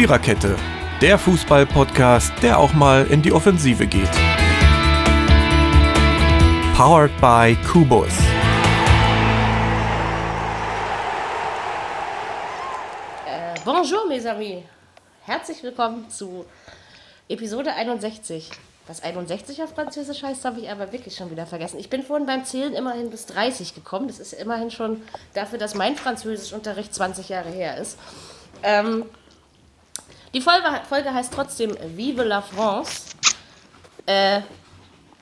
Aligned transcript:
Viererkette, 0.00 0.56
der 1.02 1.18
Fußball-Podcast, 1.18 2.32
der 2.40 2.58
auch 2.58 2.72
mal 2.72 3.06
in 3.08 3.20
die 3.20 3.32
Offensive 3.32 3.86
geht. 3.86 4.10
Powered 6.74 7.10
by 7.20 7.54
Kubus. 7.70 8.08
Äh, 13.26 13.60
bonjour, 13.66 14.08
mes 14.08 14.24
amis. 14.24 14.62
Herzlich 15.26 15.62
willkommen 15.62 16.08
zu 16.08 16.46
Episode 17.28 17.74
61. 17.74 18.48
Was 18.86 19.02
61 19.02 19.62
auf 19.62 19.74
Französisch 19.74 20.22
heißt, 20.22 20.46
habe 20.46 20.60
ich 20.60 20.70
aber 20.70 20.92
wirklich 20.92 21.14
schon 21.14 21.30
wieder 21.30 21.44
vergessen. 21.44 21.78
Ich 21.78 21.90
bin 21.90 22.02
vorhin 22.02 22.24
beim 22.24 22.46
Zählen 22.46 22.72
immerhin 22.72 23.10
bis 23.10 23.26
30 23.26 23.74
gekommen. 23.74 24.08
Das 24.08 24.18
ist 24.18 24.32
immerhin 24.32 24.70
schon 24.70 25.02
dafür, 25.34 25.58
dass 25.58 25.74
mein 25.74 25.94
Französischunterricht 25.94 26.94
20 26.94 27.28
Jahre 27.28 27.50
her 27.50 27.76
ist. 27.76 27.98
Ähm, 28.62 29.04
die 30.34 30.40
Folge, 30.40 30.66
Folge 30.88 31.12
heißt 31.12 31.32
trotzdem 31.32 31.76
Vive 31.96 32.22
la 32.22 32.42
France. 32.42 33.02
Äh, 34.06 34.40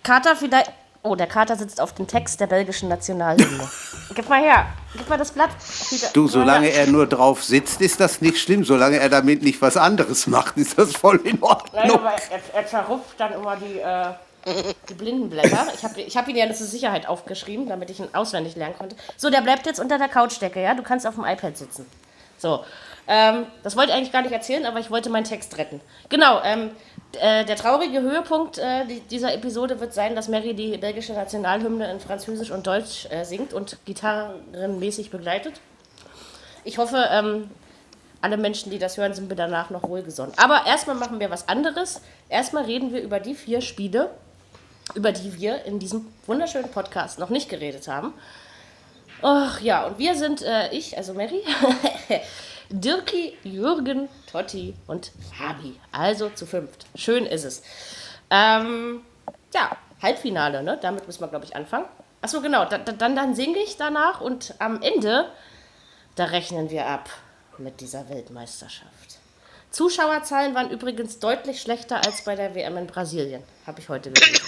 Kater 0.03 0.37
vielleicht. 0.37 0.73
Oh, 1.03 1.15
der 1.15 1.29
Kater 1.29 1.57
sitzt 1.57 1.81
auf 1.81 1.95
dem 1.95 2.07
Text 2.07 2.41
der 2.41 2.48
belgischen 2.48 2.89
Nationalhymne. 2.89 3.69
Gib 4.15 4.29
mal 4.29 4.43
her. 4.43 4.67
Gib 4.97 5.09
mal 5.09 5.17
das 5.17 5.31
Blatt. 5.31 5.51
Du, 6.12 6.27
solange 6.27 6.71
er 6.71 6.87
nur 6.87 7.07
drauf 7.07 7.45
sitzt, 7.45 7.81
ist 7.81 8.01
das 8.01 8.21
nicht 8.21 8.39
schlimm. 8.39 8.65
Solange 8.65 8.98
er 8.98 9.09
damit 9.09 9.43
nicht 9.43 9.62
was 9.62 9.77
anderes 9.77 10.27
macht, 10.27 10.57
ist 10.57 10.77
das 10.77 10.93
voll 10.93 11.20
in 11.25 11.41
Ordnung. 11.43 11.70
Nein, 11.73 11.91
aber 11.93 12.12
er, 12.12 12.41
er 12.53 12.67
zerrupft 12.67 13.19
dann 13.19 13.33
immer 13.33 13.56
die, 13.56 13.79
äh, 13.79 14.12
die 14.89 14.95
Blindenblätter. 14.95 15.69
Ich 15.75 15.84
habe 15.84 16.01
ich 16.01 16.17
hab 16.17 16.29
ihn 16.29 16.37
ja 16.37 16.53
zur 16.53 16.67
Sicherheit 16.67 17.06
aufgeschrieben, 17.06 17.69
damit 17.69 17.91
ich 17.91 18.01
ihn 18.01 18.09
auswendig 18.12 18.56
lernen 18.56 18.77
konnte. 18.77 18.97
So, 19.17 19.31
der 19.31 19.41
bleibt 19.41 19.67
jetzt 19.67 19.81
unter 19.81 19.98
der 19.98 20.09
Couchdecke, 20.09 20.61
ja? 20.61 20.75
Du 20.75 20.83
kannst 20.83 21.06
auf 21.06 21.15
dem 21.15 21.25
iPad 21.25 21.56
sitzen. 21.56 21.87
So. 22.39 22.65
Ähm, 23.11 23.47
das 23.62 23.75
wollte 23.75 23.91
ich 23.91 23.97
eigentlich 23.97 24.12
gar 24.12 24.21
nicht 24.21 24.33
erzählen, 24.33 24.67
aber 24.67 24.81
ich 24.81 24.91
wollte 24.91 25.09
meinen 25.09 25.25
Text 25.25 25.56
retten. 25.56 25.81
Genau, 26.11 26.42
ähm, 26.45 26.70
äh, 27.19 27.47
der 27.47 27.56
traurige 27.56 28.03
Höhepunkt 28.03 28.59
äh, 28.59 28.84
dieser 29.11 29.33
Episode 29.33 29.81
wird 29.81 29.95
sein, 29.95 30.15
dass 30.15 30.28
Mary 30.28 30.55
die 30.55 30.77
belgische 30.77 31.15
Nationalhymne 31.15 31.91
in 31.91 32.00
Französisch 32.00 32.50
und 32.50 32.67
Deutsch 32.67 33.06
äh, 33.11 33.25
singt 33.25 33.55
und 33.55 33.78
gitarrenmäßig 33.87 35.11
begleitet. 35.11 35.55
Ich 36.65 36.77
hoffe, 36.77 37.09
ähm, 37.11 37.50
alle 38.20 38.37
Menschen, 38.37 38.70
die 38.70 38.78
das 38.78 38.98
hören, 38.98 39.15
sind 39.15 39.31
mir 39.31 39.37
danach 39.37 39.70
noch 39.70 39.84
wohlgesonnen. 39.84 40.34
Aber 40.37 40.67
erstmal 40.67 40.97
machen 40.97 41.19
wir 41.19 41.31
was 41.31 41.48
anderes. 41.48 42.03
Erstmal 42.28 42.65
reden 42.65 42.93
wir 42.93 43.00
über 43.00 43.20
die 43.20 43.34
vier 43.34 43.62
Spiele, 43.62 44.11
über 44.95 45.12
die 45.12 45.39
wir 45.41 45.65
in 45.65 45.78
diesem 45.78 46.06
wunderschönen 46.27 46.70
Podcast 46.70 47.19
noch 47.19 47.31
nicht 47.31 47.48
geredet 47.48 47.89
haben. 47.89 48.12
Ach 49.22 49.61
ja, 49.61 49.87
und 49.87 49.98
wir 49.98 50.15
sind 50.15 50.43
äh, 50.43 50.70
ich, 50.72 50.97
also 50.97 51.15
Mary, 51.15 51.43
Dirki, 52.70 53.36
Jürgen, 53.44 54.08
Totti 54.30 54.74
und 54.86 55.12
Fabi. 55.36 55.78
Also 55.92 56.28
zu 56.30 56.47
fünft. 56.47 56.86
Schön 56.94 57.25
ist 57.25 57.44
es. 57.44 57.62
Ähm, 58.30 59.00
ja, 59.55 59.77
Halbfinale, 60.02 60.62
ne? 60.62 60.78
Damit 60.80 61.06
müssen 61.06 61.20
wir, 61.20 61.28
glaube 61.28 61.44
ich, 61.44 61.56
anfangen. 61.56 61.86
Achso, 62.20 62.41
genau. 62.41 62.64
Da, 62.66 62.78
dann, 62.78 63.16
dann 63.16 63.34
singe 63.34 63.58
ich 63.58 63.77
danach 63.77 64.20
und 64.20 64.55
am 64.58 64.83
Ende, 64.83 65.30
da 66.14 66.25
rechnen 66.25 66.70
wir 66.70 66.86
ab 66.86 67.08
mit 67.58 67.80
dieser 67.80 68.08
Weltmeisterschaft. 68.08 69.19
Zuschauerzahlen 69.70 70.55
waren 70.55 70.70
übrigens 70.70 71.19
deutlich 71.19 71.60
schlechter 71.60 72.05
als 72.05 72.25
bei 72.25 72.34
der 72.34 72.55
WM 72.55 72.77
in 72.77 72.86
Brasilien, 72.86 73.42
habe 73.66 73.80
ich 73.80 73.88
heute 73.88 74.10
gelesen. 74.10 74.44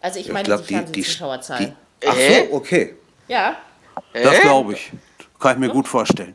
Also 0.00 0.20
ich 0.20 0.28
meine 0.30 0.44
glaub, 0.44 0.66
die 0.66 0.74
Fernsehzuschauerzahlen. 0.74 1.74
Ach 2.06 2.14
so, 2.14 2.54
okay. 2.54 2.94
Ja. 3.26 3.56
Das 4.12 4.40
glaube 4.40 4.74
ich. 4.74 4.92
Kann 5.38 5.54
ich 5.54 5.58
mir 5.58 5.68
gut 5.68 5.86
vorstellen. 5.86 6.34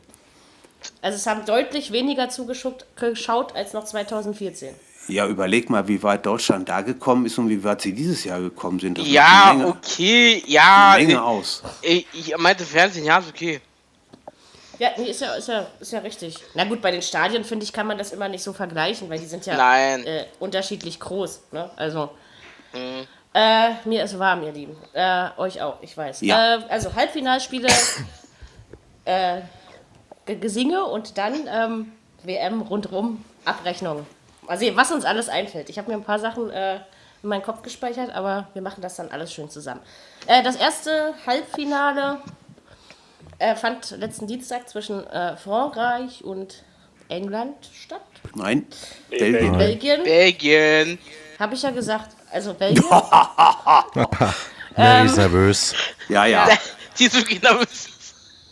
Also 1.04 1.16
es 1.16 1.26
haben 1.26 1.44
deutlich 1.44 1.92
weniger 1.92 2.30
zugeschaut 2.30 3.54
als 3.54 3.74
noch 3.74 3.84
2014. 3.84 4.74
Ja, 5.08 5.26
überleg 5.26 5.68
mal, 5.68 5.86
wie 5.86 6.02
weit 6.02 6.24
Deutschland 6.24 6.66
da 6.70 6.80
gekommen 6.80 7.26
ist 7.26 7.36
und 7.36 7.50
wie 7.50 7.62
weit 7.62 7.82
sie 7.82 7.92
dieses 7.92 8.24
Jahr 8.24 8.40
gekommen 8.40 8.80
sind. 8.80 8.96
Das 8.96 9.06
ja, 9.06 9.52
Menge, 9.54 9.68
okay, 9.68 10.42
ja. 10.46 10.94
Menge 10.96 11.22
aus. 11.22 11.62
Ich, 11.82 12.06
ich 12.14 12.34
meinte 12.38 12.64
Fernsehen, 12.64 13.04
ja, 13.04 13.18
ist 13.18 13.28
okay. 13.28 13.60
Ja, 14.78 14.92
nee, 14.96 15.10
ist 15.10 15.20
ja, 15.20 15.34
ist, 15.34 15.46
ja, 15.46 15.66
ist 15.78 15.92
ja 15.92 15.98
richtig. 15.98 16.38
Na 16.54 16.64
gut, 16.64 16.80
bei 16.80 16.90
den 16.90 17.02
Stadien, 17.02 17.44
finde 17.44 17.64
ich, 17.64 17.74
kann 17.74 17.86
man 17.86 17.98
das 17.98 18.10
immer 18.10 18.30
nicht 18.30 18.42
so 18.42 18.54
vergleichen, 18.54 19.10
weil 19.10 19.18
die 19.18 19.26
sind 19.26 19.44
ja 19.44 19.96
äh, 19.98 20.24
unterschiedlich 20.40 20.98
groß. 21.00 21.42
Ne? 21.52 21.68
Also, 21.76 22.08
mhm. 22.72 23.06
äh, 23.34 23.72
mir 23.84 24.04
ist 24.04 24.18
warm, 24.18 24.42
ihr 24.42 24.52
Lieben. 24.52 24.74
Äh, 24.94 25.28
euch 25.36 25.60
auch, 25.60 25.82
ich 25.82 25.94
weiß. 25.94 26.22
Ja. 26.22 26.54
Äh, 26.54 26.62
also, 26.70 26.94
Halbfinalspiele, 26.94 27.68
äh, 29.04 29.42
Gesinge 30.26 30.84
und 30.84 31.18
dann 31.18 31.34
ähm, 31.48 31.92
WM 32.22 32.62
rundrum, 32.62 33.24
Abrechnung. 33.44 34.06
Mal 34.46 34.58
sehen, 34.58 34.76
was 34.76 34.92
uns 34.92 35.04
alles 35.04 35.28
einfällt. 35.28 35.68
Ich 35.68 35.78
habe 35.78 35.90
mir 35.90 35.96
ein 35.96 36.04
paar 36.04 36.18
Sachen 36.18 36.50
äh, 36.50 36.76
in 37.22 37.28
meinen 37.28 37.42
Kopf 37.42 37.62
gespeichert, 37.62 38.14
aber 38.14 38.48
wir 38.52 38.62
machen 38.62 38.82
das 38.82 38.96
dann 38.96 39.10
alles 39.10 39.32
schön 39.32 39.48
zusammen. 39.50 39.80
Äh, 40.26 40.42
das 40.42 40.56
erste 40.56 41.14
Halbfinale 41.26 42.18
äh, 43.38 43.54
fand 43.54 43.90
letzten 43.92 44.26
Dienstag 44.26 44.68
zwischen 44.68 45.06
äh, 45.06 45.36
Frankreich 45.36 46.24
und 46.24 46.62
England 47.08 47.70
statt. 47.72 48.02
Nein, 48.34 48.66
Belgien. 49.10 49.56
Belgien. 49.56 50.02
Belgien. 50.02 50.98
Habe 51.38 51.54
ich 51.54 51.62
ja 51.62 51.70
gesagt. 51.70 52.16
Also 52.30 52.54
Belgien. 52.58 52.84
Mary 54.76 55.06
ist 55.06 55.16
nervös. 55.16 55.74
Ja, 56.08 56.26
ja. 56.26 56.46
Die 56.98 57.04
ist 57.04 57.14
wirklich 57.14 57.40
nervös. 57.40 57.93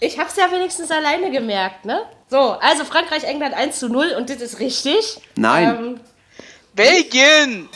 Ich 0.03 0.19
hab's 0.19 0.35
ja 0.35 0.51
wenigstens 0.51 0.91
alleine 0.91 1.31
gemerkt, 1.31 1.85
ne? 1.85 2.03
So, 2.29 2.59
also 2.61 2.85
Frankreich, 2.85 3.23
England 3.23 3.55
1 3.55 3.79
zu 3.79 3.89
0 3.89 4.15
und 4.17 4.29
das 4.31 4.41
ist 4.41 4.59
richtig. 4.59 5.21
Nein. 5.37 5.69
Ähm, 5.69 6.01
Belgien. 6.75 7.69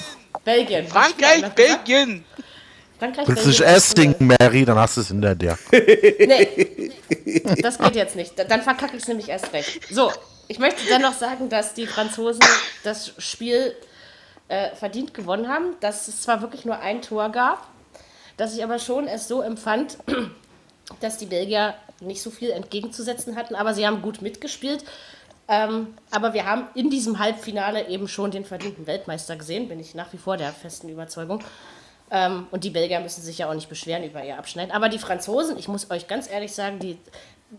Belgien. 0.44 0.88
Frankreich, 0.88 1.48
Belgien. 1.54 2.25
Frankreich, 2.98 3.28
Willst 3.28 3.44
du 3.44 3.50
dich 3.50 3.59
Belgien. 3.59 3.75
erst 3.76 3.92
stinken, 3.92 4.26
Mary, 4.26 4.64
dann 4.64 4.76
hast 4.76 4.97
du 4.97 5.03
es 5.03 5.09
hinter 5.09 5.37
dir. 5.37 5.56
Nee, 5.70 6.91
das 7.62 7.78
geht 7.78 7.94
jetzt 7.94 8.16
nicht. 8.16 8.32
Dann 8.37 8.60
verkacke 8.60 8.97
ich 8.97 9.03
es 9.03 9.08
nämlich 9.08 9.28
erst 9.28 9.53
recht. 9.53 9.87
So, 9.94 10.10
ich 10.48 10.58
möchte 10.58 10.84
dennoch 10.88 11.14
sagen, 11.14 11.48
dass 11.48 11.75
die 11.75 11.87
Franzosen 11.87 12.43
das 12.82 13.12
Spiel 13.19 13.72
äh, 14.48 14.75
verdient 14.75 15.14
gewonnen 15.14 15.48
haben, 15.48 15.76
dass 15.78 16.08
es 16.08 16.22
zwar 16.22 16.41
wirklich 16.43 16.64
nur 16.64 16.81
ein 16.81 17.03
Tor 17.03 17.28
gab, 17.28 17.69
dass 18.37 18.53
ich 18.56 18.64
aber 18.64 18.81
schon 18.81 19.06
es 19.06 19.28
so 19.28 19.43
empfand, 19.43 19.98
dass 21.00 21.19
die 21.19 21.26
Belgier 21.26 21.74
nicht 22.00 22.22
so 22.22 22.30
viel 22.30 22.50
entgegenzusetzen 22.50 23.36
hatten, 23.36 23.54
aber 23.54 23.74
sie 23.74 23.86
haben 23.86 24.02
gut 24.02 24.22
mitgespielt. 24.22 24.84
Ähm, 25.48 25.94
aber 26.10 26.34
wir 26.34 26.44
haben 26.44 26.66
in 26.74 26.91
diesem 26.91 27.19
Halbfinale 27.19 27.88
eben 27.88 28.08
schon 28.08 28.30
den 28.32 28.44
verdienten 28.44 28.86
Weltmeister 28.86 29.36
gesehen, 29.36 29.69
bin 29.69 29.78
ich 29.78 29.94
nach 29.94 30.12
wie 30.12 30.19
vor 30.19 30.36
der 30.36 30.52
festen 30.52 30.88
Überzeugung. 30.88 31.42
Ähm, 32.10 32.46
und 32.50 32.64
die 32.64 32.70
Belgier 32.70 33.00
müssen 33.00 33.22
sich 33.22 33.38
ja 33.38 33.48
auch 33.48 33.54
nicht 33.54 33.69
beschweren 33.69 34.04
über 34.04 34.25
ihr 34.25 34.38
Abschneiden. 34.38 34.72
Aber 34.72 34.88
die 34.88 34.98
Franzosen, 34.98 35.58
ich 35.58 35.69
muss 35.69 35.91
euch 35.91 36.08
ganz 36.08 36.28
ehrlich 36.28 36.52
sagen, 36.52 36.78
die, 36.78 36.98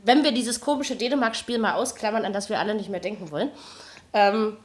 wenn 0.03 0.23
wir 0.23 0.31
dieses 0.31 0.59
komische 0.59 0.95
Dänemark-Spiel 0.95 1.59
mal 1.59 1.73
ausklammern, 1.73 2.25
an 2.25 2.33
das 2.33 2.49
wir 2.49 2.59
alle 2.59 2.75
nicht 2.75 2.89
mehr 2.89 2.99
denken 2.99 3.31
wollen, 3.31 3.51
ähm, 4.13 4.57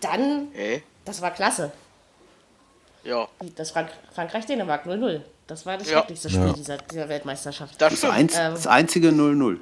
dann, 0.00 0.48
Hä? 0.52 0.82
das 1.04 1.22
war 1.22 1.30
klasse. 1.30 1.72
Ja, 3.04 3.28
Das 3.56 3.70
Frank 3.70 3.90
Frankreich-Dänemark 4.12 4.86
0-0. 4.86 5.22
Das 5.50 5.66
war 5.66 5.76
das 5.76 5.90
Ja. 5.90 5.98
schrecklichste 5.98 6.30
Spiel 6.30 6.46
Ja. 6.46 6.52
dieser, 6.52 6.78
dieser 6.78 7.08
Weltmeisterschaft. 7.08 7.80
das 7.80 8.00
Das, 8.00 8.10
einz, 8.10 8.36
Ähm. 8.36 8.52
das 8.54 8.66
einzige 8.66 9.08
0-0. 9.10 9.58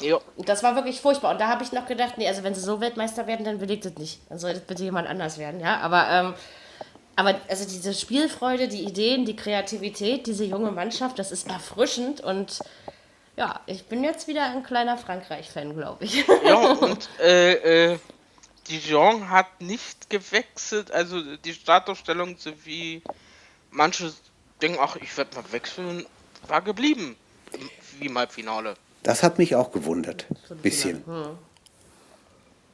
Ja. 0.00 0.18
Das 0.38 0.62
war 0.62 0.74
wirklich 0.76 1.00
furchtbar. 1.00 1.32
Und 1.32 1.40
da 1.40 1.48
habe 1.48 1.62
ich 1.62 1.72
noch 1.72 1.86
gedacht, 1.86 2.14
nee, 2.16 2.26
also 2.26 2.42
wenn 2.42 2.54
sie 2.54 2.60
so 2.60 2.80
Weltmeister 2.80 3.26
werden, 3.26 3.44
dann 3.44 3.58
belegt 3.58 3.84
es 3.86 3.96
nicht. 3.96 4.20
Dann 4.28 4.38
soll 4.38 4.54
das 4.54 4.62
bitte 4.62 4.82
jemand 4.82 5.06
anders 5.08 5.36
werden, 5.38 5.60
ja. 5.60 5.78
Aber, 5.80 6.08
ähm, 6.10 6.34
aber 7.16 7.38
also 7.48 7.64
diese 7.68 7.92
Spielfreude, 7.94 8.66
die 8.68 8.82
Ideen, 8.82 9.26
die 9.26 9.36
Kreativität, 9.36 10.26
diese 10.26 10.44
junge 10.44 10.70
Mannschaft, 10.72 11.18
das 11.18 11.30
ist 11.32 11.48
erfrischend 11.48 12.20
und 12.22 12.60
ja, 13.36 13.60
ich 13.66 13.84
bin 13.86 14.02
jetzt 14.04 14.26
wieder 14.26 14.44
ein 14.44 14.62
kleiner 14.62 14.96
Frankreich-Fan, 14.98 15.74
glaube 15.76 16.04
ich. 16.04 16.24
ja, 16.46 16.56
und 16.72 17.08
äh, 17.22 17.92
äh, 17.92 17.98
Dijon 18.68 19.28
hat 19.30 19.60
nicht 19.60 20.08
gewechselt, 20.08 20.90
also 20.92 21.20
die 21.36 21.52
Startaufstellung, 21.52 22.36
so 22.38 22.52
wie 22.64 23.02
manche 23.70 24.12
denken, 24.60 24.78
ach, 24.80 24.96
ich 24.96 25.16
werde 25.16 25.34
mal 25.36 25.44
wechseln, 25.52 26.06
war 26.48 26.60
geblieben. 26.62 27.16
Im- 27.52 27.70
Wie 27.98 28.06
im 28.06 28.16
Halbfinale. 28.18 28.74
Das 29.02 29.22
hat 29.22 29.38
mich 29.38 29.54
auch 29.56 29.72
gewundert. 29.72 30.26
Bisschen. 30.62 31.02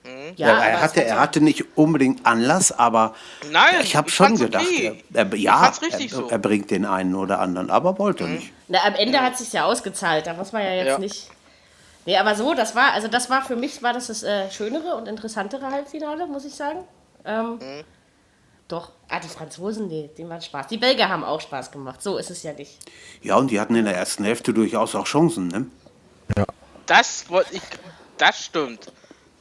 Ja, 0.04 0.12
Ja, 0.36 0.54
aber 0.54 0.64
er, 0.66 0.80
hatte, 0.80 0.82
hat 0.82 0.96
er 0.96 1.06
ja- 1.08 1.20
hatte 1.20 1.40
nicht 1.40 1.64
unbedingt 1.76 2.24
Anlass, 2.26 2.70
aber 2.70 3.14
Nein, 3.50 3.80
ich 3.82 3.96
habe 3.96 4.08
schon 4.08 4.36
gedacht, 4.36 4.64
okay. 4.64 5.02
er, 5.12 5.26
er, 5.32 5.34
ja, 5.36 5.66
er, 5.66 6.08
so. 6.08 6.22
Mhm. 6.22 6.28
er 6.30 6.38
bringt 6.38 6.70
den 6.70 6.84
einen 6.84 7.14
oder 7.16 7.40
anderen, 7.40 7.70
aber 7.70 7.98
wollte 7.98 8.22
er 8.24 8.28
nicht. 8.30 8.52
Na, 8.68 8.84
am 8.84 8.94
Ende 8.94 9.20
hat 9.20 9.36
sich 9.36 9.52
ja 9.52 9.64
ausgezahlt, 9.64 10.26
da 10.28 10.34
muss 10.34 10.52
man 10.52 10.62
ja 10.62 10.74
jetzt 10.74 10.86
Ja. 10.86 10.98
nicht. 10.98 11.28
Nee, 12.04 12.16
aber 12.18 12.36
so, 12.36 12.54
das 12.54 12.76
war, 12.76 12.92
also 12.92 13.08
das 13.08 13.30
war 13.30 13.42
für 13.44 13.56
mich, 13.56 13.82
war 13.82 13.92
das 13.92 14.06
das 14.06 14.22
äh, 14.22 14.48
schönere 14.52 14.94
und 14.94 15.08
interessantere 15.08 15.68
Halbfinale, 15.72 16.26
muss 16.28 16.44
ich 16.44 16.54
sagen. 16.54 16.84
Ähm, 17.24 17.54
Mhm. 17.60 17.84
Doch, 18.68 18.90
ah, 19.08 19.20
die 19.20 19.28
Franzosen, 19.28 19.86
nee, 19.86 20.10
denen 20.18 20.28
war 20.28 20.40
Spaß. 20.40 20.66
Die 20.66 20.76
Belgier 20.78 21.08
haben 21.08 21.22
auch 21.22 21.40
Spaß 21.40 21.70
gemacht, 21.70 22.02
so 22.02 22.16
ist 22.18 22.30
es 22.30 22.42
ja 22.42 22.52
nicht. 22.52 22.78
Ja, 23.22 23.36
und 23.36 23.50
die 23.50 23.60
hatten 23.60 23.76
in 23.76 23.84
der 23.84 23.94
ersten 23.96 24.24
Hälfte 24.24 24.52
durchaus 24.52 24.94
auch 24.96 25.06
Chancen, 25.06 25.48
ne? 25.48 25.66
Das 26.86 27.28
wollte 27.30 27.54
ich. 27.54 27.62
Das 28.18 28.44
stimmt. 28.44 28.90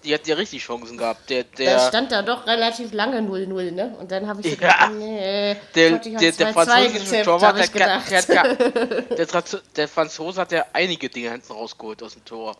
die 0.04 0.13
hat 0.13 0.27
ja 0.27 0.36
richtig 0.36 0.62
Chancen 0.63 0.98
gehabt. 0.98 1.30
Der, 1.31 1.44
der, 1.44 1.80
stand 1.88 2.12
da 2.12 2.22
doch 2.22 2.45
relativ 2.45 2.94
lange 2.94 3.19
0-0, 3.22 3.72
ne? 3.72 3.95
Und 4.00 4.12
dann 4.12 4.27
habe 4.27 4.42
ich 4.42 4.56
so 4.56 4.62
Ja. 4.62 4.74
gedacht, 4.88 4.92
nee, 5.00 5.56
der, 5.74 5.98
der, 5.98 6.00
der 6.31 6.33
2-2 6.33 6.54
französische 6.54 7.24
Torwart, 7.24 7.57
der, 7.57 7.68
der, 7.68 8.01
gedacht. 8.19 8.60
der, 9.18 9.25
ja- 9.28 9.60
der 9.75 9.88
Franzose 9.88 10.42
hat 10.42 10.51
ja 10.51 10.66
einige 10.74 11.10
Dinge 11.10 11.31
hinten 11.31 11.51
rausgeholt 11.51 12.04
aus 12.04 12.13
dem 12.13 12.24
Tor. 12.25 12.56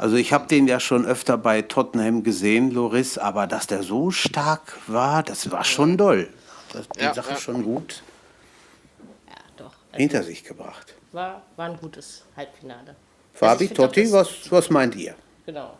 Also 0.00 0.16
ich 0.16 0.32
habe 0.32 0.46
den 0.46 0.66
ja 0.66 0.80
schon 0.80 1.04
öfter 1.04 1.36
bei 1.36 1.60
Tottenham 1.60 2.22
gesehen, 2.22 2.70
Loris, 2.70 3.18
aber 3.18 3.46
dass 3.46 3.66
der 3.66 3.82
so 3.82 4.10
stark 4.10 4.78
war, 4.86 5.22
das 5.22 5.50
war 5.50 5.62
schon 5.62 5.98
doll. 5.98 6.32
Das, 6.72 6.88
die 6.88 7.00
Ja, 7.02 7.12
Sache 7.12 7.32
ja. 7.32 7.36
schon 7.36 7.62
gut 7.62 8.02
Ja, 9.28 9.34
doch. 9.58 9.74
Also 9.92 9.96
hinter 9.98 10.22
sich 10.22 10.42
gebracht. 10.42 10.94
war, 11.12 11.42
war 11.56 11.66
ein 11.66 11.76
gutes 11.76 12.24
Halbfinale. 12.34 12.96
Fabi, 13.34 13.64
ich 13.64 13.68
find 13.68 13.78
doch, 13.78 13.86
Totti, 13.88 14.10
was, 14.10 14.50
was 14.50 14.70
meint 14.70 14.94
ihr? 14.94 15.14
Genau. 15.44 15.76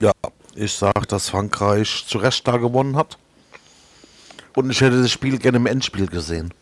Ja, 0.00 0.10
ich 0.56 0.72
sag, 0.72 1.06
dass 1.06 1.28
Frankreich 1.28 2.04
zu 2.08 2.18
Recht 2.18 2.48
da 2.48 2.56
gewonnen 2.56 2.96
hat. 2.96 3.16
Und 4.56 4.70
ich 4.70 4.80
hätte 4.80 5.00
das 5.00 5.12
Spiel 5.12 5.38
gerne 5.38 5.58
im 5.58 5.66
Endspiel 5.66 6.08
gesehen. 6.08 6.52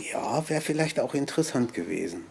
Ja, 0.00 0.48
wäre 0.48 0.60
vielleicht 0.60 0.98
auch 0.98 1.14
interessant 1.14 1.74
gewesen. 1.74 2.24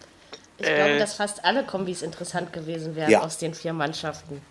Ich 0.57 0.65
Äh. 0.67 0.75
glaube, 0.75 0.99
dass 0.99 1.13
fast 1.15 1.43
alle 1.43 1.65
Kombis 1.65 2.01
interessant 2.01 2.53
gewesen 2.53 2.95
wären 2.95 3.09
Ja. 3.11 3.21
aus 3.21 3.37
den 3.37 3.53
vier 3.53 3.73
Mannschaften. 3.73 4.41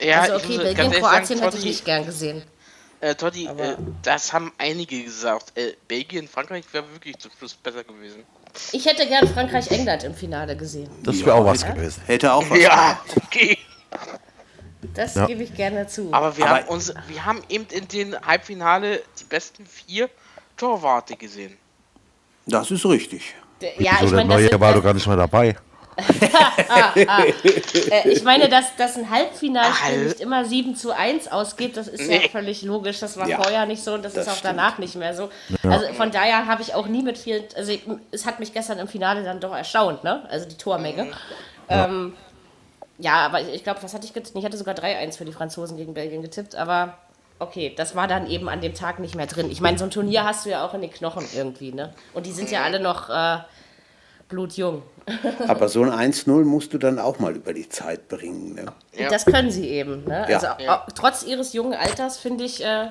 Ja, 0.00 0.20
also 0.22 0.36
okay, 0.36 0.54
muss 0.54 0.58
Belgien, 0.58 0.92
Kroatien 0.92 1.26
sagen, 1.38 1.40
hätte 1.42 1.56
ich 1.58 1.64
nicht 1.64 1.84
gern 1.84 2.06
gesehen. 2.06 2.42
Äh, 3.00 3.14
Totti, 3.14 3.48
Aber- 3.48 3.64
äh, 3.64 3.76
das 4.02 4.32
haben 4.32 4.52
einige 4.58 5.02
gesagt. 5.04 5.56
Äh, 5.56 5.74
Belgien, 5.88 6.28
Frankreich 6.28 6.64
wäre 6.72 6.84
wirklich 6.92 7.16
zum 7.18 7.30
Schluss 7.38 7.54
besser 7.54 7.84
gewesen. 7.84 8.22
Ich 8.72 8.86
hätte 8.86 9.06
gern 9.06 9.26
Frankreich-England 9.28 10.04
im 10.04 10.14
Finale 10.14 10.56
gesehen. 10.56 10.88
Das 11.02 11.18
wäre 11.24 11.34
auch 11.34 11.44
was 11.44 11.64
gewesen. 11.64 12.02
Hätte 12.06 12.32
auch 12.32 12.48
was. 12.48 12.58
Ja, 12.60 13.00
okay. 13.16 13.58
Das 14.94 15.14
Ja. 15.14 15.26
gebe 15.26 15.42
ich 15.42 15.54
gerne 15.54 15.86
zu. 15.86 16.08
Aber 16.12 16.36
wir, 16.36 16.46
Aber- 16.46 16.60
haben 16.60 16.68
uns, 16.68 16.92
wir 17.08 17.24
haben 17.24 17.42
eben 17.48 17.66
in 17.70 17.86
den 17.88 18.20
Halbfinale 18.20 19.02
die 19.20 19.24
besten 19.24 19.66
vier 19.66 20.08
Torwarte 20.56 21.16
gesehen. 21.16 21.56
Das 22.46 22.70
ist 22.70 22.84
richtig. 22.86 23.34
D- 23.60 23.72
ja, 23.78 23.92
ich 23.94 23.98
der 24.00 24.08
meine, 24.10 24.28
das 24.28 24.38
Neue 24.38 24.48
sind- 24.48 24.60
war 24.60 24.74
doch 24.74 24.82
gar 24.82 24.94
nicht 24.94 25.06
mehr 25.06 25.16
dabei. 25.16 25.56
Äh, 26.94 28.08
ich 28.08 28.22
meine, 28.22 28.48
dass, 28.48 28.76
dass 28.76 28.96
ein 28.96 29.10
Halbfinalspiel 29.10 29.86
Hal- 29.96 30.04
nicht 30.04 30.20
immer 30.20 30.44
7 30.44 30.76
zu 30.76 30.94
1 30.96 31.28
ausgeht, 31.28 31.76
das 31.76 31.88
ist 31.88 32.06
Nee. 32.06 32.22
ja 32.22 32.28
völlig 32.28 32.62
logisch. 32.62 33.00
Das 33.00 33.16
war 33.16 33.28
Ja, 33.28 33.36
vorher 33.42 33.66
nicht 33.66 33.82
so 33.82 33.94
und 33.94 34.04
das, 34.04 34.14
das 34.14 34.26
ist 34.26 34.32
auch 34.32 34.36
stimmt. 34.36 34.56
danach 34.58 34.78
nicht 34.78 34.94
mehr 34.96 35.14
so. 35.14 35.28
Also 35.68 35.92
von 35.94 36.10
daher 36.10 36.46
habe 36.46 36.62
ich 36.62 36.74
auch 36.74 36.86
nie 36.86 37.02
mit 37.02 37.18
vielen, 37.18 37.44
also 37.56 37.72
ich- 37.72 37.82
es 38.12 38.26
hat 38.26 38.38
mich 38.40 38.52
gestern 38.52 38.78
im 38.78 38.88
Finale 38.88 39.24
dann 39.24 39.40
doch 39.40 39.54
erstaunt, 39.54 40.04
ne? 40.04 40.22
Also 40.30 40.48
die 40.48 40.56
Tormenge. 40.56 41.08
Ähm, 41.68 42.14
ja, 42.98 43.14
aber 43.26 43.40
ich, 43.40 43.48
ich 43.54 43.64
glaube, 43.64 43.82
was 43.82 43.92
hatte 43.94 44.04
ich 44.06 44.12
getippt? 44.14 44.36
Ich 44.36 44.44
hatte 44.44 44.56
sogar 44.56 44.74
3-1 44.74 45.16
für 45.18 45.24
die 45.24 45.32
Franzosen 45.32 45.76
gegen 45.76 45.94
Belgien 45.94 46.22
getippt, 46.22 46.54
aber 46.54 46.96
okay, 47.38 47.72
das 47.76 47.94
war 47.94 48.08
dann 48.08 48.26
eben 48.28 48.48
an 48.48 48.60
dem 48.60 48.74
Tag 48.74 48.98
nicht 48.98 49.14
mehr 49.14 49.26
drin. 49.26 49.50
Ich 49.50 49.60
meine, 49.60 49.78
so 49.78 49.84
ein 49.84 49.90
Turnier 49.90 50.24
hast 50.24 50.46
du 50.46 50.50
ja 50.50 50.64
auch 50.66 50.74
in 50.74 50.80
den 50.80 50.90
Knochen 50.90 51.24
irgendwie, 51.34 51.72
ne? 51.72 51.92
Und 52.14 52.26
die 52.26 52.32
sind 52.32 52.50
ja 52.50 52.62
alle 52.62 52.80
noch 52.80 53.08
äh, 53.10 53.38
blutjung. 54.28 54.82
Aber 55.48 55.68
so 55.68 55.82
ein 55.82 56.12
1-0 56.12 56.44
musst 56.44 56.74
du 56.74 56.78
dann 56.78 56.98
auch 56.98 57.18
mal 57.18 57.34
über 57.34 57.54
die 57.54 57.68
Zeit 57.68 58.08
bringen. 58.08 58.54
Ne? 58.54 58.66
Ja. 58.96 59.08
Das 59.08 59.24
können 59.24 59.50
sie 59.50 59.68
eben. 59.68 60.04
Ne? 60.04 60.26
Ja. 60.28 60.36
Also 60.36 60.46
Ja. 60.62 60.86
trotz 60.94 61.22
ihres 61.22 61.52
jungen 61.54 61.74
Alters 61.74 62.18
finde 62.18 62.44
ich, 62.44 62.62
äh, 62.62 62.90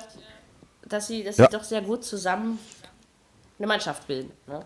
dass 0.87 1.07
sie, 1.07 1.23
dass 1.23 1.37
Ja. 1.37 1.47
sie 1.49 1.57
doch 1.57 1.63
sehr 1.63 1.81
gut 1.81 2.03
zusammen 2.03 2.57
eine 3.59 3.67
Mannschaft 3.67 4.07
bilden. 4.07 4.31
Ne? 4.47 4.61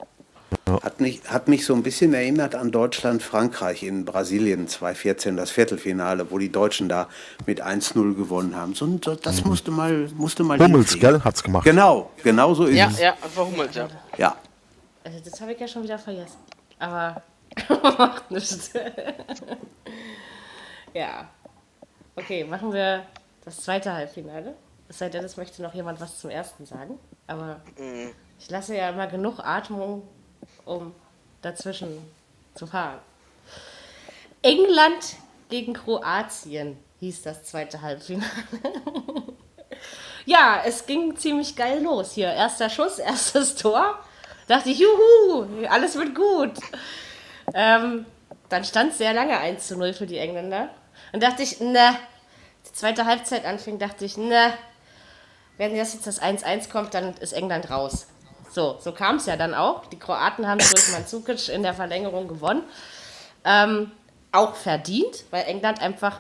Hat 0.68 1.02
mich, 1.02 1.22
hat 1.28 1.48
mich 1.48 1.66
so 1.66 1.74
ein 1.74 1.84
bisschen 1.84 2.14
erinnert 2.14 2.56
an 2.56 2.72
Deutschland-Frankreich 2.72 3.84
in 3.84 4.06
Brasilien 4.06 4.68
2014, 4.68 5.36
das 5.36 5.52
Viertelfinale, 5.52 6.30
wo 6.32 6.38
die 6.38 6.52
Deutschen 6.52 6.88
da 6.88 7.10
mit 7.46 7.64
1-0 7.66 8.16
gewonnen 8.16 8.56
haben. 8.56 8.74
So, 8.76 8.86
das 8.88 9.44
musste 9.44 9.72
mal, 9.72 10.08
musste 10.16 10.44
mal 10.44 10.60
Hummels, 10.60 10.92
hinkriegen. 10.92 11.16
gell, 11.16 11.24
hat's 11.24 11.44
gemacht. 11.44 11.66
Genau, 11.66 12.12
genau 12.24 12.54
so 12.54 12.66
ist 12.66 12.78
Ja, 12.78 12.88
es. 12.88 13.00
ja, 13.00 13.16
verhummelt, 13.16 13.74
ja. 13.76 13.88
Ja. 14.18 14.36
Also 15.04 15.20
das 15.26 15.42
habe 15.42 15.54
ich 15.54 15.60
ja 15.60 15.68
schon 15.68 15.84
wieder 15.84 15.98
vergessen. 15.98 16.38
Aber 16.80 17.22
macht 17.98 18.30
nichts. 18.32 18.72
ja. 20.94 21.28
Okay, 22.16 22.44
machen 22.44 22.72
wir 22.72 23.04
das 23.44 23.58
zweite 23.58 23.92
Halbfinale. 23.94 24.54
Es 24.88 25.00
sei 25.00 25.10
denn, 25.10 25.24
es 25.24 25.38
möchte 25.38 25.62
noch 25.64 25.74
jemand 25.74 26.00
was 26.02 26.20
zum 26.20 26.30
ersten 26.30 26.66
sagen. 26.66 27.00
Aber 27.28 27.62
ich 28.40 28.50
lasse 28.50 28.76
ja 28.76 28.90
immer 28.90 29.08
genug 29.08 29.40
Atmung, 29.40 30.04
um 30.66 30.94
dazwischen 31.42 31.98
zu 32.56 32.68
fahren. 32.68 33.00
England 34.42 35.16
gegen 35.50 35.74
Kroatien 35.74 36.78
hieß 37.00 37.24
das 37.24 37.44
zweite 37.44 37.82
Halbfinale. 37.82 38.30
ja, 40.26 40.62
es 40.66 40.86
ging 40.86 41.16
ziemlich 41.16 41.56
geil 41.56 41.82
los 41.84 42.14
hier. 42.14 42.32
Erster 42.32 42.70
Schuss, 42.70 43.00
erstes 43.00 43.56
Tor. 43.56 44.00
Dachte 44.48 44.70
ich, 44.70 44.80
juhu, 44.80 45.48
alles 45.70 45.96
wird 45.96 46.16
gut. 46.16 46.54
Ähm, 47.54 48.06
dann 48.50 48.64
stand 48.64 48.94
sehr 48.94 49.14
lange 49.14 49.38
1 49.38 49.68
zu 49.68 49.78
0 49.78 49.94
für 49.94 50.06
die 50.06 50.18
Engländer. 50.18 50.70
Und 51.14 51.24
dachte 51.24 51.44
ich, 51.44 51.60
ne, 51.60 51.96
die 52.68 52.74
zweite 52.74 53.06
Halbzeit 53.06 53.46
anfing, 53.46 53.80
dachte 53.80 54.06
ich, 54.06 54.18
ne, 54.18 54.54
wenn 55.58 55.76
das 55.76 55.94
jetzt 55.94 56.08
das 56.08 56.22
1-1 56.22 56.70
kommt, 56.70 56.94
dann 56.94 57.14
ist 57.18 57.34
England 57.34 57.70
raus. 57.70 58.08
So, 58.52 58.78
so 58.82 58.92
kam 58.92 59.16
es 59.16 59.26
ja 59.26 59.38
dann 59.38 59.54
auch. 59.54 59.86
Die 59.86 59.98
Kroaten 59.98 60.48
haben 60.48 60.60
durch 60.60 60.92
Mandzukic 60.92 61.50
in 61.50 61.64
der 61.64 61.74
Verlängerung 61.74 62.28
gewonnen. 62.28 62.64
Ähm, 63.46 63.92
auch 64.32 64.56
verdient, 64.56 65.24
weil 65.32 65.46
England 65.46 65.82
einfach, 65.82 66.20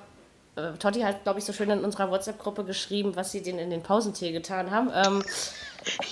äh, 0.56 0.72
Totti 0.80 1.02
hat, 1.02 1.24
glaube 1.24 1.40
ich, 1.40 1.46
so 1.46 1.54
schön 1.54 1.70
in 1.70 1.84
unserer 1.84 2.10
WhatsApp-Gruppe 2.10 2.64
geschrieben, 2.64 3.16
was 3.16 3.32
sie 3.32 3.42
denen 3.42 3.60
in 3.60 3.70
den 3.70 3.84
Pausentee 3.84 4.32
getan 4.32 4.72
haben. 4.72 4.88
Ähm, 4.90 5.24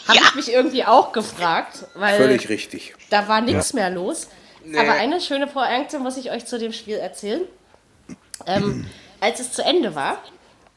Habe 0.08 0.20
ich 0.20 0.36
mich 0.36 0.52
irgendwie 0.52 0.86
auch 0.86 1.12
gefragt, 1.14 1.86
weil 1.96 2.18
Völlig 2.18 2.50
richtig. 2.50 2.96
da 3.10 3.28
war 3.28 3.42
nichts 3.42 3.74
mehr 3.74 3.90
los. 3.90 4.28
Nee. 4.64 4.78
Aber 4.78 4.92
eine 4.92 5.22
schöne 5.22 5.48
Pointe 5.48 6.00
muss 6.00 6.18
ich 6.18 6.32
euch 6.32 6.46
zu 6.46 6.60
dem 6.60 6.74
Spiel 6.74 6.98
erzählen. 6.98 7.42
Ähm, 8.46 8.86
als 9.22 9.40
es 9.40 9.54
zu 9.54 9.64
Ende 9.64 9.96
war, 9.96 10.18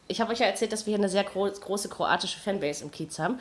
ich 0.09 0.21
habe 0.21 0.33
euch 0.33 0.41
ja 0.41 0.47
erzählt, 0.47 0.73
dass 0.73 0.87
wir 0.87 0.93
hier 0.93 0.99
eine 0.99 1.09
sehr 1.09 1.25
gro 1.25 1.49
große 1.51 1.89
kroatische 1.89 2.39
Fanbase 2.39 2.85
im 2.85 2.91
Kiez 2.91 3.19
haben. 3.19 3.41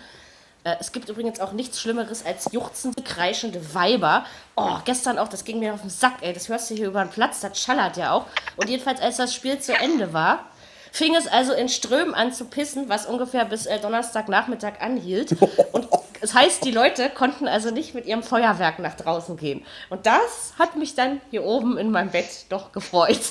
Äh, 0.64 0.76
es 0.80 0.92
gibt 0.92 1.10
übrigens 1.10 1.40
auch 1.40 1.54
nichts 1.54 1.80
Schlimmeres 1.80 2.26
als 2.26 2.48
juchzende, 2.52 3.02
kreischende 3.02 3.74
Weiber. 3.74 4.26
Oh, 4.56 4.78
gestern 4.86 5.18
auch, 5.18 5.28
das 5.28 5.44
ging 5.44 5.60
mir 5.60 5.74
auf 5.74 5.82
den 5.82 5.90
Sack, 5.90 6.16
ey. 6.22 6.34
Das 6.34 6.50
hörst 6.50 6.70
du 6.70 6.76
hier 6.76 6.88
über 6.88 7.04
den 7.04 7.10
Platz, 7.10 7.40
das 7.42 7.60
schallert 7.60 7.98
ja 7.98 8.14
auch. 8.14 8.26
Und 8.58 8.70
jedenfalls, 8.70 9.02
als 9.02 9.18
das 9.18 9.34
Spiel 9.34 9.60
zu 9.60 9.74
Ende 9.74 10.14
war, 10.14 10.46
fing 10.92 11.16
es 11.16 11.28
also 11.28 11.54
in 11.54 11.70
Strömen 11.70 12.14
an 12.14 12.34
zu 12.34 12.46
pissen, 12.46 12.90
was 12.90 13.06
ungefähr 13.06 13.46
bis 13.46 13.66
äh, 13.66 13.80
Donnerstagnachmittag 13.80 14.82
anhielt. 14.82 15.36
Und 15.72 15.88
das 16.20 16.36
heißt, 16.36 16.64
die 16.64 16.72
Leute 16.72 17.10
konnten 17.10 17.48
also 17.48 17.72
nicht 17.72 17.96
mit 17.96 18.06
ihrem 18.06 18.22
Feuerwerk 18.22 18.78
nach 18.78 18.96
draußen 18.96 19.38
gehen. 19.38 19.66
Und 19.90 20.06
das 20.06 20.54
hat 20.60 20.76
mich 20.76 20.94
dann 20.94 21.20
hier 21.32 21.44
oben 21.44 21.80
in 21.80 21.90
meinem 21.90 22.12
Bett 22.12 22.46
doch 22.50 22.72
gefreut. 22.72 23.22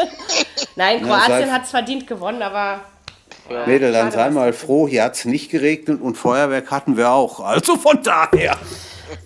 Nein, 0.76 1.04
Kroatien 1.04 1.52
hat 1.52 1.64
es 1.64 1.70
verdient 1.70 2.08
gewonnen, 2.08 2.42
aber 2.42 2.80
Mädel, 3.66 3.92
dann 3.92 4.10
sei 4.10 4.30
mal 4.30 4.52
froh, 4.52 4.88
hier 4.88 5.04
hat 5.04 5.14
es 5.14 5.24
nicht 5.24 5.50
geregnet 5.50 6.00
und 6.00 6.16
Feuerwerk 6.16 6.70
hatten 6.70 6.96
wir 6.96 7.10
auch. 7.10 7.40
Also 7.40 7.76
von 7.76 8.02
daher. 8.02 8.58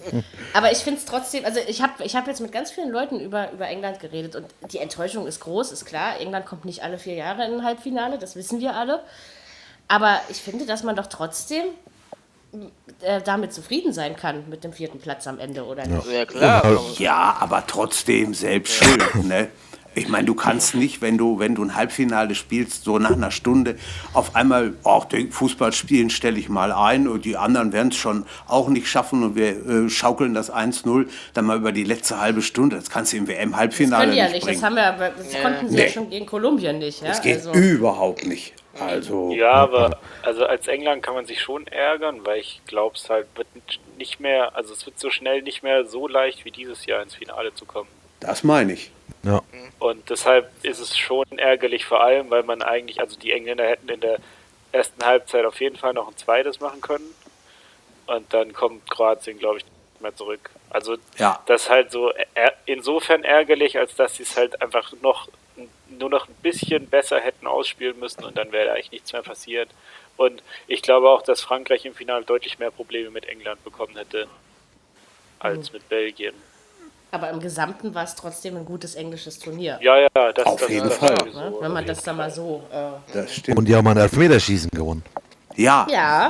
Aber 0.52 0.72
ich 0.72 0.78
finde 0.78 0.98
es 0.98 1.06
trotzdem, 1.06 1.44
also 1.44 1.60
ich 1.66 1.80
habe 1.80 2.04
ich 2.04 2.16
hab 2.16 2.26
jetzt 2.26 2.40
mit 2.40 2.52
ganz 2.52 2.70
vielen 2.70 2.90
Leuten 2.90 3.20
über, 3.20 3.52
über 3.52 3.68
England 3.68 4.00
geredet 4.00 4.36
und 4.36 4.46
die 4.72 4.78
Enttäuschung 4.78 5.26
ist 5.26 5.40
groß, 5.40 5.72
ist 5.72 5.84
klar. 5.84 6.20
England 6.20 6.46
kommt 6.46 6.64
nicht 6.64 6.82
alle 6.82 6.98
vier 6.98 7.14
Jahre 7.14 7.46
in 7.46 7.54
ein 7.54 7.64
Halbfinale, 7.64 8.18
das 8.18 8.36
wissen 8.36 8.60
wir 8.60 8.74
alle. 8.74 9.02
Aber 9.88 10.20
ich 10.28 10.38
finde, 10.38 10.66
dass 10.66 10.82
man 10.82 10.96
doch 10.96 11.06
trotzdem 11.06 11.64
äh, 13.02 13.20
damit 13.22 13.52
zufrieden 13.52 13.92
sein 13.92 14.16
kann 14.16 14.48
mit 14.48 14.64
dem 14.64 14.72
vierten 14.72 14.98
Platz 14.98 15.26
am 15.26 15.38
Ende, 15.38 15.64
oder 15.64 15.86
nicht? 15.86 16.06
Ja, 16.10 16.24
klar. 16.24 16.80
Ja, 16.98 17.36
aber 17.38 17.64
trotzdem 17.66 18.34
selbst 18.34 18.74
schuld. 18.74 19.24
Ne? 19.24 19.48
Ich 19.94 20.08
meine, 20.08 20.24
du 20.26 20.34
kannst 20.36 20.76
nicht, 20.76 21.02
wenn 21.02 21.18
du, 21.18 21.40
wenn 21.40 21.56
du 21.56 21.64
ein 21.64 21.74
Halbfinale 21.74 22.36
spielst, 22.36 22.84
so 22.84 22.98
nach 23.00 23.10
einer 23.10 23.32
Stunde 23.32 23.76
auf 24.12 24.36
einmal, 24.36 24.74
auch 24.84 25.04
den 25.04 25.32
Fußball 25.32 25.72
spielen 25.72 26.10
stelle 26.10 26.38
ich 26.38 26.48
mal 26.48 26.70
ein 26.70 27.08
und 27.08 27.24
die 27.24 27.36
anderen 27.36 27.72
werden 27.72 27.88
es 27.88 27.96
schon 27.96 28.24
auch 28.46 28.68
nicht 28.68 28.86
schaffen 28.86 29.24
und 29.24 29.34
wir 29.34 29.48
äh, 29.66 29.90
schaukeln 29.90 30.32
das 30.32 30.52
1-0 30.52 31.08
dann 31.34 31.44
mal 31.44 31.56
über 31.56 31.72
die 31.72 31.82
letzte 31.82 32.20
halbe 32.20 32.40
Stunde. 32.40 32.76
Das 32.76 32.88
kannst 32.88 33.12
du 33.12 33.16
im 33.16 33.26
Das 33.26 33.34
WM-Halbfinale 33.36 34.02
können 34.04 34.12
die 34.12 34.18
ja 34.18 34.24
nicht 34.26 34.34
nicht, 34.34 34.44
bringen. 34.44 34.60
das, 34.60 34.64
haben 34.64 34.76
wir, 34.76 34.86
aber- 34.86 35.10
das 35.10 35.42
konnten 35.42 35.68
sie 35.68 35.76
ja 35.78 35.84
Nee. 35.84 35.90
schon 35.90 36.08
gegen 36.10 36.26
Kolumbien 36.26 36.78
nicht. 36.78 37.02
Ja? 37.02 37.08
das 37.08 37.20
geht 37.22 37.36
also, 37.38 37.52
überhaupt 37.52 38.24
nicht. 38.26 38.54
Also, 38.78 39.32
Ja, 39.32 39.50
aber 39.54 39.98
also 40.22 40.46
als 40.46 40.68
England 40.68 41.02
kann 41.02 41.14
man 41.14 41.26
sich 41.26 41.40
schon 41.40 41.66
ärgern, 41.66 42.20
weil 42.24 42.38
ich 42.38 42.60
glaube, 42.66 42.94
es 42.96 43.10
halt 43.10 43.26
wird 43.34 43.48
nicht 43.98 44.20
mehr, 44.20 44.54
also 44.54 44.72
es 44.72 44.86
wird 44.86 45.00
so 45.00 45.10
schnell 45.10 45.42
nicht 45.42 45.64
mehr 45.64 45.84
so 45.84 46.06
leicht 46.06 46.44
wie 46.44 46.52
dieses 46.52 46.86
Jahr 46.86 47.02
ins 47.02 47.16
Finale 47.16 47.52
zu 47.54 47.64
kommen. 47.64 47.88
das 48.20 48.44
meine 48.44 48.74
ich. 48.74 48.92
Ja. 49.22 49.42
Und 49.78 50.08
deshalb 50.10 50.50
ist 50.62 50.78
es 50.78 50.96
schon 50.96 51.26
ärgerlich, 51.36 51.84
vor 51.84 52.02
allem, 52.02 52.30
weil 52.30 52.42
man 52.42 52.62
eigentlich, 52.62 53.00
also 53.00 53.18
die 53.18 53.32
Engländer 53.32 53.66
hätten 53.66 53.88
in 53.88 54.00
der 54.00 54.18
ersten 54.72 55.04
Halbzeit 55.04 55.44
auf 55.44 55.60
jeden 55.60 55.76
Fall 55.76 55.94
noch 55.94 56.08
ein 56.08 56.16
zweites 56.16 56.60
machen 56.60 56.80
können. 56.80 57.14
Und 58.06 58.32
dann 58.32 58.52
kommt 58.52 58.88
Kroatien, 58.90 59.38
glaube 59.38 59.58
ich, 59.58 59.64
nicht 59.64 60.00
mehr 60.00 60.14
zurück. 60.14 60.50
Also 60.70 60.96
Ja. 61.18 61.42
das 61.46 61.64
ist 61.64 61.70
halt 61.70 61.92
so 61.92 62.12
insofern 62.66 63.24
ärgerlich, 63.24 63.78
als 63.78 63.94
dass 63.94 64.16
sie 64.16 64.22
es 64.22 64.36
halt 64.36 64.60
einfach 64.62 64.92
noch 65.02 65.28
nur 65.88 66.08
noch 66.08 66.28
ein 66.28 66.34
bisschen 66.42 66.88
besser 66.88 67.20
hätten 67.20 67.46
ausspielen 67.46 67.98
müssen 67.98 68.24
und 68.24 68.38
dann 68.38 68.52
wäre 68.52 68.72
eigentlich 68.72 68.92
nichts 68.92 69.12
mehr 69.12 69.22
passiert. 69.22 69.68
Und 70.16 70.42
ich 70.66 70.82
glaube 70.82 71.10
auch, 71.10 71.22
dass 71.22 71.40
Frankreich 71.40 71.84
im 71.84 71.94
Finale 71.94 72.24
deutlich 72.24 72.58
mehr 72.58 72.70
Probleme 72.70 73.10
mit 73.10 73.26
England 73.26 73.62
bekommen 73.64 73.96
hätte 73.96 74.28
als 75.38 75.72
mit 75.72 75.88
Belgien. 75.88 76.34
Aber 77.12 77.30
im 77.30 77.40
Gesamten 77.40 77.94
war 77.94 78.04
es 78.04 78.14
trotzdem 78.14 78.56
ein 78.56 78.64
gutes 78.64 78.94
englisches 78.94 79.38
Turnier. 79.38 79.78
Ja, 79.82 79.96
ja, 79.98 80.08
das, 80.32 80.46
Auf 80.46 80.60
das 80.60 80.68
jeden 80.68 80.90
Fall. 80.90 81.16
sowieso, 81.20 81.38
Ne? 81.40 81.52
Wenn 81.60 81.72
man 81.72 81.84
das 81.86 82.02
dann 82.02 82.16
mal 82.16 82.30
so. 82.30 82.62
Äh, 82.72 83.12
Das 83.12 83.32
stimmt. 83.34 83.58
Und 83.58 83.64
die 83.66 83.74
haben 83.74 83.86
ein 83.88 83.96
Elfmeterschießen 83.96 84.70
gewonnen. 84.70 85.02
Ja, 85.56 85.86
ja, 85.90 86.28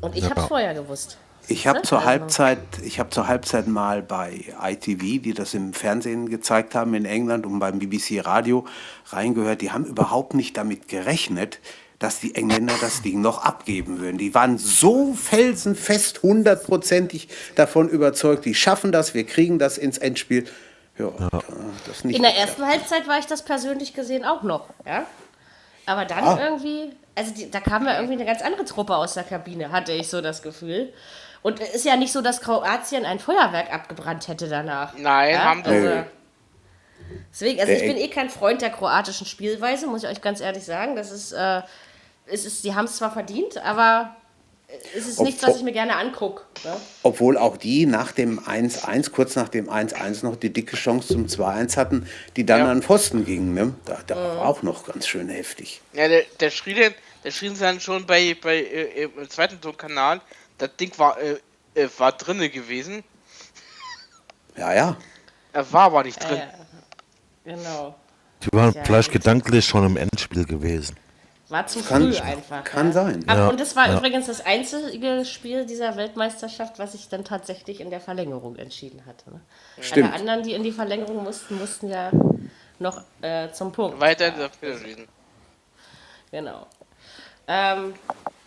und 0.00 0.14
ich 0.16 0.22
Ja. 0.24 0.30
habe 0.30 0.40
es 0.42 0.46
vorher 0.46 0.74
gewusst. 0.74 1.18
ich 1.48 1.66
habe 1.66 1.78
Ne? 1.78 1.82
zur 1.84 1.98
Also- 1.98 2.08
Halbzeit, 2.10 2.58
ich 2.84 3.00
habe 3.00 3.10
zur 3.10 3.26
Halbzeit 3.26 3.66
mal 3.66 4.02
bei 4.02 4.44
ITV, 4.62 5.18
die 5.20 5.34
das 5.34 5.52
im 5.54 5.72
Fernsehen 5.72 6.28
gezeigt 6.28 6.76
haben 6.76 6.94
in 6.94 7.04
England 7.04 7.44
und 7.44 7.58
beim 7.58 7.80
BBC 7.80 8.20
Radio 8.20 8.64
reingehört. 9.08 9.60
Die 9.60 9.72
haben 9.72 9.84
überhaupt 9.84 10.34
nicht 10.34 10.56
damit 10.56 10.86
gerechnet, 10.86 11.58
dass 12.00 12.18
die 12.18 12.34
Engländer 12.34 12.74
das 12.80 13.02
Ding 13.02 13.20
noch 13.20 13.44
abgeben 13.44 14.00
würden. 14.00 14.16
Die 14.18 14.34
waren 14.34 14.56
so 14.58 15.12
felsenfest, 15.12 16.22
hundertprozentig 16.22 17.28
davon 17.54 17.88
überzeugt, 17.88 18.46
die 18.46 18.54
schaffen 18.54 18.90
das, 18.90 19.14
wir 19.14 19.24
kriegen 19.24 19.58
das 19.58 19.78
ins 19.78 19.98
Endspiel. 19.98 20.48
Ja, 20.98 21.12
das 21.86 22.02
nicht 22.04 22.16
In 22.16 22.22
der 22.22 22.36
ersten 22.36 22.66
Halbzeit 22.66 23.06
war 23.06 23.18
ich 23.18 23.26
das 23.26 23.42
persönlich 23.44 23.94
gesehen 23.94 24.24
auch 24.24 24.42
noch, 24.42 24.68
ja. 24.86 25.04
Aber 25.86 26.06
dann 26.06 26.24
Ah. 26.24 26.38
irgendwie, 26.42 26.90
also 27.14 27.34
die, 27.34 27.50
da 27.50 27.60
kam 27.60 27.84
ja 27.84 27.94
irgendwie 27.96 28.14
eine 28.14 28.24
ganz 28.24 28.40
andere 28.42 28.64
Truppe 28.64 28.96
aus 28.96 29.14
der 29.14 29.24
Kabine, 29.24 29.70
hatte 29.70 29.92
ich 29.92 30.08
so 30.08 30.22
das 30.22 30.42
Gefühl. 30.42 30.92
Und 31.42 31.60
es 31.60 31.74
ist 31.74 31.84
ja 31.84 31.96
nicht 31.96 32.12
so, 32.12 32.22
dass 32.22 32.40
Kroatien 32.40 33.04
ein 33.04 33.18
Feuerwerk 33.18 33.72
abgebrannt 33.72 34.26
hätte 34.28 34.48
danach. 34.48 34.94
Nein, 34.96 35.34
ja? 35.34 35.44
haben 35.44 35.62
sie 35.64 35.70
also. 35.70 36.04
Deswegen, 37.32 37.60
also 37.60 37.72
ich 37.72 37.82
bin 37.82 37.96
eh 37.96 38.08
kein 38.08 38.30
Freund 38.30 38.62
der 38.62 38.70
kroatischen 38.70 39.26
Spielweise, 39.26 39.86
muss 39.86 40.04
ich 40.04 40.08
euch 40.08 40.20
ganz 40.22 40.40
ehrlich 40.40 40.64
sagen. 40.64 40.96
Das 40.96 41.10
ist, 41.10 41.32
äh, 41.32 41.62
es 42.30 42.44
ist, 42.44 42.64
die 42.64 42.74
haben 42.74 42.84
es 42.86 42.96
zwar 42.96 43.12
verdient, 43.12 43.58
aber 43.58 44.16
es 44.96 45.06
ist 45.06 45.18
Ob- 45.18 45.26
nichts, 45.26 45.42
was 45.42 45.56
ich 45.56 45.62
mir 45.62 45.72
gerne 45.72 45.96
angucke. 45.96 46.42
Ne? 46.64 46.76
Obwohl 47.02 47.36
auch 47.36 47.56
die 47.56 47.86
nach 47.86 48.12
dem 48.12 48.38
1-1, 48.38 49.10
kurz 49.10 49.34
nach 49.34 49.48
dem 49.48 49.68
1-1 49.68 50.22
noch 50.24 50.36
die 50.36 50.52
dicke 50.52 50.76
Chance 50.76 51.08
zum 51.08 51.26
2-1 51.26 51.76
hatten, 51.76 52.08
die 52.36 52.46
dann 52.46 52.60
Ja. 52.60 52.70
an 52.70 52.82
Pfosten 52.82 53.24
gingen. 53.24 53.54
Ne? 53.54 53.74
Da, 53.84 53.98
da 54.06 54.14
war 54.16 54.46
auch 54.46 54.62
noch 54.62 54.84
ganz 54.86 55.06
schön 55.08 55.28
heftig. 55.28 55.80
Ja, 55.92 56.06
der, 56.08 56.22
der 56.38 56.50
schrie 56.50 56.74
dann, 56.74 56.94
der 57.24 57.30
schrie 57.32 57.50
dann 57.58 57.80
schon 57.80 58.06
bei, 58.06 58.36
bei 58.40 58.58
äh, 58.58 59.04
im 59.04 59.28
zweiten 59.28 59.60
Tonkanal, 59.60 60.20
das 60.58 60.70
Ding 60.78 60.92
war, 60.98 61.18
äh, 61.20 61.36
äh, 61.74 61.88
war 61.98 62.12
drinne 62.12 62.48
gewesen. 62.48 63.02
Ja, 64.56 64.72
ja. 64.74 64.96
Er 65.52 65.72
war 65.72 65.82
aber 65.86 66.04
nicht 66.04 66.22
drin. 66.22 66.42
Genau. 67.44 67.94
Die 68.42 68.56
waren 68.56 68.72
Ja, 68.74 68.84
vielleicht 68.84 69.10
gedanklich 69.10 69.64
schon 69.66 69.84
im 69.84 69.96
Endspiel 69.96 70.44
gewesen. 70.44 70.96
War 71.50 71.66
zu 71.66 71.82
Kann- 71.82 72.12
früh 72.12 72.18
einfach. 72.18 72.62
kann 72.64 72.86
ja. 72.88 72.92
sein. 72.92 73.24
Aber, 73.26 73.40
Ja, 73.40 73.48
und 73.48 73.58
das 73.60 73.74
war 73.74 73.88
ja. 73.88 73.96
übrigens 73.98 74.26
das 74.26 74.44
einzige 74.46 75.24
Spiel 75.24 75.66
dieser 75.66 75.96
Weltmeisterschaft, 75.96 76.78
was 76.78 76.92
sich 76.92 77.08
dann 77.08 77.24
tatsächlich 77.24 77.80
in 77.80 77.90
der 77.90 78.00
Verlängerung 78.00 78.56
entschieden 78.56 79.04
hatte. 79.06 79.30
Ne? 79.30 79.40
Stimmt. 79.80 80.12
Alle 80.12 80.20
anderen, 80.20 80.42
die 80.44 80.52
in 80.52 80.62
die 80.62 80.72
Verlängerung 80.72 81.24
mussten, 81.24 81.58
mussten 81.58 81.88
ja 81.88 82.10
noch 82.78 83.02
äh, 83.20 83.50
zum 83.52 83.72
Punkt. 83.72 84.00
Weiter 84.00 84.28
in 84.28 84.38
der 84.38 84.48
Spielschießen. 84.48 85.06
Genau. 86.30 86.66
Ähm, 87.48 87.94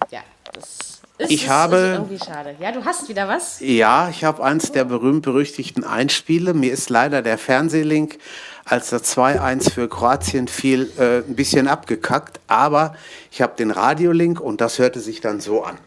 ja, 0.10 0.22
das 0.54 0.64
ist, 0.64 1.32
Ich 1.32 1.44
ist, 1.44 1.50
habe- 1.50 1.76
ist 1.76 1.94
irgendwie 1.94 2.20
schade. 2.26 2.56
Ja, 2.60 2.72
du 2.72 2.86
hast 2.86 3.10
wieder 3.10 3.28
was? 3.28 3.60
Ja, 3.60 4.08
ich 4.10 4.24
habe 4.24 4.42
eins 4.44 4.72
der 4.72 4.86
berühmt-berüchtigten 4.86 5.84
Einspiele. 5.84 6.54
Mir 6.54 6.72
ist 6.72 6.90
leider 6.90 7.22
der 7.22 7.38
Fernsehlink, 7.38 8.18
als 8.66 8.90
das 8.90 9.04
2-1 9.16 9.72
für 9.72 9.90
Kroatien 9.90 10.48
fiel, 10.48 10.92
äh, 10.98 11.20
ein 11.20 11.36
bisschen 11.36 11.68
abgekackt. 11.68 12.40
Aber 12.48 12.96
ich 13.32 13.42
habe 13.42 13.56
den 13.58 13.72
Radiolink 13.72 14.40
und 14.40 14.62
das 14.62 14.80
hörte 14.80 15.00
sich 15.00 15.22
dann 15.22 15.40
so 15.40 15.64
an. 15.64 15.78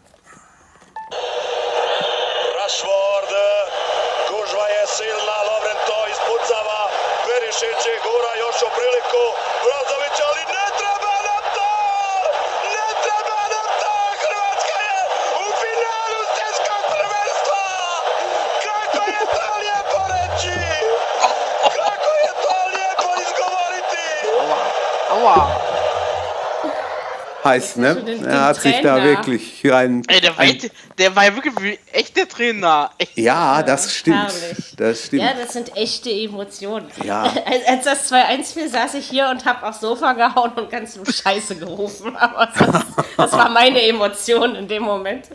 Heißt, 27.46 27.76
ne? 27.78 27.94
Den- 27.96 28.06
den 28.06 28.24
Er 28.24 28.44
hat 28.46 28.60
sich 28.60 28.74
da 28.80 28.96
Trainer. 28.96 29.04
wirklich 29.04 29.72
ein, 29.72 30.02
Ey, 30.08 30.20
der 30.20 30.30
war, 30.36 30.40
ein 30.40 30.50
echt- 30.50 30.70
der 30.98 31.16
war 31.16 31.24
ja 31.24 31.34
wirklich 31.34 31.54
wie 31.60 31.78
echt 31.92 32.16
der 32.16 32.28
Trainer. 32.28 32.90
Echt. 32.98 33.16
Ja, 33.16 33.62
das 33.62 33.94
stimmt. 33.94 34.32
Das 34.76 35.04
stimmt. 35.06 35.22
Ja, 35.22 35.30
das 35.40 35.52
sind 35.52 35.76
echte 35.76 36.10
Emotionen. 36.10 36.88
Ja. 37.04 37.22
Als, 37.46 37.66
als 37.66 37.84
das 37.84 38.12
2-1 38.12 38.52
fiel, 38.52 38.68
saß 38.68 38.94
ich 38.94 39.06
hier 39.06 39.28
und 39.30 39.44
hab 39.44 39.62
aufs 39.62 39.80
Sofa 39.80 40.12
gehauen 40.12 40.52
und 40.56 40.70
ganz 40.70 40.96
nur 40.96 41.06
Scheiße 41.06 41.56
gerufen. 41.56 42.16
Aber 42.18 42.48
das, 42.58 42.84
das 43.16 43.32
war 43.32 43.48
meine 43.50 43.80
Emotion 43.82 44.54
in 44.54 44.68
dem 44.68 44.82
Moment. 44.82 45.26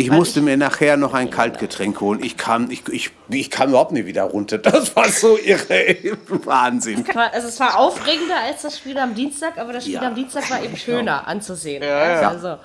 Ich 0.00 0.10
musste 0.10 0.40
mir 0.40 0.56
nachher 0.56 0.96
noch 0.96 1.12
ein 1.14 1.30
Kaltgetränk 1.30 2.00
holen. 2.00 2.22
Ich 2.22 2.36
kam, 2.36 2.70
ich, 2.70 2.88
ich, 2.88 3.10
ich 3.28 3.50
kam 3.50 3.68
überhaupt 3.70 3.92
nicht 3.92 4.06
wieder 4.06 4.22
runter. 4.24 4.58
Das 4.58 4.94
war 4.96 5.08
so 5.08 5.36
irre. 5.38 5.96
Wahnsinn. 6.28 7.04
Es 7.08 7.14
war- 7.14 7.32
Also 7.32 7.48
es 7.48 7.60
war 7.60 7.78
aufregender 7.78 8.36
als 8.38 8.62
das 8.62 8.78
Spiel 8.78 8.96
am 8.98 9.14
Dienstag, 9.14 9.58
aber 9.58 9.72
das 9.72 9.84
Spiel 9.84 9.94
Ja. 9.96 10.02
am 10.02 10.14
Dienstag 10.14 10.48
war 10.50 10.62
eben 10.62 10.76
schöner 10.76 11.26
anzusehen. 11.28 11.82
Ja, 11.82 12.20
ja. 12.22 12.28
Also, 12.28 12.58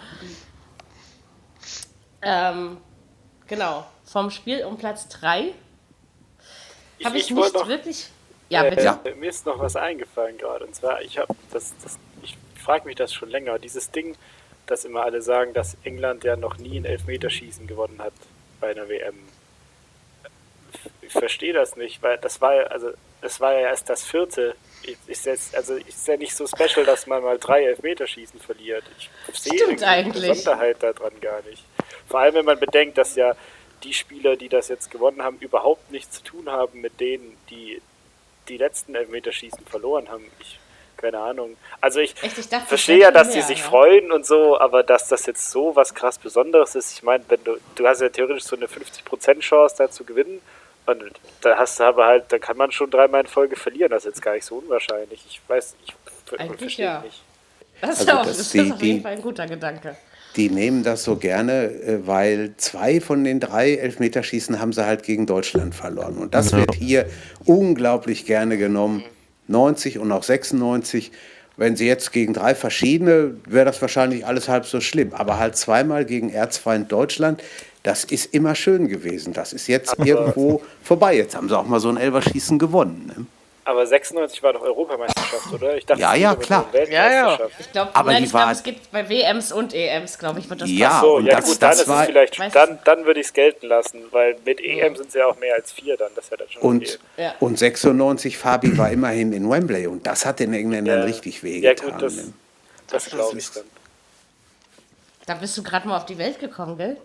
ähm, 2.22 2.78
genau. 3.48 3.86
Vom 4.06 4.30
Spiel 4.32 4.64
um 4.66 4.78
Platz 4.78 5.08
3 5.10 5.54
habe 7.04 7.18
ich, 7.18 7.36
wollte 7.36 7.52
nicht 7.52 7.54
noch- 7.56 7.68
wirklich. 7.68 8.06
Ja, 8.50 8.64
Äh, 8.64 8.70
bitte. 8.70 8.84
Ja. 8.84 9.00
Mir 9.20 9.30
ist 9.30 9.46
noch 9.46 9.60
was 9.60 9.76
eingefallen 9.76 10.38
gerade. 10.38 10.66
Und 10.66 10.76
zwar, 10.76 11.02
ich 11.02 11.18
habe 11.18 11.34
das, 11.52 11.74
das, 11.84 11.98
ich 12.22 12.38
frage 12.64 12.86
mich 12.86 12.96
das 12.96 13.12
schon 13.14 13.30
länger. 13.30 13.58
Dieses 13.60 13.90
Ding, 13.92 14.16
dass 14.68 14.86
immer 14.86 15.04
alle 15.04 15.22
sagen, 15.22 15.54
dass 15.54 15.78
England 15.84 16.24
ja 16.24 16.36
noch 16.36 16.58
nie 16.58 16.78
ein 16.80 16.86
Elfmeterschießen 16.86 17.68
gewonnen 17.68 18.00
hat 18.02 18.14
bei 18.60 18.72
einer 18.72 18.88
WM. 18.90 19.16
Ich 21.02 21.12
verstehe 21.12 21.54
das 21.54 21.76
nicht, 21.76 22.02
weil 22.04 22.18
das 22.18 22.42
war 22.42 22.56
ja, 22.56 22.64
also 22.64 22.92
das 23.22 23.40
war 23.40 23.54
ja 23.54 23.60
erst 23.70 23.90
das 23.90 24.04
vierte. 24.04 24.56
Ich- 24.84 24.98
Ist 25.08 25.26
jetzt, 25.26 25.56
also 25.56 25.76
ist 25.76 26.08
ja 26.08 26.18
nicht 26.18 26.36
so 26.36 26.46
special, 26.48 26.86
dass 26.86 27.08
man 27.08 27.24
mal 27.24 27.38
drei 27.40 27.64
Elfmeterschießen 27.66 28.40
verliert. 28.40 28.84
Ich 28.98 29.10
sehe 29.40 29.54
die. 29.70 29.76
Besonderheit 30.36 30.84
daran 30.84 31.14
gar 31.22 31.42
nicht. 31.44 31.64
Vor 32.08 32.20
allem, 32.20 32.36
wenn 32.36 32.46
man 32.46 32.60
bedenkt, 32.60 32.98
dass 32.98 33.16
ja 33.16 33.36
die 33.84 33.94
Spieler, 33.94 34.36
die 34.36 34.50
das 34.50 34.68
jetzt 34.68 34.92
gewonnen 34.92 35.24
haben, 35.24 35.38
überhaupt 35.40 35.92
nichts 35.92 36.18
zu 36.18 36.24
tun 36.24 36.50
haben 36.50 36.82
mit 36.82 37.00
denen, 37.00 37.36
die 37.50 37.82
die 38.48 38.58
letzten 38.58 38.94
Elfmeterschießen 38.96 39.66
verloren 39.66 40.10
haben. 40.10 40.26
Ich, 40.40 40.60
keine 40.98 41.20
Ahnung. 41.20 41.56
Also 41.82 42.00
ich 42.00 42.16
Echt, 42.22 42.38
ich 42.38 42.50
dachte, 42.50 42.68
verstehe 42.68 43.00
ja, 43.00 43.12
dass 43.12 43.28
viel 43.28 43.34
die 43.34 43.38
mehr, 43.40 43.48
sich 43.48 43.60
ja. 43.60 43.66
freuen 43.66 44.12
und 44.12 44.26
so, 44.26 44.60
aber 44.60 44.84
dass 44.84 45.08
das 45.08 45.26
jetzt 45.26 45.50
so 45.52 45.76
was 45.76 45.94
krass 45.94 46.18
Besonderes 46.18 46.76
ist, 46.76 46.94
ich 46.94 47.04
meine, 47.04 47.24
wenn 47.30 47.44
du, 47.44 47.58
du 47.76 47.88
hast 47.88 48.02
ja 48.02 48.10
theoretisch 48.10 48.44
so 48.44 48.56
eine 48.56 48.68
50% 48.68 49.40
Chance 49.40 49.76
da 49.78 49.90
zu 49.90 50.04
gewinnen 50.04 50.42
und 50.86 51.04
da 51.42 51.58
hast 51.58 51.80
du 51.80 51.84
aber 51.84 52.06
halt, 52.06 52.26
da 52.30 52.38
kann 52.40 52.58
man 52.58 52.72
schon 52.72 52.90
dreimal 52.92 53.22
in 53.22 53.28
Folge 53.28 53.56
verlieren, 53.56 53.90
das 53.92 54.04
ist 54.06 54.16
jetzt 54.16 54.22
gar 54.22 54.34
nicht 54.34 54.46
so 54.46 54.56
unwahrscheinlich. 54.58 55.24
Ich 55.28 55.42
weiß, 55.48 55.76
ich 55.86 55.94
Eigentlich 56.40 56.60
verstehe 56.60 56.86
ja. 56.86 57.02
nicht. 57.02 57.22
Das 57.82 58.00
ist, 58.02 58.08
Also, 58.10 58.20
auf, 58.22 58.28
dass 58.28 58.38
das 58.38 58.50
die- 58.52 58.58
ist 58.60 58.72
auf 58.72 58.82
jeden 58.82 58.98
die- 58.98 59.04
Fall 59.04 59.12
ein 59.14 59.22
guter 59.22 59.46
Gedanke. 59.48 59.96
Die 60.38 60.50
nehmen 60.50 60.84
das 60.84 61.06
so 61.06 61.16
gerne, 61.16 61.64
äh, 61.68 62.06
weil 62.06 62.56
zwei 62.58 63.00
von 63.00 63.24
den 63.24 63.40
drei 63.40 63.76
Elfmeterschießen 63.76 64.60
haben 64.60 64.74
sie 64.74 64.86
halt 64.86 65.04
gegen 65.04 65.26
Deutschland 65.26 65.74
verloren. 65.74 66.18
Und 66.18 66.34
das 66.36 66.52
wird 66.52 66.76
hier 66.76 67.06
unglaublich 67.46 68.26
gerne 68.26 68.58
genommen. 68.58 69.04
90 69.48 70.00
und 70.00 70.12
auch 70.12 70.24
96. 70.24 71.12
Wenn 71.58 71.76
sie 71.76 71.88
jetzt 71.88 72.12
gegen 72.12 72.34
drei 72.34 72.54
verschiedene, 72.54 73.36
wäre 73.48 73.66
das 73.66 73.82
wahrscheinlich 73.82 74.26
alles 74.26 74.50
halb 74.50 74.66
so 74.66 74.82
schlimm. 74.82 75.14
Aber 75.14 75.40
halt 75.40 75.56
zweimal 75.56 76.04
gegen 76.04 76.30
Erzfeind 76.30 76.92
Deutschland, 76.92 77.42
das 77.84 78.04
ist 78.04 78.34
immer 78.34 78.56
schön 78.56 78.88
gewesen. 78.88 79.32
Das 79.34 79.54
ist 79.54 79.68
jetzt 79.68 79.96
irgendwo 80.04 80.62
vorbei. 80.84 81.16
Jetzt 81.16 81.36
haben 81.36 81.48
sie 81.48 81.58
auch 81.58 81.68
mal 81.68 81.80
so 81.80 81.90
ein 81.90 81.98
Elverschießen 81.98 82.60
gewonnen. 82.60 83.12
Ne? 83.16 83.26
Aber 83.68 83.88
96 83.88 84.44
war 84.44 84.54
doch 84.54 84.62
Europameisterschaft, 84.62 85.52
oder? 85.52 85.76
Ich 85.76 85.88
dachte, 85.88 86.00
Ja, 86.00 86.14
ja, 86.14 86.36
klar. 86.36 86.66
um 86.68 86.74
Weltmeisterschaft. 86.74 87.52
Ich 87.60 87.72
glaube, 87.72 87.92
ich 88.20 88.32
war- 88.34 88.52
es 88.52 88.62
gibt 88.62 88.92
bei 88.92 89.10
WMs 89.10 89.52
und 89.52 89.74
EMs, 89.74 90.20
glaube 90.20 90.40
ich, 90.40 90.48
wird 90.48 90.62
das 90.62 90.70
Ja, 90.70 90.90
passen. 90.90 91.02
So, 91.02 91.20
ja 91.20 91.36
das- 91.38 91.46
gut, 91.46 91.62
dann 91.64 91.70
das 91.72 91.80
ist 91.82 91.88
war- 91.88 92.02
es 92.02 92.06
vielleicht, 92.06 92.56
dann, 92.56 92.80
dann 92.86 93.06
würde 93.06 93.20
ich 93.22 93.26
es 93.26 93.34
gelten 93.34 93.66
lassen, 93.66 94.04
weil 94.12 94.38
mit 94.46 94.62
EM 94.62 94.96
sind 94.96 95.08
es 95.08 95.16
ja 95.16 95.26
auch 95.26 95.38
mehr 95.40 95.56
als 95.56 95.72
vier 95.72 95.98
dann, 95.98 96.12
das 96.16 96.30
ja 96.30 96.38
dann 96.38 96.48
schon 96.48 96.62
Und, 96.62 96.84
okay. 96.84 97.24
Ja. 97.24 97.34
und 97.40 97.58
96 97.58 98.38
Fabi 98.38 98.78
war 98.78 98.92
immerhin 98.92 99.34
in 99.34 99.50
Wembley 99.50 99.88
und 99.88 100.06
das 100.06 100.28
hat 100.28 100.40
den 100.40 100.54
Engländern 100.54 101.00
Ja. 101.00 101.04
richtig 101.06 101.38
Ja 101.38 101.44
wehgetan. 101.44 101.92
gut, 101.92 102.02
das, 102.04 102.16
ne? 102.18 102.34
das 102.92 103.06
glaube 103.10 103.36
ich 103.40 103.50
dann. 103.52 103.64
Da 105.26 105.34
bist 105.34 105.58
du 105.58 105.64
gerade 105.64 105.88
mal 105.88 105.98
auf 105.98 106.06
die 106.06 106.20
Welt 106.20 106.40
gekommen, 106.40 106.78
gell? 106.78 106.98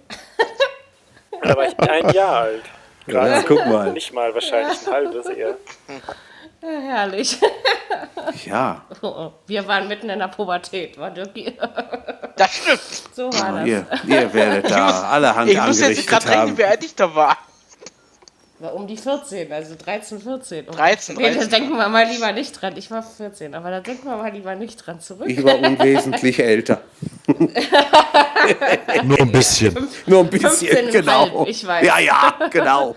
Da 1.42 1.56
war 1.56 1.64
ich 1.66 1.78
ein 1.78 2.10
Jahr 2.10 2.40
alt. 2.42 2.62
Ja, 3.06 3.40
guck 3.48 3.64
mal. 3.66 3.92
Nicht 3.94 4.12
mal 4.12 4.34
wahrscheinlich 4.34 4.86
ein 4.86 4.92
halbes 4.92 5.24
eher. 5.26 5.56
Ja, 6.62 6.68
herrlich. 6.68 7.38
Ja, 8.44 8.84
Wir 9.46 9.66
waren 9.66 9.88
mitten 9.88 10.10
in 10.10 10.18
der 10.18 10.28
Pubertät, 10.28 10.98
war 10.98 11.10
Dirki. 11.10 11.56
Das 12.36 12.54
stimmt. 12.54 12.80
So 13.14 13.32
war 13.32 13.52
das. 13.52 13.66
ihr, 13.66 13.86
ihr 14.06 14.32
werdet 14.32 14.70
da 14.70 15.02
alle 15.10 15.34
Hand 15.34 15.50
Ich 15.50 15.56
muss 15.56 15.80
jetzt 15.80 15.82
angerichtet 15.82 16.06
gerade 16.06 16.28
rechnen, 16.28 16.58
wer 16.58 16.82
ich 16.82 16.94
da 16.94 17.14
war. 17.14 17.36
War 18.60 18.74
um 18.74 18.86
die 18.86 18.98
14, 18.98 19.50
also 19.50 19.74
13, 19.74 20.20
14. 20.20 20.66
13, 20.66 21.16
Nee, 21.16 21.22
da 21.22 21.30
13. 21.32 21.50
denken 21.50 21.76
wir 21.78 21.88
mal 21.88 22.06
lieber 22.06 22.30
nicht 22.32 22.60
dran. 22.60 22.76
Ich 22.76 22.90
war 22.90 23.02
14, 23.02 23.54
aber 23.54 23.70
da 23.70 23.80
denken 23.80 24.06
wir 24.06 24.16
mal 24.18 24.30
lieber 24.30 24.54
nicht 24.54 24.76
dran 24.76 25.00
zurück. 25.00 25.28
Ich 25.28 25.42
war 25.42 25.58
unwesentlich 25.58 26.38
älter. 26.44 26.82
Nur 29.02 29.18
ein 29.18 29.32
bisschen. 29.32 29.88
Nur 30.04 30.20
ein 30.20 30.28
bisschen, 30.28 30.68
15,5, 30.68 30.90
genau. 30.90 31.46
ich 31.46 31.66
weiß. 31.66 31.86
Ja, 31.86 31.98
ja, 32.00 32.34
genau. 32.50 32.96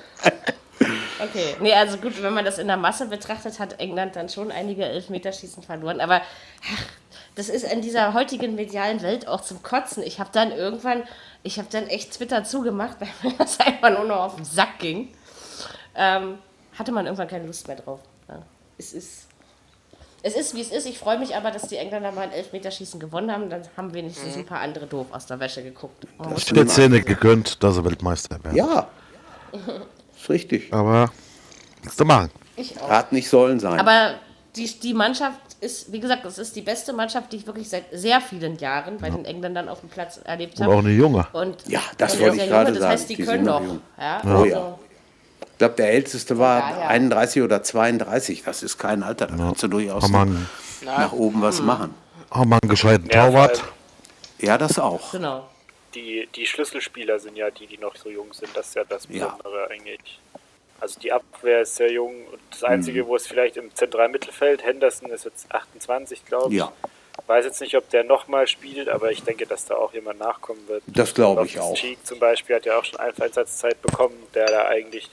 Okay, 1.21 1.55
nee, 1.61 1.73
also 1.73 1.97
gut, 1.97 2.21
wenn 2.21 2.33
man 2.33 2.45
das 2.45 2.57
in 2.57 2.67
der 2.67 2.77
Masse 2.77 3.07
betrachtet, 3.07 3.59
hat 3.59 3.79
England 3.79 4.15
dann 4.15 4.29
schon 4.29 4.51
einige 4.51 4.83
Elfmeterschießen 4.85 5.63
verloren. 5.63 6.01
Aber 6.01 6.21
ach, 6.21 6.83
das 7.35 7.49
ist 7.49 7.63
in 7.63 7.81
dieser 7.81 8.13
heutigen 8.13 8.55
medialen 8.55 9.01
Welt 9.01 9.27
auch 9.27 9.41
zum 9.41 9.63
Kotzen. 9.63 10.03
Ich 10.03 10.19
habe 10.19 10.29
dann 10.33 10.51
irgendwann, 10.51 11.03
ich 11.43 11.57
habe 11.59 11.67
dann 11.71 11.87
echt 11.87 12.13
Twitter 12.13 12.43
zugemacht, 12.43 12.97
weil 12.99 13.09
mir 13.31 13.37
das 13.37 13.59
einfach 13.59 13.89
nur 13.91 14.05
noch 14.05 14.17
auf 14.23 14.35
den 14.35 14.45
Sack 14.45 14.79
ging. 14.79 15.09
Ähm, 15.95 16.37
hatte 16.77 16.91
man 16.91 17.05
irgendwann 17.05 17.27
keine 17.27 17.45
Lust 17.45 17.67
mehr 17.67 17.77
drauf. 17.77 17.99
Ja, 18.27 18.41
es 18.77 18.93
ist. 18.93 19.27
Es 20.25 20.35
ist, 20.35 20.55
wie 20.55 20.61
es 20.61 20.71
ist. 20.71 20.85
Ich 20.85 20.97
freue 20.99 21.19
mich 21.19 21.35
aber, 21.35 21.51
dass 21.51 21.63
die 21.67 21.75
Engländer 21.75 22.11
mal 22.13 22.21
ein 22.21 22.31
Elfmeterschießen 22.31 22.97
gewonnen 22.99 23.29
haben. 23.29 23.49
Dann 23.49 23.63
haben 23.75 23.93
wenigstens 23.93 24.37
ein 24.37 24.45
paar 24.45 24.61
andere 24.61 24.87
doof 24.87 25.07
aus 25.11 25.25
der 25.25 25.37
Wäsche 25.41 25.61
geguckt. 25.61 26.07
Man 26.17 26.31
muss- 26.31 26.45
Der 26.45 26.65
Zähne 26.65 27.01
gegönnt, 27.01 27.61
dass 27.61 27.75
er 27.75 27.83
Weltmeister 27.83 28.41
werden. 28.41 28.55
Ja, 28.55 28.87
ist 30.23 30.29
richtig. 30.29 30.73
Aber, 30.73 31.11
was 31.83 31.95
du 31.95 32.05
machen? 32.05 32.29
Ich 32.55 32.79
auch. 32.79 32.89
Hat 32.89 33.11
nicht 33.11 33.29
sollen 33.29 33.59
sein. 33.59 33.79
Aber 33.79 34.15
die, 34.55 34.67
die 34.79 34.93
Mannschaft 34.93 35.39
ist, 35.59 35.91
wie 35.91 35.99
gesagt, 35.99 36.25
das 36.25 36.37
ist 36.37 36.55
die 36.55 36.61
beste 36.61 36.93
Mannschaft, 36.93 37.31
die 37.31 37.37
ich 37.37 37.47
wirklich 37.47 37.69
seit 37.69 37.85
sehr 37.91 38.21
vielen 38.21 38.57
Jahren 38.57 38.97
bei 38.99 39.09
den 39.09 39.25
Engländern 39.25 39.69
auf 39.69 39.79
dem 39.79 39.89
Platz 39.89 40.19
erlebt 40.23 40.59
Und 40.59 40.65
habe. 40.65 40.75
auch 40.75 40.79
eine 40.79 40.91
Junge. 40.91 41.25
Und 41.33 41.67
Ja, 41.67 41.79
das 41.97 42.13
und 42.15 42.21
wollte 42.21 42.37
ich 42.37 42.47
gerade 42.49 42.69
junge, 42.69 42.79
Das 42.79 42.89
heißt, 42.89 43.03
sagen. 43.03 43.07
die, 43.09 43.15
Die 43.15 43.23
können 43.23 43.45
sind 43.45 43.53
noch 43.53 43.61
jung. 43.61 43.81
Ja, 43.97 44.21
Oh 44.23 44.27
also, 44.29 44.45
ja. 44.45 44.79
ich 45.51 45.57
glaube, 45.57 45.75
der 45.75 45.91
älteste 45.91 46.37
war 46.37 46.59
Ja, 46.59 46.79
ja. 46.81 46.87
31 46.89 47.41
oder 47.41 47.63
32. 47.63 48.43
Das 48.43 48.61
ist 48.63 48.77
kein 48.77 49.01
Alter. 49.03 49.27
Da 49.27 49.35
kannst 49.35 49.63
du 49.63 49.67
durchaus 49.67 50.03
einen, 50.13 50.47
nach 50.85 51.11
oben 51.13 51.41
was 51.41 51.57
Hm. 51.59 51.65
machen. 51.65 51.93
haben 52.29 52.49
wir 52.49 52.59
einen 52.61 52.69
gescheiten 52.69 53.09
Ja, 53.11 53.25
Torwart. 53.27 53.63
Ja, 54.39 54.57
das 54.57 54.77
auch. 54.77 55.11
Genau. 55.11 55.47
Die, 55.95 56.27
die 56.35 56.45
Schlüsselspieler 56.45 57.19
sind 57.19 57.35
ja 57.35 57.49
die, 57.51 57.67
die 57.67 57.77
noch 57.77 57.95
so 57.95 58.09
jung 58.09 58.33
sind. 58.33 58.55
Das 58.55 58.67
ist 58.69 58.75
ja 58.75 58.83
das 58.83 59.07
Ja. 59.09 59.27
Besondere 59.27 59.69
eigentlich. 59.69 60.19
Also 60.79 60.99
die 60.99 61.11
Abwehr 61.11 61.61
ist 61.61 61.75
sehr 61.75 61.91
jung 61.91 62.25
und 62.27 62.39
das 62.51 62.61
Mhm. 62.61 62.67
Einzige, 62.67 63.07
wo 63.07 63.15
es 63.15 63.25
vielleicht 63.27 63.57
im 63.57 63.73
zentralen 63.75 64.11
Mittelfeld, 64.11 64.63
Henderson 64.63 65.09
ist 65.11 65.25
jetzt 65.25 65.49
28, 65.53 66.25
glaube 66.25 66.51
ich. 66.53 66.59
Ja. 66.59 66.73
Weiß 67.27 67.45
jetzt 67.45 67.61
nicht, 67.61 67.75
ob 67.77 67.89
der 67.91 68.03
nochmal 68.03 68.47
spielt, 68.47 68.89
aber 68.89 69.11
ich 69.11 69.23
denke, 69.23 69.45
dass 69.45 69.65
da 69.65 69.75
auch 69.75 69.93
jemand 69.93 70.19
nachkommen 70.19 70.67
wird. 70.67 70.83
Das 70.87 71.13
glaube 71.13 71.45
ich 71.45 71.59
auch. 71.59 71.73
Cheek 71.75 72.05
zum 72.05 72.19
Beispiel 72.19 72.55
hat 72.55 72.65
ja 72.65 72.77
auch 72.77 72.83
schon 72.83 72.99
eine 72.99 73.13
Einsatzzeit 73.21 73.81
bekommen, 73.81 74.17
der 74.33 74.47
da 74.47 74.65
eigentlich 74.65 75.09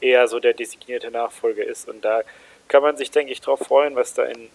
eher 0.00 0.26
so 0.28 0.40
der 0.40 0.52
designierte 0.54 1.10
Nachfolger 1.10 1.64
ist. 1.64 1.88
Und 1.88 2.04
da 2.04 2.22
kann 2.68 2.82
man 2.82 2.96
sich, 2.96 3.10
denke 3.12 3.32
ich, 3.32 3.40
drauf 3.40 3.60
freuen, 3.60 3.94
was 3.94 4.12
da 4.12 4.24
in 4.24 4.50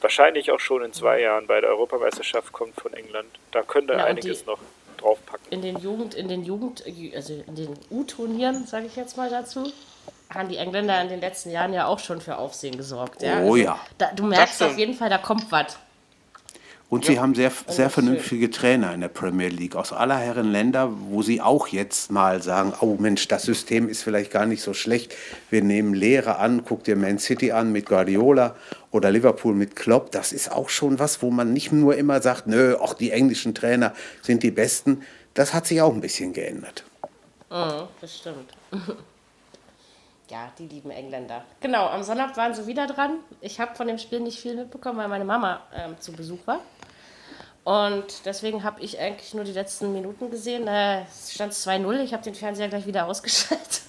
wahrscheinlich 0.00 0.50
auch 0.50 0.58
schon 0.58 0.82
in 0.82 0.92
zwei 0.92 1.20
Jahren 1.20 1.46
bei 1.46 1.60
der 1.60 1.70
Europameisterschaft 1.70 2.52
kommt 2.52 2.74
von 2.80 2.92
England. 2.94 3.28
Da 3.52 3.62
könnte 3.62 3.92
Ja, 3.92 4.04
einiges 4.04 4.40
die- 4.40 4.46
noch 4.46 4.58
draufpacken. 5.02 5.46
In 5.50 5.62
den 5.62 5.78
Jugend, 5.78 6.14
in 6.14 6.28
den 6.28 6.44
Jugend, 6.44 6.84
also 7.14 7.34
in 7.46 7.54
den 7.54 7.78
U-Turnieren, 7.90 8.66
sage 8.66 8.86
ich 8.86 8.96
jetzt 8.96 9.16
mal 9.16 9.28
dazu, 9.28 9.70
haben 10.30 10.48
die 10.48 10.56
Engländer 10.56 11.00
in 11.02 11.08
den 11.08 11.20
letzten 11.20 11.50
Jahren 11.50 11.72
ja 11.72 11.86
auch 11.86 11.98
schon 11.98 12.20
für 12.20 12.38
Aufsehen 12.38 12.76
gesorgt. 12.76 13.22
Ja? 13.22 13.40
Oh 13.40 13.52
also, 13.52 13.56
ja. 13.56 13.80
Da, 13.98 14.12
du 14.12 14.24
merkst 14.24 14.62
auf 14.62 14.78
jeden 14.78 14.94
Fall, 14.94 15.10
da 15.10 15.18
kommt 15.18 15.50
was. 15.50 15.76
Und 16.92 17.06
sie 17.06 17.18
haben 17.18 17.34
sehr, 17.34 17.50
sehr 17.50 17.68
ist 17.68 17.76
schön. 17.76 17.90
vernünftige 18.04 18.50
Trainer 18.50 18.92
in 18.92 19.00
der 19.00 19.08
Premier 19.08 19.48
League 19.48 19.76
aus 19.76 19.94
aller 19.94 20.18
Herren 20.18 20.52
Länder, 20.52 20.90
wo 21.08 21.22
sie 21.22 21.40
auch 21.40 21.68
jetzt 21.68 22.10
mal 22.10 22.42
sagen, 22.42 22.74
oh 22.82 22.96
Mensch, 22.98 23.28
das 23.28 23.44
System 23.44 23.88
ist 23.88 24.02
vielleicht 24.02 24.30
gar 24.30 24.44
nicht 24.44 24.60
so 24.60 24.74
schlecht. 24.74 25.14
Wir 25.48 25.62
nehmen 25.62 25.94
Lehre 25.94 26.36
an, 26.36 26.66
guck 26.66 26.84
dir 26.84 26.94
Man 26.96 27.18
City 27.18 27.50
an 27.50 27.72
mit 27.72 27.86
Guardiola 27.86 28.56
oder 28.90 29.10
Liverpool 29.10 29.54
mit 29.54 29.74
Klopp. 29.74 30.10
Das 30.10 30.32
ist 30.32 30.52
auch 30.52 30.68
schon 30.68 30.98
was, 30.98 31.22
wo 31.22 31.30
man 31.30 31.54
nicht 31.54 31.72
nur 31.72 31.96
immer 31.96 32.20
sagt, 32.20 32.46
nö, 32.46 32.76
auch 32.76 32.92
die 32.92 33.10
englischen 33.10 33.54
Trainer 33.54 33.94
sind 34.20 34.42
die 34.42 34.50
besten. 34.50 35.00
Das 35.32 35.54
hat 35.54 35.66
sich 35.66 35.80
auch 35.80 35.94
ein 35.94 36.02
bisschen 36.02 36.34
geändert. 36.34 36.84
Mhm, 37.48 37.88
das 38.02 38.18
stimmt. 38.18 38.52
ja, 40.28 40.52
die 40.58 40.66
lieben 40.66 40.90
Engländer. 40.90 41.42
Genau, 41.62 41.86
am 41.86 42.02
Sonntag 42.02 42.36
waren 42.36 42.52
sie 42.52 42.66
wieder 42.66 42.86
dran. 42.86 43.16
Ich 43.40 43.60
habe 43.60 43.74
von 43.76 43.86
dem 43.86 43.96
Spiel 43.96 44.20
nicht 44.20 44.38
viel 44.38 44.56
mitbekommen, 44.56 44.98
weil 44.98 45.08
meine 45.08 45.24
Mama 45.24 45.62
ähm, 45.74 45.94
zu 45.98 46.12
Besuch 46.12 46.46
war. 46.46 46.60
Und 47.64 48.26
deswegen 48.26 48.64
habe 48.64 48.80
ich 48.80 48.98
eigentlich 48.98 49.34
nur 49.34 49.44
die 49.44 49.52
letzten 49.52 49.92
Minuten 49.92 50.30
gesehen. 50.30 50.66
Äh, 50.66 51.02
es 51.02 51.32
stand 51.32 51.52
2-0. 51.52 52.00
Ich 52.00 52.12
habe 52.12 52.22
den 52.22 52.34
Fernseher 52.34 52.68
gleich 52.68 52.86
wieder 52.86 53.06
ausgeschaltet. 53.06 53.82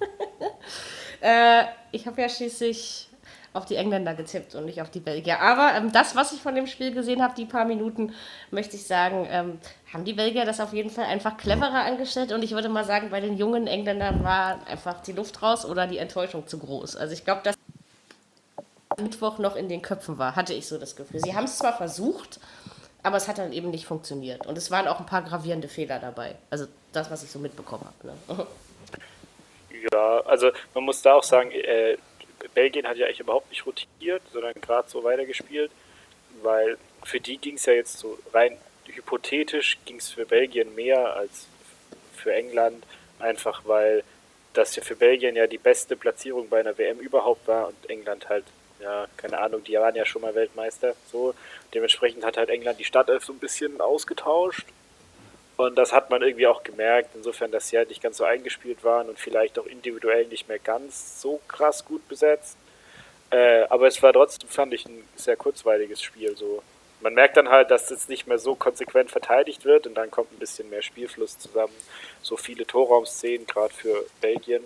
äh, 1.20 1.64
ich 1.90 2.06
habe 2.06 2.20
ja 2.20 2.28
schließlich 2.28 3.08
auf 3.54 3.64
die 3.64 3.76
Engländer 3.76 4.14
getippt 4.14 4.56
und 4.56 4.66
nicht 4.66 4.82
auf 4.82 4.90
die 4.90 5.00
Belgier. 5.00 5.40
Aber 5.40 5.74
ähm, 5.74 5.92
das, 5.92 6.16
was 6.16 6.32
ich 6.32 6.42
von 6.42 6.54
dem 6.54 6.66
Spiel 6.66 6.92
gesehen 6.92 7.22
habe, 7.22 7.34
die 7.34 7.46
paar 7.46 7.64
Minuten, 7.64 8.12
möchte 8.50 8.76
ich 8.76 8.84
sagen, 8.86 9.26
ähm, 9.30 9.58
haben 9.92 10.04
die 10.04 10.12
Belgier 10.12 10.44
das 10.44 10.60
auf 10.60 10.72
jeden 10.74 10.90
Fall 10.90 11.04
einfach 11.04 11.36
cleverer 11.36 11.84
angestellt. 11.84 12.32
Und 12.32 12.42
ich 12.42 12.50
würde 12.50 12.68
mal 12.68 12.84
sagen, 12.84 13.10
bei 13.10 13.20
den 13.20 13.38
jungen 13.38 13.68
Engländern 13.68 14.24
war 14.24 14.58
einfach 14.66 15.00
die 15.00 15.12
Luft 15.12 15.40
raus 15.40 15.64
oder 15.64 15.86
die 15.86 15.98
Enttäuschung 15.98 16.46
zu 16.46 16.58
groß. 16.58 16.96
Also 16.96 17.14
ich 17.14 17.24
glaube, 17.24 17.42
dass 17.44 17.54
Mittwoch 19.00 19.38
noch 19.38 19.56
in 19.56 19.68
den 19.68 19.82
Köpfen 19.82 20.18
war, 20.18 20.36
hatte 20.36 20.52
ich 20.52 20.66
so 20.66 20.76
das 20.76 20.96
Gefühl. 20.96 21.20
Sie 21.20 21.34
haben 21.34 21.44
es 21.44 21.58
zwar 21.58 21.76
versucht, 21.76 22.40
aber 23.04 23.16
es 23.18 23.28
hat 23.28 23.38
dann 23.38 23.52
eben 23.52 23.70
nicht 23.70 23.86
funktioniert. 23.86 24.46
Und 24.46 24.58
es 24.58 24.70
waren 24.70 24.88
auch 24.88 24.98
ein 24.98 25.06
paar 25.06 25.22
gravierende 25.22 25.68
Fehler 25.68 26.00
dabei. 26.00 26.34
Also 26.50 26.66
das, 26.92 27.10
was 27.10 27.22
ich 27.22 27.30
so 27.30 27.38
mitbekommen 27.38 27.84
habe. 27.84 28.16
Ne? 28.36 28.46
Ja, 29.92 30.20
also 30.20 30.50
man 30.72 30.84
muss 30.84 31.02
da 31.02 31.12
auch 31.12 31.22
sagen, 31.22 31.50
äh, 31.50 31.98
Belgien 32.54 32.86
hat 32.86 32.96
ja 32.96 33.04
eigentlich 33.04 33.20
überhaupt 33.20 33.50
nicht 33.50 33.66
rotiert, 33.66 34.22
sondern 34.32 34.54
gerade 34.54 34.88
so 34.88 35.04
weitergespielt, 35.04 35.70
weil 36.42 36.78
für 37.02 37.20
die 37.20 37.36
ging 37.36 37.56
es 37.56 37.66
ja 37.66 37.74
jetzt 37.74 37.98
so 37.98 38.18
rein 38.32 38.56
hypothetisch 38.86 39.78
ging 39.84 39.96
es 39.96 40.10
für 40.10 40.24
Belgien 40.24 40.74
mehr 40.74 41.16
als 41.16 41.48
für 42.14 42.32
England, 42.32 42.84
einfach 43.18 43.62
weil 43.66 44.04
das 44.52 44.76
ja 44.76 44.82
für 44.82 44.96
Belgien 44.96 45.36
ja 45.36 45.46
die 45.46 45.58
beste 45.58 45.96
Platzierung 45.96 46.48
bei 46.48 46.60
einer 46.60 46.78
WM 46.78 46.98
überhaupt 46.98 47.46
war 47.48 47.68
und 47.68 47.90
England 47.90 48.28
halt, 48.28 48.44
ja, 48.80 49.06
keine 49.16 49.38
Ahnung, 49.38 49.64
die 49.64 49.74
waren 49.74 49.94
ja 49.94 50.04
schon 50.04 50.22
mal 50.22 50.34
Weltmeister, 50.34 50.94
so. 51.10 51.34
Dementsprechend 51.72 52.24
hat 52.24 52.36
halt 52.36 52.50
England 52.50 52.78
die 52.78 52.84
Startelf 52.84 53.24
so 53.24 53.32
ein 53.32 53.38
bisschen 53.38 53.80
ausgetauscht 53.80 54.66
und 55.56 55.76
das 55.76 55.92
hat 55.92 56.10
man 56.10 56.22
irgendwie 56.22 56.46
auch 56.46 56.64
gemerkt, 56.64 57.10
insofern, 57.14 57.52
dass 57.52 57.68
sie 57.68 57.76
halt 57.76 57.88
nicht 57.88 58.02
ganz 58.02 58.16
so 58.16 58.24
eingespielt 58.24 58.82
waren 58.82 59.08
und 59.08 59.18
vielleicht 59.18 59.58
auch 59.58 59.66
individuell 59.66 60.26
nicht 60.26 60.48
mehr 60.48 60.58
ganz 60.58 61.20
so 61.20 61.40
krass 61.46 61.84
gut 61.84 62.06
besetzt. 62.08 62.56
Äh, 63.30 63.64
aber 63.68 63.86
es 63.86 64.02
war 64.02 64.12
trotzdem, 64.12 64.48
fand 64.48 64.74
ich, 64.74 64.86
ein 64.86 65.04
sehr 65.14 65.36
kurzweiliges 65.36 66.02
Spiel. 66.02 66.36
So. 66.36 66.62
Man 67.00 67.14
merkt 67.14 67.36
dann 67.36 67.50
halt, 67.50 67.70
dass 67.70 67.90
es 67.90 68.08
nicht 68.08 68.26
mehr 68.26 68.38
so 68.38 68.56
konsequent 68.56 69.10
verteidigt 69.10 69.64
wird 69.64 69.86
und 69.86 69.94
dann 69.94 70.10
kommt 70.10 70.32
ein 70.32 70.38
bisschen 70.38 70.68
mehr 70.70 70.82
Spielfluss 70.82 71.38
zusammen. 71.38 71.74
So 72.20 72.36
viele 72.36 72.66
Torraumszenen, 72.66 73.46
gerade 73.46 73.72
für 73.72 74.06
Belgien. 74.20 74.64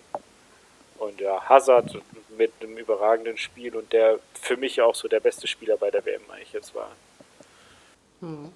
Und 0.99 1.21
ja, 1.21 1.41
Hazard 1.49 1.97
mit 2.37 2.53
einem 2.61 2.77
überragenden 2.77 3.37
Spiel 3.37 3.75
und 3.77 3.93
der 3.93 4.19
für 4.41 4.57
mich 4.57 4.81
auch 4.81 4.95
so 4.95 5.09
der 5.09 5.21
beste 5.21 5.47
Spieler 5.47 5.77
bei 5.77 5.91
der 5.91 6.05
WM 6.05 6.23
eigentlich 6.31 6.53
jetzt 6.53 6.75
war. 6.75 6.91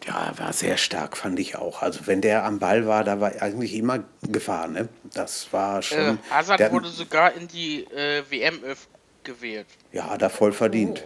Ja, 0.04 0.26
er 0.26 0.38
war 0.40 0.52
sehr 0.52 0.76
stark, 0.76 1.16
fand 1.16 1.38
ich 1.38 1.54
auch. 1.54 1.82
Also 1.82 2.06
wenn 2.08 2.20
der 2.20 2.44
am 2.44 2.58
Ball 2.58 2.86
war, 2.86 3.04
da 3.04 3.20
war 3.20 3.30
eigentlich 3.40 3.74
immer 3.74 4.02
Gefahr. 4.22 4.66
Ne? 4.66 4.88
Das 5.14 5.52
war 5.52 5.78
Äh, 5.78 5.82
schon. 5.82 6.18
Hazard 6.30 6.58
der, 6.58 6.72
wurde 6.72 6.88
sogar 6.88 7.32
in 7.34 7.46
die 7.46 7.84
äh, 7.84 8.24
WM 8.28 8.60
gewählt. 9.22 9.68
ja, 9.92 10.10
hat 10.10 10.22
er 10.22 10.30
voll 10.30 10.52
verdient. 10.52 11.04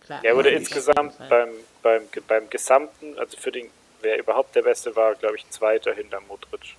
Klar. 0.00 0.20
Er 0.22 0.36
wurde 0.36 0.50
Ja, 0.50 0.58
insgesamt 0.58 1.14
beim, 1.30 1.50
beim, 1.82 2.02
beim 2.28 2.50
Gesamten, 2.50 3.18
also 3.18 3.38
für 3.38 3.50
den, 3.52 3.70
wer 4.02 4.18
überhaupt 4.18 4.54
der 4.56 4.62
Beste 4.62 4.94
war, 4.94 5.14
glaube 5.14 5.36
ich, 5.36 5.48
Zweiter 5.48 5.94
hinter 5.94 6.20
Modric. 6.20 6.76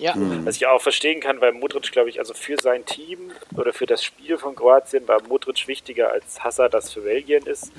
Ja, 0.00 0.14
Was 0.44 0.56
ich 0.56 0.66
auch 0.66 0.80
verstehen 0.80 1.20
kann, 1.20 1.40
weil 1.40 1.52
Modric, 1.52 1.92
glaube 1.92 2.08
ich, 2.08 2.18
also 2.18 2.34
für 2.34 2.56
sein 2.60 2.84
Team 2.86 3.32
oder 3.56 3.72
für 3.72 3.86
das 3.86 4.02
Spiel 4.02 4.38
von 4.38 4.54
Kroatien 4.54 5.06
war 5.06 5.22
Modric 5.28 5.68
wichtiger 5.68 6.10
als 6.10 6.42
Hazard 6.42 6.74
das 6.74 6.92
für 6.92 7.02
Belgien 7.02 7.46
ist. 7.46 7.70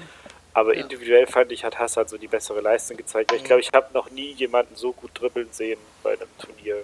Aber 0.54 0.74
individuell 0.74 1.28
fand 1.28 1.52
ich, 1.52 1.64
hat 1.64 1.80
Hazard 1.80 2.10
so 2.10 2.18
die 2.18 2.28
bessere 2.28 2.62
Leistung 2.62 2.98
gezeigt. 2.98 3.32
Weil 3.32 3.38
Ich 3.38 3.46
glaube, 3.46 3.62
ich 3.62 3.70
habe 3.74 3.88
noch 3.94 4.12
nie 4.12 4.32
jemanden 4.34 4.76
so 4.76 4.92
gut 4.92 5.12
dribbeln 5.14 5.48
sehen 5.52 5.80
bei 6.04 6.12
einem 6.12 6.28
Turnier. 6.40 6.84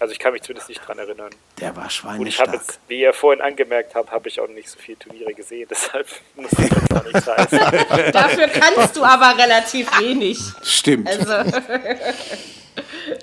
Also 0.00 0.12
ich 0.12 0.18
kann 0.18 0.32
mich 0.32 0.42
zumindest 0.42 0.68
nicht 0.68 0.86
dran 0.86 0.98
erinnern. 0.98 1.30
Der 1.60 1.74
war 1.76 1.84
Und 1.84 1.90
ich 1.90 2.00
habe 2.38 2.50
schweinestark. 2.50 2.52
jetzt, 2.54 2.80
wie 2.88 3.00
ihr 3.00 3.12
vorhin 3.12 3.40
angemerkt 3.42 3.94
habt, 3.94 4.10
habe 4.12 4.28
ich 4.28 4.40
auch 4.40 4.48
nicht 4.48 4.68
so 4.70 4.78
viele 4.78 4.98
Turniere 4.98 5.34
gesehen. 5.34 5.66
Deshalb 5.70 6.06
muss 6.36 6.50
das 6.50 6.70
jetzt 6.70 6.94
auch 6.94 7.04
nichts 7.04 7.26
heißen. 7.26 7.58
Dafür 8.12 8.48
kannst 8.48 8.96
du 8.96 9.04
aber 9.04 9.36
relativ 9.42 9.88
wenig. 10.00 10.38
Stimmt, 10.62 11.08
Also, 11.08 11.58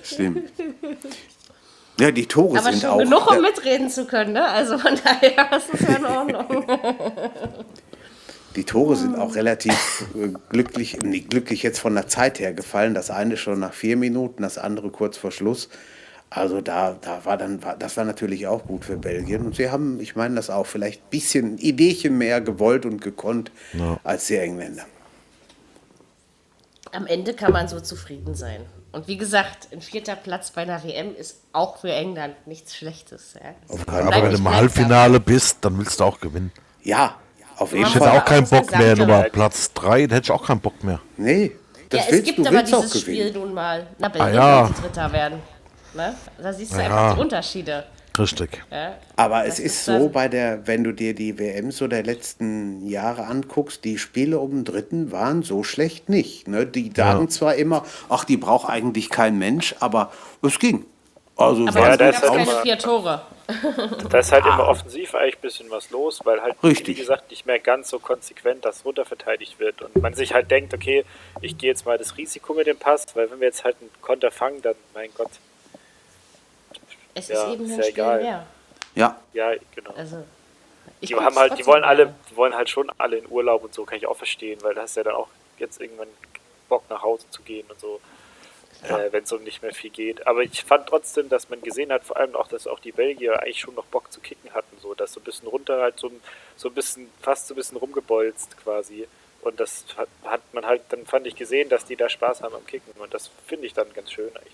stimmt. 0.03 0.51
Ja, 1.99 2.11
die 2.11 2.25
Tore 2.25 2.59
Aber 2.59 2.71
sind 2.71 2.81
schon 2.81 2.89
auch. 2.89 2.97
genug, 2.97 3.27
um 3.31 3.35
ja, 3.35 3.41
mitreden 3.41 3.89
zu 3.89 4.05
können, 4.05 4.33
ne? 4.33 4.45
Also 4.47 4.77
von 4.77 4.99
daher 5.01 5.51
ist 5.57 5.73
es 5.73 5.81
ja 5.81 5.95
in 5.95 6.05
Ordnung. 6.05 6.79
die 8.57 8.65
Tore 8.65 8.97
sind 8.97 9.17
auch 9.17 9.35
relativ 9.35 10.03
äh, 10.15 10.33
glücklich, 10.49 10.97
nee, 11.03 11.21
glücklich 11.21 11.63
jetzt 11.63 11.79
von 11.79 11.95
der 11.95 12.07
Zeit 12.07 12.39
her 12.39 12.51
gefallen. 12.53 12.93
Das 12.95 13.11
eine 13.11 13.37
schon 13.37 13.59
nach 13.61 13.73
vier 13.73 13.95
Minuten, 13.95 14.43
das 14.43 14.57
andere 14.57 14.89
kurz 14.89 15.17
vor 15.17 15.31
Schluss. 15.31 15.69
Also 16.35 16.59
da, 16.59 16.97
da 16.99 17.23
war 17.23 17.37
dann, 17.37 17.63
war, 17.63 17.77
das 17.77 17.95
war 17.95 18.03
natürlich 18.03 18.45
auch 18.45 18.65
gut 18.65 18.83
für 18.83 18.97
Belgien. 18.97 19.45
Und 19.45 19.55
sie 19.55 19.71
haben, 19.71 20.01
ich 20.01 20.17
meine 20.17 20.35
das 20.35 20.49
auch, 20.49 20.65
vielleicht 20.65 21.01
ein 21.01 21.09
bisschen 21.09 21.53
ein 21.53 21.57
Ideechen 21.57 22.17
mehr 22.17 22.41
gewollt 22.41 22.85
und 22.85 23.01
gekonnt 23.01 23.51
als 24.03 24.27
die 24.27 24.35
Engländer. 24.35 24.83
Am 26.91 27.07
Ende 27.07 27.33
kann 27.33 27.53
man 27.53 27.69
so 27.69 27.79
zufrieden 27.79 28.35
sein. 28.35 28.65
Und 28.91 29.07
wie 29.07 29.17
gesagt, 29.17 29.69
ein 29.71 29.81
vierter 29.81 30.15
Platz 30.15 30.51
bei 30.51 30.61
einer 30.61 30.83
WM 30.83 31.15
ist 31.15 31.37
auch 31.53 31.77
für 31.77 31.91
England 31.91 32.35
nichts 32.47 32.75
Schlechtes. 32.75 33.35
Ja. 33.35 33.85
Keinen 33.85 34.07
Aber 34.07 34.15
wenn 34.15 34.25
du 34.25 34.33
ich 34.33 34.39
im 34.39 34.49
Halbfinale 34.49 35.19
bist, 35.19 35.57
dann 35.61 35.77
willst 35.77 35.99
du 35.99 36.03
auch 36.03 36.19
gewinnen. 36.19 36.51
Ja, 36.83 37.15
auf 37.57 37.71
jeden 37.71 37.85
Ich 37.85 37.93
Man 37.93 37.93
hätte 37.93 38.11
Fall. 38.11 38.19
auch 38.19 38.25
keinen 38.25 38.47
Bock 38.47 38.77
mehr, 38.77 38.95
Nummer. 38.95 39.23
Platz 39.23 39.73
3, 39.73 40.07
da 40.07 40.15
hätte 40.15 40.25
ich 40.25 40.31
auch 40.31 40.45
keinen 40.45 40.61
Bock 40.61 40.83
mehr. 40.83 40.99
Nee, 41.17 41.51
das 41.89 41.99
ja, 41.99 42.05
es 42.05 42.11
willst 42.11 42.25
gibt 42.25 42.39
du, 42.39 42.47
aber 42.47 42.63
dieses. 42.63 43.01
Spiel 43.01 43.31
nun 43.31 43.53
mal. 43.53 43.87
Na, 43.97 44.09
Belgien 44.09 44.33
ja. 44.33 44.67
wird 44.67 44.83
Dritter 44.83 45.11
werden. 45.11 45.54
Ne? 45.95 46.15
Da 46.41 46.53
siehst 46.53 46.73
du 46.73 46.77
Ja. 46.77 46.83
einfach 46.85 47.15
die 47.15 47.21
Unterschiede. 47.21 47.85
Richtig. 48.17 48.63
Ja. 48.71 48.95
Aber 49.17 49.43
Das 49.43 49.55
es 49.55 49.59
ist 49.59 49.65
ist 49.75 49.85
so 49.85 50.07
bei 50.09 50.29
der, 50.29 50.65
wenn 50.67 50.83
du 50.85 50.93
dir 50.93 51.13
die 51.13 51.37
WM 51.37 51.71
so 51.71 51.87
der 51.87 52.03
letzten 52.03 52.87
Jahre 52.87 53.25
anguckst, 53.25 53.83
die 53.83 53.97
Spiele 53.97 54.39
um 54.39 54.51
den 54.51 54.63
Dritten 54.65 55.11
waren 55.11 55.43
so 55.43 55.63
schlecht 55.63 56.07
nicht. 56.07 56.47
Ne? 56.47 56.65
Die 56.65 56.91
sagen 56.95 57.27
zwar 57.29 57.55
immer, 57.55 57.83
ach, 58.07 58.23
die 58.23 58.37
braucht 58.37 58.69
eigentlich 58.69 59.09
kein 59.09 59.37
Mensch, 59.37 59.75
aber 59.81 60.11
es 60.41 60.59
ging. 60.59 60.85
Also 61.35 61.67
Aber 61.67 61.75
war 61.75 61.91
es 61.91 61.97
da 61.97 62.11
gab 62.11 62.23
ist 62.23 62.29
auch 62.29 62.35
keine 62.35 62.45
mal- 62.45 62.61
vier 62.61 62.77
Tore. 62.77 63.21
Da 64.09 64.17
ist 64.19 64.31
halt 64.31 64.45
immer 64.45 64.67
offensiv 64.67 65.13
eigentlich 65.13 65.35
ein 65.35 65.41
bisschen 65.41 65.69
was 65.69 65.91
los, 65.91 66.19
weil 66.23 66.41
halt, 66.41 66.55
Richtig. 66.63 66.87
wie 66.97 67.01
gesagt, 67.01 67.29
nicht 67.29 67.45
mehr 67.45 67.59
ganz 67.59 67.89
so 67.89 67.99
konsequent 67.99 68.63
das 68.65 68.83
runterverteidigt 68.85 69.59
wird. 69.59 69.81
Und 69.83 70.01
man 70.01 70.13
sich 70.15 70.33
halt 70.33 70.49
denkt, 70.49 70.73
okay, 70.73 71.03
ich 71.41 71.55
gehe 71.57 71.69
jetzt 71.69 71.85
mal 71.85 71.97
das 71.99 72.17
Risiko 72.17 72.53
mit 72.55 72.65
dem 72.65 72.77
Pass, 72.77 73.05
weil 73.13 73.29
wenn 73.29 73.39
wir 73.41 73.47
jetzt 73.47 73.63
halt 73.63 73.75
einen 73.81 73.91
Konter 74.01 74.31
fangen, 74.31 74.61
dann, 74.63 74.73
mein 74.95 75.09
Gott, 75.15 75.29
Es 77.15 77.29
Ja, 77.29 77.43
ist 77.45 77.53
eben 77.53 77.65
ist 77.65 77.71
ein 77.71 77.77
ja 77.77 77.83
Spiel 77.83 77.93
egal. 77.93 78.21
mehr. 78.21 78.47
Ja, 78.93 79.21
ja, 79.33 79.51
genau. 79.73 79.91
Also, 79.93 80.23
ich 81.01 81.09
Die 81.09 81.15
haben 81.15 81.35
halt, 81.35 81.57
die 81.57 81.65
wollen 81.65 81.83
alle, 81.83 82.13
die 82.29 82.35
wollen 82.35 82.53
halt 82.53 82.69
schon 82.69 82.89
alle 82.97 83.17
in 83.17 83.29
Urlaub 83.29 83.63
und 83.63 83.73
so, 83.73 83.83
kann 83.85 83.97
ich 83.97 84.05
auch 84.05 84.17
verstehen, 84.17 84.59
weil 84.61 84.75
da 84.75 84.81
hast 84.83 84.95
du 84.95 84.99
ja 84.99 85.05
dann 85.05 85.15
auch 85.15 85.29
jetzt 85.57 85.81
irgendwann 85.81 86.07
Bock 86.69 86.83
nach 86.89 87.01
Hause 87.01 87.25
zu 87.29 87.41
gehen 87.41 87.65
und 87.69 87.79
so, 87.79 87.99
äh, 88.83 89.11
wenn 89.11 89.23
es 89.23 89.31
um 89.31 89.43
nicht 89.43 89.61
mehr 89.61 89.73
viel 89.73 89.89
geht. 89.89 90.27
Aber 90.27 90.41
ich 90.43 90.63
fand 90.63 90.87
trotzdem, 90.87 91.29
dass 91.29 91.49
man 91.49 91.61
gesehen 91.61 91.91
hat, 91.91 92.03
vor 92.03 92.17
allem 92.17 92.35
auch, 92.35 92.47
dass 92.47 92.67
auch 92.67 92.79
die 92.79 92.91
Belgier 92.91 93.41
eigentlich 93.41 93.61
schon 93.61 93.75
noch 93.75 93.85
Bock 93.85 94.11
zu 94.11 94.19
kicken 94.19 94.53
hatten, 94.53 94.77
so, 94.81 94.93
dass 94.93 95.13
so 95.13 95.19
ein 95.21 95.23
bisschen 95.23 95.47
runter 95.47 95.81
halt 95.81 95.97
so, 95.99 96.07
ein- 96.07 96.21
so 96.57 96.69
ein 96.69 96.73
bisschen, 96.75 97.09
fast 97.21 97.47
so 97.47 97.53
ein 97.53 97.57
bisschen 97.57 97.77
rumgebolzt 97.77 98.57
quasi. 98.63 99.07
Und 99.41 99.59
das 99.59 99.85
hat, 99.95 100.09
hat 100.23 100.41
man 100.53 100.65
halt, 100.65 100.81
dann 100.89 101.05
fand 101.05 101.27
ich 101.27 101.35
gesehen, 101.35 101.69
dass 101.69 101.85
die 101.85 101.95
da 101.95 102.09
Spaß 102.09 102.41
haben 102.41 102.55
am 102.55 102.65
Kicken 102.65 102.93
und 102.99 103.13
das 103.13 103.29
finde 103.47 103.67
ich 103.67 103.73
dann 103.73 103.91
ganz 103.93 104.11
schön 104.11 104.29
eigentlich. 104.35 104.53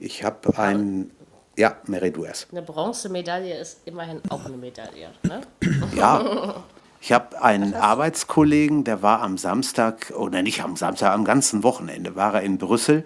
ich 0.00 0.24
habe 0.24 0.58
ein, 0.58 1.10
ja, 1.56 1.76
erst. 2.24 2.48
Eine 2.50 2.62
Bronzemedaille 2.62 3.58
ist 3.58 3.80
immerhin 3.84 4.20
auch 4.28 4.44
eine 4.44 4.56
Medaille. 4.56 5.08
Ne? 5.22 5.40
Ja, 5.96 6.64
ich 7.00 7.12
habe 7.12 7.42
einen 7.42 7.74
Arbeitskollegen, 7.74 8.84
der 8.84 9.02
war 9.02 9.20
am 9.20 9.36
Samstag, 9.36 10.12
oder 10.16 10.42
nicht 10.42 10.62
am 10.62 10.76
Samstag, 10.76 11.12
am 11.12 11.24
ganzen 11.24 11.62
Wochenende 11.62 12.16
war 12.16 12.34
er 12.34 12.42
in 12.42 12.58
Brüssel. 12.58 13.04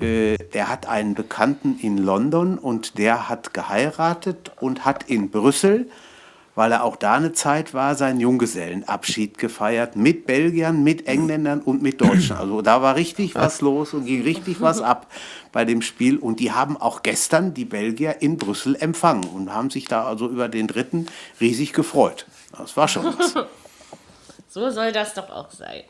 Äh, 0.00 0.36
Der 0.52 0.68
hat 0.68 0.86
einen 0.86 1.14
Bekannten 1.14 1.78
in 1.80 1.98
London 1.98 2.58
und 2.58 2.98
der 2.98 3.28
hat 3.28 3.52
geheiratet 3.52 4.52
und 4.60 4.84
hat 4.84 5.04
in 5.10 5.30
Brüssel, 5.30 5.90
weil 6.58 6.72
er 6.72 6.82
auch 6.82 6.96
da 6.96 7.14
eine 7.14 7.30
Zeit 7.30 7.72
war, 7.72 7.94
seinen 7.94 8.18
Junggesellenabschied 8.18 9.38
gefeiert 9.38 9.94
mit 9.94 10.26
Belgiern, 10.26 10.82
mit 10.82 11.06
Engländern 11.06 11.60
und 11.60 11.82
mit 11.82 12.00
Deutschen. 12.00 12.36
Also 12.36 12.62
da 12.62 12.82
war 12.82 12.96
richtig 12.96 13.36
was 13.36 13.60
los 13.60 13.94
und 13.94 14.06
ging 14.06 14.22
richtig 14.22 14.60
was 14.60 14.80
ab 14.80 15.06
bei 15.52 15.64
dem 15.64 15.82
Spiel. 15.82 16.18
Und 16.18 16.40
die 16.40 16.50
haben 16.50 16.76
auch 16.76 17.04
gestern 17.04 17.54
die 17.54 17.64
Belgier 17.64 18.22
in 18.22 18.38
Brüssel 18.38 18.74
empfangen 18.74 19.22
und 19.26 19.54
haben 19.54 19.70
sich 19.70 19.84
da 19.84 20.04
also 20.04 20.26
über 20.28 20.48
den 20.48 20.66
Dritten 20.66 21.06
riesig 21.40 21.72
gefreut. 21.74 22.26
Das 22.58 22.76
war 22.76 22.88
schon 22.88 23.04
was. 23.16 23.34
So 24.50 24.70
soll 24.70 24.90
das 24.90 25.14
doch 25.14 25.30
auch 25.30 25.52
sein. 25.52 25.84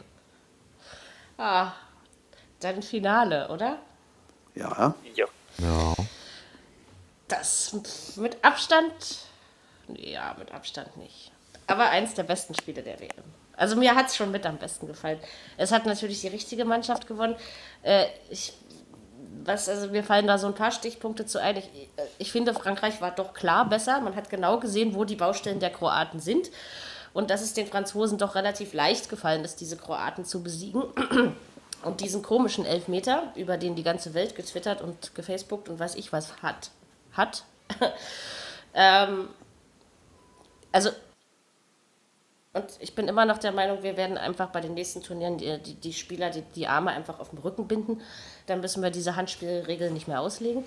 Ah, 1.38 1.72
dann 2.60 2.82
Finale, 2.82 3.48
oder? 3.48 3.78
Ja, 4.54 4.94
Ja. 5.14 5.26
Ja. 5.58 5.94
Das 7.28 7.74
mit 8.16 8.44
Abstand. 8.44 9.27
Ja, 9.96 10.34
mit 10.38 10.52
Abstand 10.52 10.96
nicht. 10.96 11.32
Aber 11.66 11.90
eins 11.90 12.14
der 12.14 12.22
besten 12.22 12.54
Spiele 12.54 12.82
der 12.82 12.98
WM. 13.00 13.24
Also 13.56 13.76
mir 13.76 13.94
hat 13.94 14.06
es 14.06 14.16
schon 14.16 14.30
mit 14.30 14.46
am 14.46 14.56
besten 14.56 14.86
gefallen. 14.86 15.18
Es 15.56 15.72
hat 15.72 15.84
natürlich 15.84 16.20
die 16.20 16.28
richtige 16.28 16.64
Mannschaft 16.64 17.06
gewonnen. 17.06 17.34
Äh, 17.82 18.06
ich, 18.30 18.52
was, 19.44 19.68
also 19.68 19.88
mir 19.88 20.04
fallen 20.04 20.26
da 20.26 20.38
so 20.38 20.46
ein 20.46 20.54
paar 20.54 20.70
Stichpunkte 20.70 21.26
zu 21.26 21.40
ein. 21.40 21.56
Ich, 21.56 21.64
äh, 21.64 22.06
ich 22.18 22.30
finde, 22.30 22.54
Frankreich 22.54 23.00
war 23.00 23.10
doch 23.10 23.34
klar 23.34 23.68
besser. 23.68 24.00
Man 24.00 24.14
hat 24.14 24.30
genau 24.30 24.60
gesehen, 24.60 24.94
wo 24.94 25.04
die 25.04 25.16
Baustellen 25.16 25.58
der 25.58 25.70
Kroaten 25.70 26.20
sind. 26.20 26.50
Und 27.12 27.30
dass 27.30 27.42
es 27.42 27.52
den 27.52 27.66
Franzosen 27.66 28.16
doch 28.16 28.36
relativ 28.36 28.74
leicht 28.74 29.08
gefallen 29.08 29.44
ist, 29.44 29.60
diese 29.60 29.76
Kroaten 29.76 30.24
zu 30.24 30.42
besiegen. 30.42 30.84
Und 31.84 32.00
diesen 32.00 32.22
komischen 32.22 32.64
Elfmeter, 32.64 33.32
über 33.36 33.56
den 33.56 33.76
die 33.76 33.84
ganze 33.84 34.12
Welt 34.12 34.34
getwittert 34.34 34.82
und 34.82 35.14
gefacebookt 35.14 35.68
und 35.68 35.78
weiß 35.78 35.94
ich 35.94 36.12
was 36.12 36.42
hat. 36.42 36.72
Hat. 37.12 37.44
ähm, 38.74 39.28
also, 40.78 40.90
und 42.52 42.66
ich 42.78 42.94
bin 42.94 43.08
immer 43.08 43.24
noch 43.24 43.38
der 43.38 43.50
Meinung, 43.50 43.82
wir 43.82 43.96
werden 43.96 44.16
einfach 44.16 44.50
bei 44.50 44.60
den 44.60 44.74
nächsten 44.74 45.02
Turnieren 45.02 45.38
die, 45.38 45.58
die, 45.58 45.74
die 45.74 45.92
Spieler 45.92 46.30
die, 46.30 46.42
die 46.54 46.68
Arme 46.68 46.92
einfach 46.92 47.18
auf 47.18 47.30
dem 47.30 47.40
Rücken 47.40 47.66
binden. 47.66 48.00
Dann 48.46 48.60
müssen 48.60 48.80
wir 48.80 48.90
diese 48.90 49.16
Handspielregel 49.16 49.90
nicht 49.90 50.06
mehr 50.06 50.20
auslegen. 50.20 50.64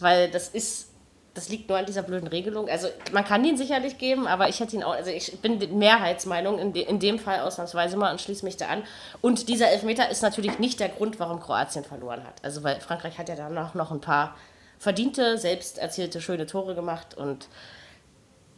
Weil 0.00 0.30
das 0.30 0.48
ist. 0.48 0.88
Das 1.34 1.48
liegt 1.48 1.66
nur 1.70 1.78
an 1.78 1.86
dieser 1.86 2.02
blöden 2.02 2.28
Regelung. 2.28 2.68
Also 2.68 2.88
man 3.10 3.24
kann 3.24 3.42
ihn 3.42 3.56
sicherlich 3.56 3.96
geben, 3.96 4.26
aber 4.26 4.50
ich 4.50 4.60
hätte 4.60 4.76
ihn 4.76 4.82
auch, 4.82 4.92
also 4.92 5.10
ich 5.10 5.40
bin 5.40 5.78
Mehrheitsmeinung 5.78 6.58
in, 6.58 6.74
de, 6.74 6.82
in 6.82 6.98
dem 6.98 7.18
Fall 7.18 7.40
ausnahmsweise 7.40 7.96
mal 7.96 8.12
und 8.12 8.20
schließe 8.20 8.44
mich 8.44 8.58
da 8.58 8.66
an. 8.66 8.82
Und 9.22 9.48
dieser 9.48 9.70
Elfmeter 9.70 10.10
ist 10.10 10.20
natürlich 10.20 10.58
nicht 10.58 10.78
der 10.78 10.90
Grund, 10.90 11.18
warum 11.20 11.40
Kroatien 11.40 11.84
verloren 11.84 12.22
hat. 12.24 12.34
Also 12.42 12.62
weil 12.64 12.80
Frankreich 12.80 13.16
hat 13.16 13.30
ja 13.30 13.34
danach 13.34 13.72
noch 13.72 13.90
ein 13.90 14.02
paar 14.02 14.36
verdiente, 14.78 15.38
selbst 15.38 15.78
erzielte, 15.78 16.20
schöne 16.20 16.44
Tore 16.44 16.74
gemacht 16.74 17.16
und 17.16 17.48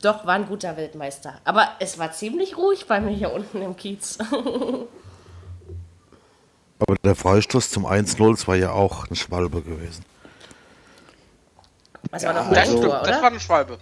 doch 0.04 0.26
war 0.26 0.34
ein 0.34 0.46
guter 0.46 0.76
Weltmeister. 0.76 1.40
Aber 1.44 1.68
es 1.80 1.98
war 1.98 2.12
ziemlich 2.12 2.56
ruhig 2.56 2.86
bei 2.86 3.00
mir 3.00 3.10
hier 3.12 3.32
unten 3.32 3.62
im 3.62 3.76
Kiez. 3.76 4.18
Aber 6.78 6.96
der 7.04 7.14
Freistoß 7.14 7.70
zum 7.70 7.86
1-0 7.86 8.46
war 8.46 8.56
ja 8.56 8.72
auch 8.72 9.08
ein 9.08 9.14
Schwalbe 9.16 9.62
gewesen. 9.62 10.04
Das 12.10 12.24
war 12.24 12.34
doch 12.34 12.48
Das, 12.50 12.58
ein 12.68 12.74
Also- 12.74 12.82
Tor, 12.82 12.98
das 13.00 13.08
oder? 13.08 13.22
war 13.22 13.30
eine 13.30 13.40
Schwalbe. 13.40 13.78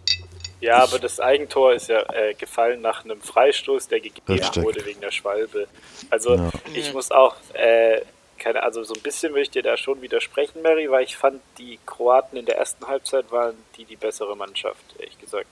Ja, 0.61 0.85
aber 0.85 1.01
das 1.01 1.19
Eigentor 1.19 1.73
ist 1.73 1.89
ja 1.89 2.03
äh, 2.13 2.35
gefallen 2.35 2.81
nach 2.83 3.05
einem 3.05 3.21
Freistoß, 3.21 3.89
der 3.89 3.99
gegeben 3.99 4.33
Richtig. 4.33 4.63
wurde 4.63 4.87
wegen 4.87 5.01
der 5.01 5.11
Schwalbe. 5.11 5.67
Also 6.09 6.53
ich 6.73 6.95
muss 6.95 7.11
auch, 7.11 7.35
äh, 7.55 8.03
keine, 8.39 8.63
also 8.63 8.85
so 8.85 8.95
ein 8.95 9.01
bisschen 9.03 9.33
möchte 9.33 9.59
ich 9.59 9.65
dir 9.65 9.69
da 9.71 9.77
schon 9.77 10.01
widersprechen, 10.03 10.63
Mary, 10.63 10.89
weil 10.89 11.03
ich 11.03 11.17
fand, 11.17 11.41
die 11.59 11.81
Kroaten 11.85 12.37
in 12.39 12.47
der 12.47 12.59
ersten 12.59 12.87
Halbzeit 12.87 13.33
waren 13.33 13.57
die 13.77 13.85
die 13.85 13.97
bessere 13.97 14.37
Mannschaft, 14.37 14.79
ehrlich 15.01 15.19
gesagt. 15.19 15.49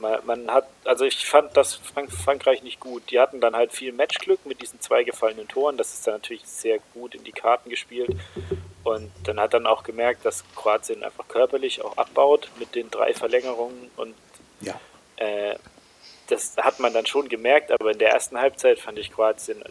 Man, 0.00 0.18
man 0.24 0.50
hat, 0.50 0.66
also 0.84 1.04
ich 1.04 1.26
fand 1.26 1.56
das 1.56 1.74
Frank 1.74 2.12
Frankreich 2.12 2.62
nicht 2.62 2.80
gut. 2.80 3.02
Die 3.10 3.20
hatten 3.20 3.40
dann 3.40 3.54
halt 3.54 3.72
viel 3.72 3.92
Matchglück 3.92 4.44
mit 4.46 4.62
diesen 4.62 4.80
zwei 4.80 5.04
gefallenen 5.04 5.48
Toren. 5.48 5.76
Das 5.76 5.92
ist 5.92 6.06
dann 6.06 6.14
natürlich 6.14 6.46
sehr 6.46 6.78
gut 6.94 7.14
in 7.14 7.24
die 7.24 7.32
Karten 7.32 7.70
gespielt. 7.70 8.10
Und 8.82 9.10
dann 9.24 9.38
hat 9.38 9.54
dann 9.54 9.66
auch 9.66 9.82
gemerkt, 9.82 10.24
dass 10.24 10.44
Kroatien 10.56 11.04
einfach 11.04 11.28
körperlich 11.28 11.82
auch 11.82 11.96
abbaut 11.96 12.50
mit 12.58 12.74
den 12.74 12.90
drei 12.90 13.12
Verlängerungen 13.12 13.90
und 13.96 14.14
ja. 14.60 14.80
äh, 15.16 15.56
das 16.28 16.56
hat 16.56 16.80
man 16.80 16.92
dann 16.94 17.06
schon 17.06 17.28
gemerkt, 17.28 17.72
aber 17.72 17.90
in 17.90 17.98
der 17.98 18.10
ersten 18.10 18.38
Halbzeit 18.38 18.78
fand 18.78 18.98
ich 18.98 19.12
Kroatien 19.12 19.62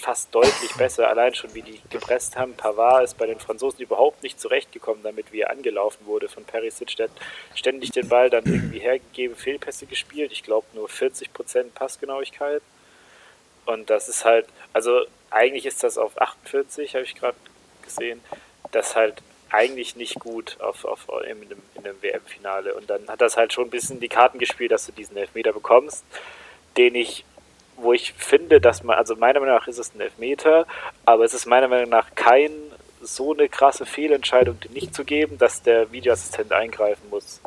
fast 0.00 0.34
deutlich 0.34 0.74
besser, 0.76 1.08
allein 1.08 1.34
schon 1.34 1.54
wie 1.54 1.62
die 1.62 1.80
gepresst 1.90 2.36
haben. 2.36 2.54
Pavard 2.54 3.04
ist 3.04 3.18
bei 3.18 3.26
den 3.26 3.38
Franzosen 3.38 3.80
überhaupt 3.80 4.22
nicht 4.22 4.40
zurechtgekommen, 4.40 5.02
damit 5.02 5.32
wie 5.32 5.40
er 5.40 5.50
angelaufen 5.50 6.06
wurde 6.06 6.28
von 6.28 6.44
Perisic. 6.44 6.96
Der 6.96 7.08
hat 7.08 7.16
ständig 7.54 7.90
den 7.90 8.08
Ball 8.08 8.30
dann 8.30 8.44
irgendwie 8.44 8.78
hergegeben, 8.78 9.36
Fehlpässe 9.36 9.86
gespielt. 9.86 10.32
Ich 10.32 10.42
glaube 10.42 10.66
nur 10.74 10.88
40% 10.88 11.70
Passgenauigkeit. 11.74 12.62
Und 13.66 13.90
das 13.90 14.08
ist 14.08 14.24
halt, 14.24 14.46
also 14.72 15.04
eigentlich 15.30 15.66
ist 15.66 15.82
das 15.82 15.98
auf 15.98 16.20
48, 16.20 16.94
habe 16.94 17.04
ich 17.04 17.14
gerade 17.14 17.36
gesehen. 17.82 18.20
Das 18.72 18.96
halt 18.96 19.22
eigentlich 19.50 19.96
nicht 19.96 20.16
gut 20.16 20.56
auf, 20.60 20.84
auf, 20.84 21.08
in, 21.24 21.42
einem, 21.42 21.62
in 21.74 21.84
einem 21.84 22.02
WM-Finale. 22.02 22.74
Und 22.74 22.90
dann 22.90 23.08
hat 23.08 23.20
das 23.20 23.36
halt 23.36 23.52
schon 23.52 23.64
ein 23.64 23.70
bisschen 23.70 24.00
die 24.00 24.08
Karten 24.08 24.38
gespielt, 24.38 24.72
dass 24.72 24.86
du 24.86 24.92
diesen 24.92 25.16
Elfmeter 25.16 25.52
bekommst, 25.52 26.04
den 26.76 26.94
ich, 26.94 27.24
wo 27.76 27.92
ich 27.92 28.12
finde, 28.14 28.60
dass 28.60 28.82
man, 28.82 28.96
also 28.96 29.16
meiner 29.16 29.40
Meinung 29.40 29.54
nach 29.54 29.68
ist 29.68 29.78
es 29.78 29.94
ein 29.94 30.00
Elfmeter, 30.00 30.66
aber 31.04 31.24
es 31.24 31.34
ist 31.34 31.46
meiner 31.46 31.68
Meinung 31.68 31.90
nach 31.90 32.14
kein 32.14 32.50
so 33.02 33.32
eine 33.32 33.48
krasse 33.48 33.86
Fehlentscheidung, 33.86 34.58
den 34.60 34.72
nicht 34.72 34.94
zu 34.94 35.04
geben, 35.04 35.38
dass 35.38 35.62
der 35.62 35.92
Videoassistent 35.92 36.52
eingreifen 36.52 37.08
muss. 37.10 37.40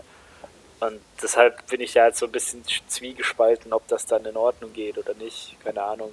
Und 0.79 0.99
deshalb 1.21 1.67
bin 1.67 1.81
ich 1.81 1.95
ja 1.95 2.07
jetzt 2.07 2.19
so 2.19 2.25
ein 2.25 2.31
bisschen 2.31 2.63
zwiegespalten, 2.87 3.73
ob 3.73 3.87
das 3.87 4.05
dann 4.05 4.25
in 4.25 4.37
Ordnung 4.37 4.71
geht 4.71 4.97
oder 4.97 5.13
nicht. 5.15 5.57
Keine 5.63 5.83
Ahnung. 5.83 6.11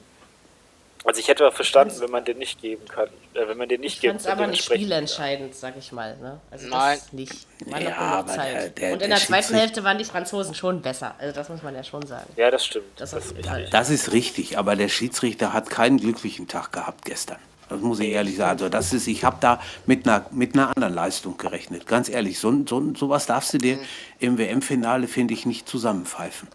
Also 1.06 1.20
ich 1.20 1.28
hätte 1.28 1.46
auch 1.46 1.52
verstanden, 1.54 1.94
wenn 2.00 2.10
man 2.10 2.24
den 2.24 2.38
nicht 2.38 2.60
geben 2.60 2.84
kann. 2.88 3.06
Äh, 3.34 3.46
wenn 3.46 3.56
man 3.56 3.68
den 3.68 3.80
nicht 3.80 3.94
Ich 3.94 4.00
gibt. 4.00 4.20
es 4.20 4.26
aber 4.26 4.48
nicht 4.48 4.64
spielentscheidend, 4.64 5.54
sag 5.54 5.76
ich 5.78 5.92
mal. 5.92 6.16
Ne? 6.16 6.40
Also 6.50 6.66
Nein. 6.66 6.98
das 6.98 7.12
nicht. 7.12 7.32
War 7.66 7.80
Ja, 7.80 7.90
noch 7.90 8.24
genug 8.26 8.36
Zeit. 8.36 8.54
der- 8.54 8.68
der- 8.70 8.92
Und 8.92 9.02
in 9.02 9.08
der 9.10 9.18
der 9.18 9.26
zweiten 9.26 9.54
Hälfte 9.54 9.84
waren 9.84 9.98
die 9.98 10.04
Franzosen 10.04 10.54
schon 10.56 10.82
besser. 10.82 11.14
Also 11.18 11.32
das 11.32 11.48
muss 11.48 11.62
man 11.62 11.74
ja 11.76 11.84
schon 11.84 12.04
sagen. 12.06 12.28
Ja, 12.36 12.50
das 12.50 12.66
stimmt. 12.66 12.86
Das 12.96 13.12
Das, 13.12 13.26
ist 13.26 13.36
richtig. 13.36 13.70
Das 13.70 13.90
ist 13.90 14.12
richtig, 14.12 14.58
aber 14.58 14.74
der 14.74 14.88
Schiedsrichter 14.88 15.52
hat 15.52 15.70
keinen 15.70 15.98
glücklichen 15.98 16.48
Tag 16.48 16.72
gehabt 16.72 17.04
gestern. 17.04 17.38
Das 17.68 17.80
muss 17.80 18.00
ich 18.00 18.08
ehrlich 18.08 18.36
sagen. 18.36 18.50
Also 18.50 18.68
das 18.68 18.92
ist, 18.92 19.06
ich 19.06 19.22
habe 19.22 19.36
da 19.40 19.60
mit 19.86 20.08
einer, 20.08 20.26
mit 20.32 20.54
einer 20.54 20.68
anderen 20.74 20.94
Leistung 20.94 21.36
gerechnet. 21.38 21.86
Ganz 21.86 22.08
ehrlich, 22.08 22.40
so, 22.40 22.52
so, 22.68 22.94
sowas 22.96 23.26
darfst 23.26 23.54
du 23.54 23.58
dir 23.58 23.78
im 24.18 24.38
WM-Finale, 24.38 25.06
finde 25.06 25.34
ich, 25.34 25.46
nicht 25.46 25.68
zusammenpfeifen. 25.68 26.48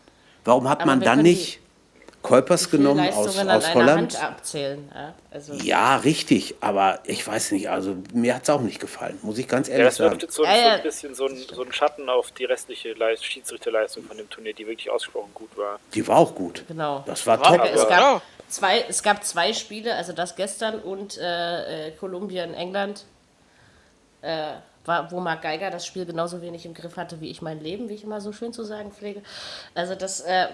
Warum 0.44 0.68
hat 0.70 0.82
Aber 0.82 0.88
man 0.88 1.00
dann 1.02 1.22
nicht 1.22 1.61
Kuipers 2.22 2.70
genommen 2.70 3.08
aus, 3.10 3.38
aus 3.40 3.74
Holland? 3.74 4.14
Hand 4.20 4.24
abzählen. 4.24 4.92
Ja, 4.94 5.14
also, 5.32 5.54
Ja, 5.54 5.98
richtig, 5.98 6.56
aber 6.62 7.00
ich 7.06 7.26
weiß 7.26 7.52
nicht, 7.52 7.70
also 7.70 7.96
mir 8.14 8.36
hat 8.36 8.44
es 8.44 8.50
auch 8.50 8.62
nicht 8.62 8.80
gefallen, 8.80 9.18
muss 9.22 9.38
ich 9.38 9.48
ganz 9.48 9.68
Ja, 9.68 9.74
ehrlich 9.74 9.88
das 9.88 9.98
sagen. 9.98 10.12
wirft 10.12 10.22
jetzt 10.24 10.36
so, 10.36 10.44
Ja, 10.44 10.54
so 10.56 10.60
ja. 10.62 10.74
ein 10.76 10.84
bisschen 10.84 11.16
so 11.16 11.26
ein, 11.28 11.38
so 11.54 11.64
ein 11.64 11.74
Schatten 11.74 12.10
auf 12.10 12.32
die 12.32 12.46
restliche 12.46 12.94
Leist 12.94 13.26
Schiedsrichterleistung 13.26 14.04
von 14.04 14.18
dem 14.18 14.30
Turnier, 14.30 14.54
die 14.54 14.68
wirklich 14.68 14.90
ausgesprochen 14.90 15.32
gut 15.34 15.56
war. 15.58 15.80
Die 15.94 16.08
war 16.08 16.18
auch 16.18 16.36
gut. 16.36 16.64
Genau. 16.68 17.04
Das 17.08 17.26
war 17.26 17.40
War- 17.40 17.58
top. 17.58 17.70
es, 17.74 17.82
Ja. 17.84 17.90
gab 17.90 18.22
zwei, 18.50 18.86
es 18.88 19.02
gab 19.04 19.24
zwei 19.24 19.54
Spiele, 19.54 19.96
also 19.96 20.14
das 20.14 20.36
gestern 20.36 20.80
und 20.80 21.18
äh, 21.18 21.88
äh, 21.88 21.92
Kolumbien, 21.92 22.54
England, 22.54 23.06
äh, 24.22 24.54
war, 24.86 25.12
wo 25.12 25.20
Marc 25.20 25.44
Geiger 25.44 25.70
das 25.70 25.86
Spiel 25.86 26.06
genauso 26.06 26.42
wenig 26.42 26.66
im 26.66 26.74
Griff 26.74 26.98
hatte 26.98 27.22
wie 27.22 27.30
ich 27.30 27.42
mein 27.42 27.60
Leben, 27.62 27.88
wie 27.90 27.94
ich 27.94 28.04
immer 28.04 28.20
so 28.20 28.32
schön 28.34 28.52
zu 28.52 28.64
sagen 28.64 28.92
pflege. 28.92 29.22
Also 29.76 29.94
das, 29.96 30.22
äh, 30.22 30.48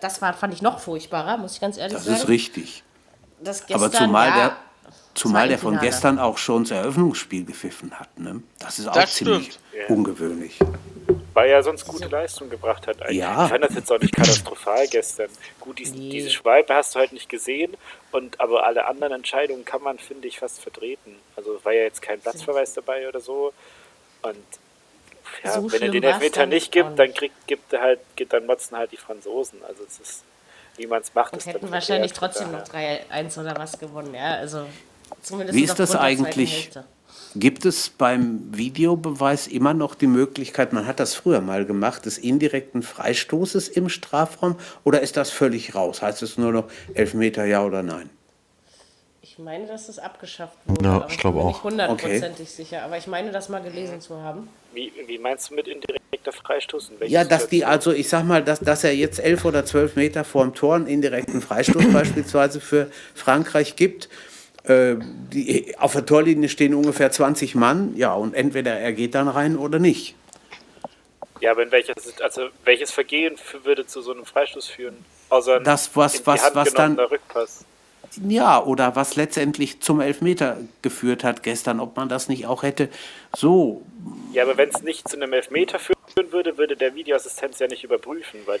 das 0.00 0.22
war, 0.22 0.34
fand 0.34 0.54
ich 0.54 0.62
noch 0.62 0.80
furchtbarer, 0.80 1.36
muss 1.36 1.54
ich 1.54 1.60
ganz 1.60 1.76
ehrlich 1.76 1.94
Das 1.94 2.04
sagen. 2.04 2.16
ist 2.18 2.28
richtig. 2.28 2.82
Das 3.40 3.62
Aber 3.72 3.88
gestern, 3.88 4.06
zumal 4.06 4.28
ja, 4.28 4.34
der, 4.36 4.56
zumal 5.14 5.48
der 5.48 5.58
von 5.58 5.78
gestern 5.78 6.18
auch 6.18 6.38
schon 6.38 6.62
das 6.64 6.70
Eröffnungsspiel 6.72 7.44
gepfiffen 7.44 7.92
hat. 7.98 8.18
Ne? 8.18 8.42
Das 8.58 8.78
ist 8.78 8.88
auch 8.88 8.92
Das 8.94 9.14
ziemlich 9.14 9.58
stimmt. 9.72 9.90
ungewöhnlich. 9.90 10.58
Weil 11.34 11.48
er 11.50 11.62
sonst 11.62 11.86
gute 11.86 12.08
Leistung 12.08 12.50
gebracht 12.50 12.86
hat 12.86 13.00
eigentlich. 13.02 13.16
Ja. 13.18 13.44
Ich 13.44 13.50
fand 13.50 13.64
das 13.64 13.74
jetzt 13.74 13.90
auch 13.90 13.98
nicht 13.98 14.14
katastrophal 14.14 14.86
gestern. 14.88 15.28
Gut, 15.60 15.78
dies, 15.78 15.92
Nee. 15.92 16.10
diese 16.10 16.30
Schwalbe 16.30 16.74
hast 16.74 16.94
du 16.94 16.98
halt 16.98 17.12
nicht 17.12 17.28
gesehen, 17.28 17.74
und 18.12 18.38
aber 18.38 18.66
alle 18.66 18.86
anderen 18.86 19.14
Entscheidungen 19.14 19.64
kann 19.64 19.82
man, 19.82 19.98
finde 19.98 20.28
ich, 20.28 20.38
fast 20.38 20.60
vertreten. 20.60 21.16
Also 21.34 21.58
war 21.64 21.72
ja 21.72 21.82
jetzt 21.84 22.02
kein 22.02 22.20
Platzverweis 22.20 22.74
dabei 22.74 23.08
oder 23.08 23.20
so. 23.20 23.52
Und 24.22 24.36
ja, 25.44 25.52
So 25.52 25.72
wenn 25.72 25.82
er 25.82 25.90
den 25.90 26.02
Elfmeter 26.02 26.46
nicht 26.46 26.72
gibt, 26.72 26.98
dann 26.98 27.12
kriegt, 27.14 27.46
gibt 27.46 27.72
er 27.72 27.80
halt, 27.82 28.00
gibt 28.16 28.32
dann 28.32 28.46
motzen 28.46 28.76
halt 28.76 28.92
die 28.92 28.96
Franzosen. 28.96 29.60
Also 29.66 29.82
es 29.86 29.98
ist, 30.00 30.22
wie 30.76 30.86
man 30.86 31.02
es 31.02 31.14
macht, 31.14 31.32
Und 31.32 31.38
ist 31.38 31.46
dann 31.46 31.54
hätten 31.54 31.68
verkehrt. 31.68 31.88
wahrscheinlich 31.88 32.12
trotzdem 32.12 32.52
noch 32.52 32.66
daher. 32.68 33.00
3-1 33.10 33.40
oder 33.40 33.56
was 33.56 33.78
gewonnen, 33.78 34.14
ja. 34.14 34.36
Also 34.36 34.66
zumindest 35.22 35.56
Wie 35.56 35.64
ist 35.64 35.78
das 35.78 35.96
eigentlich? 35.96 36.70
Gibt 37.34 37.64
es 37.64 37.88
beim 37.88 38.54
Videobeweis 38.54 39.46
immer 39.46 39.72
noch 39.72 39.94
die 39.94 40.06
Möglichkeit, 40.06 40.72
man 40.74 40.86
hat 40.86 41.00
das 41.00 41.14
früher 41.14 41.40
mal 41.40 41.64
gemacht, 41.64 42.04
des 42.04 42.18
indirekten 42.18 42.82
Freistoßes 42.82 43.68
im 43.68 43.88
Strafraum 43.88 44.56
oder 44.84 45.00
ist 45.00 45.16
das 45.16 45.30
völlig 45.30 45.74
raus? 45.74 46.02
Heißt 46.02 46.22
es 46.22 46.36
nur 46.36 46.52
noch 46.52 46.64
Elfmeter, 46.94 47.44
ja 47.46 47.64
oder 47.64 47.82
nein? 47.82 48.10
Ich 49.34 49.38
meine, 49.38 49.66
dass 49.66 49.86
das 49.86 49.98
abgeschafft 49.98 50.58
wurde. 50.66 50.84
Ja, 50.84 50.98
ich 51.00 51.06
bin 51.06 51.16
glaube 51.16 51.38
mir 51.38 51.44
auch. 51.44 51.48
nicht 51.48 51.62
hundertprozentig 51.64 52.50
sicher, 52.50 52.82
aber 52.82 52.98
ich 52.98 53.06
meine, 53.06 53.30
das 53.32 53.48
mal 53.48 53.62
gelesen 53.62 54.02
zu 54.02 54.20
haben. 54.20 54.50
Wie, 54.74 54.92
wie 55.06 55.16
meinst 55.16 55.48
du 55.50 55.54
mit 55.54 55.66
indirekter 55.68 56.32
Freistoß? 56.32 56.92
Ja, 57.06 57.24
dass 57.24 57.48
die, 57.48 57.64
also 57.64 57.92
ich 57.92 58.10
sag 58.10 58.24
mal, 58.24 58.44
dass, 58.44 58.60
dass 58.60 58.84
er 58.84 58.94
jetzt 58.94 59.18
elf 59.20 59.46
oder 59.46 59.64
zwölf 59.64 59.96
Meter 59.96 60.24
vorm 60.24 60.54
Tor 60.54 60.74
einen 60.74 60.86
indirekten 60.86 61.40
Freistoß 61.40 61.82
beispielsweise 61.94 62.60
für 62.60 62.90
Frankreich 63.14 63.74
gibt. 63.76 64.10
Äh, 64.64 64.96
die, 65.00 65.74
auf 65.78 65.92
der 65.94 66.04
Torlinie 66.04 66.50
stehen 66.50 66.74
ungefähr 66.74 67.10
20 67.10 67.54
Mann, 67.54 67.96
ja, 67.96 68.12
und 68.12 68.34
entweder 68.34 68.78
er 68.78 68.92
geht 68.92 69.14
dann 69.14 69.28
rein 69.28 69.56
oder 69.56 69.78
nicht. 69.78 70.14
Ja, 71.40 71.52
aber 71.52 71.62
in 71.62 71.70
welcher, 71.72 71.94
Sit- 71.98 72.20
also 72.20 72.42
welches 72.64 72.90
Vergehen 72.90 73.36
würde 73.64 73.86
zu 73.86 74.02
so 74.02 74.12
einem 74.12 74.26
Freistoß 74.26 74.68
führen? 74.68 75.02
Außer 75.30 75.56
ein 75.56 75.64
Das, 75.64 75.90
was- 75.96 76.16
in 76.16 76.20
die 76.20 76.26
was- 76.26 76.42
Hand 76.44 76.54
was 76.54 76.74
dann- 76.74 76.98
Rückpass. 76.98 77.64
Ja, 78.28 78.62
oder 78.62 78.94
was 78.96 79.16
letztendlich 79.16 79.80
zum 79.80 80.00
Elfmeter 80.00 80.58
geführt 80.82 81.24
hat 81.24 81.42
gestern, 81.42 81.80
ob 81.80 81.96
man 81.96 82.08
das 82.08 82.28
nicht 82.28 82.46
auch 82.46 82.62
hätte 82.62 82.88
so 83.34 83.82
Ja, 84.32 84.42
aber 84.42 84.56
wenn 84.58 84.68
es 84.68 84.82
nicht 84.82 85.08
zu 85.08 85.16
einem 85.16 85.32
Elfmeter 85.32 85.78
führen 85.78 85.96
würde, 86.30 86.58
würde 86.58 86.76
der 86.76 86.94
Videoassistenz 86.94 87.58
ja 87.58 87.68
nicht 87.68 87.84
überprüfen, 87.84 88.40
weil 88.46 88.60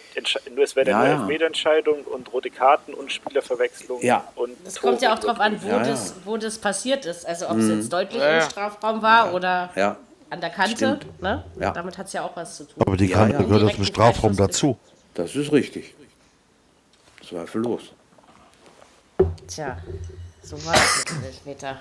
nur 0.54 0.64
es 0.64 0.74
wäre 0.74 0.86
dann 0.86 0.94
Ja, 0.94 1.00
eine 1.00 1.14
ja. 1.14 1.20
Elfmeterentscheidung 1.20 2.02
und 2.04 2.32
rote 2.32 2.50
Karten 2.50 2.94
und 2.94 3.12
Spielerverwechslung. 3.12 4.00
Ja. 4.02 4.24
Und 4.36 4.56
Das 4.64 4.74
Tore 4.74 4.92
kommt 4.92 5.02
ja 5.02 5.14
auch 5.14 5.18
drauf 5.18 5.38
an, 5.38 5.62
wo, 5.62 5.68
Ja, 5.68 5.78
ja. 5.78 5.84
Das, 5.84 6.14
wo 6.24 6.36
das 6.36 6.58
passiert 6.58 7.04
ist. 7.04 7.26
Also 7.26 7.48
ob 7.48 7.58
es 7.58 7.68
jetzt 7.68 7.92
deutlich 7.92 8.22
Ja, 8.22 8.30
ja. 8.30 8.44
im 8.44 8.50
Strafraum 8.50 9.02
war 9.02 9.34
oder 9.34 9.70
Ja, 9.76 9.96
an 10.30 10.40
der 10.40 10.50
Kante. 10.50 10.98
Ne? 11.20 11.44
Ja. 11.60 11.72
Damit 11.72 11.98
hat 11.98 12.06
es 12.06 12.14
ja 12.14 12.22
auch 12.24 12.34
was 12.34 12.56
zu 12.56 12.64
tun. 12.64 12.82
Aber 12.86 12.96
die 12.96 13.08
Kante 13.08 13.34
ja. 13.36 13.42
gehört 13.42 13.64
aus 13.64 13.76
dem 13.76 13.84
Strafraum 13.84 14.34
dazu. 14.34 14.78
das 15.14 15.36
ist 15.36 15.52
richtig. 15.52 15.94
Zweifellos. 17.28 17.92
Tja, 19.46 19.78
so 20.42 20.64
war 20.64 20.72
das 20.72 20.98
mit 20.98 21.10
dem 21.10 21.24
Elfmeter. 21.24 21.80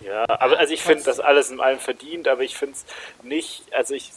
Ja, 0.00 0.24
aber 0.28 0.58
also 0.58 0.72
ich 0.72 0.82
finde 0.82 1.04
das 1.04 1.20
alles 1.20 1.50
in 1.50 1.60
allem 1.60 1.78
verdient, 1.78 2.28
aber 2.28 2.42
ich 2.42 2.56
finde 2.56 2.74
es 2.74 2.84
nicht, 3.24 3.64
also 3.72 3.94
ich, 3.94 4.10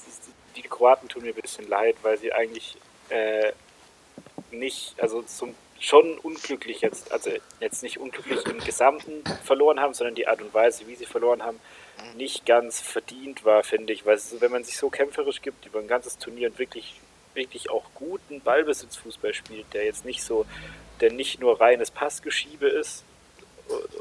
die 0.56 0.62
Kroaten 0.62 1.10
tun 1.10 1.24
mir 1.24 1.30
ein 1.34 1.42
bisschen 1.42 1.68
leid, 1.68 1.96
weil 2.02 2.18
sie 2.18 2.34
eigentlich 2.34 2.78
äh, 3.10 3.52
nicht, 4.52 4.96
also 5.00 5.22
zum, 5.24 5.56
schon 5.80 6.18
unglücklich 6.20 6.82
jetzt, 6.82 7.12
also 7.12 7.32
jetzt 7.60 7.84
nicht 7.84 8.00
unglücklich 8.00 8.46
im 8.46 8.60
Gesamten 8.60 9.24
verloren 9.44 9.80
haben, 9.80 9.94
sondern 9.94 10.16
die 10.16 10.28
Art 10.28 10.42
und 10.42 10.54
Weise, 10.54 10.88
wie 10.88 10.96
sie 10.96 11.06
verloren 11.06 11.44
haben, 11.44 11.60
nicht 12.16 12.46
ganz 12.46 12.80
verdient 12.82 13.46
war, 13.46 13.64
finde 13.64 13.94
ich, 13.94 14.06
weil 14.06 14.16
es, 14.16 14.40
wenn 14.40 14.52
man 14.52 14.64
sich 14.64 14.78
so 14.78 14.90
kämpferisch 14.90 15.42
gibt 15.42 15.66
über 15.66 15.80
ein 15.80 15.88
ganzes 15.88 16.18
Turnier 16.18 16.50
und 16.50 16.60
wirklich, 16.60 17.00
wirklich 17.34 17.70
auch 17.70 17.86
guten 17.96 18.42
Ballbesitzfußball 18.42 19.34
spielt, 19.34 19.74
der 19.74 19.86
jetzt 19.86 20.06
nicht 20.06 20.24
so, 20.24 20.46
der 21.02 21.12
nicht 21.12 21.40
nur 21.40 21.60
reines 21.60 21.92
Passgeschiebe 21.92 22.68
ist, 22.68 23.04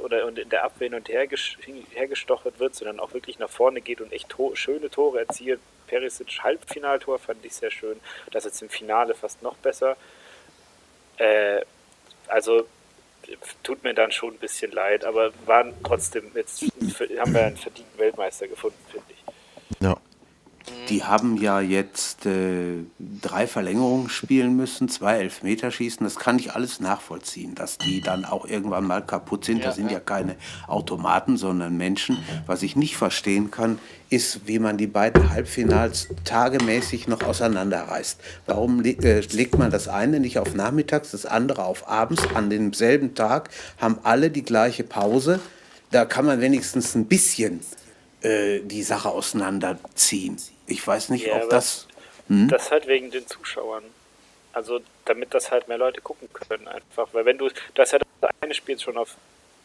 oder 0.03 0.27
und 0.27 0.39
in 0.39 0.49
der 0.49 0.65
Abwehr 0.65 0.89
hin 0.89 0.95
und 0.95 1.09
her 1.09 1.27
hergestochert 1.93 2.59
wird, 2.59 2.75
sondern 2.75 3.01
auch 3.01 3.13
wirklich 3.13 3.39
nach 3.39 3.51
vorne 3.51 3.81
geht 3.81 4.01
und 4.01 4.13
echt 4.13 4.29
to 4.29 4.55
schöne 4.55 4.91
Tore 4.91 5.21
erzielt. 5.21 5.61
Perisic 5.87 6.41
Halbfinaltor 6.43 7.19
fand 7.19 7.45
ich 7.45 7.55
sehr 7.55 7.71
schön. 7.71 7.99
Das 8.31 8.45
jetzt 8.45 8.63
im 8.63 8.69
Finale 8.69 9.15
fast 9.15 9.43
noch 9.43 9.57
besser. 9.57 9.97
Äh, 11.17 11.63
also 12.27 12.67
tut 13.63 13.83
mir 13.85 13.95
dann 13.95 14.13
schon 14.13 14.35
ein 14.35 14.39
bisschen 14.39 14.73
leid, 14.73 15.05
aber 15.05 15.33
waren 15.47 15.75
trotzdem 15.83 16.31
jetzt 16.35 16.63
haben 16.63 17.35
wir 17.35 17.45
einen 17.45 17.57
verdienten 17.57 17.99
Weltmeister 17.99 18.49
gefunden, 18.49 18.79
finde 18.91 19.07
ich. 19.11 19.83
Ja. 19.83 19.97
Die 20.89 21.05
haben 21.05 21.37
ja 21.37 21.61
jetzt 21.61 22.25
äh, 22.27 22.85
drei 22.99 23.47
Verlängerungen 23.47 24.09
spielen 24.09 24.57
müssen, 24.57 24.89
zwei 24.89 25.19
Elfmeterschießen. 25.19 26.05
Das 26.05 26.17
kann 26.17 26.39
ich 26.39 26.55
alles 26.55 26.81
nachvollziehen, 26.81 27.55
dass 27.55 27.79
die 27.79 28.01
dann 28.01 28.25
auch 28.25 28.47
irgendwann 28.47 28.87
mal 28.87 29.05
kaputt 29.05 29.45
sind. 29.45 29.65
das 29.65 29.77
sind 29.77 29.91
ja 29.91 30.01
keine 30.01 30.37
Automaten, 30.67 31.37
sondern 31.37 31.77
Menschen. 31.77 32.19
Was 32.47 32.63
ich 32.63 32.77
nicht 32.77 32.97
verstehen 32.97 33.51
kann, 33.51 33.79
ist, 34.11 34.47
wie 34.47 34.59
man 34.59 34.79
die 34.79 34.87
beiden 34.87 35.31
Halbfinals 35.31 36.09
tagemäßig 36.25 37.09
noch 37.09 37.23
auseinanderreißt. 37.23 38.19
Warum 38.47 38.81
le 38.81 38.93
äh, 38.93 39.21
legt 39.21 39.59
man 39.59 39.71
das 39.71 39.89
eine 39.89 40.21
nicht 40.21 40.39
auf 40.39 40.55
nachmittags, 40.55 41.11
das 41.11 41.27
andere 41.27 41.65
auf 41.65 41.89
abends 41.89 42.23
an 42.35 42.49
demselben 42.51 43.15
Tag, 43.15 43.51
haben 43.79 43.99
alle 44.03 44.31
die 44.31 44.43
gleiche 44.43 44.85
Pause. 44.85 45.41
Da 45.91 46.05
kann 46.05 46.25
man 46.25 46.41
wenigstens 46.41 46.95
ein 46.95 47.07
bisschen 47.07 47.61
äh, 48.23 48.61
die 48.61 48.83
Sache 48.83 49.11
auseinanderziehen. 49.11 50.39
Ich 50.69 50.87
weiß 50.87 51.09
nicht, 51.09 51.27
Ja, 51.27 51.43
ob 51.43 51.51
das. 51.51 51.89
Das 52.29 52.71
halt 52.71 52.87
wegen 52.87 53.11
den 53.11 53.27
Zuschauern. 53.27 53.83
Also 54.53 54.81
damit 55.07 55.33
das 55.33 55.51
halt 55.51 55.67
mehr 55.69 55.79
Leute 55.79 56.01
gucken 56.03 56.29
können 56.33 56.69
einfach. 56.69 57.09
Weil 57.13 57.25
wenn 57.25 57.39
du, 57.39 57.49
du 57.49 57.83
hast 57.83 57.93
ja 57.93 57.99
das 58.21 58.31
eine 58.41 58.55
Spiel 58.55 58.79
schon 58.79 58.99
auf 58.99 59.17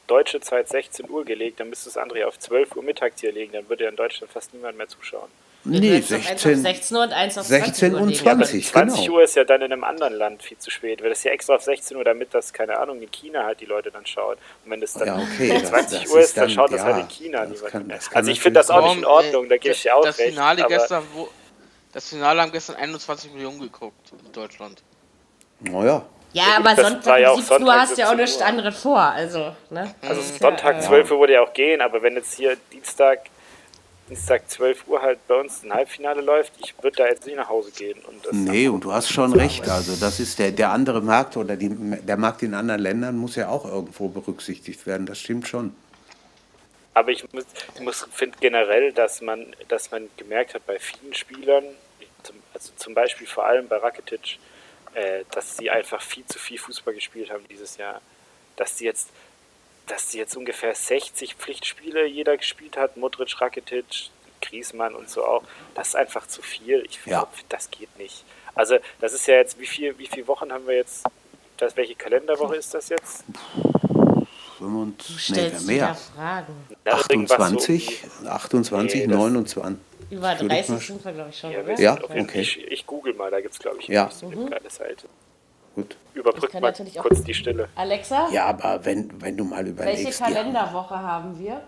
deutsche 0.07 0.39
Zeit 0.39 0.69
16 0.69 1.09
Uhr 1.09 1.25
gelegt, 1.25 1.59
dann 1.59 1.69
müsstest 1.69 1.95
du 1.95 1.99
das 1.99 2.03
andere 2.03 2.19
ja 2.19 2.27
auf 2.27 2.39
12 2.39 2.75
Uhr 2.75 2.83
mittags 2.83 3.19
hier 3.19 3.31
legen, 3.31 3.53
dann 3.53 3.67
würde 3.67 3.83
ja 3.83 3.89
in 3.89 3.95
Deutschland 3.95 4.31
fast 4.31 4.53
niemand 4.53 4.77
mehr 4.77 4.87
zuschauen. 4.87 5.29
Nee, 5.65 5.95
eins 5.95 6.11
auf 6.11 6.23
16, 6.25 6.61
16 6.61 6.97
und 6.97 7.13
eins 7.13 7.37
auf 7.37 7.45
16 7.45 7.73
20 7.73 7.93
Uhr 7.93 8.01
und 8.01 8.09
legen. 8.09 8.19
20, 8.21 8.67
20 8.67 9.01
genau. 9.05 9.15
Uhr 9.15 9.23
ist 9.23 9.35
ja 9.35 9.43
dann 9.45 9.61
in 9.61 9.71
einem 9.71 9.83
anderen 9.85 10.13
Land 10.13 10.43
viel 10.43 10.57
zu 10.57 10.69
spät. 10.69 11.01
Weil 11.01 11.09
das 11.09 11.19
ist 11.19 11.23
ja 11.23 11.31
extra 11.31 11.55
auf 11.55 11.61
16 11.61 11.95
Uhr, 11.95 12.03
damit 12.03 12.33
das, 12.33 12.51
keine 12.51 12.77
Ahnung, 12.77 13.01
in 13.01 13.09
China 13.11 13.45
halt 13.45 13.61
die 13.61 13.65
Leute 13.65 13.89
dann 13.89 14.05
schauen. 14.05 14.35
Und 14.65 14.71
wenn 14.71 14.81
es 14.83 14.93
dann 14.93 15.07
Ja, 15.07 15.15
okay, 15.17 15.57
das- 15.61 15.69
20 15.69 16.01
das 16.03 16.11
Uhr 16.11 16.19
ist 16.19 16.25
ist, 16.25 16.37
dann 16.37 16.43
dann- 16.43 16.49
schaut 16.53 16.71
das 16.73 16.79
ja, 16.81 16.85
halt 16.85 17.03
in 17.03 17.07
China 17.09 17.39
das 17.45 17.49
niemand 17.51 17.71
kann- 17.71 17.87
das 17.89 18.11
Also 18.13 18.31
ich 18.31 18.41
finde 18.41 18.59
das 18.59 18.69
auch 18.69 18.83
nicht 18.87 18.97
in 18.97 19.05
Ordnung, 19.05 19.45
äh, 19.45 19.49
da 19.49 19.57
gebe 19.57 19.73
ich 19.73 19.81
dir 19.83 19.95
auch 19.95 20.03
Das 20.03 20.17
recht. 20.19 20.29
Finale 20.31 20.65
aber 20.65 20.75
gestern, 20.75 21.03
wo, 21.13 21.29
das 21.93 22.09
Finale 22.09 22.41
haben 22.41 22.51
gestern 22.51 22.75
21 22.75 23.31
Millionen 23.33 23.59
geguckt 23.61 24.11
in 24.25 24.31
Deutschland. 24.33 24.83
Naja, 25.61 26.03
Ja, 26.33 26.43
aber 26.57 26.73
Das 26.75 26.89
Sonntag 26.89 27.19
ja 27.21 27.29
auch 27.29 27.35
um 27.35 27.39
17 27.41 27.53
Uhr 27.53 27.59
Sonntag 27.67 27.79
hast 27.79 27.95
du 27.97 28.01
ja 28.01 28.07
auch 28.07 28.09
17 28.09 28.25
nichts 28.25 28.37
Uhr. 28.41 28.45
anderes 28.47 28.81
vor. 28.81 28.99
Also, 28.99 29.55
ne? 29.69 29.95
Also 30.01 30.15
Das 30.15 30.17
ist 30.31 30.39
Sonntag 30.41 30.73
ja, 30.75 30.79
äh, 30.79 30.85
12 30.87 31.11
Uhr 31.11 31.19
würde 31.19 31.33
ja 31.33 31.41
auch 31.43 31.53
gehen, 31.53 31.79
aber 31.79 32.01
wenn 32.01 32.15
jetzt 32.15 32.33
hier 32.33 32.57
Dienstag, 32.73 33.19
Dienstag 34.09 34.49
12 34.49 34.87
Uhr 34.87 35.01
halt 35.01 35.25
bei 35.27 35.35
uns 35.35 35.63
ein 35.63 35.73
Halbfinale 35.73 36.21
läuft, 36.21 36.53
ich 36.59 36.75
würde 36.81 36.97
da 36.97 37.07
jetzt 37.07 37.25
nicht 37.25 37.37
nach 37.37 37.49
Hause 37.49 37.71
gehen. 37.71 37.99
Und 38.07 38.25
das 38.25 38.33
Nee, 38.33 38.67
und 38.67 38.83
du 38.83 38.91
hast 38.91 39.09
schon 39.09 39.33
recht. 39.33 39.67
Also 39.69 39.95
das 39.95 40.19
ist 40.19 40.39
der, 40.39 40.51
der 40.51 40.71
andere 40.71 41.01
Markt 41.01 41.37
oder 41.37 41.55
die, 41.55 41.69
der 41.69 42.17
Markt 42.17 42.43
in 42.43 42.53
anderen 42.53 42.81
Ländern 42.81 43.17
muss 43.17 43.35
ja 43.35 43.47
auch 43.47 43.65
irgendwo 43.65 44.09
berücksichtigt 44.09 44.85
werden. 44.85 45.05
Das 45.05 45.19
stimmt 45.19 45.47
schon. 45.47 45.73
Aber 46.93 47.11
ich 47.11 47.23
muss, 47.33 47.45
muss 47.81 48.07
finde 48.11 48.37
generell, 48.39 48.91
dass 48.91 49.21
man, 49.21 49.55
dass 49.67 49.89
man 49.91 50.09
gemerkt 50.17 50.53
hat 50.53 50.65
bei 50.65 50.77
vielen 50.79 51.13
Spielern, 51.13 51.63
zum, 52.21 52.35
also 52.53 52.71
zum 52.75 52.93
Beispiel 52.93 53.25
vor 53.25 53.45
allem 53.45 53.67
bei 53.67 53.77
Rakitic, 53.77 54.37
äh, 54.93 55.23
dass 55.31 55.57
sie 55.57 55.69
einfach 55.69 56.01
viel 56.01 56.25
zu 56.25 56.37
viel 56.37 56.59
Fußball 56.59 56.93
gespielt 56.93 57.31
haben 57.31 57.43
dieses 57.49 57.77
Jahr. 57.77 58.01
Dass 58.55 58.77
sie 58.77 58.85
jetzt, 58.85 59.09
dass 59.87 60.11
sie 60.11 60.17
jetzt 60.19 60.35
ungefähr 60.37 60.73
60 60.75 61.35
Pflichtspiele 61.35 62.05
jeder 62.05 62.37
gespielt 62.37 62.77
hat, 62.77 62.95
Modric, 62.97 63.39
Rakitic, 63.41 64.09
Griezmann 64.41 64.95
und 64.95 65.09
so 65.09 65.25
auch. 65.25 65.43
Das 65.75 65.89
ist 65.89 65.95
einfach 65.95 66.27
zu 66.27 66.41
viel. 66.41 66.83
Ich 66.87 66.95
Ja. 67.05 67.19
glaube, 67.19 67.31
das 67.49 67.69
geht 67.71 67.97
nicht. 67.97 68.23
Also 68.55 68.77
das 69.01 69.13
ist 69.13 69.27
ja 69.27 69.35
jetzt, 69.35 69.59
wie 69.59 69.65
viel, 69.67 69.97
wie 69.97 70.07
viele 70.07 70.27
Wochen 70.27 70.51
haben 70.51 70.67
wir 70.67 70.75
jetzt? 70.75 71.05
Das, 71.57 71.75
welche 71.77 71.95
Kalenderwoche 71.95 72.55
ist 72.55 72.73
das 72.73 72.89
jetzt? 72.89 73.23
25, 74.57 75.27
Du 75.27 75.65
nee, 75.65 75.73
mehr. 75.77 75.95
Fragen. 75.95 76.53
Ja, 76.85 76.99
irgendwas 77.09 77.37
so 77.37 77.43
28, 77.43 78.03
28, 78.25 79.01
Nee, 79.01 79.07
das- 79.07 79.17
29. 79.17 79.77
Über 80.09 80.21
Würde 80.21 80.33
ich 80.35 80.41
mal 80.41 80.47
30 80.49 80.75
sch- 80.75 80.87
sind 80.87 81.05
wir, 81.05 81.11
glaube 81.13 81.29
ich, 81.31 81.39
schon. 81.39 81.51
Ja, 81.51 81.79
Ja, 81.79 81.93
okay. 82.03 82.41
Ich, 82.41 82.57
ich 82.59 82.85
google 82.85 83.13
mal, 83.15 83.31
da 83.31 83.41
gibt 83.41 83.53
es, 83.53 83.59
glaube 83.59 83.77
ich, 83.79 83.87
Ja. 83.87 84.09
eine 84.21 84.35
mhm. 84.35 84.49
geile 84.49 84.69
Seite. 84.69 85.07
Gut. 85.75 85.97
Überbrück 86.13 86.51
kann 86.51 86.61
mal 86.61 86.69
natürlich 86.69 86.99
auch- 86.99 87.03
kurz 87.03 87.23
die 87.23 87.33
Stille. 87.33 87.67
Alexa, 87.75 88.29
Ja, 88.31 88.45
aber 88.45 88.85
wenn, 88.85 89.09
wenn 89.21 89.35
du 89.37 89.43
mal 89.43 89.57
welche 89.65 89.71
überlegst. 89.71 90.19
die- 90.19 90.23
Kalenderwoche 90.23 90.95
haben 90.99 91.39
wir? 91.39 91.61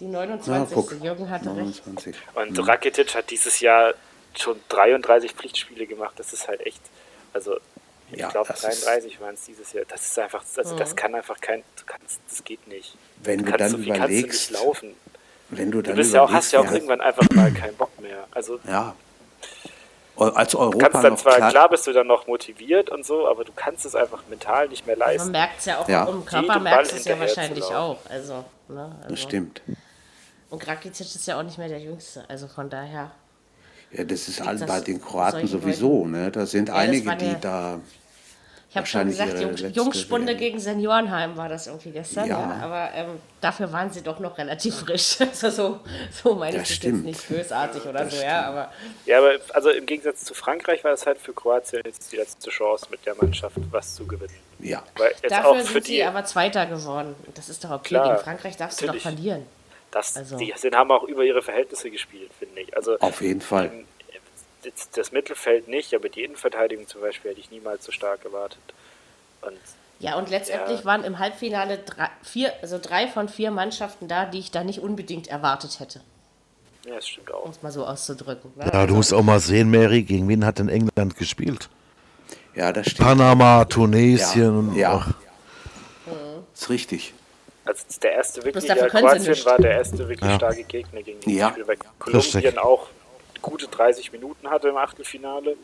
Die 0.00 0.06
29. 0.08 0.76
Na, 0.76 0.82
guck. 0.82 1.02
Jürgen 1.02 1.30
hatte 1.30 1.46
recht. 1.56 1.86
29. 1.86 2.16
Und 2.34 2.68
Rakitic 2.68 3.14
hat 3.14 3.30
dieses 3.30 3.60
Jahr 3.60 3.94
schon 4.38 4.60
33 4.68 5.32
Pflichtspiele 5.32 5.86
gemacht. 5.86 6.12
Das 6.18 6.34
ist 6.34 6.46
halt 6.48 6.60
echt, 6.66 6.82
also 7.32 7.56
ich 8.12 8.18
Ja, 8.20 8.28
glaube 8.28 8.48
das 8.48 8.62
ist- 8.62 8.84
33 8.84 9.18
waren 9.20 9.34
es 9.34 9.44
dieses 9.46 9.72
Jahr. 9.72 9.86
Das 9.88 10.04
ist 10.04 10.18
einfach, 10.18 10.44
also 10.56 10.76
das 10.76 10.94
kann 10.96 11.14
einfach 11.14 11.40
kein, 11.40 11.62
du 11.76 11.84
kannst, 11.86 12.20
das 12.28 12.44
geht 12.44 12.68
nicht. 12.68 12.94
Wenn 13.22 13.38
du 13.38 13.44
kannst 13.46 13.60
dann 13.60 13.70
so 13.70 13.76
viel 13.78 13.86
kannst 13.86 14.02
du 14.02 14.12
überlegst, 14.12 14.50
nicht 14.50 14.60
laufen. 14.62 14.94
wenn 15.48 15.70
du 15.70 15.78
Du 15.78 15.82
dann 15.88 15.96
bist 15.96 16.12
ja 16.12 16.20
auch, 16.20 16.28
überlegst, 16.28 16.46
hast 16.48 16.52
ja 16.52 16.60
auch 16.60 16.72
irgendwann 16.72 17.00
einfach 17.00 17.26
mal 17.30 17.50
keinen 17.52 17.76
Bock 17.76 17.98
mehr. 17.98 18.26
Also 18.32 18.60
Ja. 18.68 18.94
Als 20.18 20.52
du 20.52 20.58
Europa 20.58 20.88
kannst 20.88 21.04
dann 21.04 21.12
noch 21.12 21.20
zwar, 21.20 21.36
klar, 21.36 21.50
klar 21.50 21.68
bist 21.68 21.86
du 21.86 21.92
dann 21.92 22.06
noch 22.06 22.26
motiviert 22.26 22.90
und 22.90 23.04
so, 23.04 23.28
aber 23.28 23.44
du 23.44 23.52
kannst 23.54 23.84
es 23.84 23.94
einfach 23.94 24.22
mental 24.28 24.68
nicht 24.68 24.86
mehr 24.86 24.96
Man 24.96 25.08
leisten. 25.08 25.30
merkt 25.30 25.58
es 25.58 25.66
ja 25.66 25.78
auch 25.78 25.88
Ja. 25.88 26.04
im 26.04 26.24
Körper, 26.24 26.58
merkt 26.58 26.92
es 26.92 27.04
ja 27.04 27.18
wahrscheinlich 27.18 27.64
auch. 27.64 27.98
Also, 28.08 28.44
ne, 28.68 28.96
also. 28.98 29.08
das 29.10 29.20
stimmt. 29.20 29.60
Und 30.48 30.66
Rakitic 30.66 31.00
ist 31.14 31.26
ja 31.26 31.38
auch 31.38 31.42
nicht 31.42 31.58
mehr 31.58 31.68
der 31.68 31.80
Jüngste. 31.80 32.24
Also 32.28 32.46
von 32.48 32.70
daher. 32.70 33.10
Ja, 33.92 34.04
das 34.04 34.28
ist 34.28 34.40
all, 34.40 34.56
bei 34.58 34.80
den 34.80 35.00
Kroaten 35.00 35.46
sowieso. 35.46 36.06
Ne? 36.06 36.30
Da 36.30 36.46
sind 36.46 36.68
das 36.68 36.76
einige, 36.76 37.14
die 37.16 37.36
da. 37.40 37.80
Ich 38.84 38.94
habe 38.94 39.04
schon 39.04 39.06
gesagt, 39.08 39.40
Jung, 39.40 39.72
Jungspunde 39.72 40.32
WM. 40.32 40.38
gegen 40.38 40.58
Seniorenheim 40.60 41.36
war 41.36 41.48
das 41.48 41.66
irgendwie 41.66 41.90
gestern. 41.90 42.26
Ja. 42.28 42.38
Ja. 42.40 42.58
aber 42.62 42.90
ähm, 42.94 43.18
dafür 43.40 43.72
waren 43.72 43.90
sie 43.90 44.02
doch 44.02 44.18
noch 44.20 44.36
relativ 44.38 44.74
frisch. 44.80 45.16
Also 45.20 45.50
so, 45.50 45.80
so 46.22 46.34
meine 46.34 46.58
Das 46.58 46.70
ich 46.70 46.76
das 46.78 46.84
jetzt 46.84 46.94
stimmt. 46.94 47.04
nicht 47.04 47.28
bösartig 47.28 47.84
oder 47.86 48.08
so, 48.08 48.22
ja. 48.22 48.42
Aber 48.46 48.72
Ja, 49.06 49.18
aber 49.18 49.32
also 49.54 49.70
im 49.70 49.86
Gegensatz 49.86 50.24
zu 50.24 50.34
Frankreich 50.34 50.82
war 50.84 50.92
es 50.92 51.06
halt 51.06 51.18
für 51.18 51.32
Kroatien 51.32 51.82
jetzt 51.84 52.12
die 52.12 52.16
letzte 52.16 52.50
Chance, 52.50 52.86
mit 52.90 53.04
der 53.06 53.14
Mannschaft 53.16 53.56
was 53.70 53.94
zu 53.94 54.06
gewinnen. 54.06 54.34
Ja. 54.58 54.82
Weil 54.96 55.12
jetzt 55.22 55.30
dafür 55.32 55.46
auch 55.50 55.56
für 55.58 55.64
sind 55.74 55.86
die, 55.88 55.92
sie 55.96 56.04
aber 56.04 56.24
Zweiter 56.24 56.66
geworden. 56.66 57.14
Und 57.26 57.36
Das 57.36 57.48
ist 57.48 57.62
doch 57.64 57.70
okay. 57.70 57.88
Klar, 57.88 58.12
Gegen 58.12 58.24
Frankreich 58.24 58.56
darfst 58.56 58.80
du 58.82 58.86
doch 58.86 58.96
verlieren. 58.96 59.44
das, 59.90 60.16
also- 60.16 60.36
die 60.38 60.52
sind, 60.56 60.74
haben 60.74 60.90
auch 60.90 61.04
über 61.04 61.24
ihre 61.24 61.42
Verhältnisse 61.42 61.90
gespielt, 61.90 62.30
finde 62.38 62.60
ich. 62.62 62.76
Also 62.76 62.98
Auf 63.00 63.20
jeden 63.20 63.40
Fall. 63.40 63.66
ähm, 63.66 63.84
das 64.94 65.12
Mittelfeld 65.12 65.68
nicht, 65.68 65.94
aber 65.94 66.08
die 66.08 66.24
Innenverteidigung 66.24 66.86
zum 66.88 67.00
Beispiel 67.00 67.30
hätte 67.30 67.40
ich 67.40 67.50
niemals 67.50 67.84
so 67.84 67.92
stark 67.92 68.24
erwartet. 68.24 68.58
Und 69.42 69.58
Ja, 69.98 70.18
und 70.18 70.28
letztendlich 70.28 70.80
Ja. 70.80 70.84
waren 70.84 71.04
im 71.04 71.18
Halbfinale 71.18 71.78
drei, 71.78 72.10
vier, 72.22 72.52
also 72.60 72.78
drei 72.78 73.08
von 73.08 73.28
vier 73.30 73.50
Mannschaften 73.50 74.08
da, 74.08 74.26
die 74.26 74.38
ich 74.40 74.50
da 74.50 74.62
nicht 74.62 74.80
unbedingt 74.80 75.28
erwartet 75.28 75.80
hätte, 75.80 76.02
ja, 76.84 76.96
das 76.96 77.08
stimmt 77.08 77.32
auch. 77.32 77.44
um 77.44 77.50
es 77.50 77.62
mal 77.62 77.72
so 77.72 77.86
auszudrücken. 77.86 78.52
Ne? 78.56 78.70
Ja, 78.72 78.86
du 78.86 78.94
musst 78.94 79.14
auch 79.14 79.22
mal 79.22 79.40
sehen, 79.40 79.70
Mary, 79.70 80.02
gegen 80.02 80.28
wen 80.28 80.44
hat 80.44 80.58
denn 80.58 80.68
England 80.68 81.16
gespielt? 81.16 81.68
Ja, 82.54 82.72
das 82.72 82.88
stimmt. 82.88 83.08
Panama, 83.08 83.64
Tunesien 83.64 84.42
Ja, 84.42 84.50
und 84.50 84.76
ja. 84.76 84.92
ach, 84.92 85.14
ist 86.54 86.68
richtig. 86.70 87.14
Also 87.64 87.82
der 88.00 88.12
erste 88.12 88.44
wirklich, 88.44 88.64
ja, 88.64 88.88
Kroatien 88.88 89.44
war 89.44 89.58
der 89.58 89.72
erste 89.72 90.08
wirklich 90.08 90.30
Ja. 90.30 90.36
starke 90.36 90.62
Gegner 90.64 91.02
gegen 91.02 91.20
die 91.20 91.36
Ja. 91.36 91.50
Spiel, 91.50 91.66
weil. 91.66 91.76
Kolumbien 91.98 92.58
auch 92.58 92.88
gute 93.42 93.66
30 93.68 94.12
Minuten 94.12 94.50
hatte 94.50 94.68
im 94.68 94.76
Achtelfinale 94.76 95.56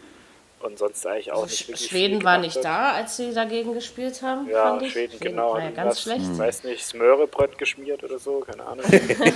und 0.61 0.79
sonst 0.79 1.05
eigentlich 1.09 1.33
auch 1.33 1.45
nicht 1.45 1.67
wirklich 1.69 1.89
Schweden 1.91 2.19
viel 2.19 2.25
war 2.25 2.39
nicht 2.39 2.55
hat. 2.59 2.65
da, 2.65 2.93
als 2.93 3.17
sie 3.17 3.35
dagegen 3.35 3.75
gespielt 3.75 4.23
haben. 4.23 4.49
Ja, 4.49 4.69
fand 4.71 4.83
ich. 4.83 4.93
Schweden, 4.93 5.19
genau. 5.19 5.55
War 5.55 5.61
ja 5.65 5.71
ganz 5.71 5.89
was- 5.97 6.03
schlecht. 6.03 6.21
Ich 6.33 6.39
weiß 6.39 6.63
nicht, 6.63 6.85
Smörebröt 6.87 7.59
geschmiert 7.59 8.05
oder 8.05 8.21
so, 8.21 8.39
keine 8.47 8.65
Ahnung. 8.65 8.85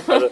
also, 0.07 0.29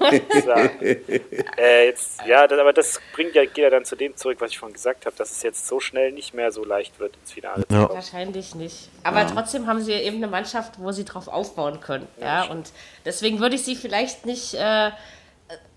ja, 0.47 0.55
äh, 1.57 1.85
jetzt, 1.87 2.21
ja, 2.25 2.47
das, 2.47 2.57
aber 2.59 2.71
das 2.71 3.01
bringt 3.13 3.35
ja, 3.35 3.43
geht 3.43 3.57
ja 3.57 3.69
dann 3.69 3.83
zu 3.83 3.97
dem 3.97 4.15
zurück, 4.15 4.37
was 4.39 4.51
ich 4.51 4.57
vorhin 4.57 4.73
gesagt 4.73 5.05
habe, 5.05 5.15
dass 5.17 5.31
es 5.31 5.43
jetzt 5.43 5.67
so 5.67 5.81
schnell 5.81 6.13
nicht 6.13 6.33
mehr 6.33 6.53
so 6.53 6.63
leicht 6.63 6.97
wird, 6.97 7.13
ins 7.17 7.33
Finale 7.33 7.67
zu 7.67 7.73
Ja. 7.73 7.81
kommen. 7.87 7.95
Wahrscheinlich 7.95 8.55
nicht. 8.55 8.87
Aber 9.03 9.27
trotzdem 9.27 9.67
haben 9.67 9.81
sie 9.81 9.91
eben 9.91 10.17
eine 10.17 10.27
Mannschaft, 10.27 10.75
wo 10.79 10.93
sie 10.93 11.03
drauf 11.03 11.27
aufbauen 11.27 11.81
können. 11.81 12.07
Ja, 12.21 12.43
und 12.45 12.71
deswegen 13.03 13.41
würde 13.41 13.55
ich 13.55 13.65
sie 13.65 13.75
vielleicht 13.75 14.25
nicht. 14.25 14.53
Äh, 14.53 14.91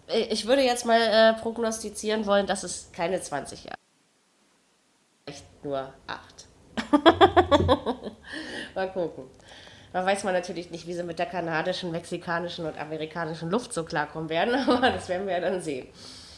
ich 0.09 0.47
würde 0.47 0.62
jetzt 0.62 0.87
mal 0.87 1.01
äh, 1.01 1.35
prognostizieren 1.40 2.27
wollen, 2.27 2.47
dass 2.47 2.62
es 2.62 2.90
keine 2.92 3.21
20 3.21 3.64
Jahre. 3.64 3.79
Vielleicht 5.25 5.64
nur 5.64 5.92
8. 6.07 6.47
mal 8.75 8.90
gucken. 8.92 9.25
Da 9.92 10.05
weiß 10.05 10.25
man 10.25 10.35
natürlich 10.35 10.71
nicht, 10.71 10.87
wie 10.87 10.94
sie 10.94 11.03
mit 11.03 11.18
der 11.18 11.27
kanadischen, 11.27 11.90
mexikanischen 11.90 12.66
und 12.66 12.79
amerikanischen 12.79 13.51
Luft 13.51 13.73
so 13.73 13.85
klarkommen 13.85 14.29
werden, 14.29 14.55
aber 14.68 14.90
das 14.90 15.09
werden 15.09 15.27
wir 15.27 15.35
ja 15.35 15.40
dann 15.40 15.61
sehen. 15.61 15.88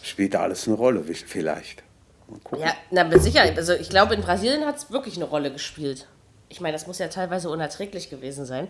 Spielt 0.03 0.35
da 0.35 0.43
alles 0.43 0.67
eine 0.67 0.77
Rolle, 0.77 1.03
vielleicht. 1.03 1.83
Ja, 2.57 2.75
na, 2.91 3.19
Sicherheit. 3.19 3.59
Also 3.59 3.73
ich 3.73 3.91
glaube, 3.91 4.15
in 4.15 4.21
Brasilien 4.21 4.65
hat 4.65 4.77
es 4.77 4.91
wirklich 4.91 5.17
eine 5.17 5.25
Rolle 5.25 5.53
gespielt. 5.53 6.07
Ich 6.49 6.61
meine, 6.61 6.73
das 6.73 6.87
muss 6.87 6.99
ja 6.99 7.09
teilweise 7.09 7.51
unerträglich 7.51 8.09
gewesen 8.09 8.47
sein. 8.47 8.69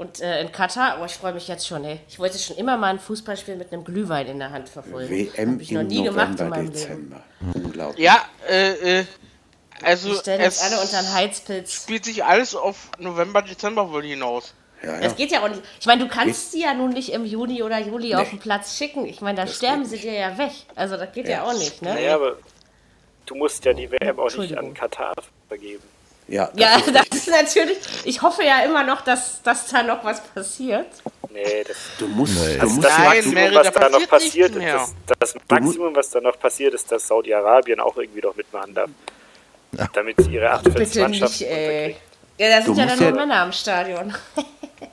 Und 0.00 0.18
äh, 0.22 0.40
in 0.40 0.50
Katar, 0.50 0.96
oh, 1.02 1.04
ich 1.04 1.12
freue 1.12 1.34
mich 1.34 1.46
jetzt 1.46 1.66
schon, 1.66 1.84
ey. 1.84 2.00
Ich 2.08 2.18
wollte 2.18 2.38
schon 2.38 2.56
immer 2.56 2.78
mal 2.78 2.86
ein 2.86 2.98
Fußballspiel 2.98 3.56
mit 3.56 3.70
einem 3.70 3.84
Glühwein 3.84 4.28
in 4.28 4.38
der 4.38 4.50
Hand 4.50 4.70
verfolgen. 4.70 5.10
WM 5.10 5.52
Habe 5.52 5.62
ich 5.62 5.72
noch 5.72 5.82
im 5.82 5.88
nie 5.88 6.04
gemacht 6.04 6.28
in 6.30 6.36
November, 6.36 6.56
meinem 6.56 6.64
Leben. 6.64 6.72
Dezember. 6.72 7.22
Unglaublich. 7.52 8.02
Ja, 8.02 8.24
äh, 8.48 9.00
äh, 9.00 9.04
also 9.82 10.14
stellen 10.14 10.40
es 10.40 10.56
uns 10.56 10.72
alle 10.72 10.80
unter 10.80 10.98
einen 11.00 11.12
Heizpilz. 11.12 11.82
spielt 11.82 12.06
sich 12.06 12.24
alles 12.24 12.54
auf 12.54 12.88
November, 12.98 13.42
Dezember 13.42 13.92
wohl 13.92 14.02
hinaus. 14.02 14.54
Ja, 14.82 14.94
ja. 14.94 15.00
Das 15.00 15.16
geht 15.16 15.32
ja 15.32 15.44
auch 15.44 15.50
nicht. 15.50 15.60
Ich 15.78 15.86
meine, 15.86 16.02
du 16.02 16.08
kannst 16.08 16.54
die 16.54 16.60
ja 16.60 16.72
nun 16.72 16.94
nicht 16.94 17.12
im 17.12 17.26
Juni 17.26 17.62
oder 17.62 17.78
Juli 17.78 18.14
auf 18.14 18.30
den 18.30 18.38
Platz 18.38 18.78
schicken. 18.78 19.04
Ich 19.04 19.20
meine, 19.20 19.36
da 19.36 19.46
sterben 19.46 19.84
sie 19.84 19.98
dir 19.98 20.14
ja 20.14 20.38
weg. 20.38 20.52
Also 20.76 20.96
das 20.96 21.12
geht 21.12 21.28
ja, 21.28 21.44
auch 21.44 21.52
nicht, 21.52 21.82
ne? 21.82 21.92
Naja, 21.92 22.14
aber 22.14 22.38
du 23.26 23.34
musst 23.34 23.62
ja 23.66 23.74
die 23.74 23.90
WM 23.90 24.18
auch 24.18 24.34
nicht 24.34 24.56
an 24.56 24.72
Katar 24.72 25.12
vergeben. 25.46 25.82
Ja, 26.30 26.50
das 26.54 26.60
Ja, 26.60 26.76
ist 26.76 26.94
das 26.94 27.18
ist 27.18 27.28
natürlich. 27.28 27.78
Ich 28.04 28.22
hoffe 28.22 28.42
ja 28.44 28.62
immer 28.64 28.82
noch, 28.84 29.02
dass, 29.02 29.42
dass 29.42 29.66
da 29.66 29.82
noch 29.82 30.02
was 30.04 30.20
passiert. 30.22 30.86
Nee, 31.32 31.64
das, 31.66 31.76
Du 31.98 32.08
musst, 32.08 32.34
du 32.38 32.56
das, 32.58 32.68
musst 32.70 32.84
das 32.84 32.98
Nein, 32.98 33.04
Maximum, 33.08 33.34
Mary, 33.34 33.54
was 33.54 33.70
da 33.72 33.80
da 33.80 33.88
noch 33.90 34.08
passiert 34.08 34.56
das, 34.56 34.94
das 35.18 35.34
Maximum, 35.48 35.94
was 35.94 36.10
da 36.10 36.20
noch 36.20 36.38
passiert 36.40 36.74
ist, 36.74 36.90
dass 36.90 37.06
Saudi-Arabien 37.06 37.78
auch 37.80 37.96
irgendwie 37.96 38.20
doch 38.20 38.34
mitmachen 38.34 38.74
darf. 38.74 38.90
Damit 39.92 40.16
sie 40.20 40.32
ihre 40.34 40.46
Bitte 40.64 40.70
48 40.70 41.02
Mannschaften 41.02 41.44
nicht, 41.44 41.50
ey. 41.52 41.96
Ja, 42.38 42.48
da 42.58 42.64
sind 42.64 42.76
Du 42.76 42.80
ja 42.80 42.86
dann 42.86 42.98
nur 42.98 43.08
ja- 43.10 43.14
Männer 43.14 43.36
am 43.42 43.52
Stadion. 43.52 44.14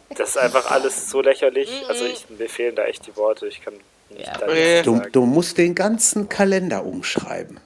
Das 0.09 0.29
ist 0.29 0.37
einfach 0.37 0.71
alles 0.71 1.11
so 1.11 1.21
lächerlich. 1.21 1.69
Also 1.87 2.05
ich, 2.05 2.25
mir 2.29 2.49
fehlen 2.49 2.75
da 2.75 2.85
echt 2.85 3.05
die 3.05 3.15
Worte. 3.17 3.45
Ich 3.45 3.61
kann 3.61 3.75
nicht 4.09 4.25
Ja. 4.27 4.81
du, 4.81 4.95
sagen. 4.97 5.11
du 5.11 5.25
musst 5.27 5.59
den 5.59 5.75
ganzen 5.75 6.27
Kalender 6.27 6.83
umschreiben. 6.85 7.59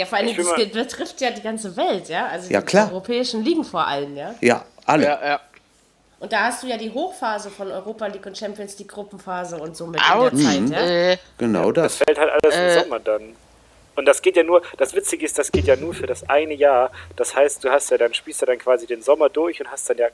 Ja, 0.00 0.06
vor 0.06 0.16
allem, 0.16 0.34
das 0.34 0.54
betrifft 0.72 1.20
ja 1.20 1.30
die 1.30 1.42
ganze 1.42 1.76
Welt, 1.76 2.08
ja? 2.08 2.26
Also 2.28 2.50
Ja, 2.50 2.60
die 2.60 2.66
klar. 2.66 2.88
europäischen 2.90 3.44
Ligen 3.44 3.64
vor 3.64 3.86
allem, 3.86 4.16
ja? 4.16 4.34
Ja, 4.40 4.64
alle. 4.86 5.04
Ja, 5.04 5.20
ja. 5.22 5.40
Und 6.20 6.32
da 6.32 6.44
hast 6.44 6.62
du 6.62 6.68
ja 6.68 6.78
die 6.78 6.90
Hochphase 6.90 7.50
von 7.50 7.70
Europa 7.70 8.06
League 8.06 8.24
und 8.24 8.36
Champions 8.38 8.78
League 8.78 8.88
Gruppenphase 8.88 9.58
und 9.58 9.76
so 9.76 9.86
mit 9.86 10.00
Au, 10.00 10.28
in 10.28 10.36
der 10.38 10.70
Zeit, 10.70 10.70
ja? 10.70 11.10
äh, 11.12 11.18
Genau 11.36 11.70
das. 11.70 11.96
fällt 11.96 12.18
halt 12.18 12.30
alles 12.42 12.56
im 12.56 12.82
Sommer 12.82 12.98
dann. 12.98 13.36
Und 13.94 14.06
das 14.06 14.22
geht 14.22 14.36
ja 14.36 14.42
nur, 14.42 14.62
das 14.78 14.94
Witzige 14.94 15.26
ist, 15.26 15.38
das 15.38 15.52
geht 15.52 15.66
ja 15.66 15.76
nur 15.76 15.92
für 15.92 16.06
das 16.06 16.26
eine 16.30 16.54
Jahr. 16.54 16.90
Das 17.16 17.36
heißt, 17.36 17.62
du 17.62 17.68
hast 17.70 17.90
ja 17.90 17.98
dann, 17.98 18.14
spielst 18.14 18.40
ja 18.40 18.46
dann 18.46 18.58
quasi 18.58 18.86
den 18.86 19.02
Sommer 19.02 19.28
durch 19.28 19.60
und 19.60 19.70
hast 19.70 19.90
dann 19.90 19.98
ja 19.98 20.06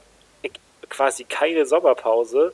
quasi 0.88 1.22
keine 1.22 1.64
Sommerpause 1.64 2.52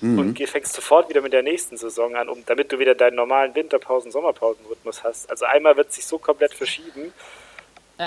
und 0.00 0.34
geh- 0.34 0.46
fängst 0.46 0.72
sofort 0.74 1.08
wieder 1.08 1.20
mit 1.20 1.32
der 1.32 1.42
nächsten 1.42 1.76
Saison 1.76 2.14
an, 2.16 2.28
um, 2.28 2.42
damit 2.46 2.70
du 2.72 2.78
wieder 2.78 2.94
deinen 2.94 3.16
normalen 3.16 3.54
Winterpausen-Sommerpausen-Rhythmus 3.54 5.02
hast. 5.04 5.30
Also 5.30 5.44
einmal 5.44 5.76
wird 5.76 5.92
sich 5.92 6.06
so 6.06 6.18
komplett 6.18 6.54
verschieben. 6.54 7.12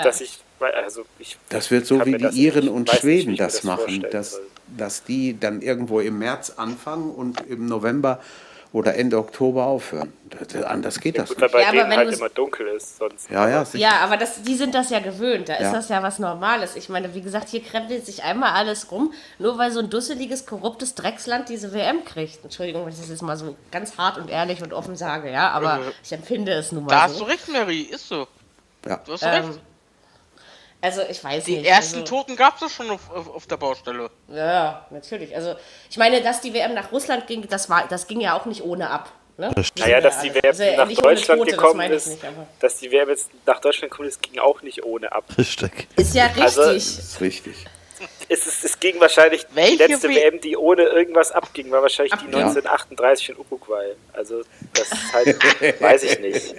dass 0.04 0.22
ich, 0.22 0.38
also 0.58 1.04
ich 1.18 1.36
Das 1.50 1.70
wird 1.70 1.84
so 1.84 2.04
wie 2.06 2.12
die 2.12 2.18
das 2.18 2.34
Iren 2.34 2.60
nicht- 2.64 2.70
und 2.72 2.88
nicht, 2.88 3.00
Schweden 3.00 3.32
ich 3.34 3.38
mir 3.38 3.44
das 3.44 3.62
machen, 3.62 4.06
dass, 4.10 4.30
soll. 4.32 4.46
dass 4.78 5.04
die 5.04 5.38
dann 5.38 5.60
irgendwo 5.60 6.00
im 6.00 6.18
März 6.18 6.54
anfangen 6.56 7.10
und 7.14 7.42
im 7.46 7.66
November 7.66 8.18
oder 8.72 8.94
Ende 8.94 9.18
Oktober 9.18 9.66
aufhören. 9.66 10.12
Das, 10.30 10.62
anders 10.64 10.98
geht 10.98 11.18
das 11.18 11.28
Gut, 11.28 11.40
weil 11.40 11.48
nicht. 11.48 11.52
bei 11.52 11.60
Ja, 11.62 11.68
aber 11.68 11.76
denen 11.78 11.90
wenn 11.90 11.98
halt 11.98 12.12
immer 12.16 12.28
dunkel 12.30 12.66
ist, 12.68 12.96
sonst. 12.96 13.28
Ja, 13.30 13.46
ja, 13.48 13.64
sicher. 13.66 13.82
Ja, 13.82 13.90
aber 14.02 14.16
das, 14.16 14.42
die 14.42 14.54
sind 14.54 14.74
das 14.74 14.88
ja 14.88 15.00
gewöhnt. 15.00 15.48
Da 15.50 15.54
ist 15.56 15.60
Ja. 15.64 15.72
das 15.74 15.88
ja 15.90 16.02
was 16.02 16.18
Normales. 16.18 16.74
Ich 16.74 16.88
meine, 16.88 17.14
wie 17.14 17.20
gesagt, 17.20 17.50
hier 17.50 17.62
krempelt 17.62 18.06
sich 18.06 18.22
einmal 18.22 18.52
alles 18.52 18.90
rum, 18.90 19.12
nur 19.38 19.58
weil 19.58 19.70
so 19.72 19.80
ein 19.80 19.90
dusseliges, 19.90 20.46
korruptes 20.46 20.94
Drecksland 20.94 21.50
diese 21.50 21.74
WM 21.74 22.04
kriegt. 22.06 22.42
Entschuldigung, 22.44 22.84
wenn 22.86 22.92
ich 22.92 22.98
das 22.98 23.10
jetzt 23.10 23.20
mal 23.22 23.36
so 23.36 23.56
ganz 23.70 23.98
hart 23.98 24.16
und 24.16 24.30
ehrlich 24.30 24.62
und 24.62 24.72
offen 24.72 24.96
sage, 24.96 25.30
ja, 25.30 25.50
aber 25.50 25.80
ich 26.02 26.12
empfinde 26.12 26.52
es 26.52 26.72
nun 26.72 26.84
mal 26.84 26.90
Da 26.90 27.02
hast 27.02 27.16
du 27.16 27.18
so. 27.20 27.24
recht, 27.24 27.48
Mary, 27.52 27.80
ist 27.82 28.08
so. 28.08 28.26
Ja. 28.86 28.96
Du 29.04 29.12
hast 29.12 29.22
Ähm, 29.22 29.28
recht. 29.44 29.60
Also 30.82 31.02
ich 31.08 31.22
weiß 31.22 31.44
Die 31.44 31.58
nicht. 31.58 31.66
ersten 31.66 32.00
also, 32.00 32.16
Toten 32.16 32.34
gab 32.34 32.60
es 32.60 32.72
schon 32.72 32.90
auf, 32.90 33.08
auf, 33.08 33.28
auf 33.36 33.46
der 33.46 33.56
Baustelle. 33.56 34.10
Ja, 34.28 34.84
natürlich. 34.90 35.34
Also 35.34 35.54
ich 35.88 35.96
meine, 35.96 36.20
dass 36.20 36.40
die 36.40 36.52
WM 36.52 36.74
nach 36.74 36.90
Russland 36.90 37.28
ging, 37.28 37.46
das 37.48 37.70
war, 37.70 37.86
das 37.88 38.08
ging 38.08 38.20
ja 38.20 38.36
auch 38.36 38.46
nicht 38.46 38.64
ohne 38.64 38.90
ab. 38.90 39.12
Ne? 39.38 39.50
Naja, 39.78 40.00
dass 40.00 40.20
die 40.20 40.34
WM 40.34 40.42
Also, 40.44 40.64
nach 40.64 40.88
Deutschland 41.02 41.38
Tote, 41.38 41.50
das 41.52 41.58
gekommen 41.60 41.76
meine 41.78 41.94
ich 41.94 42.02
ist, 42.02 42.06
nicht, 42.08 42.24
dass 42.58 42.76
die 42.78 42.90
WM 42.90 43.08
jetzt 43.08 43.30
nach 43.46 43.60
Deutschland 43.60 43.92
gekommen 43.92 44.08
ist, 44.08 44.20
ging 44.22 44.40
auch 44.40 44.60
nicht 44.62 44.84
ohne 44.84 45.12
ab. 45.12 45.24
Richtig. 45.38 45.86
Ist 45.96 46.14
ja 46.16 46.26
richtig. 46.26 46.42
Also- 46.42 46.64
Das 46.64 46.74
ist 46.76 47.20
richtig. 47.20 47.64
Es, 48.28 48.46
ist, 48.46 48.64
es 48.64 48.78
ging 48.80 49.00
wahrscheinlich, 49.00 49.46
Welche 49.54 49.76
die 49.86 49.92
letzte 49.92 50.08
W- 50.08 50.14
WM, 50.16 50.40
die 50.40 50.56
ohne 50.56 50.82
irgendwas 50.84 51.32
abging, 51.32 51.70
war 51.70 51.82
wahrscheinlich 51.82 52.12
die 52.14 52.18
Abging. 52.26 52.34
1938 52.42 53.28
in 53.30 53.36
Uruguay. 53.38 53.92
Also 54.12 54.42
das 54.74 54.90
ist 54.92 55.12
halt, 55.12 55.80
weiß 55.80 56.02
ich 56.04 56.18
nicht. 56.20 56.54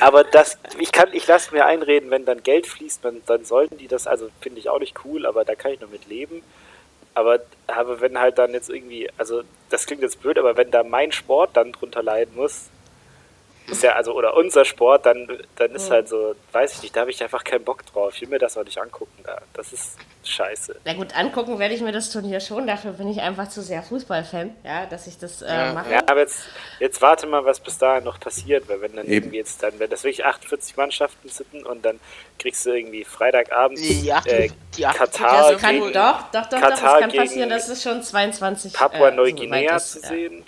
Aber 0.00 0.24
das, 0.24 0.58
ich 0.78 0.92
kann, 0.92 1.08
ich 1.12 1.26
lasse 1.26 1.54
mir 1.54 1.66
einreden, 1.66 2.10
wenn 2.10 2.24
dann 2.24 2.42
Geld 2.42 2.66
fließt, 2.66 3.04
dann, 3.04 3.22
dann 3.26 3.44
sollten 3.44 3.78
die 3.78 3.88
das, 3.88 4.06
also 4.06 4.28
finde 4.40 4.58
ich 4.60 4.68
auch 4.68 4.78
nicht 4.78 4.94
cool, 5.04 5.26
aber 5.26 5.44
da 5.44 5.54
kann 5.54 5.72
ich 5.72 5.80
noch 5.80 5.90
mit 5.90 6.06
leben. 6.06 6.42
Aber, 7.14 7.40
aber 7.66 8.00
wenn 8.00 8.18
halt 8.20 8.38
dann 8.38 8.52
jetzt 8.52 8.70
irgendwie, 8.70 9.10
also 9.18 9.42
das 9.68 9.86
klingt 9.86 10.02
jetzt 10.02 10.20
blöd, 10.22 10.38
aber 10.38 10.56
wenn 10.56 10.70
da 10.70 10.84
mein 10.84 11.12
Sport 11.12 11.50
dann 11.56 11.72
drunter 11.72 12.02
leiden 12.02 12.36
muss, 12.36 12.66
ist 13.70 13.82
ja, 13.82 13.92
also, 13.92 14.14
oder 14.14 14.36
unser 14.36 14.64
Sport, 14.64 15.06
dann, 15.06 15.28
dann 15.56 15.70
ist 15.74 15.90
halt 15.90 16.08
so, 16.08 16.34
weiß 16.52 16.74
ich 16.74 16.82
nicht, 16.82 16.96
da 16.96 17.00
habe 17.00 17.10
ich 17.10 17.22
einfach 17.22 17.44
keinen 17.44 17.64
Bock 17.64 17.84
drauf. 17.86 18.14
Ich 18.14 18.22
will 18.22 18.28
mir 18.28 18.38
das 18.38 18.56
auch 18.56 18.64
nicht 18.64 18.78
angucken 18.80 19.22
da. 19.24 19.38
Das 19.54 19.72
ist 19.72 19.96
scheiße. 20.24 20.76
Na 20.84 20.92
gut, 20.94 21.16
angucken 21.16 21.58
werde 21.58 21.74
ich 21.74 21.80
mir 21.80 21.92
das 21.92 22.10
Turnier 22.10 22.40
schon. 22.40 22.66
Dafür 22.66 22.92
bin 22.92 23.08
ich 23.08 23.20
einfach 23.20 23.48
zu 23.48 23.62
sehr 23.62 23.82
Fußballfan, 23.82 24.54
ja, 24.64 24.86
dass 24.86 25.06
ich 25.06 25.18
das 25.18 25.42
äh, 25.42 25.72
mache. 25.72 25.90
Ja, 25.92 26.00
aber 26.06 26.20
jetzt, 26.20 26.40
jetzt 26.78 27.00
warte 27.02 27.26
mal, 27.26 27.44
was 27.44 27.60
bis 27.60 27.78
dahin 27.78 28.04
noch 28.04 28.20
passiert, 28.20 28.68
weil 28.68 28.80
wenn 28.82 28.94
dann 28.96 29.06
Eben. 29.06 29.14
irgendwie 29.14 29.36
jetzt 29.38 29.62
dann, 29.62 29.72
wenn 29.78 29.90
das 29.90 30.04
wirklich 30.04 30.24
48 30.24 30.76
Mannschaften 30.76 31.28
sind 31.28 31.64
und 31.66 31.84
dann 31.84 31.98
kriegst 32.38 32.64
du 32.66 32.70
irgendwie 32.70 33.04
Freitagabend 33.04 33.78
Die 33.78 34.12
acht- 34.12 34.26
äh, 34.26 34.50
die 34.76 34.86
acht- 34.86 34.96
Katar 34.96 35.52
Das 35.52 35.60
kann, 35.60 35.74
gegen 35.74 35.92
doch, 35.92 36.22
doch, 36.32 36.46
doch, 36.46 36.50
doch, 36.50 36.60
Katar 36.60 36.70
das 36.70 37.00
kann 37.00 37.10
gegen 37.10 37.22
passieren, 37.24 37.50
dass 37.50 37.68
es 37.68 37.82
schon 37.82 38.02
22 38.02 38.72
Papua 38.72 39.08
äh, 39.08 39.14
Neuguinea 39.14 39.78
soweit 39.78 39.82
zu 39.82 39.98
ist, 39.98 40.04
ja. 40.04 40.08
sehen, 40.10 40.44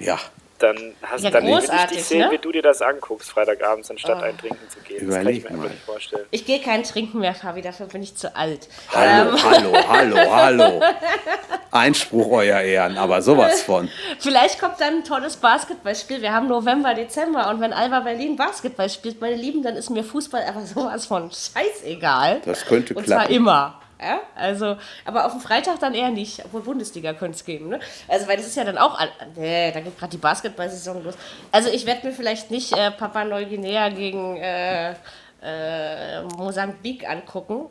Ja, 0.00 0.18
dann 0.62 0.94
hast 1.02 1.24
Ja, 1.24 1.30
dann 1.30 1.44
will 1.44 1.50
ich 1.54 1.58
großartig, 1.66 1.96
dich 1.98 2.06
sehen, 2.06 2.18
ne? 2.20 2.30
wie 2.30 2.38
du 2.38 2.52
dir 2.52 2.62
das 2.62 2.80
anguckst, 2.82 3.30
Freitagabends, 3.30 3.90
anstatt 3.90 4.18
Oh. 4.20 4.24
ein 4.24 4.38
Trinken 4.38 4.68
zu 4.70 4.78
gehen. 4.80 5.02
Überleg 5.06 5.08
das 5.08 5.24
kann 5.24 5.28
ich 5.34 5.44
mir 5.44 5.50
mal. 5.50 5.56
einfach 5.64 5.70
nicht 5.74 5.84
vorstellen. 5.84 6.26
Ich 6.30 6.44
gehe 6.46 6.60
kein 6.60 6.82
Trinken 6.84 7.18
mehr, 7.18 7.34
Fabi, 7.34 7.62
dafür 7.62 7.86
bin 7.86 8.02
ich 8.02 8.14
zu 8.16 8.34
alt. 8.36 8.68
hallo, 8.94 9.30
Ähm. 9.30 9.42
hallo, 9.50 9.72
hallo, 9.88 10.16
hallo. 10.30 10.82
Einspruch, 11.72 12.30
euer 12.32 12.60
Ehren, 12.60 12.98
aber 12.98 13.22
sowas 13.22 13.62
von. 13.62 13.88
Vielleicht 14.18 14.58
kommt 14.58 14.80
dann 14.80 14.98
ein 14.98 15.04
tolles 15.04 15.36
Basketballspiel. 15.36 16.20
Wir 16.20 16.32
haben 16.32 16.48
November, 16.48 16.94
Dezember 16.94 17.48
und 17.48 17.60
wenn 17.60 17.72
Alba 17.72 18.00
Berlin 18.00 18.34
Basketball 18.36 18.90
spielt, 18.90 19.20
meine 19.20 19.36
Lieben, 19.36 19.62
dann 19.62 19.76
ist 19.76 19.88
mir 19.88 20.02
Fußball 20.02 20.42
aber 20.48 20.62
sowas 20.62 21.06
von 21.06 21.30
scheißegal. 21.30 22.40
Das 22.44 22.64
könnte 22.66 22.94
Und 22.94 23.06
zwar 23.06 23.18
klappen. 23.20 23.34
immer. 23.34 23.80
Ja, 24.02 24.20
also, 24.34 24.76
aber 25.04 25.26
auf 25.26 25.32
dem 25.32 25.42
Freitag 25.42 25.78
dann 25.80 25.92
eher 25.92 26.10
nicht, 26.10 26.42
obwohl 26.44 26.62
Bundesliga 26.62 27.12
könnte 27.12 27.36
es 27.36 27.44
geben, 27.44 27.68
ne? 27.68 27.80
Also, 28.08 28.28
weil 28.28 28.38
das 28.38 28.46
ist 28.46 28.56
ja 28.56 28.64
dann 28.64 28.78
auch, 28.78 28.98
nee, 29.36 29.70
da 29.72 29.80
geht 29.80 29.98
gerade 29.98 30.12
die 30.12 30.16
Basketball-Saison 30.16 31.04
los. 31.04 31.14
Also, 31.52 31.68
ich 31.68 31.84
werde 31.84 32.06
mir 32.06 32.14
vielleicht 32.14 32.50
nicht 32.50 32.72
äh, 32.72 32.90
Papua 32.92 33.24
Neuguinea 33.24 33.90
gegen 33.90 34.38
äh, 34.38 34.94
äh, 35.42 36.22
Mosambik 36.36 37.06
angucken. 37.06 37.66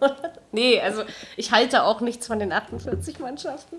nee, 0.52 0.80
also, 0.80 1.04
ich 1.36 1.52
halte 1.52 1.84
auch 1.84 2.00
nichts 2.00 2.26
von 2.26 2.40
den 2.40 2.52
48 2.52 3.20
Mannschaften. 3.20 3.76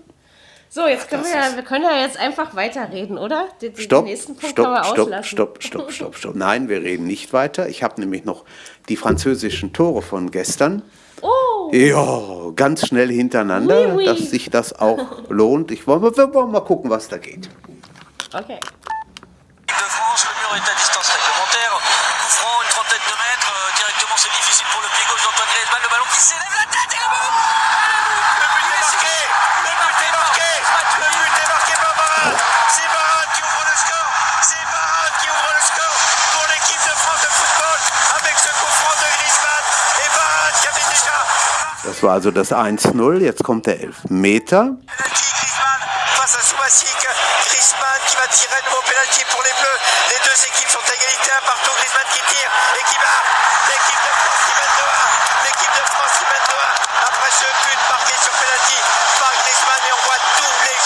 So, 0.70 0.86
jetzt 0.86 1.10
können 1.10 1.24
wir 1.24 1.30
ja, 1.30 1.54
wir 1.54 1.62
können 1.62 1.84
ja 1.84 2.00
jetzt 2.00 2.18
einfach 2.18 2.56
weiterreden, 2.56 3.18
oder? 3.18 3.48
Den, 3.60 3.74
den 3.74 3.82
Stopp, 3.82 4.04
nächsten 4.06 4.36
Punkt 4.36 4.56
können 4.56 4.66
stopp, 4.66 4.76
wir 4.76 4.84
stopp, 4.84 4.98
auslassen. 5.06 5.24
stopp, 5.24 5.62
stopp, 5.62 5.92
stopp, 5.92 6.16
stopp. 6.16 6.34
Nein, 6.34 6.68
wir 6.68 6.82
reden 6.82 7.06
nicht 7.06 7.32
weiter. 7.34 7.68
Ich 7.68 7.82
habe 7.82 8.00
nämlich 8.00 8.24
noch 8.24 8.44
die 8.88 8.96
französischen 8.96 9.72
Tore 9.74 10.00
von 10.00 10.30
gestern. 10.30 10.82
Oh, 11.22 11.70
Ja, 11.72 12.50
ganz 12.54 12.86
schnell 12.86 13.10
hintereinander, 13.10 13.88
Oui, 13.94 13.96
oui. 13.98 14.04
dass 14.04 14.18
sich 14.30 14.50
das 14.50 14.78
auch 14.78 15.28
lohnt. 15.28 15.70
Ich 15.70 15.86
wollen, 15.86 16.02
wir 16.02 16.34
wollen 16.34 16.50
mal 16.52 16.60
gucken, 16.60 16.90
was 16.90 17.08
da 17.08 17.18
geht. 17.18 17.48
okay. 18.34 18.58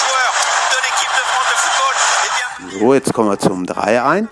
Joueurs 0.00 0.34
de 0.70 0.78
l'équipe 0.84 1.14
de 1.18 1.24
France 1.30 1.48
de 1.50 1.56
football. 1.62 1.94
Eh 2.24 2.30
bien, 2.36 2.80
So, 2.80 2.94
jetzt 2.94 3.12
kommen 3.12 3.30
wir 3.30 3.38
zum 3.38 3.64
3-1. 3.64 4.28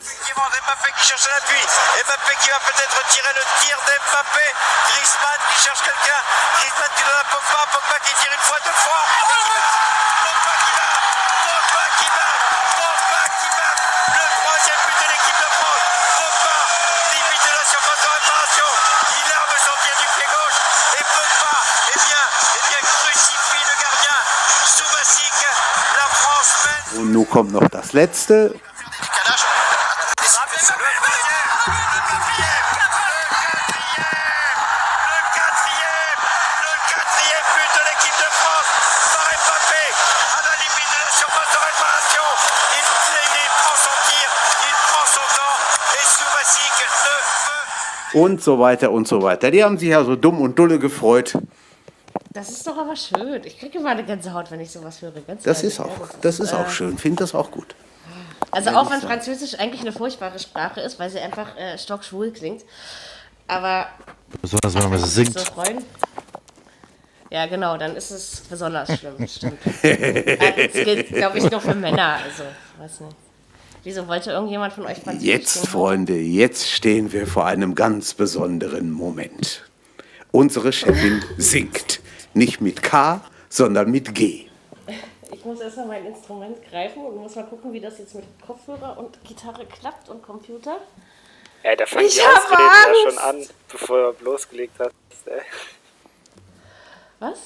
Et 27.28 28.14
Subasic 46.18 46.72
ne 46.80 46.86
peut 48.12 48.18
Und 48.18 48.42
so 48.42 48.58
weiter 48.58 48.90
und 48.90 49.06
so 49.06 49.22
weiter. 49.22 49.50
Die 49.50 49.62
haben 49.62 49.78
sich 49.78 49.90
ja 49.90 50.02
so 50.02 50.16
dumm 50.16 50.40
und 50.40 50.58
dulle 50.58 50.78
gefreut. 50.78 51.34
Das 52.32 52.48
ist 52.48 52.66
doch 52.66 52.78
aber 52.78 52.87
schön. 52.98 53.42
Ich 53.44 53.58
kriege 53.58 53.78
immer 53.78 53.90
eine 53.90 54.04
Gänsehaut, 54.04 54.50
wenn 54.50 54.60
ich 54.60 54.70
sowas 54.70 55.00
höre. 55.02 55.12
Ganz 55.26 55.42
Das 55.42 55.62
ist 55.62 55.80
auch, 55.80 55.90
das 56.20 56.40
ist 56.40 56.52
auch 56.52 56.68
schön. 56.68 56.98
Finde 56.98 57.22
das 57.22 57.34
auch 57.34 57.50
gut. 57.50 57.74
Also 58.50 58.70
auch 58.70 58.90
wenn 58.90 59.00
Französisch 59.00 59.58
eigentlich 59.58 59.82
eine 59.82 59.92
furchtbare 59.92 60.38
Sprache 60.38 60.80
ist, 60.80 60.98
weil 60.98 61.10
sie 61.10 61.18
einfach 61.18 61.56
äh, 61.56 61.76
stockschwul 61.78 62.30
klingt. 62.32 62.64
Aber 63.46 63.86
Besonders 64.42 64.74
wenn 64.74 64.90
man 64.90 64.98
so 64.98 65.06
singt. 65.06 65.38
freuen. 65.40 65.84
Ja, 67.30 67.46
genau, 67.46 67.76
dann 67.76 67.94
ist 67.94 68.10
es 68.10 68.42
besonders 68.48 68.98
schlimm. 68.98 69.14
Stimmt. 69.28 69.58
das 69.64 70.72
gilt, 70.72 71.08
glaube 71.08 71.38
ich, 71.38 71.50
nur 71.50 71.60
für 71.60 71.74
Männer. 71.74 72.18
Also, 72.24 72.44
weiß 72.78 73.00
nicht. 73.00 73.16
Wieso 73.84 74.06
wollte 74.08 74.32
irgendjemand 74.32 74.72
von 74.72 74.86
euch 74.86 74.98
Französisch 74.98 75.28
Jetzt, 75.28 75.52
singen? 75.54 75.66
Freunde, 75.66 76.14
jetzt 76.14 76.68
stehen 76.70 77.12
wir 77.12 77.26
vor 77.26 77.46
einem 77.46 77.74
ganz 77.74 78.14
besonderen 78.14 78.90
Moment. 78.90 79.62
Unsere 80.30 80.72
Chefin 80.72 81.22
singt. 81.36 82.00
Nicht 82.38 82.60
mit 82.60 82.84
K, 82.84 83.20
sondern 83.48 83.90
mit 83.90 84.14
G. 84.14 84.46
Ich 85.32 85.44
muss 85.44 85.60
erstmal 85.60 85.86
mein 85.88 86.06
Instrument 86.06 86.56
greifen 86.70 87.04
und 87.04 87.16
muss 87.16 87.34
mal 87.34 87.42
gucken, 87.42 87.72
wie 87.72 87.80
das 87.80 87.98
jetzt 87.98 88.14
mit 88.14 88.24
Kopfhörer 88.46 88.96
und 88.96 89.18
Gitarre 89.24 89.66
klappt 89.66 90.08
und 90.08 90.22
Computer. 90.22 90.78
Ey, 91.64 91.76
da 91.76 91.84
fangen 91.84 92.06
Ich 92.06 92.14
die 92.14 92.20
Ausreden 92.22 92.70
ja 93.04 93.10
schon 93.10 93.18
an, 93.18 93.46
bevor 93.72 94.12
du 94.12 94.24
losgelegt 94.24 94.72
hast. 94.78 94.92
Was? 97.18 97.38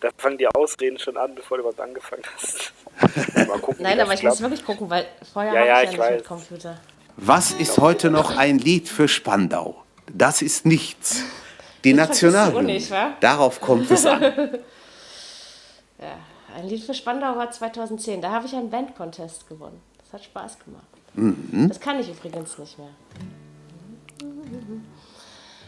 Da 0.00 0.08
fangen 0.18 0.38
die 0.38 0.48
Ausreden 0.48 0.98
schon 0.98 1.16
an, 1.16 1.36
bevor 1.36 1.58
du 1.58 1.62
überhaupt 1.62 1.80
angefangen 1.80 2.24
hast. 2.34 2.72
Mal 3.46 3.58
gucken, 3.60 3.76
Nein, 3.84 4.00
aber 4.00 4.12
ich 4.14 4.24
muss 4.24 4.38
klappt. 4.38 4.40
wirklich 4.40 4.64
gucken, 4.64 4.90
weil 4.90 5.06
vorher 5.32 5.52
Ja, 5.54 5.60
habe 5.60 5.68
ja, 5.68 5.82
ich 5.84 5.90
ich 5.90 5.96
ja 5.96 6.02
nicht 6.02 6.10
mit 6.10 6.20
weiß. 6.22 6.26
Computer. 6.26 6.80
Was 7.16 7.52
ist 7.52 7.78
heute 7.78 8.10
noch 8.10 8.36
ein 8.36 8.58
Lied 8.58 8.88
für 8.88 9.06
Spandau? 9.06 9.84
Das 10.12 10.42
ist 10.42 10.66
nichts. 10.66 11.22
Die 11.84 11.92
Nationalhymne. 11.92 12.74
nicht? 12.74 12.92
Darauf 13.20 13.60
kommt 13.60 13.90
es 13.90 14.06
an. 14.06 14.22
Ein 16.54 16.68
Lied 16.68 16.84
für 16.84 16.94
Spandau 16.94 17.36
war 17.36 17.50
2010. 17.50 18.20
Da 18.20 18.30
habe 18.30 18.46
ich 18.46 18.54
einen 18.54 18.70
Band-Contest 18.70 19.48
gewonnen. 19.48 19.80
Das 19.98 20.12
hat 20.12 20.24
Spaß 20.24 20.58
gemacht. 20.58 20.86
Mhm. 21.14 21.68
Das 21.68 21.80
kann 21.80 21.98
ich 21.98 22.08
übrigens 22.08 22.58
nicht 22.58 22.78
mehr. 22.78 22.90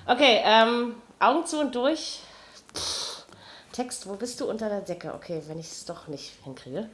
Okay, 0.06 0.40
ähm, 0.44 0.96
Augen 1.18 1.46
zu 1.46 1.60
und 1.60 1.74
durch. 1.74 2.20
Pff, 2.74 3.24
Text, 3.72 4.08
wo 4.08 4.14
bist 4.14 4.40
du 4.40 4.48
unter 4.48 4.68
der 4.68 4.82
Decke? 4.82 5.14
Okay, 5.14 5.42
wenn 5.46 5.58
ich 5.58 5.66
es 5.66 5.84
doch 5.84 6.08
nicht 6.08 6.32
hinkriege. 6.44 6.88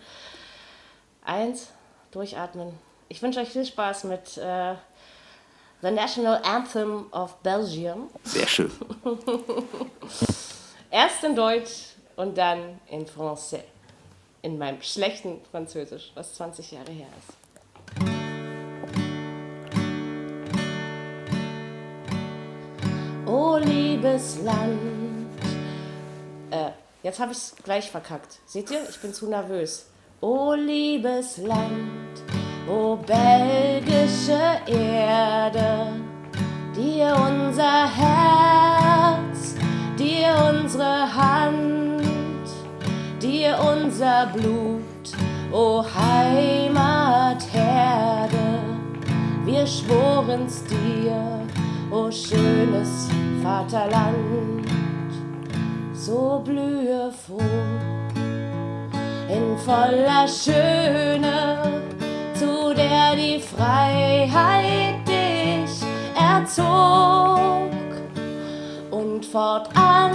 Eins, 1.24 1.68
durchatmen. 2.12 2.72
Ich 3.08 3.20
wünsche 3.22 3.40
euch 3.40 3.48
viel 3.48 3.66
Spaß 3.66 4.04
mit 4.04 4.38
äh, 4.38 4.74
The 5.82 5.90
National 5.90 6.42
Anthem 6.44 7.06
of 7.10 7.42
Belgium. 7.42 8.10
Sehr 8.22 8.46
schön. 8.46 8.70
Erst 10.90 11.24
in 11.24 11.34
Deutsch 11.34 11.94
und 12.16 12.36
dann 12.36 12.78
in 12.90 13.06
Français. 13.06 13.62
In 14.42 14.58
meinem 14.58 14.82
schlechten 14.82 15.40
Französisch, 15.50 16.12
was 16.14 16.34
20 16.34 16.72
Jahre 16.72 16.92
her 16.92 17.06
ist. 17.18 17.38
Oh, 23.26 23.56
liebes 23.56 24.38
Land. 24.42 25.30
Äh, 26.50 26.72
jetzt 27.02 27.20
habe 27.20 27.32
ich 27.32 27.38
es 27.38 27.54
gleich 27.64 27.90
verkackt. 27.90 28.40
Seht 28.44 28.70
ihr? 28.70 28.86
Ich 28.90 29.00
bin 29.00 29.14
zu 29.14 29.28
nervös. 29.28 29.86
Oh, 30.20 30.52
liebes 30.52 31.38
Land, 31.38 31.99
oh, 32.70 32.96
belgische 32.96 34.60
Erde, 34.66 35.92
dir 36.76 37.14
unser 37.16 37.88
Herz, 37.96 39.56
dir 39.98 40.34
unsere 40.50 41.14
Hand, 41.14 42.48
dir 43.20 43.58
unser 43.60 44.26
Blut, 44.26 45.12
o 45.52 45.84
Heimatherde, 45.84 47.38
wir 49.44 49.66
schworen's 49.66 50.64
dir, 50.64 51.40
o 51.90 52.10
schönes 52.10 53.08
Vaterland, 53.42 54.66
so 55.92 56.40
blühe 56.44 57.10
froh 57.26 57.90
in 59.28 59.56
voller 59.58 60.26
Schöne, 60.26 61.89
zu 62.40 62.72
der 62.74 63.16
die 63.16 63.38
Freiheit 63.38 65.06
dich 65.06 65.84
erzog 66.18 67.68
und 68.90 69.26
fortan 69.26 70.12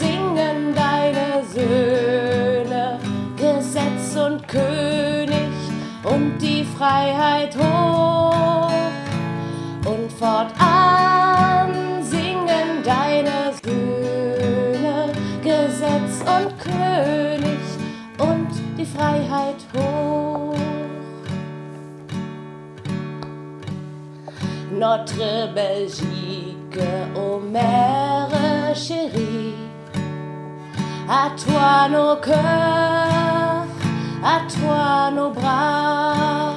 singen 0.00 0.74
deine 0.74 1.44
Söhne 1.52 2.98
Gesetz 3.36 4.16
und 4.16 4.48
König 4.48 5.52
und 6.02 6.38
die 6.38 6.64
Freiheit 6.64 7.58
hoch 7.58 8.72
und 9.84 10.10
fortan 10.18 12.02
singen 12.02 12.82
deine 12.82 13.52
Söhne 13.62 15.12
Gesetz 15.42 16.24
und 16.36 16.58
König 16.58 17.60
und 18.16 18.48
die 18.78 18.86
Freiheit 18.86 19.60
hoch. 19.76 20.31
Notre 24.82 25.54
Belgique, 25.54 26.82
ô 27.14 27.38
mère 27.38 28.28
chérie, 28.74 29.54
à 31.08 31.30
toi 31.36 31.88
nos 31.88 32.16
cœurs, 32.16 33.68
à 34.24 34.40
toi 34.50 35.12
nos 35.14 35.30
bras, 35.30 36.54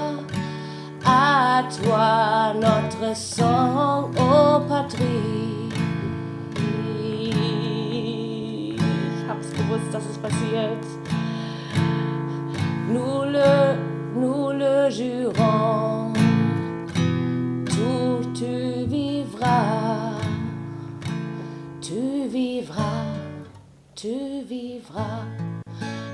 à 1.05 1.63
toi 1.77 2.53
notre 2.59 3.15
sang, 3.15 4.09
ô 4.17 4.59
patrie. 4.67 5.69
Ich 8.73 9.29
hab's 9.29 9.51
gewusst, 9.53 9.93
dass 9.93 10.09
es 10.09 10.17
passiert. 10.17 10.83
Nous 12.89 13.21
le, 13.35 13.77
nous 14.15 14.49
le 14.49 14.89
jurons, 14.89 16.11
tout 17.65 18.14
tu 18.35 18.85
vivras, 18.87 20.19
tu 21.81 22.27
vivras, 22.27 23.05
tu 23.95 24.43
vivras, 24.45 25.23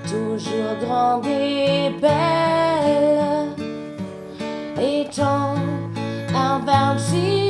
toujours 0.07 0.75
grande 0.79 1.25
et 1.25 1.89
belle, 1.99 3.47
étant 4.79 5.55
invincible 6.35 7.40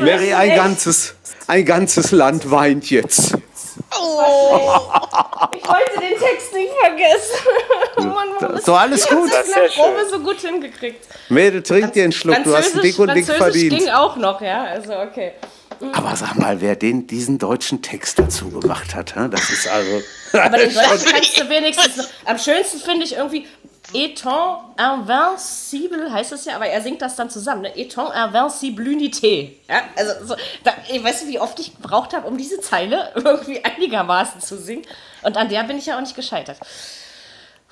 Mary, 0.00 0.32
ein 0.34 0.54
ganzes, 0.56 1.14
ein 1.46 1.64
ganzes 1.64 2.10
Land 2.12 2.50
weint 2.50 2.90
jetzt. 2.90 3.34
Ich 3.90 5.68
wollte 5.68 6.00
den 6.00 6.18
Text 6.18 6.52
nicht 6.52 6.72
vergessen. 6.80 7.46
Oh 7.96 8.02
Mann, 8.02 8.28
warum 8.40 8.60
So, 8.60 8.74
alles 8.74 9.06
gut. 9.06 9.24
in 9.24 9.30
Das 9.30 9.46
ist 9.46 9.56
der 9.56 9.68
sehr 9.70 9.82
Probe 9.82 10.00
schön. 10.00 10.08
so 10.10 10.18
gut 10.20 10.40
hingekriegt. 10.40 11.06
Mädel, 11.28 11.62
trink 11.62 11.92
dir 11.92 12.04
einen 12.04 12.12
Schluck, 12.12 12.42
du 12.44 12.56
hast 12.56 12.74
dick 12.82 12.98
und 12.98 13.14
dick 13.14 13.26
Französisch 13.26 13.60
ging 13.60 13.70
verdient. 13.70 13.94
auch 13.94 14.16
noch, 14.16 14.40
ja, 14.40 14.64
also 14.64 14.94
okay. 14.98 15.32
Aber 15.92 16.16
sag 16.16 16.34
mal, 16.36 16.60
wer 16.60 16.74
den, 16.74 17.06
diesen 17.06 17.38
deutschen 17.38 17.82
Text 17.82 18.18
dazu 18.18 18.50
gemacht 18.50 18.94
hat, 18.96 19.14
das 19.30 19.48
ist 19.50 19.68
also... 19.68 20.02
Aber 20.32 20.58
den 20.58 20.74
Deutschen 20.74 21.12
kannst 21.12 21.38
du 21.40 21.48
wenigstens 21.48 21.96
noch. 21.96 22.06
Am 22.24 22.36
schönsten 22.38 22.78
finde 22.80 23.04
ich 23.04 23.14
irgendwie 23.14 23.46
Etant 23.94 24.78
invincible, 24.78 26.12
heißt 26.12 26.32
das 26.32 26.44
ja, 26.44 26.56
aber 26.56 26.66
er 26.66 26.82
singt 26.82 27.00
das 27.00 27.16
dann 27.16 27.30
zusammen, 27.30 27.62
ne? 27.62 27.76
Etant 27.76 28.10
invincibilité. 28.14 29.52
Ja, 29.68 29.82
also, 29.96 30.26
so, 30.26 30.36
da, 30.62 30.72
ich 30.90 31.02
weiß 31.02 31.22
nicht, 31.22 31.34
wie 31.34 31.40
oft 31.40 31.58
ich 31.58 31.74
gebraucht 31.74 32.14
habe, 32.14 32.26
um 32.26 32.36
diese 32.36 32.60
Zeile 32.60 33.12
irgendwie 33.14 33.64
einigermaßen 33.64 34.40
zu 34.40 34.58
singen. 34.58 34.82
Und 35.22 35.36
an 35.36 35.48
der 35.48 35.62
bin 35.64 35.78
ich 35.78 35.86
ja 35.86 35.96
auch 35.96 36.00
nicht 36.00 36.16
gescheitert. 36.16 36.58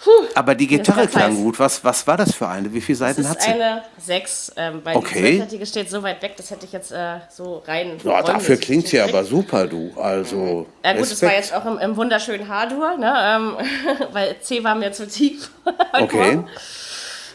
Puh, 0.03 0.11
Aber 0.35 0.55
die 0.55 0.67
Gitarre 0.67 1.09
klang 1.09 1.35
gut. 1.37 1.59
Was, 1.59 1.83
was 1.83 2.07
war 2.07 2.19
das 2.19 2.35
für 2.35 2.47
eine? 2.47 2.73
Wie 2.73 2.83
viele 2.83 2.97
Seiten 2.97 3.27
hat 3.27 3.41
sie? 3.41 3.49
eine 3.49 3.83
6, 3.99 4.53
ähm, 4.57 4.81
weil 4.85 4.97
Okay. 4.97 5.47
die 5.51 5.65
steht 5.65 5.89
so 5.91 6.03
weit 6.03 6.21
weg, 6.23 6.35
das 6.37 6.51
hätte 6.51 6.67
ich 6.67 6.73
jetzt 6.73 6.93
äh, 6.93 7.19
so 7.31 7.63
rein. 7.67 7.99
Ja, 8.05 8.23
dafür 8.23 8.59
klingt 8.59 8.89
sie 8.89 9.01
aber 9.01 9.25
super, 9.25 9.67
du. 9.67 9.93
Also. 9.97 10.67
Ja 10.85 10.93
gut, 10.93 11.03
es 11.03 11.23
war 11.23 11.33
jetzt 11.33 11.55
auch 11.55 11.65
im, 11.65 11.79
im 11.79 11.97
wunderschönen 11.97 12.47
H-Dur, 12.47 12.99
ne? 12.99 13.15
ähm, 13.17 13.57
weil 14.13 14.39
C 14.41 14.63
war 14.63 14.75
mir 14.75 14.93
zu 14.93 15.09
tief. 15.09 15.51
Okay. 15.93 16.41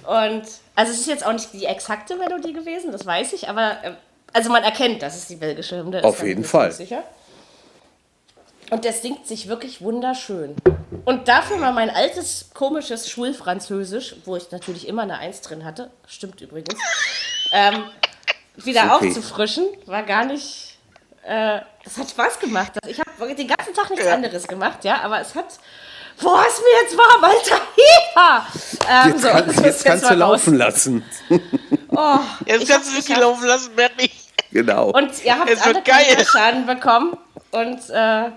Und 0.08 0.44
also 0.76 0.92
es 0.92 1.00
ist 1.02 1.08
jetzt 1.08 1.26
auch 1.26 1.34
nicht 1.34 1.54
die 1.54 1.66
exakte 1.66 2.16
Melodie 2.16 2.54
gewesen, 2.54 2.92
das 2.92 3.06
weiß 3.06 3.34
ich, 3.34 3.50
aber 3.50 3.72
äh, 3.84 3.92
also 4.34 4.50
man 4.50 4.64
erkennt, 4.64 5.02
dass 5.02 5.16
es 5.16 5.28
die 5.28 5.36
belgische 5.36 5.78
Hymne 5.78 6.00
ist. 6.00 6.04
Auf 6.06 6.24
jeden 6.24 6.44
Fall. 6.44 6.72
Sicher. 6.72 7.04
Und 8.72 8.86
der 8.86 8.94
singt 8.94 9.28
sich 9.28 9.48
wirklich 9.50 9.82
wunderschön. 9.82 10.56
Und 11.06 11.28
dafür 11.28 11.58
mal 11.58 11.74
mein 11.74 11.90
altes, 11.90 12.50
komisches 12.54 13.10
Schulfranzösisch, 13.10 14.16
wo 14.26 14.36
ich 14.38 14.50
natürlich 14.52 14.88
immer 14.88 15.02
eine 15.04 15.18
Eins 15.18 15.42
drin 15.42 15.66
hatte, 15.66 15.92
stimmt 16.08 16.40
übrigens, 16.42 16.80
ähm, 17.52 17.84
wieder 18.56 18.96
Okay. 18.96 19.08
aufzufrischen, 19.10 19.66
war 19.86 20.04
gar 20.04 20.24
nicht. 20.26 20.78
Äh, 21.24 21.60
das 21.84 21.98
hat 21.98 22.10
Spaß 22.10 22.40
gemacht. 22.40 22.72
Ich 22.88 23.00
habe 23.00 23.36
den 23.36 23.48
ganzen 23.48 23.74
Tag 23.74 23.90
nichts 23.90 24.08
anderes 24.08 24.48
gemacht, 24.48 24.84
ja, 24.84 25.02
aber 25.02 25.20
es 25.20 25.36
hat. 25.36 25.46
Boah, 26.22 26.46
ist 26.48 26.60
mir 26.60 26.82
jetzt 26.84 26.98
warm, 26.98 27.24
Alter! 27.24 27.62
Hiha! 27.76 28.48
Ähm, 28.90 29.10
Jetzt, 29.12 29.22
so, 29.22 29.28
kann, 29.30 29.48
das 29.48 29.56
muss 29.56 29.66
jetzt 29.66 29.86
kannst 29.86 30.04
du 30.04 30.10
raus. 30.10 30.18
laufen 30.18 30.56
lassen. 30.56 31.06
Oh, 31.94 32.20
Jetzt 32.46 32.70
kannst 32.70 32.90
du 32.90 32.96
wirklich 32.96 33.18
laufen 33.18 33.46
lassen, 33.48 33.76
Bernie. 33.76 34.10
Genau. 34.52 34.92
Und 34.92 35.26
ihr 35.26 35.38
habt 35.38 35.62
alle 35.68 35.82
keinen 35.84 36.26
Schaden 36.26 36.66
bekommen. 36.66 37.18
Und 37.52 37.90
äh, 37.90 38.30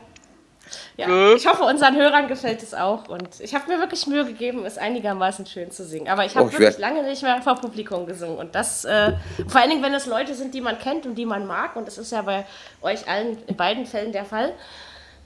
ja, 0.96 1.34
ich 1.34 1.46
hoffe, 1.46 1.64
unseren 1.64 1.96
Hörern 1.96 2.28
gefällt 2.28 2.62
es 2.62 2.74
auch. 2.74 3.08
Und 3.08 3.40
ich 3.40 3.54
habe 3.54 3.70
mir 3.72 3.78
wirklich 3.78 4.06
Mühe 4.06 4.24
gegeben, 4.24 4.64
es 4.64 4.78
einigermaßen 4.78 5.46
schön 5.46 5.70
zu 5.70 5.84
singen. 5.84 6.08
Aber 6.08 6.24
ich 6.24 6.36
habe 6.36 6.46
Oh, 6.46 6.48
ich 6.48 6.58
wirklich 6.58 6.78
lange 6.78 7.02
nicht 7.02 7.22
mehr 7.22 7.42
vor 7.42 7.56
Publikum 7.56 8.06
gesungen. 8.06 8.38
Und 8.38 8.54
das, 8.54 8.84
äh, 8.84 9.12
vor 9.48 9.60
allen 9.60 9.70
Dingen, 9.70 9.82
wenn 9.82 9.94
es 9.94 10.06
Leute 10.06 10.34
sind, 10.34 10.54
die 10.54 10.60
man 10.60 10.78
kennt 10.78 11.06
und 11.06 11.16
die 11.16 11.26
man 11.26 11.46
mag, 11.46 11.76
und 11.76 11.86
das 11.86 11.98
ist 11.98 12.12
ja 12.12 12.22
bei 12.22 12.46
euch 12.82 13.08
allen 13.08 13.38
in 13.46 13.56
beiden 13.56 13.86
Fällen 13.86 14.12
der 14.12 14.24
Fall, 14.24 14.52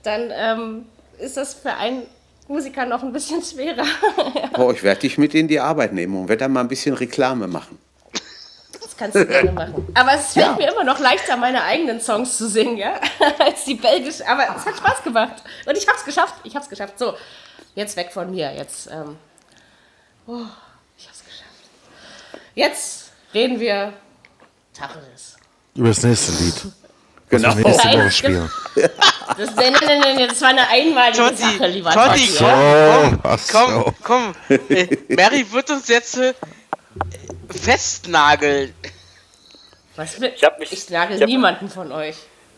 dann 0.03 0.31
ähm, 0.33 0.85
ist 1.17 1.37
das 1.37 1.53
für 1.53 1.73
einen 1.73 2.03
Musiker 2.47 2.85
noch 2.85 3.03
ein 3.03 3.13
bisschen 3.13 3.41
schwerer. 3.43 3.85
Oh, 4.57 4.71
ich 4.71 4.83
werde 4.83 5.01
dich 5.01 5.17
mit 5.17 5.35
in 5.35 5.47
die 5.47 5.59
Arbeit 5.59 5.93
nehmen 5.93 6.17
und 6.17 6.27
werde 6.27 6.41
dann 6.45 6.51
mal 6.53 6.61
ein 6.61 6.67
bisschen 6.67 6.95
Reklame 6.95 7.47
machen. 7.47 7.77
Das 8.99 9.13
kannst 9.13 9.15
du 9.15 9.25
gerne 9.25 9.51
machen. 9.53 9.87
Aber 9.93 10.13
es 10.13 10.33
fällt 10.33 10.57
mir 10.57 10.71
immer 10.71 10.83
noch 10.83 10.99
leichter, 10.99 11.37
meine 11.37 11.63
eigenen 11.63 12.01
Songs 12.01 12.37
zu 12.37 12.49
singen, 12.49 12.77
ja, 12.77 12.99
als 13.39 13.63
die 13.63 13.75
belgische. 13.75 14.27
Aber 14.27 14.43
es 14.43 14.65
hat 14.65 14.75
Spaß 14.77 15.03
gemacht. 15.03 15.41
Und 15.65 15.77
ich 15.77 15.87
hab's 15.87 16.03
geschafft. 16.03 16.35
Ich 16.43 16.55
hab's 16.55 16.67
geschafft. 16.67 16.99
So, 16.99 17.15
jetzt 17.75 17.95
weg 17.95 18.11
von 18.11 18.29
mir. 18.29 18.53
Jetzt, 18.53 18.87
ähm, 18.87 19.17
oh, 20.27 20.41
ich 20.97 21.07
hab's 21.07 21.23
geschafft. 21.23 22.43
Jetzt 22.55 23.11
reden 23.33 23.59
wir 23.59 23.93
Tacheles. 24.73 25.37
Über 25.75 25.87
das 25.87 26.03
nächste 26.03 26.43
Lied. 26.43 26.73
Genau. 27.29 27.55
Wir 27.55 27.65
nächste 27.65 27.87
Woche 27.87 27.97
das 28.03 28.17
spielen. 28.17 28.51
Das, 29.37 29.55
nein, 29.55 29.73
nein, 29.85 29.99
nein, 30.01 30.27
das 30.27 30.41
war 30.41 30.49
eine 30.49 30.67
einmalige 30.67 31.17
Totti, 31.17 31.37
Sache, 31.37 31.67
lieber 31.67 31.91
Totti, 31.91 32.27
Totti. 32.27 32.27
So, 32.27 32.45
komm, 32.45 33.21
komm, 33.21 33.83
so. 33.83 33.93
komm. 34.03 34.35
Äh, 34.49 34.97
Mary 35.09 35.45
wird 35.51 35.69
uns 35.69 35.87
jetzt 35.87 36.17
äh, 36.17 36.33
festnageln. 37.49 38.73
Was 39.95 40.19
will, 40.21 40.31
Ich 40.35 40.43
hab 40.43 40.59
mich- 40.59 40.71
ich 40.71 40.89
nagel 40.89 41.15
ich 41.17 41.21
hab- 41.21 41.27
niemanden 41.29 41.69
von 41.69 41.91
euch. 41.91 42.15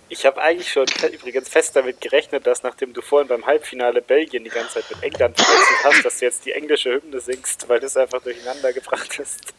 Ich 0.10 0.26
habe 0.26 0.42
eigentlich 0.42 0.70
schon 0.70 0.86
übrigens 1.14 1.48
fest 1.48 1.74
damit 1.76 2.02
gerechnet, 2.02 2.46
dass 2.46 2.64
nachdem 2.64 2.94
du 2.94 3.02
vorhin 3.02 3.30
beim 3.30 3.46
Halbfinale 3.46 4.02
Belgien 4.02 4.44
die 4.44 4.50
ganze 4.50 4.74
Zeit 4.74 4.84
mit 4.90 5.02
England 5.04 5.40
verwechselt 5.40 5.78
hast, 5.86 6.06
dass 6.06 6.20
du 6.20 6.26
jetzt 6.26 6.46
die 6.46 6.52
englische 6.52 6.92
Hymne 6.92 7.22
singst, 7.22 7.70
weil 7.70 7.80
du 7.80 7.86
es 7.86 7.96
einfach 7.96 8.22
durcheinander 8.22 8.74
gebracht 8.74 9.18
hast. 9.20 9.54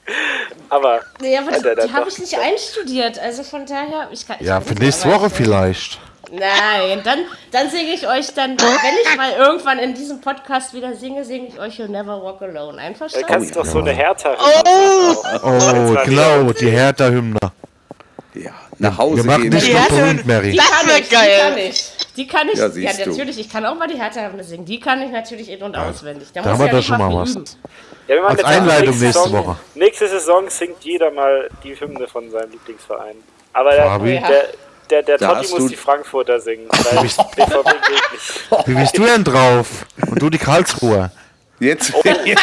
Aber 0.68 1.01
Nee, 1.20 1.37
aber 1.39 1.53
er 1.53 1.74
die, 1.76 1.87
die 1.89 1.93
habe 1.95 2.09
ich 2.11 2.18
nicht 2.18 2.39
einstudiert. 2.39 3.18
Also 3.18 3.43
von 3.45 3.64
daher, 3.64 4.09
ich 4.12 4.26
kann. 4.26 4.37
Ich 4.41 4.47
Ja, 4.47 4.61
für 4.61 4.74
nächste 4.74 5.09
Woche 5.11 5.30
vielleicht. 5.30 5.99
Nein, 6.35 7.03
dann, 7.05 7.18
dann 7.51 7.68
singe 7.68 7.93
ich 7.93 8.09
euch 8.09 8.33
dann, 8.33 8.57
wenn 8.59 8.95
ich 9.05 9.16
mal 9.18 9.33
irgendwann 9.33 9.78
in 9.78 9.93
diesem 9.93 10.20
Podcast 10.22 10.72
wieder 10.72 10.95
singe, 10.95 11.24
singe 11.26 11.49
ich 11.49 11.59
euch 11.61 11.78
You'll 11.78 11.89
Never 11.89 12.22
Walk 12.22 12.41
Alone. 12.41 12.72
Du 12.72 12.78
Einverstanden? 12.78 13.26
kannst 13.28 13.55
doch 13.55 13.66
so 13.66 13.80
eine 13.80 13.93
Hertha. 13.93 14.35
Oh! 14.64 15.14
Oh, 15.45 15.97
genau, 16.07 16.51
die 16.53 16.70
Hertha-Hymne. 16.70 17.39
Ja, 18.35 18.51
nach 18.78 18.97
Hause 18.97 19.16
Wir 19.18 19.24
machen 19.24 19.51
gehen. 19.51 19.61
Die 19.61 19.74
noch 19.74 19.89
berühmt, 19.89 20.26
Mary. 20.26 20.51
die 20.53 20.57
Das 20.57 20.70
kann 20.70 20.89
ich, 20.99 21.11
geil. 21.11 21.28
die 21.28 21.43
kann 21.43 21.59
ich. 21.59 21.93
Die 22.16 22.26
kann 22.26 22.49
ich. 22.49 22.59
Ja, 22.59 22.66
Ja, 22.93 23.05
du. 23.05 23.11
natürlich, 23.11 23.39
ich 23.39 23.51
kann 23.51 23.66
auch 23.66 23.74
mal 23.74 23.89
die 23.89 23.99
Hertha 24.01 24.30
singen. 24.41 24.64
Die 24.64 24.80
kann 24.80 25.03
ich 25.03 25.11
natürlich 25.11 25.51
in- 25.51 25.62
und 25.62 25.76
auswendig. 25.76 26.28
Da, 26.33 26.41
Da 26.41 26.51
muss 26.53 26.53
haben 26.53 26.61
wir 26.61 26.64
ich 26.66 26.70
doch 26.70 26.76
nicht 26.78 26.87
schon 26.87 26.99
mal 27.14 27.22
was. 27.22 27.30
üben. 27.33 27.45
Ja, 28.09 28.14
wir 28.14 28.22
machen 28.22 28.37
Als 28.39 28.45
Einleitung 28.45 28.87
nächste 28.99 29.07
Saison, 29.20 29.33
Woche. 29.33 29.57
Nächste 29.74 30.09
Saison 30.09 30.49
singt 30.49 30.76
jeder 30.83 31.11
mal 31.11 31.51
die 31.62 31.78
Hymne 31.78 32.09
von 32.09 32.30
seinem 32.30 32.53
Lieblingsverein. 32.53 33.16
Aber 33.53 33.70
der, 33.72 33.99
der, 33.99 34.45
der, 34.91 35.03
der 35.03 35.18
Totti 35.18 35.49
muss 35.51 35.59
du- 35.64 35.68
die 35.68 35.76
Frankfurter 35.76 36.41
singen, 36.41 36.68
weil 36.70 37.03
BVB 37.05 37.64
geht 37.87 38.12
nicht. 38.12 38.66
Wie 38.68 38.74
bist 38.74 38.97
du 38.99 39.05
denn 39.05 39.24
drauf? 39.24 39.87
Und 40.07 40.20
du 40.20 40.30
die 40.30 40.39
Karlsruher. 40.39 41.11
Jetzt, 41.61 41.93
Oh. 41.95 42.03
jetzt 42.24 42.43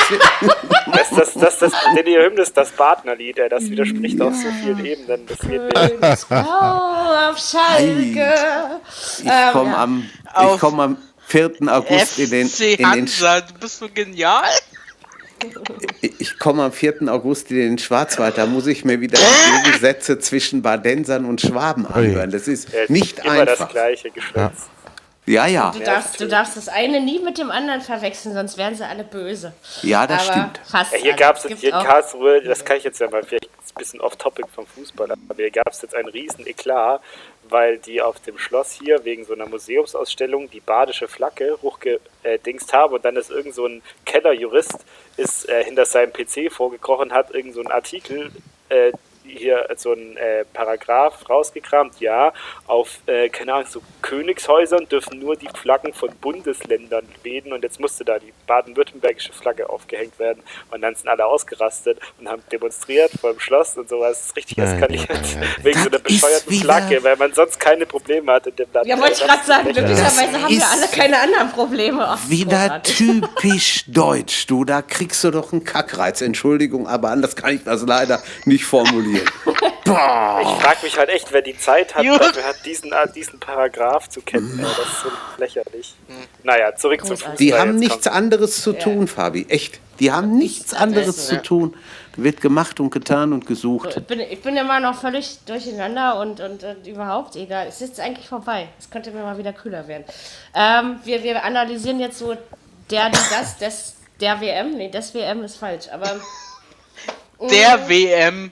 Das, 0.94 1.10
das, 1.10 1.34
das, 1.34 1.60
das, 1.60 1.74
denn 1.96 2.06
Hymne 2.06 2.42
ist 2.42 2.56
das 2.56 2.72
Partnerlied, 2.72 3.38
das 3.50 3.64
widerspricht 3.70 4.22
auf 4.22 4.34
so 4.34 4.48
vielen 4.62 4.86
Ebenen. 4.86 5.28
Das 5.28 5.40
geht 5.40 5.62
nicht. 5.62 6.26
Oh, 6.32 7.30
auf 7.30 7.38
Schalke. 7.38 8.34
ich 9.22 9.52
komme 9.52 9.78
am, 9.78 10.10
ich 10.26 10.36
Auf 10.36 10.60
komm 10.62 10.80
am 10.80 10.98
4. 11.28 11.52
August 11.68 12.18
in 12.18 12.30
den, 12.30 12.48
FC 12.50 12.62
in 12.62 12.78
den 12.78 12.86
Hansa, 12.88 13.42
du 13.42 13.54
bist 13.60 13.80
so 13.80 13.90
genial. 13.94 14.44
ich 16.02 16.38
komme 16.40 16.64
am 16.64 16.72
4. 16.72 17.08
August 17.08 17.52
in 17.52 17.58
den 17.58 17.78
Schwarzwald, 17.78 18.38
da 18.38 18.46
muss 18.46 18.68
ich 18.68 18.86
mir 18.86 19.00
wieder 19.02 19.18
die 19.20 19.64
Gegensätze 19.66 20.20
zwischen 20.20 20.62
Badensern 20.62 21.26
und 21.26 21.42
Schwaben 21.42 21.86
anhören. 21.86 22.32
Das 22.32 22.48
ist 22.48 22.70
Ja, 22.74 22.80
nicht 22.88 23.20
immer 23.20 23.46
das 23.46 23.60
einfach. 23.62 23.72
gleiche 23.72 24.12
Geschwätz. 24.12 24.68
Ja, 25.26 25.46
ja, 25.46 25.72
Du 25.78 25.84
darfst, 25.84 26.20
du 26.20 26.28
darfst 26.28 26.58
das 26.58 26.70
eine 26.70 27.00
nie 27.02 27.20
mit 27.20 27.38
dem 27.38 27.52
anderen 27.52 27.82
verwechseln, 27.82 28.34
sonst 28.34 28.58
wären 28.58 28.74
sie 28.74 28.84
alle 28.84 29.04
böse. 29.04 29.54
ja, 29.84 30.08
das 30.08 30.28
Aber 30.28 30.32
stimmt. 30.40 30.60
fast 30.68 30.92
Ja, 30.94 30.98
hier 30.98 31.14
gab 31.14 31.38
es 31.38 31.44
jetzt 31.44 31.60
hier 31.60 31.72
in 31.74 31.86
Karlsruhe, 31.86 32.42
das 32.42 32.66
kann 32.66 32.78
ich 32.78 32.84
jetzt 32.84 33.00
ja 33.00 33.08
mal 33.12 33.22
vielleicht 33.24 33.46
ein 33.46 33.78
bisschen 33.78 34.02
off-topic 34.02 34.48
vom 34.56 34.66
Fußball, 34.66 35.12
aber 35.12 35.36
hier 35.36 35.52
gab 35.52 35.70
es 35.70 35.84
jetzt 35.84 35.94
einen 35.94 36.08
riesen 36.10 36.48
Eklat, 36.48 37.02
weil 37.50 37.78
die 37.78 38.02
auf 38.02 38.20
dem 38.20 38.38
Schloss 38.38 38.72
hier 38.72 39.04
wegen 39.06 39.26
so 39.26 39.34
einer 39.34 39.47
Museumsausstellung 39.47 40.50
die 40.50 40.60
badische 40.60 41.08
Flagge 41.08 41.58
hochgedingst 41.62 42.74
haben 42.74 42.93
und 42.93 43.06
dann 43.06 43.16
ist 43.16 43.32
irgend 43.32 43.56
so 43.56 43.66
ein 43.66 43.82
Kellerjurist 44.06 44.86
ist 45.18 45.50
äh, 45.50 45.64
hinter 45.64 45.86
seinem 45.86 46.14
PC 46.14 46.52
vorgekrochen, 46.52 47.12
hat 47.12 47.34
irgend 47.34 47.54
so 47.54 47.60
einen 47.60 47.72
Artikel 47.72 48.32
äh, 48.70 48.91
hier 49.24 49.67
so 49.78 49.93
ein 49.93 50.17
äh, 50.17 50.43
Paragraph 50.53 51.30
rausgekramt, 51.30 51.99
ja, 51.99 52.34
auf, 52.67 52.99
äh, 53.05 53.30
keine 53.30 53.53
Ahnung, 53.53 53.67
so 53.70 53.82
Königshäusern 54.01 54.88
dürfen 54.89 55.20
nur 55.20 55.36
die 55.36 55.47
Flaggen 55.55 55.93
von 55.93 56.09
Bundesländern 56.22 57.05
wehen 57.24 57.53
und 57.53 57.63
jetzt 57.63 57.80
musste 57.80 58.03
da 58.03 58.17
die 58.17 58.34
baden-württembergische 58.47 59.32
Flagge 59.34 59.70
aufgehängt 59.70 60.17
werden 60.20 60.41
und 60.72 60.82
dann 60.82 60.95
sind 60.95 61.07
alle 61.09 61.26
ausgerastet 61.26 61.99
und 62.20 62.28
haben 62.28 62.41
demonstriert 62.51 63.11
vor 63.22 63.32
dem 63.34 63.39
Schloss 63.39 63.78
und 63.78 63.88
sowas. 63.89 64.17
Das 64.20 64.26
ist 64.28 64.36
richtig 64.36 64.57
ja, 64.57 64.63
eskaliert. 64.74 65.07
ja, 65.09 65.15
ja. 65.41 65.63
Wegen 65.63 65.80
so 65.80 65.89
einer 65.89 65.99
Das 65.99 66.03
bescheuerten 66.03 66.51
wieder- 66.51 66.63
Flagge, 66.63 67.03
weil 67.03 67.15
man 67.17 67.34
sonst 67.34 67.59
keine 67.59 67.86
Probleme 67.86 68.32
hat 68.32 68.47
in 68.47 68.55
dem 68.55 68.67
Land. 68.74 68.88
Ja, 68.88 68.97
wollte 68.99 69.13
ich 69.13 69.20
Das 69.20 69.28
gerade 69.28 69.45
sagen, 69.45 69.63
glücklicherweise 69.74 70.41
haben 70.41 70.49
wir 70.49 70.67
alle 70.72 70.88
keine 70.91 71.20
anderen 71.20 71.51
Probleme. 71.51 72.05
Ach, 72.07 72.30
Wieder 72.30 72.82
typisch 72.84 73.84
deutsch, 73.88 74.47
du. 74.47 74.65
Da 74.65 74.82
kriegst 74.82 75.24
du 75.24 75.32
doch 75.32 75.51
einen 75.51 75.63
Kackreiz. 75.63 76.22
Entschuldigung, 76.22 76.88
aber 76.88 77.09
anders 77.09 77.36
kann 77.36 77.53
ich 77.55 77.63
das 77.63 77.84
leider 77.84 78.22
nicht 78.45 78.65
formulieren. 78.65 79.09
Boah. 79.86 80.39
Ich 80.41 80.64
frage 80.64 80.78
mich 80.84 80.97
halt 80.97 81.10
echt, 81.10 81.32
wer 81.32 81.41
die 81.41 81.57
Zeit 81.57 81.95
hat, 81.95 82.05
dafür 82.05 82.43
hat, 82.43 82.66
diesen, 82.66 82.91
äh, 82.91 83.12
diesen 83.12 83.39
Paragraph 83.39 84.07
zu 84.10 84.22
kennen. 84.22 84.60
Ey, 84.60 84.66
das 84.66 84.88
ist 84.88 85.01
so 85.03 85.10
lächerlich. 85.38 85.95
Naja, 86.43 86.76
zurück 86.76 86.99
zum 87.05 87.18
Fußball. 87.18 87.36
Die 87.38 87.53
haben 87.53 87.76
nichts 87.76 88.03
kommt- 88.05 88.16
anderes 88.16 88.62
zu 88.62 88.74
tun, 88.74 89.07
Fabi. 89.07 89.45
Echt. 89.49 89.80
Die 89.99 90.12
haben 90.12 90.38
nichts 90.38 90.74
anderes 90.74 91.28
zu 91.28 91.41
tun. 91.41 91.76
Wird 92.16 92.39
gemacht 92.41 92.80
und 92.80 92.89
getan 92.91 93.34
und 93.34 93.45
gesucht. 93.47 93.95
Ich 93.97 94.03
bin, 94.05 94.20
ich 94.20 94.41
bin 94.41 94.55
immer 94.57 94.80
noch 94.80 94.99
völlig 94.99 95.39
durcheinander 95.45 96.20
und, 96.20 96.39
und, 96.39 96.64
und 96.64 96.86
überhaupt 96.88 97.36
egal. 97.36 97.68
Es 97.68 97.76
ist 97.82 97.89
jetzt 97.89 97.99
eigentlich 97.99 98.28
vorbei. 98.28 98.68
Es 98.80 98.89
könnte 98.89 99.12
mir 99.12 99.24
mal 99.24 99.38
wieder 99.38 99.53
kühler 99.53 99.88
werden. 99.88 100.03
Ähm, 100.53 100.99
wir, 101.03 101.24
wir 101.24 101.43
analysieren 101.43 101.99
jetzt 101.99 102.20
so 102.20 102.36
der, 102.91 103.10
die, 103.10 103.18
das, 103.32 103.57
des, 103.57 103.95
der 104.22 104.39
WM. 104.41 104.78
Nee, 104.78 104.89
das 104.89 105.14
WM 105.14 105.43
ist 105.43 105.57
falsch. 105.57 105.86
Aber 105.91 106.20
Der 107.49 107.88
WM. 107.89 108.51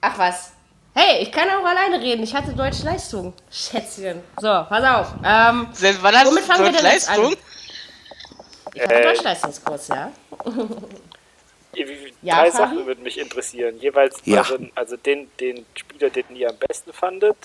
Ach 0.00 0.18
was. 0.18 0.52
Hey, 0.94 1.22
ich 1.22 1.30
kann 1.30 1.48
auch 1.48 1.64
alleine 1.64 2.00
reden. 2.00 2.22
Ich 2.24 2.34
hatte 2.34 2.52
deutsche 2.52 2.84
Leistung. 2.84 3.32
Schätzchen. 3.50 4.22
So, 4.40 4.48
pass 4.68 4.84
auf. 4.84 5.14
Ähm, 5.24 5.68
Seit 5.72 6.02
wann 6.02 6.14
hast 6.16 6.26
Womit 6.26 6.44
fangen 6.44 6.64
wir 6.64 6.72
denn 6.72 6.84
jetzt 6.90 7.08
an? 7.08 7.16
Leistung? 7.22 7.36
ich 8.74 8.82
hatte 8.82 8.94
Äh, 8.94 9.02
Deutschleistungskurs, 9.04 9.88
ja. 9.88 10.10
Wie- 11.72 11.86
wie- 11.86 12.14
Ja, 12.22 12.40
Drei 12.42 12.50
Fabi? 12.50 12.56
Sachen 12.74 12.86
würden 12.86 13.04
mich 13.04 13.18
interessieren. 13.18 13.78
Jeweils 13.78 14.20
Ja. 14.24 14.40
euren, 14.42 14.72
also 14.74 14.96
den, 14.96 15.30
den 15.38 15.64
Spieler, 15.76 16.10
den 16.10 16.24
ihr 16.34 16.50
am 16.50 16.56
besten 16.56 16.92
fandet, 16.92 17.36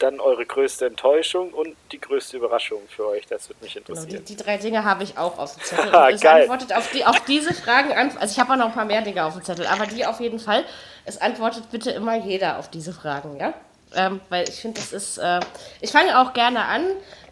dann 0.00 0.18
eure 0.18 0.44
größte 0.46 0.86
Enttäuschung 0.86 1.50
und 1.52 1.76
die 1.92 2.00
größte 2.00 2.38
Überraschung 2.38 2.80
für 2.88 3.06
euch. 3.06 3.26
Das 3.28 3.48
würde 3.48 3.62
mich 3.62 3.74
Genau, 3.74 3.84
die, 3.86 3.92
interessieren. 3.92 4.24
die 4.24 4.36
drei 4.36 4.56
Dinge 4.56 4.82
habe 4.84 5.04
ich 5.04 5.16
auch 5.16 5.38
auf 5.38 5.54
dem 5.54 5.62
Zettel. 5.64 5.94
Ah, 5.94 6.10
geil. 6.10 6.42
antwortet 6.42 6.72
auf, 6.74 6.90
die, 6.90 7.04
auf 7.04 7.20
diese 7.20 7.54
Fragen 7.54 7.92
an. 7.92 8.10
Also 8.18 8.32
ich 8.32 8.40
habe 8.40 8.52
auch 8.52 8.56
noch 8.56 8.66
ein 8.66 8.72
paar 8.72 8.86
mehr 8.86 9.02
Dinge 9.02 9.24
auf 9.24 9.34
dem 9.34 9.44
Zettel, 9.44 9.66
aber 9.66 9.86
die 9.86 10.04
auf 10.04 10.18
jeden 10.20 10.40
Fall. 10.40 10.64
Es 11.04 11.20
antwortet 11.20 11.70
bitte 11.70 11.90
immer 11.90 12.16
jeder 12.16 12.58
auf 12.58 12.70
diese 12.70 12.92
Fragen, 12.92 13.38
ja? 13.38 13.54
Ähm, 13.94 14.20
weil 14.28 14.48
ich 14.48 14.56
finde, 14.56 14.80
das 14.80 14.92
ist. 14.92 15.18
Äh, 15.18 15.40
ich 15.80 15.90
fange 15.90 16.18
auch 16.18 16.32
gerne 16.32 16.64
an. 16.64 16.82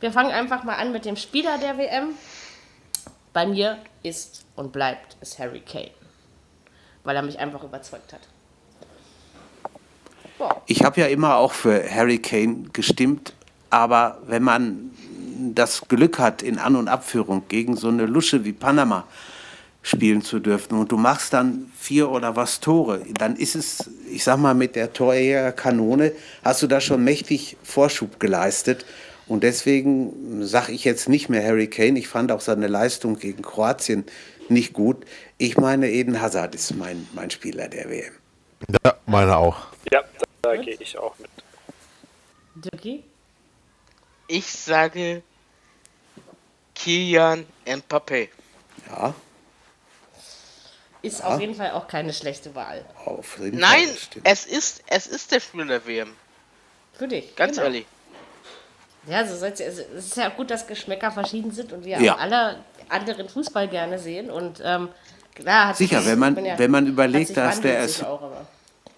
Wir 0.01 0.13
fangen 0.13 0.33
einfach 0.33 0.65
mal 0.65 0.75
an 0.75 0.93
mit 0.93 1.05
dem 1.05 1.17
Spieler 1.17 1.59
der 1.59 1.79
WM. 1.79 2.11
Bei 3.33 3.47
mir 3.47 3.79
ist 4.03 4.45
und 4.57 4.73
bleibt 4.73 5.17
es 5.21 5.39
Harry 5.39 5.61
Kane. 5.61 5.91
Weil 7.05 7.17
er 7.17 7.23
mich 7.23 7.39
einfach 7.39 7.63
überzeugt 7.63 8.13
hat. 8.13 8.21
Boah. 10.39 10.63
Ich 10.67 10.85
habe 10.85 11.01
ja 11.01 11.07
immer 11.07 11.37
auch 11.37 11.53
für 11.53 11.89
Harry 11.89 12.19
Kane 12.19 12.69
gestimmt, 12.73 13.33
aber 13.71 14.19
wenn 14.27 14.43
man 14.43 14.91
das 15.55 15.83
Glück 15.89 16.19
hat, 16.19 16.43
in 16.43 16.59
An- 16.59 16.77
und 16.77 16.89
Abführung 16.89 17.45
gegen 17.49 17.77
so 17.77 17.89
eine 17.89 18.07
Lusche 18.07 18.45
wie 18.45 18.53
Panama 18.53 19.05
spielen 19.89 20.21
zu 20.21 20.39
dürfen 20.39 20.79
und 20.79 20.93
du 20.93 20.99
machst 20.99 21.33
dann 21.33 21.73
vier 21.79 22.11
oder 22.11 22.37
was 22.37 22.61
Tore, 22.61 23.03
dann 23.19 23.37
ist 23.37 23.55
es, 23.55 23.91
ich 24.11 24.23
sag 24.23 24.37
mal, 24.37 24.55
mit 24.55 24.77
der 24.77 24.93
Torjägerkanone 24.93 26.13
hast 26.45 26.63
du 26.63 26.67
da 26.67 26.81
schon 26.81 27.03
mächtig 27.03 27.57
Vorschub 27.63 28.21
geleistet. 28.21 28.85
Und 29.27 29.43
deswegen 29.43 30.45
sage 30.47 30.73
ich 30.73 30.85
jetzt 30.85 31.09
nicht 31.09 31.29
mehr 31.29 31.43
Harry 31.43 31.69
Kane. 31.69 31.99
Ich 31.99 32.09
fand 32.09 32.33
auch 32.33 32.41
seine 32.41 32.67
Leistung 32.67 33.19
gegen 33.19 33.43
Kroatien 33.43 34.05
nicht 34.49 34.73
gut. 34.73 35.05
Ich 35.39 35.57
meine, 35.57 35.91
Eden 35.91 36.21
Hazard 36.21 36.55
ist 36.55 36.75
mein, 36.77 37.07
mein 37.15 37.31
Spieler 37.31 37.69
der 37.69 37.89
WM. 37.91 38.13
Ja, 38.85 38.95
meine 39.07 39.37
auch. 39.37 39.69
Ja, 39.91 40.03
da 40.43 40.57
gehe 40.57 40.77
ich 40.79 40.99
auch 40.99 41.15
mit. 41.19 41.31
Dirki? 42.55 43.05
Ich 44.27 44.47
sage 44.47 45.23
Kilian 46.75 47.47
Mbappé. 47.67 48.29
Ja, 48.91 49.15
Ist 51.03 51.23
auf 51.23 51.41
jeden 51.41 51.55
Fall 51.55 51.71
auch 51.73 51.87
keine 51.87 52.13
schlechte 52.13 52.55
Wahl. 52.55 52.85
auf 53.05 53.39
jeden 53.39 53.59
Nein, 53.59 53.87
Fall. 53.89 54.21
es 54.25 54.47
ist, 54.47 54.83
es 54.89 55.07
ist 55.07 55.31
der 55.33 55.41
Spieler 55.41 55.65
der 55.67 55.87
WM. 55.87 56.13
Für 56.95 57.07
dich. 57.07 57.35
Ganz 57.37 57.53
genau. 57.53 57.67
ehrlich. 57.67 57.87
Ja, 59.07 59.25
so 59.27 59.37
ihr, 59.47 59.69
es 59.69 59.79
ist 59.79 60.17
ja 60.17 60.29
gut, 60.29 60.51
dass 60.51 60.67
Geschmäcker 60.67 61.11
verschieden 61.13 61.51
sind 61.53 61.73
und 61.73 61.85
wir 61.85 62.01
Ja. 62.01 62.15
auch 62.17 62.19
alle 62.19 62.59
anderen 62.89 63.29
Fußball 63.29 63.69
gerne 63.69 63.99
sehen. 63.99 64.31
Und 64.31 64.61
ähm, 64.65 64.89
klar, 65.35 65.69
hat 65.69 65.77
Sicher, 65.77 66.01
sich- 66.01 66.11
wenn 66.11 66.19
man- 66.19 66.45
ja- 66.45 66.59
wenn 66.59 66.71
man 66.71 66.87
überlegt, 66.87 67.37
dass 67.37 67.61
der 67.61 67.81
es- 67.81 68.05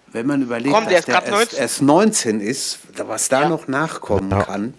Wenn 0.07 0.25
man 0.27 0.41
überlegt, 0.41 0.73
Komm, 0.75 0.87
der 0.89 0.97
dass 0.97 1.05
der 1.05 1.15
erst, 1.15 1.29
19. 1.31 1.59
erst 1.59 1.81
19 1.83 2.41
ist, 2.41 2.79
was 2.97 3.29
da 3.29 3.43
Ja. 3.43 3.49
noch 3.49 3.67
nachkommen 3.69 4.29
Ja. 4.31 4.43
kann. 4.43 4.73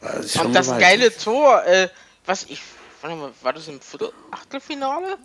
Das 0.00 0.26
ist 0.26 0.34
schon 0.36 0.46
Und 0.46 0.52
das 0.52 0.66
gewaltig. 0.66 0.88
geile 0.88 1.16
Tor, 1.16 1.64
äh, 1.64 1.88
was 2.24 2.44
ich, 2.44 2.60
warte 3.00 3.16
mal, 3.16 3.30
war 3.42 3.52
das 3.52 3.66
im 3.66 3.80
Viertel 3.80 4.12
Achtelfinale? 4.30 5.16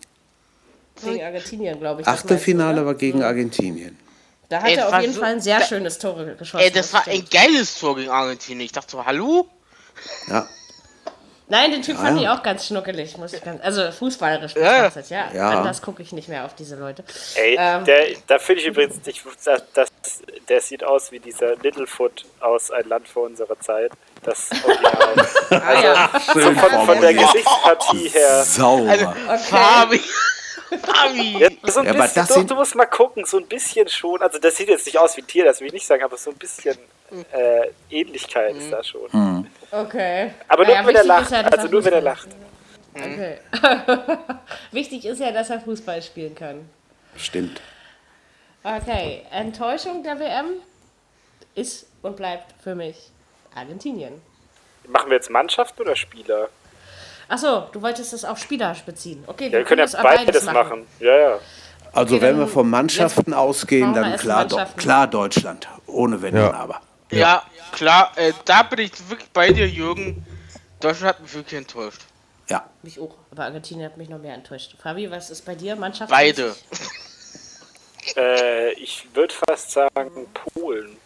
Gegen 1.01 1.23
Argentinien, 1.23 1.79
glaube 1.79 2.01
ich. 2.01 2.07
Achtelfinale 2.07 2.81
du, 2.81 2.85
war 2.87 2.95
gegen 2.95 3.23
Argentinien. 3.23 3.97
Da 4.49 4.61
hat 4.61 4.69
Ey, 4.69 4.75
er 4.75 4.89
auf 4.89 5.01
jeden 5.01 5.13
so- 5.13 5.21
Fall 5.21 5.31
ein 5.33 5.41
sehr 5.41 5.59
da- 5.59 5.65
schönes 5.65 5.97
Tor 5.97 6.23
geschossen. 6.23 6.63
Ey, 6.63 6.71
das 6.71 6.93
war 6.93 7.07
ein 7.07 7.25
geiles 7.31 7.79
Tor 7.79 7.95
gegen 7.95 8.09
Argentinien. 8.11 8.65
Ich 8.65 8.71
dachte 8.71 8.91
so, 8.91 9.05
hallo? 9.05 9.47
Ja, 10.27 10.47
Nein, 11.49 11.71
den 11.71 11.81
Typ 11.81 11.97
Ja, 11.97 12.03
fand 12.05 12.21
ja. 12.21 12.23
ich 12.33 12.39
auch 12.39 12.41
ganz 12.41 12.65
schnuckelig, 12.65 13.17
muss 13.17 13.33
ich 13.33 13.43
ganz. 13.43 13.61
Also 13.61 13.91
fußballerisch 13.91 14.55
Ja. 14.55 14.61
betrachtet, 14.87 15.09
ja. 15.09 15.25
Ja. 15.33 15.49
Anders 15.59 15.81
gucke 15.81 16.01
ich 16.01 16.11
nicht 16.13 16.29
mehr 16.29 16.45
auf 16.45 16.55
diese 16.55 16.77
Leute. 16.77 17.03
Ey, 17.35 17.57
Ähm, 17.59 17.83
der, 17.83 18.05
da 18.27 18.39
finde 18.39 18.61
ich 18.61 18.67
übrigens, 18.67 18.95
ich, 19.05 19.21
das, 19.43 19.61
das, 19.73 19.89
der 20.47 20.61
sieht 20.61 20.83
aus 20.85 21.11
wie 21.11 21.19
dieser 21.19 21.55
Littlefoot 21.57 22.25
aus 22.39 22.71
Ein 22.71 22.87
Land 22.87 23.07
vor 23.09 23.23
unserer 23.23 23.59
Zeit. 23.59 23.91
Das 24.23 24.49
Original. 24.65 25.27
Ah, 25.51 25.81
ja. 25.83 26.09
so 26.33 26.39
von, 26.39 26.85
von 26.85 27.01
der 27.01 27.13
Gesichtspartie 27.13 28.07
her. 28.09 28.43
sauber. 28.43 28.89
Also, 28.89 29.05
Fabi. 29.05 29.43
Fabi. 29.43 30.01
Ja, 30.73 31.49
so 31.71 31.79
ein 31.81 31.85
Ja, 31.85 31.91
aber 31.93 32.01
bisschen, 32.03 32.15
das 32.15 32.27
sind- 32.33 32.49
du 32.51 32.55
musst 32.55 32.75
mal 32.75 32.85
gucken, 32.85 33.25
so 33.25 33.37
ein 33.37 33.47
bisschen 33.47 33.87
schon. 33.87 34.21
Also, 34.21 34.39
das 34.39 34.55
sieht 34.57 34.69
jetzt 34.69 34.85
nicht 34.85 34.97
aus 34.97 35.15
wie 35.17 35.21
ein 35.21 35.27
Tier, 35.27 35.45
das 35.45 35.59
will 35.59 35.67
ich 35.67 35.73
nicht 35.73 35.85
sagen, 35.87 36.03
aber 36.03 36.17
so 36.17 36.31
ein 36.31 36.37
bisschen 36.37 36.77
äh, 37.31 37.67
Ähnlichkeit 37.91 38.55
ist 38.55 38.71
da 38.71 38.83
schon. 38.83 39.47
Okay. 39.71 40.31
Aber 40.47 40.65
nur 40.65 40.73
Naja, 40.73 40.87
wenn 40.87 40.95
er 40.95 41.03
lacht. 41.03 41.31
ja, 41.31 41.41
also, 41.41 41.67
nur 41.67 41.85
wenn 41.85 41.93
er 41.93 42.01
lacht. 42.01 42.27
Okay. 42.95 43.37
Wichtig 44.71 45.05
ist 45.05 45.19
ja, 45.19 45.31
dass 45.31 45.49
er 45.49 45.59
Fußball 45.61 46.01
spielen 46.01 46.35
kann. 46.35 46.69
Stimmt. 47.15 47.61
Okay, 48.63 49.23
Enttäuschung 49.31 50.03
der 50.03 50.19
WM 50.19 50.45
ist 51.55 51.85
und 52.01 52.15
bleibt 52.15 52.53
für 52.63 52.75
mich 52.75 52.95
Argentinien. 53.55 54.21
Machen 54.87 55.09
wir 55.09 55.17
jetzt 55.17 55.29
Mannschaft 55.29 55.79
oder 55.79 55.95
Spieler? 55.95 56.49
Achso, 57.33 57.67
du 57.71 57.81
wolltest 57.81 58.13
das 58.13 58.25
auf 58.25 58.37
Spieler 58.37 58.75
beziehen. 58.85 59.23
Okay, 59.25 59.47
Ja, 59.47 59.53
wir 59.53 59.63
können 59.63 59.79
ja 59.79 59.85
das 59.85 59.93
beides 59.99 60.43
machen. 60.45 60.85
Ja, 60.99 61.17
ja. 61.17 61.39
Also 61.91 62.15
Okay, 62.15 62.23
wenn 62.25 62.37
wir 62.37 62.47
von 62.47 62.69
Mannschaften 62.69 63.33
ausgehen, 63.33 63.89
machen 63.91 64.03
dann 64.03 64.17
klar, 64.19 64.37
Mannschaften. 64.41 64.79
klar 64.79 65.07
Deutschland. 65.07 65.67
Ohne 65.87 66.21
Wenn 66.21 66.35
Ja. 66.35 66.49
und 66.49 66.53
Aber. 66.55 66.81
Ja, 67.09 67.41
klar, 67.71 68.11
äh, 68.17 68.33
da 68.45 68.61
bin 68.61 68.81
ich 68.81 68.91
wirklich 69.09 69.29
bei 69.31 69.51
dir, 69.51 69.67
Jürgen. 69.67 70.23
Deutschland 70.79 71.15
hat 71.15 71.21
mich 71.23 71.33
wirklich 71.33 71.57
enttäuscht. 71.57 72.01
Ja. 72.49 72.65
Mich 72.83 72.99
auch, 72.99 73.15
aber 73.31 73.45
Argentinien 73.45 73.85
hat 73.89 73.97
mich 73.97 74.09
noch 74.09 74.19
mehr 74.19 74.35
enttäuscht. 74.35 74.75
Fabi, 74.81 75.09
was 75.09 75.31
ist 75.31 75.43
bei 75.43 75.55
dir? 75.55 75.75
Mannschaft? 75.75 76.11
Beide. 76.11 76.55
Äh, 78.15 78.73
ich 78.73 79.07
würde 79.15 79.33
fast 79.47 79.71
sagen 79.71 80.27
Polen. 80.53 80.97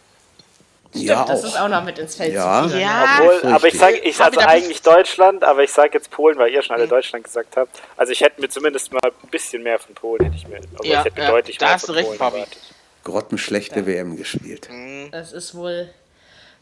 Stimmt, 0.90 1.04
ja, 1.04 1.24
das 1.24 1.42
auch. 1.44 1.48
ist 1.48 1.60
auch 1.60 1.68
noch 1.68 1.84
mit 1.84 1.98
ins 1.98 2.16
Feld 2.16 2.32
Ja. 2.34 2.62
zu 2.62 2.70
führen. 2.70 2.80
Ja. 2.80 3.18
Obwohl, 3.20 3.52
aber 3.52 3.66
ich 3.68 3.78
sage, 3.78 3.98
ich 3.98 4.18
also 4.20 4.40
eigentlich 4.40 4.80
Deutschland, 4.82 5.44
aber 5.44 5.62
ich 5.62 5.70
sage 5.72 5.90
jetzt 5.94 6.10
Polen, 6.10 6.38
weil 6.38 6.50
ihr 6.52 6.62
schon 6.62 6.76
alle 6.76 6.88
Deutschland 6.88 7.24
gesagt 7.24 7.56
habt. 7.56 7.78
Also 7.96 8.12
ich 8.12 8.20
hätte 8.22 8.40
mir 8.40 8.48
zumindest 8.48 8.92
mal 8.92 9.00
ein 9.04 9.28
bisschen 9.30 9.62
mehr 9.62 9.78
von 9.78 9.94
Polen 9.94 10.24
hätte 10.24 10.36
ich 10.36 10.48
mir. 10.48 10.60
Aber 10.74 10.84
Ja, 10.86 11.00
ich 11.00 11.04
hätte 11.06 11.20
ja, 11.20 11.30
deutlich 11.30 11.58
da 11.58 11.66
mehr 11.66 11.74
hast 11.74 11.84
von 11.86 11.94
du 11.94 11.98
recht, 11.98 12.06
Polen 12.08 12.18
Fabi. 12.18 12.36
erwartet. 12.36 12.58
grottenschlechte 13.04 13.86
WM 13.86 14.16
gespielt. 14.16 14.68
Das 15.12 15.32
ist 15.32 15.54
wohl. 15.54 15.90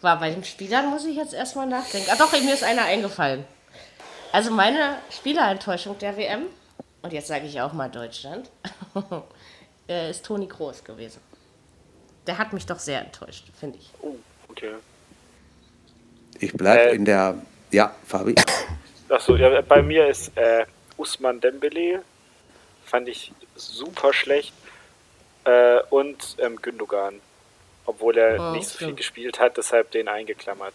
War 0.00 0.18
bei 0.20 0.30
den 0.30 0.44
Spielern 0.44 0.90
muss 0.90 1.04
ich 1.04 1.16
jetzt 1.16 1.32
erstmal 1.32 1.66
nachdenken. 1.66 2.08
Ah 2.10 2.16
doch, 2.18 2.30
mir 2.32 2.52
ist 2.54 2.64
einer 2.64 2.84
eingefallen. 2.84 3.44
Also 4.32 4.50
meine 4.50 4.96
Spielerenttäuschung 5.10 5.98
der 5.98 6.16
WM, 6.16 6.46
und 7.02 7.12
jetzt 7.12 7.28
sage 7.28 7.46
ich 7.46 7.60
auch 7.60 7.72
mal 7.72 7.88
Deutschland, 7.88 8.50
äh, 9.88 10.10
ist 10.10 10.24
Toni 10.26 10.46
Kroos 10.48 10.82
gewesen. 10.84 11.20
Der 12.26 12.38
hat 12.38 12.52
mich 12.52 12.66
doch 12.66 12.78
sehr 12.78 13.00
enttäuscht, 13.00 13.44
finde 13.58 13.78
ich. 13.78 13.90
Oh, 14.02 14.16
okay. 14.48 14.72
Ich 16.40 16.52
bleibe 16.52 16.90
Äh. 16.90 16.94
in 16.94 17.04
der. 17.04 17.36
Ja, 17.70 17.94
Fabi. 18.06 18.34
Achso, 19.08 19.36
ja, 19.36 19.60
bei 19.60 19.82
mir 19.82 20.08
ist 20.08 20.36
äh, 20.36 20.64
Usman 20.96 21.40
Dembele. 21.40 22.02
Fand 22.84 23.08
ich 23.08 23.32
super 23.54 24.12
schlecht. 24.12 24.52
Äh, 25.44 25.80
und 25.90 26.36
ähm, 26.38 26.56
Gündogan. 26.60 27.20
Obwohl 27.84 28.18
er 28.18 28.40
Oh, 28.40 28.52
nicht 28.52 28.66
so 28.68 28.78
viel 28.78 28.86
stimmt. 28.88 28.96
gespielt 28.98 29.38
hat, 29.40 29.56
deshalb 29.56 29.92
den 29.92 30.08
eingeklammert. 30.08 30.74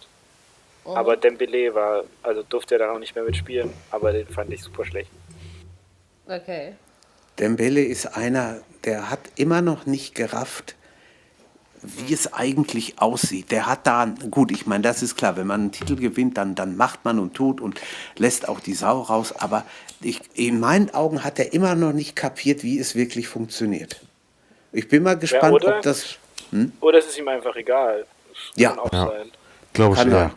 Oh. 0.85 0.95
Aber 0.95 1.17
Dembele 1.17 1.75
war, 1.75 2.05
also 2.23 2.41
durfte 2.43 2.75
er 2.75 2.79
dann 2.79 2.89
auch 2.95 2.99
nicht 2.99 3.13
mehr 3.15 3.23
mitspielen, 3.25 3.71
aber 3.91 4.13
den 4.13 4.27
fand 4.27 4.51
ich 4.53 4.63
super 4.63 4.85
schlecht. 4.85 5.11
Okay. 6.25 6.73
Dembele 7.37 7.83
ist 7.83 8.05
einer, 8.17 8.61
der 8.85 9.09
hat 9.09 9.19
immer 9.35 9.61
noch 9.61 9.85
nicht 9.85 10.15
gerafft, 10.15 10.75
wie 11.81 12.13
es 12.13 12.31
eigentlich 12.33 12.99
aussieht. 12.99 13.51
Der 13.51 13.65
hat 13.65 13.87
da, 13.87 14.13
gut, 14.29 14.51
ich 14.51 14.65
meine, 14.67 14.83
das 14.83 15.01
ist 15.01 15.15
klar, 15.15 15.35
wenn 15.35 15.47
man 15.47 15.61
einen 15.61 15.71
Titel 15.71 15.95
gewinnt, 15.95 16.37
dann, 16.37 16.55
dann 16.55 16.77
macht 16.77 17.03
man 17.05 17.19
und 17.19 17.33
tut 17.33 17.59
und 17.61 17.79
lässt 18.17 18.47
auch 18.47 18.59
die 18.59 18.73
Sau 18.73 19.01
raus. 19.01 19.33
Aber 19.37 19.65
ich, 20.01 20.21
in 20.35 20.59
meinen 20.59 20.93
Augen 20.93 21.23
hat 21.23 21.39
er 21.39 21.53
immer 21.53 21.75
noch 21.75 21.93
nicht 21.93 22.15
kapiert, 22.15 22.63
wie 22.63 22.79
es 22.79 22.95
wirklich 22.95 23.27
funktioniert. 23.27 24.01
Ich 24.71 24.87
bin 24.87 25.03
mal 25.03 25.17
gespannt, 25.17 25.53
oder? 25.53 25.77
ob 25.77 25.81
das. 25.81 26.17
Oder 26.79 26.99
es 26.99 27.07
ist 27.07 27.17
ihm 27.17 27.27
einfach 27.27 27.55
egal. 27.55 28.05
Das 28.29 28.37
Ja. 28.55 28.69
kann 28.69 28.79
auch 28.79 28.93
Ja. 28.93 29.07
sein. 29.07 29.31
Glaube 29.73 29.95
ich, 29.95 30.03
ja. 30.03 30.09
sein. 30.09 30.31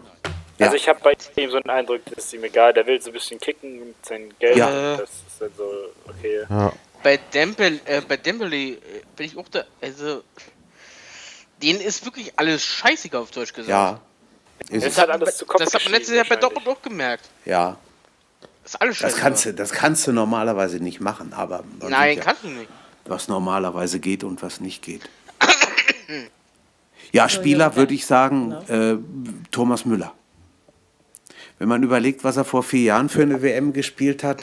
Ja. 0.58 0.66
Also 0.66 0.76
ich 0.76 0.88
habe 0.88 1.00
bei 1.02 1.16
ihm 1.42 1.50
so 1.50 1.56
einen 1.56 1.70
Eindruck, 1.70 2.00
das 2.14 2.24
ist 2.26 2.34
ihm 2.34 2.44
egal. 2.44 2.72
Der 2.72 2.86
will 2.86 3.00
so 3.02 3.10
ein 3.10 3.14
bisschen 3.14 3.40
kicken 3.40 3.80
mit 3.80 4.06
seinem 4.06 4.30
Geld. 4.38 4.56
Ja. 4.56 4.96
Das 4.96 5.10
ist 5.10 5.40
dann 5.40 5.50
so, 5.56 5.68
okay. 6.08 6.42
Ja. 6.48 6.72
Bei 7.02 7.18
Dembele, 7.34 7.80
äh, 7.84 8.00
bei 8.00 8.16
Dembele 8.16 8.56
äh, 8.56 8.78
bin 9.16 9.26
ich 9.26 9.36
auch 9.36 9.48
da, 9.48 9.64
also, 9.82 10.22
denen 11.62 11.80
ist 11.80 12.04
wirklich 12.04 12.32
alles 12.38 12.64
scheißegal 12.64 13.22
auf 13.22 13.30
Deutsch 13.30 13.52
gesagt. 13.52 13.68
Ja. 13.68 14.00
Ist 14.70 14.86
Das 14.86 14.98
hat 14.98 15.10
alles 15.10 15.36
zu 15.36 15.46
Kopf 15.46 15.62
Das 15.62 15.74
hat 15.74 15.82
man 15.84 15.92
letztes 15.92 16.14
Jahr 16.14 16.24
bei 16.28 16.36
Dortmund 16.36 16.66
auch 16.68 16.80
gemerkt. 16.82 17.28
ja. 17.44 17.76
Das 18.62 18.72
ist 18.76 18.80
alles 18.80 18.96
scheißegal. 18.96 19.10
Das 19.12 19.20
kannst, 19.20 19.44
du, 19.44 19.52
das 19.54 19.72
kannst 19.72 20.06
du 20.06 20.12
normalerweise 20.12 20.78
nicht 20.78 20.98
machen, 20.98 21.34
aber 21.34 21.64
Nein, 21.80 22.16
ja, 22.16 22.24
kannst 22.24 22.44
du 22.44 22.48
nicht. 22.48 22.70
was 23.04 23.28
normalerweise 23.28 24.00
geht 24.00 24.24
und 24.24 24.42
was 24.42 24.60
nicht 24.60 24.82
geht. 24.82 25.02
Ja, 27.12 27.28
Spieler 27.28 27.76
würde 27.76 27.94
ich 27.94 28.06
sagen, 28.06 28.52
äh, 28.68 28.96
Thomas 29.52 29.84
Müller. 29.84 30.12
Wenn 31.58 31.68
man 31.68 31.82
überlegt, 31.84 32.24
was 32.24 32.36
er 32.36 32.44
vor 32.44 32.62
vier 32.64 32.82
Jahren 32.82 33.08
für 33.08 33.22
eine 33.22 33.40
WM 33.42 33.72
gespielt 33.72 34.24
hat 34.24 34.42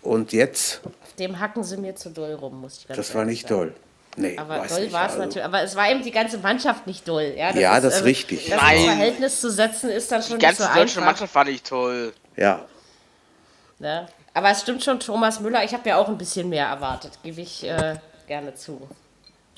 und 0.00 0.32
jetzt, 0.32 0.80
Auf 0.84 1.14
dem 1.18 1.38
hacken 1.38 1.62
sie 1.62 1.76
mir 1.76 1.94
zu 1.96 2.10
doll 2.10 2.32
rum, 2.34 2.60
muss 2.62 2.78
ich 2.78 2.88
ganz 2.88 2.96
das 2.96 3.14
war 3.14 3.24
nicht 3.26 3.48
sagen. 3.48 3.60
doll. 3.60 3.74
Nee, 4.20 4.36
Aber 4.38 4.60
weiß 4.60 4.70
doll 4.70 4.80
nicht, 4.82 4.92
war 4.92 5.06
es 5.06 5.12
also- 5.12 5.22
natürlich. 5.24 5.44
Aber 5.44 5.62
es 5.62 5.76
war 5.76 5.90
eben 5.90 6.02
die 6.02 6.10
ganze 6.10 6.38
Mannschaft 6.38 6.86
nicht 6.86 7.06
doll. 7.08 7.34
Ja, 7.36 7.50
Ja, 7.52 7.80
das 7.80 7.96
ist 7.96 8.04
richtig. 8.04 8.48
Das 8.50 8.60
Nein. 8.60 8.84
Verhältnis 8.84 9.40
zu 9.40 9.50
setzen 9.50 9.90
ist 9.90 10.10
dann 10.12 10.22
schon 10.22 10.38
Die 10.38 10.46
nicht 10.46 10.58
ganze 10.58 10.62
so 10.62 10.68
deutsche 10.68 10.80
einfach. 10.98 11.04
Mannschaft 11.06 11.34
war 11.34 11.44
nicht 11.44 11.66
toll. 11.66 12.12
Ja, 12.36 12.64
Ne? 13.78 14.06
Aber 14.34 14.50
es 14.50 14.60
stimmt 14.60 14.84
schon, 14.84 15.00
Thomas 15.00 15.40
Müller, 15.40 15.64
ich 15.64 15.72
habe 15.72 15.88
ja 15.88 15.96
auch 15.96 16.06
ein 16.08 16.18
bisschen 16.18 16.48
mehr 16.50 16.66
erwartet, 16.66 17.12
gebe 17.22 17.40
ich 17.40 17.64
äh, 17.66 17.96
gerne 18.26 18.54
zu. 18.54 18.86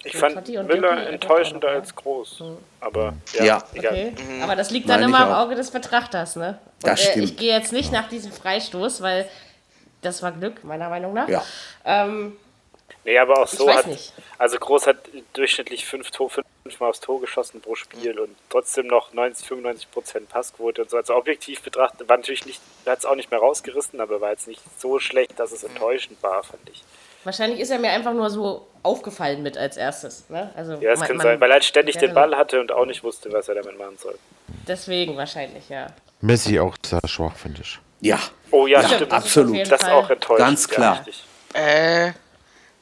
Ich 0.04 0.12
So, 0.12 0.18
fand 0.18 0.48
Müller 0.48 1.06
äh, 1.06 1.12
enttäuschender 1.14 1.68
noch, 1.68 1.74
als 1.80 1.94
groß. 1.94 2.42
Aber 2.80 3.14
ja, 3.34 3.44
Ja. 3.44 3.62
Okay. 3.76 4.12
Aber 4.42 4.56
das 4.56 4.70
liegt 4.70 4.88
dann 4.88 5.00
Meine 5.00 5.06
immer 5.16 5.26
im. 5.26 5.32
Auge 5.32 5.54
des 5.56 5.70
Betrachters, 5.70 6.36
ne? 6.36 6.58
Und, 6.82 6.88
Das 6.88 7.00
äh, 7.00 7.10
stimmt. 7.10 7.24
ich 7.24 7.36
gehe 7.36 7.52
jetzt 7.52 7.72
nicht 7.72 7.92
nach 7.92 8.08
diesem 8.08 8.32
Freistoß, 8.32 9.00
weil 9.02 9.28
das 10.02 10.22
war 10.22 10.32
Glück, 10.32 10.62
meiner 10.64 10.88
Meinung 10.88 11.14
nach. 11.14 11.28
ja. 11.28 11.42
Ähm, 11.84 12.36
Nee, 13.04 13.18
aber 13.18 13.42
auch 13.42 13.48
so 13.48 13.66
weiß 13.66 13.78
hat. 13.78 13.86
nicht. 13.88 14.12
Also 14.38 14.58
Groß 14.58 14.86
hat 14.86 14.96
durchschnittlich 15.34 15.84
fünf, 15.86 16.10
Tor, 16.10 16.28
fünf 16.30 16.46
fünfmal 16.64 16.90
aufs 16.90 17.00
Tor 17.00 17.20
geschossen 17.20 17.60
pro 17.60 17.74
Spiel 17.74 18.18
und 18.20 18.36
trotzdem 18.48 18.86
noch 18.86 19.12
90, 19.12 19.46
95 19.48 19.90
Prozent 19.90 20.28
Passquote 20.28 20.82
und 20.82 20.90
so. 20.90 20.96
Also 20.96 21.14
objektiv 21.16 21.60
betrachtet 21.62 22.08
war 22.08 22.16
natürlich 22.16 22.46
nicht, 22.46 22.60
hat 22.86 23.00
es 23.00 23.04
auch 23.04 23.16
nicht 23.16 23.30
mehr 23.32 23.40
rausgerissen, 23.40 24.00
aber 24.00 24.20
war 24.20 24.30
jetzt 24.30 24.46
nicht 24.46 24.60
so 24.78 24.98
schlecht, 25.00 25.38
dass 25.40 25.50
es 25.52 25.64
enttäuschend 25.64 26.22
war, 26.22 26.42
fand 26.44 26.62
ich. 26.70 26.82
Wahrscheinlich 27.24 27.60
ist 27.60 27.70
er 27.70 27.78
mir 27.78 27.90
einfach 27.90 28.12
nur 28.14 28.30
so 28.30 28.66
aufgefallen 28.82 29.42
mit 29.42 29.56
als 29.58 29.76
erstes. 29.76 30.28
Ne? 30.28 30.50
Also 30.56 30.74
Ja, 30.74 30.90
das 30.90 31.00
man- 31.00 31.08
kann 31.08 31.16
man- 31.18 31.26
sein, 31.26 31.40
weil 31.40 31.50
er 31.50 31.54
halt 31.54 31.64
ständig 31.64 31.96
den. 31.98 32.14
Ball 32.14 32.36
hatte 32.36 32.60
und 32.60 32.72
auch 32.72 32.86
nicht 32.86 33.02
wusste, 33.04 33.32
was 33.32 33.48
er 33.48 33.56
damit 33.56 33.76
machen 33.78 33.96
soll. 33.98 34.18
Deswegen 34.66 35.16
wahrscheinlich, 35.16 35.68
ja. 35.68 35.88
Messi 36.20 36.58
auch 36.60 36.76
sehr 36.84 37.00
schwach, 37.06 37.36
finde 37.36 37.60
ich. 37.62 37.78
Ja, 38.00 38.18
Oh 38.50 38.66
ja, 38.66 38.80
Ja, 38.82 38.88
stimmt. 38.88 39.12
das 39.12 39.24
ist 39.26 39.38
auf 39.38 39.44
absolut. 39.44 39.70
Das 39.72 39.82
ist 39.82 39.88
auch 39.88 40.10
enttäuschend. 40.10 40.38
Ganz 40.46 40.68
klar. 40.68 41.04
Ja. 41.54 41.60
Äh, 42.08 42.12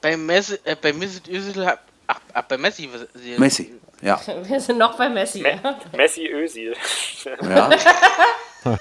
bei 0.00 0.16
Messi, 0.16 0.58
äh, 0.64 0.76
bei 0.80 0.92
Messi 0.92 1.20
Özil, 1.30 1.66
hab- 1.66 1.82
ach, 2.06 2.20
ach, 2.32 2.42
bei 2.42 2.58
Messi. 2.58 2.88
was- 2.92 3.38
Messi. 3.38 3.74
Ja, 4.02 4.20
Wir 4.44 4.60
sind 4.60 4.78
noch 4.78 4.96
bei 4.96 5.08
Messi. 5.08 5.40
Me 5.42 5.60
Messi 5.96 6.26
Özil. 6.28 6.74
ja. 7.42 7.70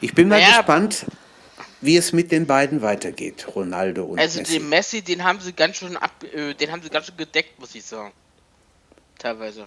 Ich 0.00 0.14
bin 0.14 0.28
mal 0.28 0.40
Naja. 0.40 0.58
gespannt, 0.58 1.06
wie 1.80 1.96
es 1.96 2.12
mit 2.12 2.30
den 2.30 2.46
beiden 2.46 2.82
weitergeht, 2.82 3.46
Ronaldo 3.54 4.04
und 4.04 4.18
Also 4.18 4.40
Messi. 4.40 4.58
den 4.58 4.68
Messi, 4.68 5.02
den 5.02 5.24
haben 5.24 5.40
sie 5.40 5.52
ganz 5.54 5.76
schön 5.78 5.96
ab, 5.96 6.10
äh, 6.34 6.52
den 6.54 6.70
haben 6.70 6.82
sie 6.82 6.90
ganz 6.90 7.06
schön 7.06 7.16
gedeckt, 7.16 7.58
muss 7.58 7.74
ich 7.74 7.84
sagen. 7.84 8.12
Teilweise. 9.18 9.66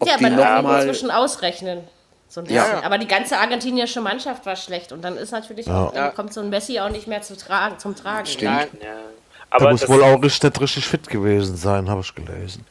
Ob 0.00 0.08
ja, 0.08 0.16
man 0.20 0.34
noch 0.34 0.42
kann 0.42 0.64
mal, 0.64 0.82
inzwischen 0.82 1.10
ausrechnen. 1.10 1.86
So 2.28 2.40
ein 2.40 2.46
Ja. 2.46 2.82
Aber 2.82 2.98
die 2.98 3.06
ganze 3.06 3.38
argentinische 3.38 4.00
Mannschaft 4.00 4.44
war 4.46 4.56
schlecht 4.56 4.92
und 4.92 5.02
dann 5.02 5.16
ist 5.16 5.30
natürlich 5.30 5.68
auch, 5.68 5.94
Ja. 5.94 6.06
dann 6.06 6.14
kommt 6.14 6.34
so 6.34 6.40
ein 6.40 6.50
Messi 6.50 6.78
auch 6.80 6.90
nicht 6.90 7.06
mehr 7.06 7.22
zu 7.22 7.36
tragen, 7.36 7.78
zum 7.78 7.94
Tragen. 7.96 8.26
Stimmt. 8.26 8.52
Nein, 8.52 8.68
Ja. 8.82 8.96
Der 9.56 9.66
Aber 9.66 9.70
muss 9.70 9.80
das, 9.80 9.88
wohl 9.88 10.02
auch 10.02 10.18
nicht, 10.20 10.42
nicht 10.42 10.60
richtig 10.60 10.86
fit 10.86 11.08
gewesen 11.08 11.56
sein, 11.56 11.88
habe 11.90 12.00
ich 12.02 12.14
gelesen. 12.14 12.66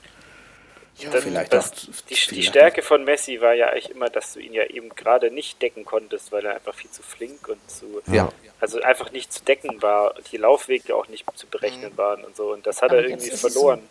ja, 0.96 1.10
dann, 1.10 1.22
vielleicht 1.22 1.54
das, 1.54 1.72
auch 1.72 1.76
die, 2.10 2.16
die 2.36 2.44
Stärke 2.44 2.82
von 2.82 3.04
Messi 3.04 3.40
war 3.42 3.54
ja 3.54 3.68
eigentlich 3.70 3.92
immer, 3.92 4.10
dass 4.10 4.34
du 4.34 4.40
ihn 4.40 4.54
ja 4.54 4.64
eben 4.66 4.90
gerade 4.90 5.32
nicht 5.32 5.62
decken 5.62 5.86
konntest, 5.86 6.32
weil 6.32 6.46
er 6.46 6.56
einfach 6.56 6.74
viel 6.76 6.92
zu 6.92 7.04
flink 7.04 7.48
und 7.48 7.70
zu. 7.70 8.02
Ja. 8.08 8.34
Also 8.60 8.82
einfach 8.82 9.12
nicht 9.12 9.32
zu 9.34 9.44
decken 9.44 9.82
war, 9.82 10.16
die 10.32 10.38
Laufwege 10.38 10.96
auch 10.96 11.08
nicht 11.08 11.26
zu 11.36 11.48
berechnen 11.48 11.94
Mhm. 11.94 11.98
waren 11.98 12.24
und 12.26 12.36
so. 12.36 12.52
Und 12.54 12.66
das 12.66 12.82
hat 12.82 12.92
Aber 12.92 13.02
er 13.02 13.06
irgendwie 13.06 13.32
verloren. 13.32 13.90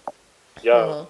Ja. 0.62 0.86
Ja. 0.86 1.06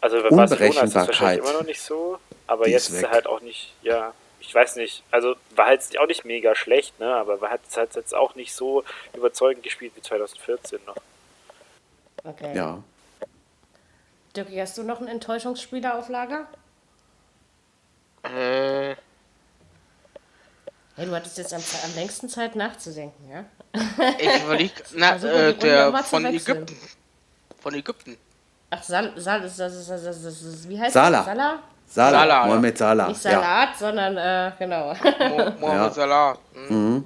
Also 0.00 0.22
bei 0.22 0.30
Barcelona 0.30 0.82
ist 0.82 0.96
es 0.96 0.96
Unberechenbarkeit. 0.96 1.08
wahrscheinlich 1.08 1.38
immer 1.44 1.52
noch 1.54 1.64
nicht 1.64 1.80
so, 1.80 2.18
aber 2.46 2.66
Die 2.66 2.72
jetzt 2.72 2.88
ist 2.90 2.96
ist 2.96 3.02
er 3.02 3.10
halt 3.10 3.26
auch 3.26 3.40
nicht, 3.40 3.74
ja, 3.82 4.14
ich 4.42 4.54
weiß 4.54 4.76
nicht, 4.76 5.04
also 5.10 5.36
war 5.54 5.66
halt 5.66 5.98
auch 5.98 6.06
nicht 6.06 6.24
mega 6.24 6.54
schlecht, 6.54 6.98
ne, 6.98 7.14
aber 7.14 7.40
war 7.40 7.50
halt, 7.50 7.60
hat 7.76 7.94
jetzt 7.94 8.14
auch 8.14 8.34
nicht 8.34 8.52
so 8.54 8.84
überzeugend 9.14 9.62
gespielt 9.62 9.92
wie 9.94 10.02
2014 10.02 10.80
noch. 10.84 10.96
Okay. 12.24 12.54
Ja. 12.56 12.82
Dirki, 14.34 14.56
hast 14.56 14.76
du 14.78 14.82
noch 14.82 14.98
einen 14.98 15.08
Enttäuschungsspieler 15.08 15.96
auf 15.98 16.08
Lager? 16.08 16.48
äh, 18.24 18.96
Hey, 20.94 21.06
du 21.06 21.14
hattest 21.14 21.38
jetzt 21.38 21.54
am, 21.54 21.62
am 21.84 21.94
längsten 21.94 22.28
Zeit 22.28 22.54
nachzudenken, 22.54 23.30
ja? 23.30 23.44
ich 24.18 24.42
überleg, 24.44 24.72
na, 24.92 25.16
äh, 25.16 25.54
der 25.54 25.92
von 26.04 26.24
wechseln. 26.24 26.56
Ägypten. 26.58 26.76
Von 27.60 27.74
Ägypten. 27.74 28.16
Ach, 28.70 28.82
Sal, 28.82 29.12
Sal, 29.20 29.40
das, 29.40 29.56
das, 29.56 29.86
das, 29.86 30.02
das, 30.02 30.22
das, 30.22 30.42
das, 30.42 30.68
wie 30.68 30.78
heißt 30.78 30.92
Salah. 30.92 31.18
das? 31.18 31.26
Salah? 31.94 32.10
Salah, 32.10 32.20
Salah, 32.20 32.40
ja. 32.40 32.46
Mohamed 32.46 32.78
Salah. 32.78 33.08
Nicht 33.08 33.24
Ja. 33.24 33.30
Salat, 33.32 33.68
sondern, 33.78 34.16
äh, 34.16 34.52
genau. 34.58 34.94
Mo 35.28 35.50
Mohamed 35.60 35.94
Salah. 35.94 36.38
Mhm. 36.68 37.04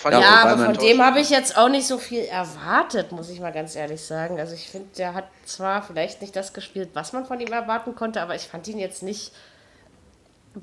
Fand 0.00 0.12
Ja, 0.14 0.20
ich 0.20 0.24
Ja, 0.26 0.34
aber 0.44 0.64
von 0.66 0.74
dem 0.74 1.02
habe 1.04 1.20
ich 1.20 1.30
jetzt 1.30 1.56
auch 1.58 1.68
nicht 1.68 1.86
so 1.86 1.98
viel 1.98 2.24
erwartet, 2.24 3.10
muss 3.12 3.28
ich 3.30 3.40
mal 3.40 3.52
ganz 3.52 3.74
ehrlich 3.74 4.00
sagen. 4.00 4.38
Also 4.38 4.54
ich 4.54 4.68
finde, 4.68 4.88
der 4.96 5.14
hat 5.14 5.24
zwar 5.44 5.82
vielleicht 5.82 6.20
nicht 6.22 6.34
das 6.36 6.52
gespielt, 6.52 6.90
was 6.94 7.12
man 7.12 7.26
von 7.26 7.40
ihm 7.40 7.52
erwarten 7.52 7.94
konnte, 7.96 8.20
aber 8.22 8.34
ich 8.36 8.42
fand 8.42 8.66
ihn 8.68 8.78
jetzt 8.78 9.02
nicht. 9.02 9.32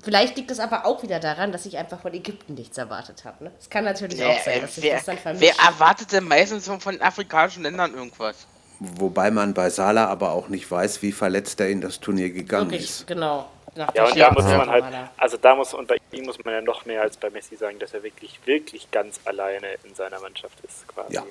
Vielleicht 0.04 0.36
liegt 0.36 0.52
es 0.52 0.60
aber 0.60 0.86
auch 0.86 1.04
wieder 1.04 1.20
daran, 1.20 1.52
dass 1.52 1.66
ich 1.66 1.78
einfach 1.78 2.02
von 2.02 2.14
Ägypten 2.14 2.54
nichts 2.56 2.78
erwartet 2.78 3.24
habe. 3.24 3.46
Ne? 3.46 3.52
Es 3.60 3.70
kann 3.70 3.84
natürlich 3.86 4.20
Nee, 4.20 4.26
auch 4.26 4.40
sein, 4.44 4.58
äh, 4.58 4.62
dass 4.62 4.82
wer, 4.82 4.96
das 4.96 5.06
dann 5.06 5.16
wer 5.16 5.22
vermischt. 5.22 5.66
erwartet 5.66 6.12
denn 6.12 6.24
meistens 6.26 6.66
von, 6.66 6.82
von 6.82 7.02
afrikanischen 7.02 7.64
Ländern 7.64 7.94
irgendwas? 7.94 8.48
Wobei 8.80 9.32
man 9.32 9.54
bei 9.54 9.70
Salah 9.70 10.08
aber 10.08 10.32
auch 10.32 10.48
nicht 10.50 10.70
weiß, 10.70 11.02
wie 11.02 11.12
verletzt 11.12 11.60
er 11.60 11.70
in 11.70 11.82
das 11.82 12.00
Turnier 12.00 12.30
gegangen 12.30 12.70
Wirklich, 12.72 12.90
ist. 12.90 13.08
genau. 13.08 13.50
Nach 13.76 13.94
Ja, 13.94 14.06
und 14.06 14.18
da 14.18 14.32
muss 14.32 14.44
man 14.46 14.70
halt, 14.70 14.86
also 15.18 15.38
da 15.38 15.56
muss, 15.56 15.74
und 15.74 15.88
bei 15.88 15.98
ihm 16.12 16.26
muss 16.26 16.44
man 16.44 16.54
ja 16.54 16.62
noch 16.62 16.86
mehr 16.86 17.02
als 17.02 17.18
bei 17.18 17.30
Messi 17.30 17.56
sagen, 17.58 17.78
dass 17.80 17.94
er 17.94 18.04
wirklich, 18.04 18.40
wirklich 18.46 18.90
ganz 18.92 19.20
alleine 19.26 19.68
in 19.84 19.94
seiner 19.96 20.20
Mannschaft 20.20 20.58
ist, 20.64 20.88
quasi. 20.88 21.14
Ja. 21.16 21.24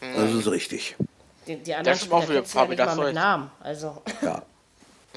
Das 0.00 0.32
ist 0.32 0.48
richtig. 0.48 0.96
Die, 1.46 1.56
die 1.56 1.74
anderen 1.74 1.98
Spieler 1.98 2.22
wieder, 2.28 2.34
kennst 2.42 2.54
du 2.54 2.58
ja 2.58 2.66
nicht 2.66 2.78
mal 2.96 3.06
mit. 3.06 3.14
Namen. 3.14 3.50
Also, 3.60 4.02
Ja. 4.22 4.42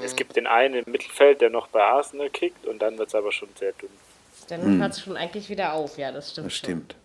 Es 0.04 0.16
gibt 0.16 0.36
den 0.36 0.48
einen 0.48 0.76
im 0.84 0.92
Mittelfeld, 0.92 1.42
der 1.42 1.52
noch 1.52 1.68
bei 1.68 1.84
Arsenal 1.84 2.30
kickt 2.32 2.66
und 2.66 2.82
dann 2.82 2.98
wird 2.98 3.10
es 3.10 3.14
aber 3.16 3.32
schon 3.32 3.50
sehr 3.60 3.74
dünn. 3.74 3.90
dann 4.48 4.80
hört 4.82 4.94
es 4.94 5.02
schon 5.02 5.16
eigentlich 5.18 5.50
wieder 5.50 5.74
auf. 5.74 5.98
Ja, 6.00 6.12
das 6.12 6.32
stimmt 6.32 6.48
Das 6.48 6.54
schon. 6.56 6.66
stimmt. 6.66 6.96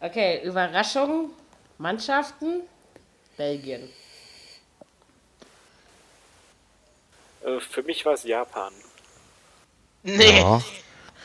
Okay, 0.00 0.40
Überraschung, 0.42 1.30
Mannschaften, 1.78 2.62
Belgien. 3.36 3.88
Äh, 7.44 7.60
Für 7.60 7.82
mich 7.82 8.04
war 8.04 8.14
es 8.14 8.24
Japan. 8.24 8.72
Nee, 10.02 10.38
Ja, 10.38 10.62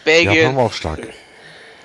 Belgien. 0.03 0.34
Japan 0.36 0.55
war 0.57 0.66
auch 0.66 0.74
stark. 0.74 1.14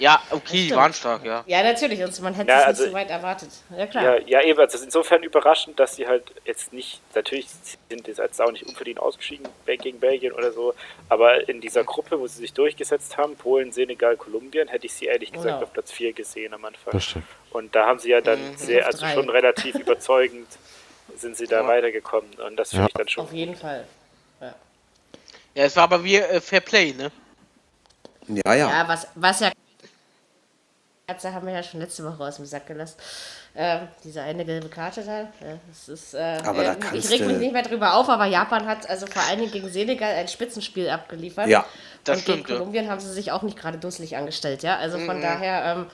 Ja, 0.00 0.20
okay, 0.30 0.68
die 0.68 0.70
waren 0.74 0.92
stark, 0.92 1.24
ja. 1.24 1.44
Ja, 1.46 1.62
natürlich, 1.62 2.02
und 2.02 2.20
man 2.20 2.34
hätte 2.34 2.50
Ja, 2.50 2.60
es 2.62 2.64
also- 2.66 2.82
nicht 2.82 2.90
so 2.92 2.96
weit 2.96 3.10
erwartet. 3.10 3.48
Ja, 3.76 3.86
klar. 3.86 4.02
Ja, 4.18 4.26
ja, 4.26 4.42
eben, 4.42 4.58
also 4.58 4.74
es 4.74 4.80
ist 4.80 4.86
insofern 4.86 5.22
überraschend, 5.22 5.78
dass 5.78 5.94
sie 5.96 6.06
halt 6.06 6.24
jetzt 6.44 6.72
nicht, 6.72 7.00
natürlich 7.14 7.46
sind 7.88 8.04
sie 8.04 8.10
jetzt 8.20 8.40
auch 8.40 8.50
nicht 8.50 8.66
unverdient 8.66 8.98
ausgeschieden 8.98 9.46
gegen 9.66 10.00
Belgien 10.00 10.32
oder 10.32 10.50
so, 10.52 10.74
aber 11.08 11.48
in 11.48 11.60
dieser 11.60 11.84
Gruppe, 11.84 12.18
wo 12.18 12.26
sie 12.26 12.38
sich 12.40 12.52
durchgesetzt 12.52 13.16
haben, 13.16 13.36
Polen, 13.36 13.72
Senegal, 13.72 14.16
Kolumbien, 14.16 14.66
hätte 14.68 14.86
ich 14.86 14.94
sie 14.94 15.06
ehrlich 15.06 15.30
gesagt 15.32 15.48
Genau. 15.54 15.62
auf 15.62 15.72
Platz 15.72 15.92
4 15.92 16.12
gesehen 16.12 16.54
am 16.54 16.64
Anfang. 16.64 16.92
Das 16.92 17.04
stimmt. 17.04 17.26
Und 17.50 17.74
da 17.74 17.86
haben 17.86 17.98
sie 18.00 18.10
ja 18.10 18.20
dann 18.20 18.56
sehr, 18.56 18.80
Auf 18.80 18.86
also 18.86 18.98
drei. 19.00 19.14
schon 19.14 19.30
relativ 19.30 19.74
überzeugend 19.78 20.48
sind 21.16 21.36
sie 21.36 21.46
da 21.46 21.66
weitergekommen 21.66 22.30
und 22.46 22.56
das 22.56 22.70
finde 22.70 22.82
Ja. 22.84 22.88
ich 22.88 22.94
dann 22.94 23.08
schon 23.08 23.24
Auf 23.24 23.32
jeden 23.32 23.54
Fall. 23.54 23.86
Ja, 24.40 25.62
es 25.66 25.76
war 25.76 25.84
aber 25.84 26.02
wie 26.02 26.16
äh, 26.16 26.40
Fair 26.40 26.60
Play, 26.60 26.92
ne? 26.94 27.12
Ja, 28.26 28.54
ja. 28.54 28.68
Ja, 28.70 28.88
was, 28.88 29.06
was 29.14 29.38
ja. 29.40 29.52
Katze 31.06 31.34
haben 31.34 31.46
wir 31.46 31.52
ja 31.52 31.62
schon 31.62 31.80
letzte 31.80 32.02
Woche 32.04 32.22
aus 32.24 32.36
dem 32.36 32.46
Sack 32.46 32.66
gelassen. 32.66 32.96
Ähm, 33.54 33.88
diese 34.02 34.22
eine 34.22 34.42
gelbe 34.44 34.68
Karte 34.68 35.02
da. 35.02 35.20
Ja, 35.20 35.58
das 35.68 35.88
ist, 35.88 36.14
äh, 36.14 36.38
Aber 36.44 36.64
da 36.64 36.72
äh, 36.72 36.74
ich 36.74 36.80
kannst 36.80 37.10
reg 37.12 37.20
mich 37.20 37.28
du- 37.34 37.38
nicht 37.38 37.52
mehr 37.52 37.62
drüber 37.62 37.94
auf, 37.94 38.08
aber 38.08 38.24
Japan 38.24 38.66
hat 38.66 38.88
also 38.88 39.06
vor 39.06 39.22
allen 39.28 39.38
Dingen 39.40 39.52
gegen 39.52 39.68
Senegal 39.68 40.14
ein 40.14 40.28
Spitzenspiel 40.28 40.88
abgeliefert. 40.88 41.46
Ja, 41.48 41.66
Das 42.04 42.16
und 42.18 42.22
stimmt, 42.22 42.36
gegen 42.38 42.48
ja. 42.48 42.56
Kolumbien 42.58 42.90
haben 42.90 43.00
sie 43.00 43.12
sich 43.12 43.32
auch 43.32 43.42
nicht 43.42 43.58
gerade 43.58 43.76
dusselig 43.76 44.16
angestellt, 44.16 44.62
ja. 44.62 44.78
Also 44.78 44.96
Mhm. 44.98 45.06
von 45.06 45.20
daher 45.20 45.74
ähm, 45.76 45.86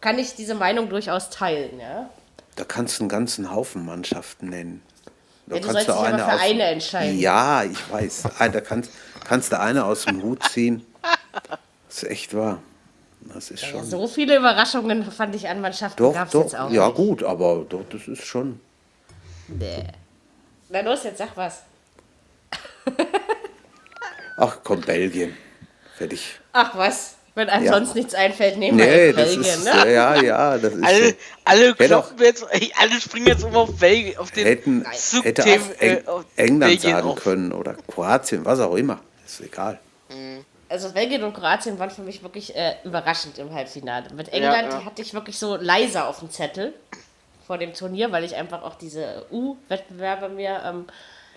kann 0.00 0.18
ich 0.18 0.34
diese 0.34 0.56
Meinung 0.56 0.88
durchaus 0.88 1.30
teilen, 1.30 1.78
ja. 1.78 2.10
Da 2.56 2.64
kannst 2.64 2.98
du 2.98 3.04
einen 3.04 3.08
ganzen 3.08 3.52
Haufen 3.54 3.86
Mannschaften 3.86 4.48
nennen. 4.50 4.82
Da 5.46 5.56
Ja, 5.56 5.60
du 5.62 5.70
sollst 5.70 5.86
dich 5.88 5.94
aber 5.94 6.18
für 6.18 6.26
aus- 6.34 6.40
eine 6.42 6.62
entscheiden. 6.64 7.20
Ja, 7.20 7.62
ich 7.62 7.92
weiß. 7.92 8.24
Ah, 8.40 8.48
Da 8.48 8.60
kannst, 8.60 8.90
kannst 9.28 9.52
du 9.52 9.60
eine 9.60 9.84
aus 9.84 10.06
dem 10.06 10.22
Hut 10.24 10.42
ziehen. 10.50 10.84
Das 11.88 12.02
ist 12.02 12.10
echt 12.10 12.34
wahr. 12.36 12.60
Das 13.34 13.50
ist 13.50 13.64
schon. 13.64 13.84
So 13.84 14.06
viele 14.08 14.36
Überraschungen 14.36 15.10
fand 15.10 15.34
ich 15.34 15.48
an 15.48 15.60
Mannschaften 15.60 16.02
doch, 16.02 16.14
gab 16.14 16.28
es 16.28 16.34
jetzt 16.34 16.56
auch 16.56 16.70
Ja, 16.70 16.86
nicht. 16.86 16.96
gut, 16.96 17.22
aber 17.22 17.64
doch, 17.68 17.84
das 17.90 18.06
ist 18.08 18.24
schon. 18.24 18.60
Nee. 19.48 19.84
Na 20.68 20.80
los, 20.80 21.04
jetzt 21.04 21.18
sag 21.18 21.36
was. 21.36 21.62
Ach 24.36 24.58
komm, 24.62 24.80
Belgien. 24.82 25.36
Fertig. 25.96 26.38
Ach 26.52 26.76
was, 26.76 27.14
wenn 27.34 27.48
einem 27.48 27.64
Ja. 27.64 27.72
sonst 27.72 27.94
nichts 27.94 28.14
einfällt, 28.14 28.58
nehmen 28.58 28.78
wir 28.78 28.84
Nee, 28.86 29.12
Belgien, 29.12 29.40
ist. 29.40 29.64
ne? 29.64 29.92
Ja, 29.92 30.14
ja, 30.20 30.58
das 30.58 30.74
ist. 30.74 30.84
Alle, 30.84 31.04
schon. 31.04 31.14
alle 31.44 31.66
Hätte 31.68 31.84
kloppen 31.86 32.18
jetzt, 32.18 32.46
alle 32.78 33.00
springen 33.00 33.26
jetzt 33.28 33.44
immer 33.44 33.58
auf 33.58 33.76
Belgien, 33.78 34.18
auf 34.18 34.30
den 34.30 34.44
Hätten, 34.46 34.86
Zug 34.94 35.24
hätte 35.24 35.42
auch 35.42 35.46
Eng, 35.80 35.96
äh, 35.96 36.02
auf 36.06 36.24
England 36.36 36.60
Belgien 36.72 36.92
sagen 36.92 37.08
auf. 37.08 37.18
können 37.22 37.52
oder 37.52 37.74
Kroatien, 37.74 38.44
was 38.44 38.60
auch 38.60 38.74
immer. 38.74 39.00
Ist 39.24 39.40
egal. 39.40 39.78
Also 40.68 40.92
Belgien 40.92 41.22
und 41.22 41.32
Kroatien 41.34 41.78
waren 41.78 41.90
für 41.90 42.02
mich 42.02 42.22
wirklich 42.22 42.54
äh, 42.56 42.74
überraschend 42.84 43.38
im 43.38 43.52
Halbfinale. 43.54 44.10
Mit 44.14 44.28
England 44.30 44.72
ja. 44.72 44.78
die 44.80 44.84
hatte 44.84 45.02
ich 45.02 45.14
wirklich 45.14 45.38
so 45.38 45.56
leiser 45.56 46.08
auf 46.08 46.18
dem 46.20 46.30
Zettel 46.30 46.74
vor 47.46 47.58
dem 47.58 47.72
Turnier, 47.72 48.10
weil 48.10 48.24
ich 48.24 48.34
einfach 48.34 48.62
auch 48.62 48.74
diese 48.74 49.24
U-Wettbewerbe 49.30 50.28
mir 50.28 50.60
ähm, 50.64 50.86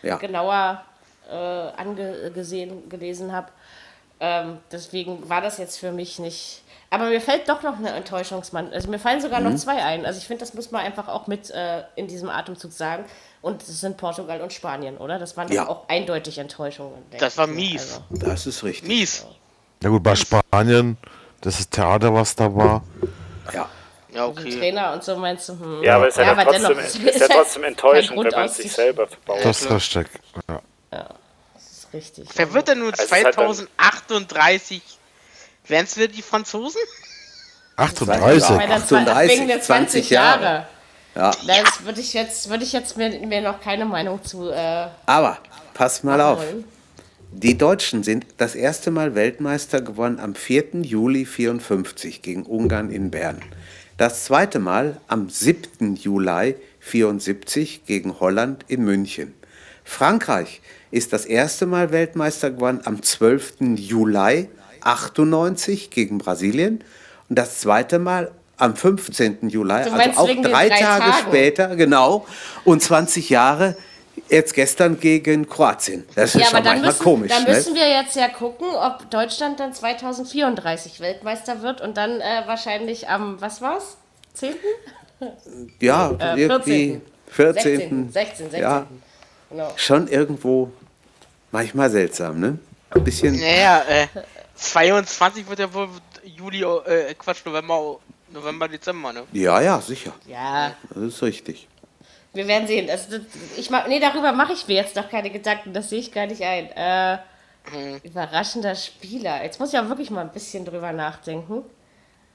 Ja. 0.02 0.18
genauer 0.18 0.84
äh, 1.30 1.36
angesehen, 1.36 2.90
gelesen 2.90 3.32
habe. 3.32 3.50
Ähm, 4.20 4.58
deswegen 4.72 5.30
war 5.30 5.42
das 5.42 5.58
jetzt 5.60 5.78
für 5.78 5.92
mich 5.92 6.18
nicht. 6.20 6.64
Aber 6.90 7.06
mir 7.10 7.22
fällt 7.22 7.48
doch 7.48 7.62
noch 7.62 7.78
eine 7.78 7.92
Enttäuschungsmann. 7.92 8.74
Also 8.74 8.90
mir 8.90 8.98
fallen 8.98 9.22
sogar 9.22 9.40
Mhm. 9.42 9.52
noch 9.52 9.56
zwei 9.58 9.84
ein. 9.84 10.06
Also 10.08 10.18
ich 10.20 10.26
finde, 10.26 10.40
das 10.40 10.56
muss 10.56 10.72
man 10.72 10.82
einfach 10.84 11.08
auch 11.08 11.28
mit 11.28 11.52
äh, 11.52 11.84
in 11.96 12.08
diesem 12.08 12.30
Atemzug 12.30 12.72
sagen. 12.74 13.06
Und 13.42 13.62
es 13.64 13.80
sind 13.82 13.96
Portugal 13.98 14.42
und 14.42 14.52
Spanien, 14.52 14.98
oder? 14.98 15.18
Das 15.18 15.38
waren 15.38 15.52
Ja. 15.52 15.68
auch 15.68 15.88
eindeutig 15.88 16.38
Enttäuschungen. 16.38 17.04
Das 17.20 17.38
war 17.38 17.48
mies. 17.48 18.02
Also, 18.12 18.26
Das 18.26 18.46
ist 18.46 18.64
richtig. 18.64 18.88
Mies. 18.88 19.26
Ja 19.82 19.90
gut, 19.90 20.04
bei 20.04 20.16
Spanien, 20.16 20.98
das 21.42 21.60
ist 21.60 21.72
Theater, 21.72 22.14
was 22.14 22.36
da 22.36 22.54
war. 22.54 22.84
Ja. 23.54 23.70
Ja, 24.12 24.26
okay. 24.26 24.50
Trainer 24.58 24.92
und 24.94 25.04
so 25.04 25.16
meinst 25.16 25.48
du, 25.50 25.54
hm. 25.54 25.84
Ja, 25.84 25.96
aber 25.98 26.08
es 26.08 26.18
ist 26.18 26.26
ja, 26.26 26.32
aber 26.32 26.44
trotzdem, 26.44 26.64
dennoch, 26.64 26.80
ist, 26.80 26.96
es 26.96 27.04
ist 27.16 27.20
ja 27.22 27.28
trotzdem 27.28 27.64
enttäuschend, 27.64 28.18
wenn 28.18 28.32
man 28.32 28.46
es 28.46 28.56
sich 28.58 28.72
selber 28.72 29.08
verbaut. 29.08 29.40
Das 29.46 29.62
ist 29.62 29.72
richtig. 29.72 30.08
Ja. 30.50 30.62
Das 31.54 31.64
ist 31.72 31.94
richtig. 31.94 32.28
Wer 32.36 32.54
wird 32.54 32.68
denn 32.68 32.80
nun 32.80 32.90
Also 32.92 33.04
es 33.04 33.06
ist 33.06 33.12
halt 33.14 33.26
dann- 33.28 33.34
2038? 33.34 34.82
Wären 35.68 35.86
es 35.86 35.96
wieder 35.96 36.08
die 36.08 36.24
Franzosen? 36.24 36.82
38. 37.78 38.48
Bei 38.58 38.66
der 38.66 38.76
38, 38.78 39.30
wegen 39.38 39.48
der 39.48 39.62
20 39.62 39.66
20 40.08 40.10
Jahre. 40.10 40.68
Ja. 41.16 41.32
Das 41.48 41.84
würde 41.84 42.02
ich 42.02 42.14
jetzt, 42.14 42.50
würde 42.50 42.64
ich 42.64 42.74
jetzt 42.74 42.98
mir, 42.98 43.10
mir 43.26 43.42
noch 43.42 43.62
keine 43.62 43.86
Meinung 43.86 44.24
zu 44.24 44.50
äh, 44.50 44.88
Aber 45.06 45.38
pass 45.74 46.04
mal 46.04 46.22
auf. 46.22 46.40
holen. 46.40 46.64
Die 47.32 47.58
Deutschen 47.58 48.04
sind 48.04 48.26
das 48.38 48.56
erste 48.56 48.90
Mal 48.90 49.14
Weltmeister 49.14 49.82
geworden 49.82 50.20
am 50.20 50.34
4. 50.34 50.82
Juli 50.82 51.26
54 51.26 52.24
gegen 52.24 52.44
Ungarn 52.44 52.90
in 52.90 53.12
Bern. 53.12 53.40
Das 53.98 54.26
zweite 54.26 54.60
Mal 54.60 55.00
am 55.08 55.30
7. 55.30 55.96
Juli 55.96 56.56
74 56.80 57.86
gegen 57.86 58.20
Holland 58.20 58.66
in 58.68 58.84
München. 58.84 59.34
Frankreich 59.84 60.62
ist 60.90 61.14
das 61.14 61.26
erste 61.26 61.66
Mal 61.66 61.92
Weltmeister 61.92 62.52
geworden 62.52 62.82
am 62.86 63.04
12. 63.04 63.76
Juli 63.76 64.48
98 64.82 65.90
gegen 65.90 66.18
Brasilien 66.18 66.84
und 67.28 67.38
das 67.38 67.60
zweite 67.60 68.00
Mal 68.00 68.32
am 68.60 68.76
15. 68.76 69.50
Juli, 69.50 69.72
also 69.72 69.92
auch 69.96 70.28
drei, 70.28 70.36
drei 70.42 70.70
Tage 70.70 71.04
Tagen? 71.12 71.14
später, 71.28 71.76
genau, 71.76 72.26
und 72.66 72.84
20 72.84 73.30
Jahre 73.30 73.76
jetzt 74.30 74.54
gestern 74.54 75.00
gegen 75.00 75.48
Kroatien. 75.50 76.06
Das 76.14 76.36
ist 76.36 76.42
Ja, 76.42 76.48
schon 76.48 76.56
aber 76.58 76.64
dann 76.66 76.74
manchmal 76.82 76.92
müssen, 76.92 77.04
komisch. 77.04 77.32
dann 77.32 77.44
ne? 77.46 77.50
müssen 77.50 77.74
wir 77.74 77.90
jetzt 77.90 78.16
ja 78.16 78.28
gucken, 78.28 78.68
ob 78.76 79.10
Deutschland 79.10 79.60
dann 79.60 79.74
2034 79.74 81.00
Weltmeister 81.00 81.62
wird 81.62 81.82
und 81.82 81.98
dann 81.98 82.20
äh, 82.22 82.44
wahrscheinlich 82.46 83.08
am, 83.10 83.40
was 83.42 83.62
war's? 83.62 83.98
10.? 84.34 84.56
Ja, 85.80 86.12
Äh, 86.20 86.42
irgendwie 86.42 87.02
14. 87.30 87.64
16. 87.64 88.12
16, 88.12 88.38
16. 88.52 88.62
Ja, 88.62 88.86
Genau. 89.50 89.74
schon 89.78 90.08
irgendwo 90.08 90.72
manchmal 91.52 91.90
seltsam, 91.90 92.40
ne? 92.40 92.60
Ein 92.92 93.04
bisschen. 93.04 93.40
Naja, 93.40 93.82
äh, 93.90 94.08
22 94.56 95.50
wird 95.50 95.60
ja 95.60 95.74
wohl 95.74 95.90
Juli, 96.24 96.62
äh, 96.62 97.14
Quatsch, 97.16 97.46
November, 97.46 97.98
November, 98.32 98.68
Dezember, 98.68 99.14
ne? 99.14 99.24
Ja, 99.34 99.62
ja, 99.62 99.80
sicher. 99.82 100.14
Ja, 100.28 100.74
Das 100.90 101.04
ist 101.04 101.22
richtig. 101.24 101.68
wir 102.34 102.48
werden 102.48 102.68
sehen. 102.68 102.88
Das, 102.88 103.10
das, 103.10 103.22
ich 103.58 103.70
mach, 103.70 103.88
nee, 103.88 104.00
darüber 104.00 104.32
mache 104.32 104.54
ich 104.54 104.68
mir 104.68 104.76
jetzt 104.76 104.96
noch 104.96 105.10
keine 105.10 105.30
Gedanken, 105.30 105.74
das 105.74 105.90
sehe 105.90 106.00
ich 106.00 106.12
gar 106.12 106.26
nicht 106.28 106.42
ein. 106.44 106.72
Äh, 106.72 107.18
Überraschender 108.04 108.74
Spieler. 108.74 109.44
Jetzt 109.44 109.60
muss 109.60 109.74
ich 109.74 109.80
auch 109.80 109.88
wirklich 109.90 110.10
mal 110.10 110.22
ein 110.22 110.32
bisschen 110.32 110.66
drüber 110.66 110.92
nachdenken. 110.92 111.64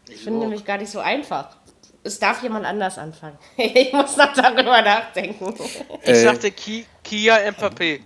Ich 0.08 0.22
finde 0.22 0.40
nämlich 0.40 0.64
gar 0.64 0.78
nicht 0.78 0.90
so 0.90 1.00
einfach. 1.00 1.56
Es 2.04 2.18
darf 2.18 2.42
jemand 2.42 2.66
anders 2.66 2.98
anfangen. 2.98 3.38
ich 3.56 3.92
muss 3.92 4.16
noch 4.16 4.32
darüber 4.34 4.82
nachdenken. 4.82 5.54
Ich 6.02 6.08
Äh. 6.08 6.22
sagte 6.22 6.50
Ki 6.52 6.86
Kia 7.02 7.36
Mbappé. 7.50 8.00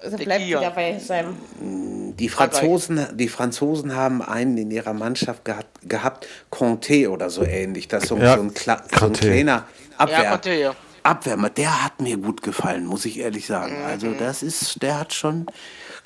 Also 0.00 0.16
bleibt 0.18 0.44
Kian. 0.44 0.60
wieder 0.60 0.70
bei 0.70 0.98
seinem. 0.98 2.07
Die 2.18 2.28
Franzosen, 2.28 3.06
die 3.16 3.28
Franzosen 3.28 3.94
haben 3.94 4.22
einen 4.22 4.56
in 4.58 4.70
ihrer 4.70 4.92
Mannschaft 4.92 5.44
gehabt, 5.44 5.66
gehabt 5.88 6.26
Conte 6.50 7.10
oder 7.10 7.30
so 7.30 7.44
ähnlich. 7.44 7.86
Das 7.88 8.02
ist 8.04 8.08
so, 8.08 8.16
Ja, 8.16 8.36
so, 8.36 8.42
ein, 8.42 8.54
Kla 8.54 8.78
so 8.78 8.82
ein 8.84 8.98
Conte. 9.00 9.20
kleiner 9.20 9.66
Abwehr, 9.96 10.22
Ja, 10.22 10.30
konnte 10.30 10.52
ja. 10.54 10.74
Abwehrmann. 11.04 11.52
Der 11.56 11.84
hat 11.84 12.00
mir 12.00 12.16
gut 12.16 12.42
gefallen, 12.42 12.84
muss 12.86 13.04
ich 13.04 13.18
ehrlich 13.20 13.46
sagen. 13.46 13.78
Mhm. 13.78 13.84
Also 13.86 14.12
das 14.12 14.42
ist, 14.42 14.82
der 14.82 14.98
hat 14.98 15.14
schon 15.14 15.46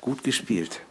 gut 0.01 0.23
gespielt. 0.23 0.81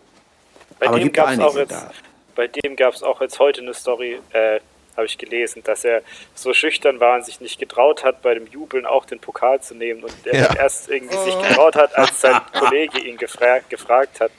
Bei 0.81 0.89
Aber 0.89 0.99
dem 0.99 1.13
gab 1.13 1.31
es 1.31 1.39
auch 1.39 1.57
jetzt, 1.57 1.71
da. 1.71 1.91
bei 2.35 2.49
dem 2.49 2.75
gab 2.77 2.93
es 2.95 3.03
auch 3.05 3.21
jetzt 3.21 3.39
heute 3.39 3.61
eine 3.61 3.75
Story, 3.75 4.19
äh, 4.33 4.59
habe 4.97 5.07
ich 5.07 5.17
gelesen, 5.17 5.63
dass 5.65 5.85
er 5.85 6.03
so 6.35 6.53
schüchtern 6.53 6.99
war 7.01 7.15
und 7.17 7.25
sich 7.25 7.41
nicht 7.41 7.59
getraut 7.59 8.05
hat, 8.05 8.21
bei 8.23 8.35
dem 8.35 8.47
Jubeln 8.49 8.85
auch 8.85 9.07
den 9.07 9.21
Pokal 9.21 9.61
zu 9.63 9.75
nehmen 9.75 10.03
und 10.03 10.13
er 10.27 10.39
Ja. 10.41 10.55
erst 10.57 10.91
irgendwie 10.91 11.17
sich 11.19 11.39
getraut 11.49 11.77
hat, 11.77 11.97
als 11.97 12.21
sein 12.21 12.41
Kollege 12.59 12.99
ihn 12.99 13.17
gefra 13.17 13.61
gefragt 13.69 14.21
hat. 14.21 14.33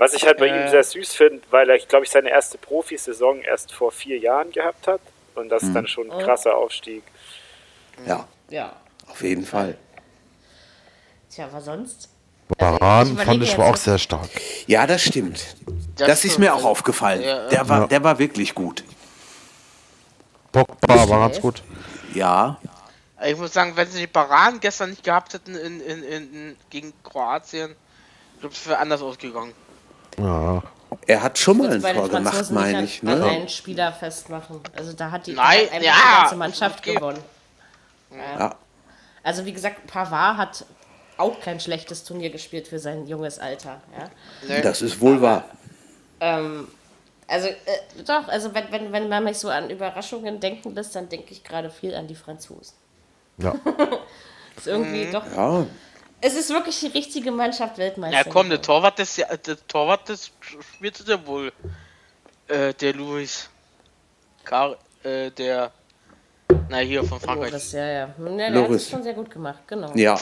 Was 0.00 0.14
ich 0.14 0.24
halt 0.24 0.38
bei 0.38 0.46
ihm 0.46 0.66
sehr 0.70 0.82
süß 0.82 1.12
finde, 1.12 1.42
weil 1.50 1.68
er, 1.68 1.78
glaube 1.78 2.06
ich, 2.06 2.10
seine 2.10 2.30
erste 2.30 2.56
Profisaison 2.56 3.42
erst 3.42 3.70
vor 3.74 3.92
vier 3.92 4.18
Jahren 4.18 4.50
gehabt 4.50 4.86
hat 4.88 5.00
und 5.34 5.50
das 5.50 5.62
ist 5.62 5.74
dann 5.74 5.86
schon 5.86 6.10
ein 6.10 6.18
krasser 6.24 6.56
Aufstieg. 6.56 7.02
Ja, 8.06 8.26
Ja. 8.48 8.72
auf 9.08 9.22
jeden 9.22 9.44
Fall. 9.44 9.76
Tja, 11.30 11.48
was 11.52 11.66
sonst? 11.66 12.08
Baran 12.56 13.08
ich 13.08 13.12
überlege 13.12 13.30
fand 13.30 13.42
ich 13.42 13.58
war 13.58 13.66
auch 13.66 13.76
sehr 13.76 13.98
stark. 13.98 14.30
Ja, 14.66 14.86
das 14.86 15.02
stimmt. 15.02 15.54
Das, 15.96 16.24
ist 16.24 16.32
stimmt. 16.32 16.38
mir 16.38 16.54
auch 16.54 16.64
aufgefallen. 16.64 17.20
Ja, 17.20 17.42
ja. 17.42 17.48
Der, 17.48 17.68
war, 17.68 17.80
Ja. 17.82 17.86
der 17.86 18.02
war 18.02 18.18
wirklich 18.18 18.54
gut. 18.54 18.82
Pogba 20.50 21.08
war 21.10 21.28
ganz 21.28 21.40
gut. 21.42 21.62
Ja, 22.14 22.58
Ich 23.22 23.36
muss 23.36 23.52
sagen, 23.52 23.76
wenn 23.76 23.86
sie 23.88 24.00
die 24.00 24.06
Baran 24.06 24.60
gestern 24.60 24.90
nicht 24.90 25.04
gehabt 25.04 25.34
hätten 25.34 25.54
in, 25.54 25.80
in, 25.82 26.02
in, 26.02 26.34
in, 26.34 26.56
gegen 26.70 26.94
Kroatien, 27.04 27.76
ich 28.34 28.40
glaube, 28.40 28.54
es 28.54 28.66
wäre 28.66 28.78
anders 28.78 29.02
ausgegangen. 29.02 29.52
Ja. 30.18 30.62
er 31.06 31.22
hat 31.22 31.38
schon 31.38 31.58
mal 31.58 31.70
ein 31.70 31.82
Tor 31.82 32.08
gemacht, 32.08 32.50
meine 32.50 32.82
ich. 32.84 33.02
Ne? 33.02 33.24
einen 33.24 33.48
Spieler 33.48 33.92
festmachen. 33.92 34.60
Also 34.76 34.92
da 34.92 35.10
hat 35.10 35.26
die, 35.26 35.32
Nein, 35.32 35.68
ja, 35.82 35.94
ganze 36.22 36.36
Mannschaft 36.36 36.82
gewonnen. 36.82 37.18
Ja. 38.10 38.54
Also 39.22 39.44
wie 39.44 39.52
gesagt, 39.52 39.86
Pavard 39.86 40.36
hat 40.36 40.64
auch 41.16 41.38
kein 41.40 41.60
schlechtes 41.60 42.02
Turnier 42.04 42.30
gespielt 42.30 42.66
für 42.68 42.78
sein 42.78 43.06
junges 43.06 43.38
Alter. 43.38 43.80
Ja? 44.48 44.60
Das 44.62 44.82
ist 44.82 45.00
wohl 45.00 45.20
wahr. 45.20 45.44
Ähm, 46.20 46.66
also 47.28 47.48
äh, 47.48 47.54
doch, 48.06 48.26
also 48.28 48.52
wenn, 48.54 48.72
wenn, 48.72 48.92
wenn 48.92 49.08
man 49.08 49.24
mich 49.24 49.38
so 49.38 49.48
an 49.50 49.70
Überraschungen 49.70 50.40
denken 50.40 50.74
lässt, 50.74 50.96
dann 50.96 51.08
denke 51.08 51.32
ich 51.32 51.44
gerade 51.44 51.70
viel 51.70 51.94
an 51.94 52.06
die 52.08 52.14
Franzosen. 52.14 52.74
Ja. 53.38 53.54
Ist 54.56 54.66
irgendwie 54.66 55.04
Mhm. 55.06 55.12
doch. 55.12 55.24
Ja, 55.36 55.66
Es 56.20 56.34
ist 56.34 56.50
wirklich 56.50 56.78
die 56.80 56.88
richtige 56.88 57.30
Mannschaft 57.30 57.78
Weltmeister. 57.78 58.18
Ja, 58.18 58.24
komm, 58.24 58.50
der. 58.50 58.60
Torwart 58.60 58.98
des, 58.98 59.16
ja- 59.16 59.36
der 59.36 59.56
Torwart 59.66 60.08
des 60.08 60.30
spielt 60.74 61.08
ja 61.08 61.26
wohl. 61.26 61.52
Äh, 62.48 62.74
der 62.74 62.94
Luis. 62.94 63.48
Car 64.44 64.76
äh, 65.02 65.30
der. 65.30 65.72
Na, 66.68 66.78
hier 66.78 67.04
von 67.04 67.20
Frankreich. 67.20 67.52
Das, 67.52 67.72
ja, 67.72 67.86
ja. 67.86 67.92
ja 67.92 68.06
der 68.18 68.46
hat 68.46 68.52
es 68.52 68.54
Loris. 68.54 68.90
schon 68.90 69.02
sehr 69.02 69.14
gut 69.14 69.30
gemacht, 69.30 69.60
genau. 69.66 69.92
ja. 69.94 70.18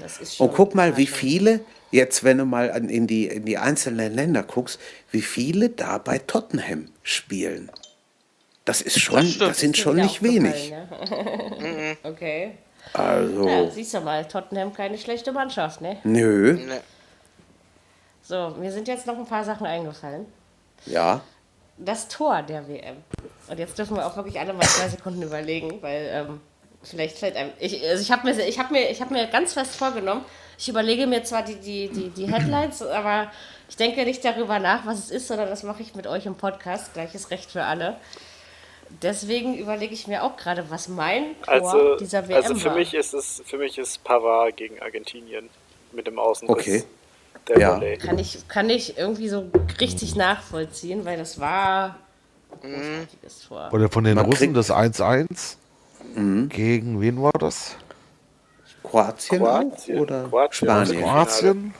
Das 0.00 0.18
ist 0.18 0.36
schon, 0.36 0.48
Und 0.48 0.54
guck 0.56 0.74
mal, 0.74 0.96
wie 0.96 1.06
viele, 1.06 1.60
jetzt 1.92 2.24
wenn 2.24 2.38
du 2.38 2.44
mal 2.44 2.66
in 2.90 3.06
die, 3.06 3.28
in 3.28 3.44
die 3.44 3.56
einzelnen 3.56 4.12
Länder 4.12 4.42
guckst, 4.42 4.78
wie 5.10 5.22
viele 5.22 5.70
da 5.70 5.98
bei 5.98 6.18
Tottenham 6.18 6.88
spielen. 7.02 7.70
Das 8.64 8.82
ist 8.82 9.00
schon, 9.00 9.20
das, 9.20 9.34
stimmt. 9.34 9.56
sind 9.56 9.76
schon 9.76 9.96
nicht 9.96 10.22
wenig. 10.22 10.70
Ja? 10.70 10.88
okay. 12.02 12.58
Also, 12.92 13.48
Ja, 13.48 13.70
siehst 13.70 13.94
du 13.94 14.00
mal, 14.00 14.26
Tottenham 14.26 14.72
keine 14.74 14.98
schlechte 14.98 15.32
Mannschaft, 15.32 15.80
ne? 15.80 15.98
nö, 16.04 16.54
Ne. 16.54 16.80
So, 18.22 18.50
mir 18.58 18.70
sind 18.70 18.86
jetzt 18.88 19.06
noch 19.06 19.18
ein 19.18 19.26
paar 19.26 19.44
Sachen 19.44 19.66
eingefallen. 19.66 20.26
ja. 20.86 21.20
Das 21.78 22.06
Tor 22.06 22.42
der 22.42 22.68
WM. 22.68 22.96
Und 23.48 23.58
jetzt 23.58 23.76
dürfen 23.78 23.96
wir 23.96 24.06
auch 24.06 24.14
wirklich 24.14 24.38
alle 24.38 24.52
mal 24.52 24.62
zwei 24.66 24.88
Sekunden 24.88 25.22
überlegen, 25.22 25.82
weil 25.82 26.06
ähm, 26.12 26.40
vielleicht 26.82 27.18
fällt 27.18 27.34
einem. 27.34 27.50
Ich, 27.58 27.82
also 27.88 28.02
ich 28.02 28.12
habe 28.12 28.24
mir, 28.30 28.46
ich 28.46 28.58
hab 28.58 28.70
mir, 28.70 28.90
ich 28.90 29.00
hab 29.00 29.10
mir 29.10 29.26
ganz 29.26 29.54
fest 29.54 29.74
vorgenommen, 29.74 30.24
ich 30.58 30.68
überlege 30.68 31.06
mir 31.06 31.24
zwar 31.24 31.42
die, 31.42 31.56
die, 31.56 31.88
die, 31.88 32.10
die 32.10 32.30
Headlines, 32.30 32.82
aber 32.82 33.32
ich 33.68 33.76
denke 33.76 34.04
nicht 34.04 34.22
darüber 34.24 34.58
nach, 34.58 34.86
was 34.86 34.98
es 34.98 35.10
ist, 35.10 35.28
sondern 35.28 35.48
das 35.48 35.62
mache 35.62 35.82
ich 35.82 35.94
mit 35.94 36.06
euch 36.06 36.26
im 36.26 36.36
Podcast. 36.36 36.92
Gleiches 36.92 37.30
Recht 37.30 37.50
für 37.50 37.64
alle. 37.64 37.96
Deswegen 39.00 39.56
überlege 39.56 39.94
ich 39.94 40.06
mir 40.06 40.22
auch 40.22 40.36
gerade, 40.36 40.64
was 40.70 40.88
mein 40.88 41.34
Tor 41.42 41.52
Also, 41.54 41.96
dieser 41.96 42.28
WM 42.28 42.36
also 42.36 42.54
für 42.54 42.66
war. 42.70 42.74
mich 42.76 42.94
ist 42.94 43.14
es 43.14 43.42
für 43.46 43.58
mich 43.58 43.78
ist 43.78 44.02
Pavard 44.04 44.56
gegen 44.56 44.80
Argentinien 44.80 45.48
mit 45.92 46.06
dem 46.06 46.18
Außenriss. 46.18 46.54
Okay. 46.56 46.84
Der 47.48 47.58
Ja. 47.58 47.74
Volley. 47.76 47.96
Kann 47.96 48.18
ich, 48.18 48.46
kann 48.48 48.70
ich 48.70 48.96
irgendwie 48.98 49.28
so 49.28 49.50
richtig 49.80 50.14
nachvollziehen, 50.14 51.04
weil 51.04 51.16
das 51.18 51.40
war 51.40 51.96
ein 52.62 52.70
großartiges 52.72 53.48
Tor. 53.48 53.68
Oder 53.72 53.88
von 53.88 54.04
den 54.04 54.14
Man 54.14 54.26
Russen 54.26 54.54
das 54.54 54.70
1-1. 54.70 55.56
Gegen 56.48 57.00
wen 57.00 57.22
war 57.22 57.32
das? 57.32 57.76
Kroatien, 58.82 59.38
Kroatien. 59.40 59.98
oder 59.98 60.24
Kroatien. 60.28 60.68
Spanien? 60.68 61.00
Kroatien? 61.02 61.74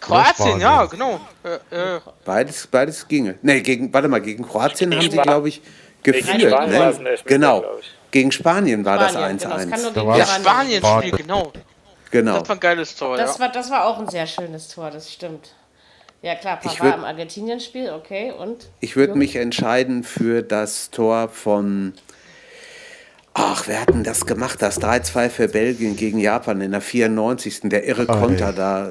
Kroatien, 0.00 0.60
ja, 0.60 0.86
genau. 0.86 1.20
Äh, 1.44 1.96
äh, 1.96 2.00
Beides, 2.24 2.66
beides 2.66 3.06
ginge. 3.06 3.38
Nee, 3.42 3.60
gegen, 3.60 3.92
warte 3.92 4.08
mal, 4.08 4.20
gegen 4.20 4.46
Kroatien 4.46 4.94
haben 4.94 5.10
sie, 5.10 5.16
glaube 5.18 5.48
ich, 5.50 5.60
ein 6.06 6.70
Ne? 7.02 7.16
Genau. 7.24 7.64
Gegen 8.10 8.32
Spanien 8.32 8.84
war 8.84 9.08
Spanien, 9.08 9.38
das 9.38 9.42
genau, 9.44 9.56
es 9.56 9.70
kann 9.70 9.82
nur 9.82 9.90
1-1. 9.90 9.94
gegen 9.94 10.06
war 10.08 10.18
das 10.18 10.28
Ja. 10.28 10.40
Spanien. 10.40 10.78
Spanien-Spiel, 10.82 11.16
genau. 11.18 11.52
Genau. 12.10 12.38
Das 12.40 12.48
war 12.48 12.56
ein 12.56 12.60
geiles 12.60 12.96
Tor, 12.96 13.16
Das 13.16 13.34
ja. 13.34 13.40
war, 13.40 13.52
das 13.52 13.70
war 13.70 13.86
auch 13.86 13.98
ein 14.00 14.08
sehr 14.08 14.26
schönes 14.26 14.68
Tor, 14.68 14.90
das 14.90 15.12
stimmt. 15.12 15.54
Ja 16.22 16.34
klar, 16.34 16.58
Ich 16.64 16.76
Pavard 16.78 16.94
würd- 16.96 16.98
im 16.98 17.04
Argentinien-Spiel, 17.04 17.90
okay, 17.92 18.32
und? 18.36 18.68
Ich 18.80 18.96
würde 18.96 19.14
mich 19.14 19.36
entscheiden 19.36 20.02
für 20.04 20.42
das 20.42 20.90
Tor 20.90 21.28
von. 21.28 21.94
Ach, 23.32 23.62
wer 23.68 23.80
hat 23.82 23.90
denn 23.90 24.02
das 24.04 24.26
gemacht? 24.26 24.60
Das 24.60 24.80
3-2 24.80 25.30
für 25.30 25.48
Belgien 25.48 25.96
gegen 25.96 26.18
Japan 26.18 26.60
in 26.60 26.72
der 26.72 26.80
94. 26.80 27.60
Der 27.70 27.84
irre 27.86 28.04
Konter 28.06 28.52
da. 28.52 28.90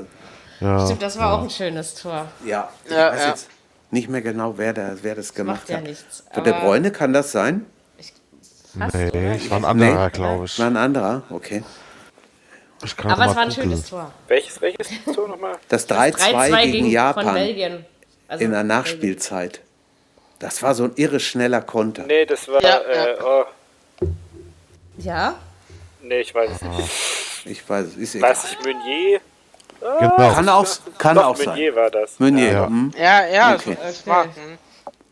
Ja. 0.62 0.86
Stimmt, 0.86 1.02
das 1.04 1.20
war 1.20 1.34
auch 1.38 1.44
ein 1.44 1.50
schönes 1.50 1.94
Tor. 1.96 2.26
Ja, 2.46 2.70
ich 2.86 2.92
Ja, 2.92 3.12
weiß 3.12 3.22
ja. 3.22 3.28
jetzt 3.30 3.48
nicht 3.92 4.10
mehr 4.10 4.22
genau, 4.22 4.58
wer, 4.58 4.74
da, 4.74 4.96
wer 5.02 5.16
das 5.16 5.34
gemacht 5.34 5.62
macht 5.62 5.70
ja 5.70 5.78
hat. 5.78 5.84
nichts, 5.84 6.24
Von 6.34 6.44
der 6.44 6.54
Bräune 6.54 6.92
kann 6.92 7.14
das 7.14 7.32
sein? 7.32 7.66
Du, 8.74 8.82
Nee, 8.88 9.36
es 9.36 9.50
war 9.50 9.58
ein 9.58 9.66
anderer, 9.66 10.10
glaube 10.12 10.46
ich. 10.46 10.60
War 10.60 10.68
ein 10.68 10.78
anderer, 10.78 11.24
okay. 11.32 11.64
ich 12.84 12.96
kann 12.96 13.12
Aber 13.12 13.26
es 13.26 13.36
war 13.36 13.44
ein 13.44 13.52
schönes 13.52 13.90
Tor. 13.90 14.14
Welches, 14.28 14.62
welches 14.62 14.90
Tor 15.14 15.28
nochmal? 15.28 15.56
Das 15.70 15.88
Das 15.88 15.98
3-2 15.98 16.66
gegen 16.66 16.86
von 16.86 16.92
Japan 16.92 17.34
Belgien. 17.34 17.86
Also 18.28 18.44
in 18.46 18.52
der. 18.52 18.64
Nachspielzeit. 18.64 19.62
Das 20.38 20.62
war 20.62 20.76
so 20.76 20.84
ein 20.86 20.92
irre 20.96 21.20
schneller 21.20 21.62
Konter. 21.62 22.04
Nee, 22.06 22.26
das 22.26 22.48
war. 22.48 22.62
Ja, 22.62 22.78
äh, 22.80 23.18
oh, 23.24 24.06
Ja? 25.00 25.36
nee, 26.04 26.20
ich 26.22 26.34
weiß 26.34 26.52
es 26.52 26.62
nicht. 26.62 26.90
Ich 27.46 27.70
weiß, 27.70 27.88
es 27.88 27.98
ist 27.98 28.16
egal. 28.16 28.30
Weiß 28.30 28.52
ich, 28.52 28.60
Meunier? 28.60 29.20
Genau. 29.82 30.34
Kann 30.34 30.50
auch, 30.50 30.68
kann 30.98 31.16
Doch, 31.16 31.26
auch 31.28 31.36
sein. 31.36 31.48
Meunier 31.50 31.76
war 31.76 31.90
das. 31.90 32.20
Meunier, 32.20 32.52
Ja. 32.52 32.68
hm? 32.68 32.94
Ja, 32.98 33.26
ja, 33.28 33.56
Okay. 33.56 33.78
so, 33.82 33.88
es 33.88 34.08
war. 34.08 34.24
hm. 34.26 34.58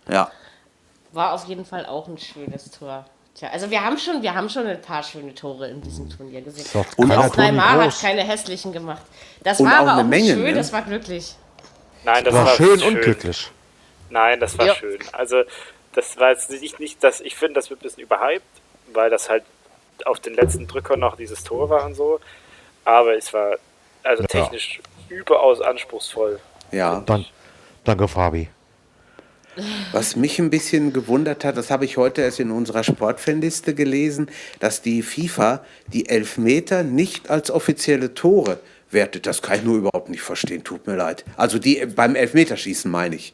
ja. 0.10 0.32
War 1.14 1.34
auf 1.34 1.46
jeden 1.46 1.66
Fall 1.66 1.86
auch 1.86 2.08
ein 2.08 2.18
schönes 2.18 2.70
Tor. 2.72 3.06
Tja, 3.36 3.50
also 3.52 3.70
wir 3.70 3.84
haben 3.84 3.98
schon, 3.98 4.22
wir 4.22 4.34
haben 4.34 4.50
schon 4.50 4.66
ein 4.68 4.82
paar 4.82 5.04
schöne 5.04 5.34
Tore 5.34 5.68
in 5.70 5.82
diesem 5.82 6.10
Turnier 6.10 6.42
gesehen. 6.42 6.66
Doch, 6.74 6.86
Und 6.98 7.12
auch 7.12 7.36
Neymar 7.38 7.84
hat 7.84 8.00
keine 8.02 8.24
hässlichen 8.24 8.74
gemacht. 8.74 9.04
Das 9.44 9.60
Und 9.60 9.68
war 9.68 9.82
auch 9.82 9.88
aber 9.88 10.02
auch 10.02 10.06
Menge, 10.06 10.34
schön, 10.34 10.44
ne? 10.44 10.54
das 10.54 10.74
war 10.74 10.82
glücklich. 10.82 11.36
Nein, 12.04 12.24
das 12.24 12.34
War 12.34 12.46
war, 12.46 12.56
schön 12.56 12.82
und 12.84 13.02
glücklich. 13.02 13.52
Nein, 14.10 14.40
das 14.40 14.58
war 14.58 14.66
Ja. 14.68 14.76
schön. 14.76 15.00
Also, 15.12 15.44
das 15.94 16.18
war 16.20 16.30
jetzt 16.32 16.50
nicht, 16.50 16.80
nicht 16.80 17.04
das, 17.04 17.22
ich 17.22 17.36
finde, 17.36 17.54
das 17.56 17.70
wird 17.70 17.82
ein 17.82 17.84
bisschen 17.84 18.04
überhyped, 18.04 18.44
weil 18.94 19.10
das 19.10 19.30
halt 19.30 19.44
auf 20.06 20.20
den 20.20 20.34
letzten 20.36 20.68
Drücker 20.68 20.98
noch 20.98 21.16
dieses 21.16 21.44
Tor 21.44 21.70
war 21.70 21.86
und 21.86 21.96
so. 21.96 22.20
Aber 22.86 23.16
es 23.18 23.34
war 23.34 23.58
also 24.08 24.24
Ja. 24.24 24.28
technisch 24.28 24.80
überaus 25.10 25.62
anspruchsvoll. 25.62 26.40
ja. 26.72 27.02
Dank, 27.06 27.26
danke, 27.84 28.08
Fabi. 28.08 28.50
Was 29.92 30.16
mich 30.16 30.38
ein 30.38 30.52
bisschen 30.52 30.94
gewundert 30.94 31.44
hat, 31.44 31.58
das 31.58 31.72
habe 31.72 31.84
ich 31.86 31.98
heute 31.98 32.22
erst 32.22 32.40
in 32.40 32.52
unserer 32.52 32.84
Sportfanliste 32.84 33.74
gelesen, 33.74 34.30
dass 34.60 34.84
die 34.84 35.02
FIFA 35.02 35.62
die 35.88 36.08
Elfmeter 36.10 36.84
nicht 36.84 37.32
als 37.32 37.50
offizielle 37.50 38.14
Tore 38.14 38.60
wertet. 38.92 39.26
Das 39.26 39.42
kann 39.42 39.58
ich 39.58 39.64
nur 39.64 39.78
überhaupt 39.78 40.10
nicht 40.10 40.22
verstehen, 40.22 40.64
tut 40.64 40.86
mir 40.86 40.96
leid. 40.96 41.26
Also 41.38 41.58
die 41.58 41.84
beim 41.88 42.16
Elfmeterschießen 42.16 42.90
meine 42.92 43.16
ich. 43.16 43.34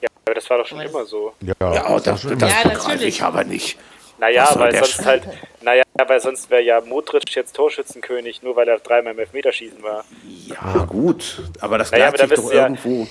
Ja, 0.00 0.08
aber 0.24 0.34
das 0.34 0.48
war 0.48 0.56
doch 0.58 0.66
schon 0.66 0.78
das- 0.78 0.90
immer 0.90 1.04
so. 1.04 1.34
Ja, 1.42 1.52
Ja, 1.60 1.98
das, 2.00 2.24
war 2.24 2.36
das 2.36 2.52
Ja, 2.52 2.68
begreife 2.68 2.68
natürlich. 2.68 3.02
ich 3.16 3.22
aber 3.22 3.44
nicht. 3.44 3.78
Naja, 4.20 4.50
weil 4.56 4.74
sonst 4.74 4.96
Scheiß? 4.96 5.06
halt, 5.06 5.22
naja, 5.62 5.82
weil 6.06 6.20
sonst 6.20 6.50
wäre 6.50 6.62
ja 6.62 6.80
Modric 6.82 7.34
jetzt 7.34 7.56
Torschützenkönig, 7.56 8.42
nur 8.42 8.54
weil 8.56 8.68
er 8.68 8.78
dreimal 8.78 9.14
im 9.14 9.18
Elfmeterschießen 9.18 9.82
war. 9.82 10.04
Ja, 10.46 10.84
gut, 10.84 11.42
aber 11.60 11.78
das 11.78 11.90
Naja, 11.90 12.10
gleicht 12.10 12.22
aber 12.24 12.36
sich 12.36 12.44
doch 12.46 12.52
ja- 12.52 12.62
irgendwo. 12.62 13.06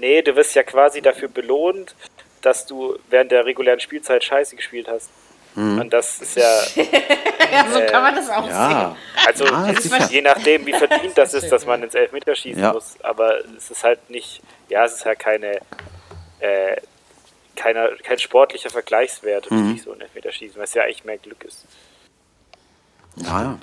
Nee, 0.00 0.22
du 0.22 0.34
wirst 0.36 0.54
ja 0.54 0.62
quasi 0.62 1.00
dafür 1.02 1.28
belohnt, 1.28 1.94
dass 2.42 2.66
du 2.66 2.98
während 3.10 3.30
der 3.32 3.44
regulären 3.44 3.80
Spielzeit 3.80 4.24
scheiße 4.24 4.56
gespielt 4.56 4.88
hast. 4.88 5.10
Und 5.56 5.92
das 5.92 6.20
ist 6.20 6.36
ja, 6.36 6.44
Ja, 6.76 7.66
so 7.72 7.80
kann 7.86 8.02
man 8.02 8.14
das 8.14 8.30
auch 8.30 8.46
Ja, 8.48 8.94
also 9.26 9.44
Ah, 9.46 9.72
sicher. 9.74 10.06
je 10.08 10.20
nachdem, 10.22 10.64
wie 10.66 10.72
verdient 10.72 11.18
das 11.18 11.34
ist, 11.34 11.50
dass 11.50 11.66
man 11.66 11.82
ins 11.82 11.96
Elfmeterschießen 11.96 12.62
Ja. 12.62 12.72
muss. 12.74 12.94
Aber 13.02 13.38
es 13.56 13.68
ist 13.68 13.82
halt 13.82 14.08
nicht, 14.08 14.40
ja, 14.68 14.84
es 14.84 14.92
ist 14.94 15.04
halt 15.04 15.18
keine, 15.18 15.58
äh, 16.38 16.76
keiner, 17.58 17.90
kein 18.02 18.18
sportlicher 18.18 18.70
Vergleichswert, 18.70 19.50
Mhm. 19.50 19.78
so 19.78 19.92
ein 19.92 20.00
Elfmeterschießen, 20.00 20.60
was 20.60 20.72
ja 20.74 20.84
eigentlich 20.84 21.04
mehr 21.04 21.18
Glück 21.18 21.44
ist. 21.44 21.66
ja. 23.16 23.58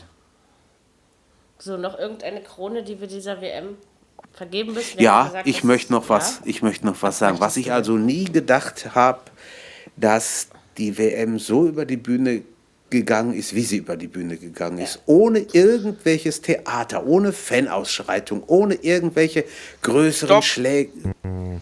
So, 1.57 1.77
noch 1.77 1.97
irgendeine 1.97 2.43
Krone, 2.43 2.83
die 2.83 2.99
wir 2.99 3.07
dieser 3.07 3.41
WM 3.41 3.77
vergeben 4.33 4.73
müssen? 4.73 4.99
Ja, 4.99 5.23
gesagt, 5.27 5.47
ich 5.47 5.63
möchte 5.63 5.93
noch 5.93 6.09
was, 6.09 6.39
Ja? 6.39 6.41
ich 6.45 6.61
möchte 6.61 6.85
noch 6.85 7.01
was 7.01 7.17
sagen. 7.17 7.39
Was 7.39 7.57
ich 7.57 7.71
also 7.71 7.93
nie 7.93 8.25
gedacht 8.25 8.93
habe, 8.93 9.21
dass 9.95 10.49
die 10.77 10.97
WM 10.97 11.39
so 11.39 11.65
über 11.65 11.85
die 11.85 11.97
Bühne 11.97 12.43
gegangen 12.89 13.33
ist, 13.33 13.55
wie 13.55 13.63
sie 13.63 13.77
über 13.77 13.97
die 13.97 14.07
Bühne 14.07 14.37
gegangen 14.37 14.77
ist, 14.77 14.99
ohne 15.05 15.39
irgendwelches 15.39 16.41
Theater, 16.41 17.05
ohne 17.05 17.33
Fanausschreitung, 17.33 18.43
ohne 18.47 18.75
irgendwelche 18.75 19.45
größeren 19.81 20.41
Stopp. 20.41 20.43
Schläge. 20.43 20.91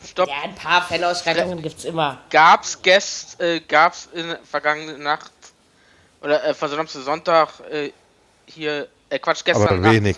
Stopp. 0.06 0.28
Ja, 0.28 0.36
ein 0.44 0.56
paar 0.56 0.82
Fanausschreitungen 0.82 1.62
gibt 1.62 1.80
es 1.80 1.86
immer. 1.86 2.20
Gab's 2.30 2.82
gest, 2.82 3.40
äh, 3.42 3.62
gab's 3.62 4.10
in 4.14 4.28
der 4.28 4.40
vergangenen 4.44 5.02
Nacht 5.02 5.32
oder 6.22 6.44
äh, 6.44 6.54
von 6.54 6.70
Sonntag 6.88 7.50
äh, 7.72 7.92
hier 8.46 8.88
äh, 9.10 9.20
Quatsch 9.20 9.44
gestern 9.46 9.68
Aber 9.68 9.78
Nacht. 9.78 9.94
wenig. 9.94 10.18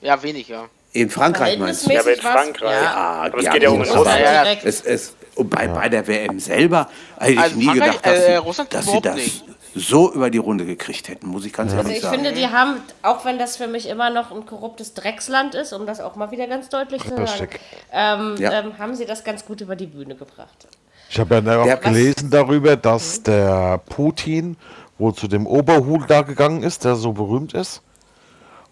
Ja, 0.00 0.22
wenig, 0.22 0.48
ja. 0.48 0.68
In 0.92 1.08
Frankreich 1.08 1.58
meinst 1.58 1.86
du? 1.86 1.92
Ja, 1.92 2.00
aber 2.00 2.14
in 2.14 2.20
Frankreich. 2.20 2.82
Ja. 2.82 2.94
Aber 2.94 3.38
es 3.38 3.44
ja, 3.44 3.52
geht 3.52 3.62
ja 3.62 3.70
um 3.70 3.82
Russland. 3.82 4.20
Ja. 4.20 4.52
Es, 4.64 4.80
es, 4.80 5.14
und 5.36 5.48
bei, 5.48 5.68
bei 5.68 5.88
der 5.88 6.06
WM 6.06 6.40
selber 6.40 6.88
hätte 7.18 7.32
ich 7.32 7.38
Also 7.38 7.56
nie 7.56 7.64
Frankreich, 7.66 8.02
gedacht, 8.02 8.06
dass, 8.06 8.18
äh, 8.18 8.40
sie, 8.52 8.68
dass 8.70 8.86
sie 8.86 9.00
das 9.00 9.14
nicht. 9.14 9.44
So 9.74 10.12
über 10.12 10.30
die 10.30 10.38
Runde 10.38 10.66
gekriegt 10.66 11.08
hätten, 11.08 11.28
muss 11.28 11.44
ich 11.44 11.52
ganz 11.52 11.70
Also 11.72 11.82
ehrlich 11.82 11.96
ich 11.98 12.02
sagen. 12.02 12.14
finde, 12.16 12.32
die 12.32 12.48
haben, 12.48 12.76
auch 13.02 13.24
wenn 13.24 13.38
das 13.38 13.56
für 13.56 13.66
mich 13.68 13.88
immer 13.88 14.10
noch 14.10 14.32
ein 14.32 14.44
korruptes 14.46 14.94
Drecksland 14.94 15.54
ist, 15.54 15.72
um 15.72 15.86
das 15.86 16.00
auch 16.00 16.16
mal 16.16 16.30
wieder 16.30 16.46
ganz 16.46 16.68
deutlich 16.68 17.02
zu 17.02 17.10
sagen, 17.14 17.48
ähm, 17.92 18.34
Ja. 18.38 18.60
ähm, 18.60 18.78
haben 18.78 18.94
sie 18.94 19.06
das 19.06 19.22
ganz 19.24 19.44
gut 19.44 19.60
über 19.60 19.76
die 19.76 19.86
Bühne 19.86 20.14
gebracht. 20.16 20.66
Ich 21.08 21.18
habe 21.18 21.34
ja 21.44 21.60
auch 21.60 21.64
Der- 21.64 21.76
gelesen 21.76 22.30
darüber, 22.30 22.76
dass 22.76 23.22
der 23.22 23.78
Putin 23.88 24.56
wohl 24.98 25.14
zu 25.14 25.28
dem 25.28 25.46
Oberhul 25.46 26.04
da 26.06 26.22
gegangen 26.22 26.62
ist, 26.62 26.84
der 26.84 26.94
so 26.96 27.12
berühmt 27.12 27.54
ist. 27.54 27.82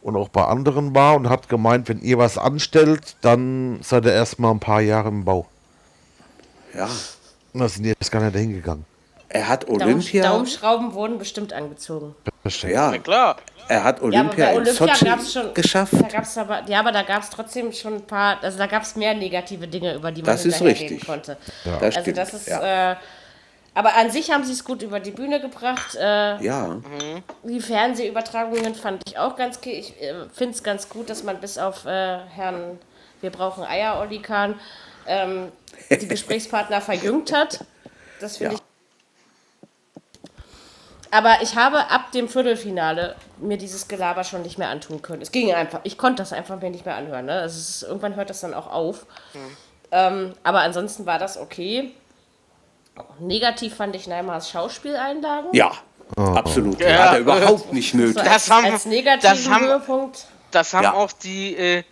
Und 0.02 0.14
auch 0.16 0.28
bei 0.28 0.44
anderen 0.44 0.94
war 0.94 1.16
und 1.16 1.28
hat 1.28 1.48
gemeint, 1.48 1.88
wenn 1.88 2.00
ihr 2.00 2.18
was 2.18 2.38
anstellt, 2.38 3.16
dann 3.20 3.80
seid 3.82 4.04
ihr 4.04 4.12
erstmal 4.12 4.52
ein 4.52 4.60
paar 4.60 4.80
Jahre 4.80 5.08
im 5.08 5.24
Bau. 5.24 5.46
Ja, 6.74 6.88
Und 7.52 7.60
da 7.60 7.68
sind 7.68 7.82
die 7.82 7.88
jetzt 7.90 8.10
gar 8.12 8.22
nicht 8.22 8.36
hingegangen. 8.36 8.84
Er 9.28 9.48
hat 9.48 9.68
Daum, 9.68 9.76
Olympia, 9.82 10.22
Daumenschrauben 10.22 10.94
wurden 10.94 11.18
bestimmt 11.18 11.52
angezogen. 11.52 12.14
Ja, 12.66 12.90
Na 12.92 12.98
klar. 12.98 13.36
er 13.68 13.84
hat 13.84 13.96
Ja, 13.96 14.02
aber 14.04 14.06
Olympia, 14.06 14.50
in 14.50 14.56
Olympia 14.58 14.72
Sochi 14.94 15.04
gab 15.04 15.18
es 15.20 15.32
schon. 15.32 15.54
geschafft. 15.54 15.92
Da 15.92 16.08
gab's 16.08 16.38
aber, 16.38 16.62
ja, 16.66 16.80
aber 16.80 16.92
da 16.92 17.02
gab 17.02 17.22
es 17.22 17.28
trotzdem 17.30 17.72
schon 17.72 17.94
ein 17.96 18.06
paar. 18.06 18.38
Also 18.42 18.56
da 18.56 18.66
gab 18.66 18.82
es 18.84 18.96
mehr 18.96 19.14
negative 19.14 19.68
Dinge, 19.68 19.94
über 19.94 20.10
die 20.12 20.22
man 20.22 20.32
Das 20.32 20.46
ist 20.46 20.56
hinterher 20.56 20.80
reden 20.90 21.00
konnte. 21.04 21.36
Das 21.64 21.82
Also 21.82 22.00
stimmt, 22.00 22.16
das 22.18 22.34
ist. 22.34 22.48
ja. 22.48 22.92
Äh, 22.92 22.96
aber 23.74 23.94
an 23.96 24.10
sich 24.10 24.30
haben 24.32 24.44
sie 24.44 24.52
es 24.52 24.64
gut 24.64 24.82
über 24.82 24.98
die 24.98 25.10
Bühne 25.10 25.40
gebracht. 25.40 25.94
Äh, 25.94 26.42
ja. 26.42 26.76
Die 27.44 27.60
Fernsehübertragungen 27.60 28.74
fand 28.74 29.02
ich 29.06 29.18
auch 29.18 29.36
ganz. 29.36 29.58
Ich 29.66 30.00
äh, 30.02 30.14
finde 30.32 30.54
es 30.54 30.62
ganz 30.62 30.88
gut, 30.88 31.10
dass 31.10 31.22
man 31.22 31.38
bis 31.38 31.58
auf 31.58 31.84
äh, 31.84 32.18
Herrn 32.34 32.78
Wir 33.20 33.30
brauchen 33.30 33.62
Eier, 33.64 33.98
Olli 34.00 34.20
Kahn, 34.20 34.54
ähm, 35.06 35.52
die 35.90 36.08
Gesprächspartner 36.08 36.80
verjüngt 36.80 37.32
hat. 37.32 37.60
Das 38.20 38.38
finde 38.38 38.54
Ja. 38.54 38.58
ich. 38.60 38.67
Aber 41.10 41.36
ich 41.42 41.56
habe 41.56 41.90
ab 41.90 42.12
dem 42.12 42.28
Viertelfinale 42.28 43.16
mir 43.38 43.56
dieses 43.56 43.88
Gelaber 43.88 44.24
schon 44.24 44.42
nicht 44.42 44.58
mehr 44.58 44.68
antun 44.68 45.00
können. 45.00 45.22
Es 45.22 45.32
ging 45.32 45.52
einfach, 45.54 45.80
ich 45.84 45.96
konnte 45.96 46.22
das 46.22 46.32
einfach 46.32 46.60
mir 46.60 46.70
nicht 46.70 46.84
mehr 46.84 46.96
anhören. 46.96 47.26
Ne? 47.26 47.32
Also 47.40 47.58
es 47.58 47.68
ist, 47.70 47.82
irgendwann 47.84 48.14
hört 48.16 48.28
das 48.30 48.40
dann 48.40 48.52
auch 48.54 48.70
auf. 48.70 49.06
Ähm, 49.90 50.34
aber 50.42 50.60
ansonsten 50.60 51.06
war 51.06 51.18
das 51.18 51.38
okay. 51.38 51.92
Negativ 53.20 53.76
fand 53.76 53.94
ich 53.96 54.06
Neymars 54.06 54.50
Schauspieleinlagen. 54.50 55.50
Ja, 55.54 55.72
absolut. 56.16 56.80
Ja. 56.80 56.98
Hat 57.06 57.12
er 57.14 57.18
überhaupt 57.20 57.72
nicht 57.72 57.94
nötig. 57.94 58.14
So 58.16 58.22
Das 58.22 58.50
haben- 58.50 58.66
als 58.66 58.84
negativen 58.84 59.36
das 59.36 59.48
haben- 59.48 59.64
Höhepunkt. 59.66 60.26
Das 60.50 60.74
haben 60.74 60.84
Ja. 60.84 60.92
auch 60.94 61.12
die 61.12 61.54
äh, 61.56 61.84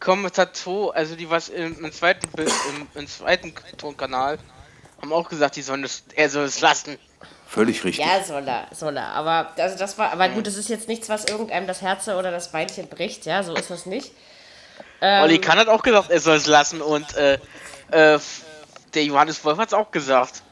Kommentatoren, 0.00 0.96
also 0.96 1.16
die 1.16 1.28
was 1.30 1.48
im, 1.48 1.84
im 1.84 1.92
zweiten 1.92 2.28
im, 2.38 2.86
im 3.00 3.06
zweiten 3.08 3.52
Tonkanal, 3.76 4.38
haben 5.00 5.12
auch 5.12 5.28
gesagt, 5.28 5.56
die 5.56 5.62
sollen 5.62 5.84
es, 5.84 6.04
er 6.14 6.28
soll 6.30 6.44
es 6.44 6.60
lassen. 6.60 6.98
Völlig 7.54 7.84
richtig. 7.84 8.04
Ja, 8.04 8.20
soll 8.24 8.48
er, 8.48 8.66
soll 8.72 8.96
er. 8.96 9.10
Aber 9.10 9.52
also 9.56 9.78
das 9.78 9.96
war, 9.96 10.10
aber 10.10 10.28
gut, 10.30 10.44
das 10.48 10.56
ist 10.56 10.68
jetzt 10.68 10.88
nichts, 10.88 11.08
was 11.08 11.24
irgendeinem 11.26 11.68
das 11.68 11.82
Herz 11.82 12.08
oder 12.08 12.32
das 12.32 12.50
Beinchen 12.50 12.88
bricht, 12.88 13.26
ja, 13.26 13.44
so 13.44 13.54
ist 13.54 13.70
das 13.70 13.86
nicht. 13.86 14.10
Ähm, 15.00 15.22
Olli 15.22 15.38
Kahn 15.38 15.56
hat 15.58 15.68
auch 15.68 15.84
gesagt, 15.84 16.10
er 16.10 16.18
soll 16.18 16.34
es 16.34 16.48
lassen 16.48 16.82
und 16.82 17.14
äh, 17.16 17.34
äh, 17.92 18.18
der 18.94 19.04
Johannes 19.04 19.44
Wolf 19.44 19.58
hat 19.58 19.68
es 19.68 19.74
auch 19.74 19.92
gesagt. 19.92 20.42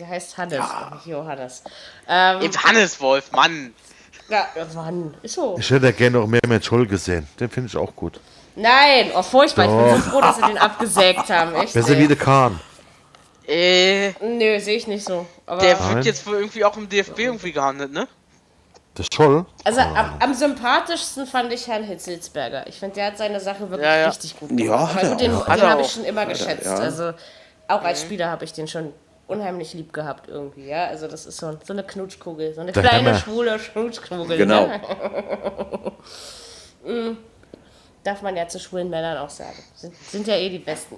Der 0.00 0.08
heißt 0.08 0.36
Hannes, 0.36 0.64
nicht 0.94 1.06
Johannes. 1.06 1.62
Ähm, 2.08 2.42
Eben 2.42 2.56
Hannes 2.64 3.00
Wolf, 3.00 3.30
Mann. 3.30 3.72
ja, 4.28 4.48
wann? 4.72 5.14
Ist 5.22 5.36
so. 5.36 5.56
Ich 5.60 5.70
hätte 5.70 5.86
ja 5.86 5.92
gerne 5.92 6.18
noch 6.18 6.26
mehr 6.26 6.40
mit 6.48 6.64
Scholl 6.64 6.88
gesehen. 6.88 7.28
Den 7.38 7.50
finde 7.50 7.68
ich 7.68 7.76
auch 7.76 7.94
gut. 7.94 8.18
Nein, 8.56 9.12
oh 9.14 9.22
furchtbar, 9.22 9.66
ich 9.66 9.70
bin 9.70 10.02
so 10.02 10.10
froh, 10.10 10.20
dass 10.20 10.36
sie 10.36 10.42
den 10.42 10.58
abgesägt 10.58 11.30
haben. 11.30 11.54
Echt, 11.62 11.72
Besser 11.72 11.90
ey. 11.90 11.98
wie 12.00 12.08
der 12.08 12.16
Kahn. 12.16 12.58
Äh, 13.50 14.12
Nö, 14.20 14.60
sehe 14.60 14.76
ich 14.76 14.86
nicht 14.86 15.04
so. 15.04 15.26
Aber 15.46 15.60
der 15.60 15.76
Nein. 15.78 15.96
wird 15.96 16.04
jetzt 16.06 16.26
wohl 16.26 16.36
irgendwie 16.36 16.64
auch 16.64 16.76
im 16.76 16.88
DFB 16.88 17.18
irgendwie 17.18 17.52
gehandelt, 17.52 17.92
ne? 17.92 18.06
Der 18.96 19.04
Scholl? 19.12 19.44
also 19.64 19.80
am, 19.80 20.14
am 20.20 20.34
sympathischsten 20.34 21.26
fand 21.26 21.52
ich 21.52 21.66
Herrn 21.66 21.84
Hitzelsberger. 21.84 22.66
Ich 22.66 22.78
finde, 22.78 22.96
der 22.96 23.06
hat 23.06 23.18
seine 23.18 23.40
Sache 23.40 23.68
wirklich 23.70 23.86
Ja, 23.86 23.96
ja. 23.96 24.08
richtig 24.08 24.38
gut 24.38 24.48
gemacht. 24.56 24.66
Ja, 24.66 24.94
hat 24.94 25.02
er 25.02 25.08
gut, 25.10 25.20
den 25.20 25.34
auch. 25.34 25.44
den 25.46 25.60
er 25.60 25.70
habe 25.70 25.80
ich 25.80 25.86
auch. 25.86 25.90
schon 25.90 26.04
immer 26.04 26.26
geschätzt. 26.26 26.66
ja. 26.66 26.74
Also 26.76 27.12
auch 27.68 27.82
als 27.82 28.02
Spieler 28.02 28.28
habe 28.30 28.44
ich 28.44 28.52
den 28.52 28.66
schon 28.68 28.92
unheimlich 29.28 29.74
lieb 29.74 29.92
gehabt 29.92 30.28
irgendwie. 30.28 30.66
Ja, 30.66 30.86
also 30.86 31.06
das 31.06 31.24
ist 31.26 31.36
so, 31.38 31.56
so 31.64 31.72
eine 31.72 31.84
Knutschkugel, 31.84 32.52
so 32.54 32.60
eine 32.62 32.72
Der 32.72 32.82
kleine 32.82 33.10
Hammer. 33.10 33.18
schwule 33.18 33.58
Knutschkugel. 33.58 34.36
Genau. 34.36 34.66
Ne? 34.66 34.80
Mm, 36.82 37.18
Darf 38.02 38.22
man 38.22 38.34
ja 38.36 38.48
zu 38.48 38.58
schwulen 38.58 38.88
Männern 38.88 39.18
auch 39.18 39.28
sagen. 39.28 39.58
Sind, 39.74 39.94
sind 39.96 40.26
ja 40.26 40.34
eh 40.36 40.48
die 40.48 40.58
Besten. 40.60 40.96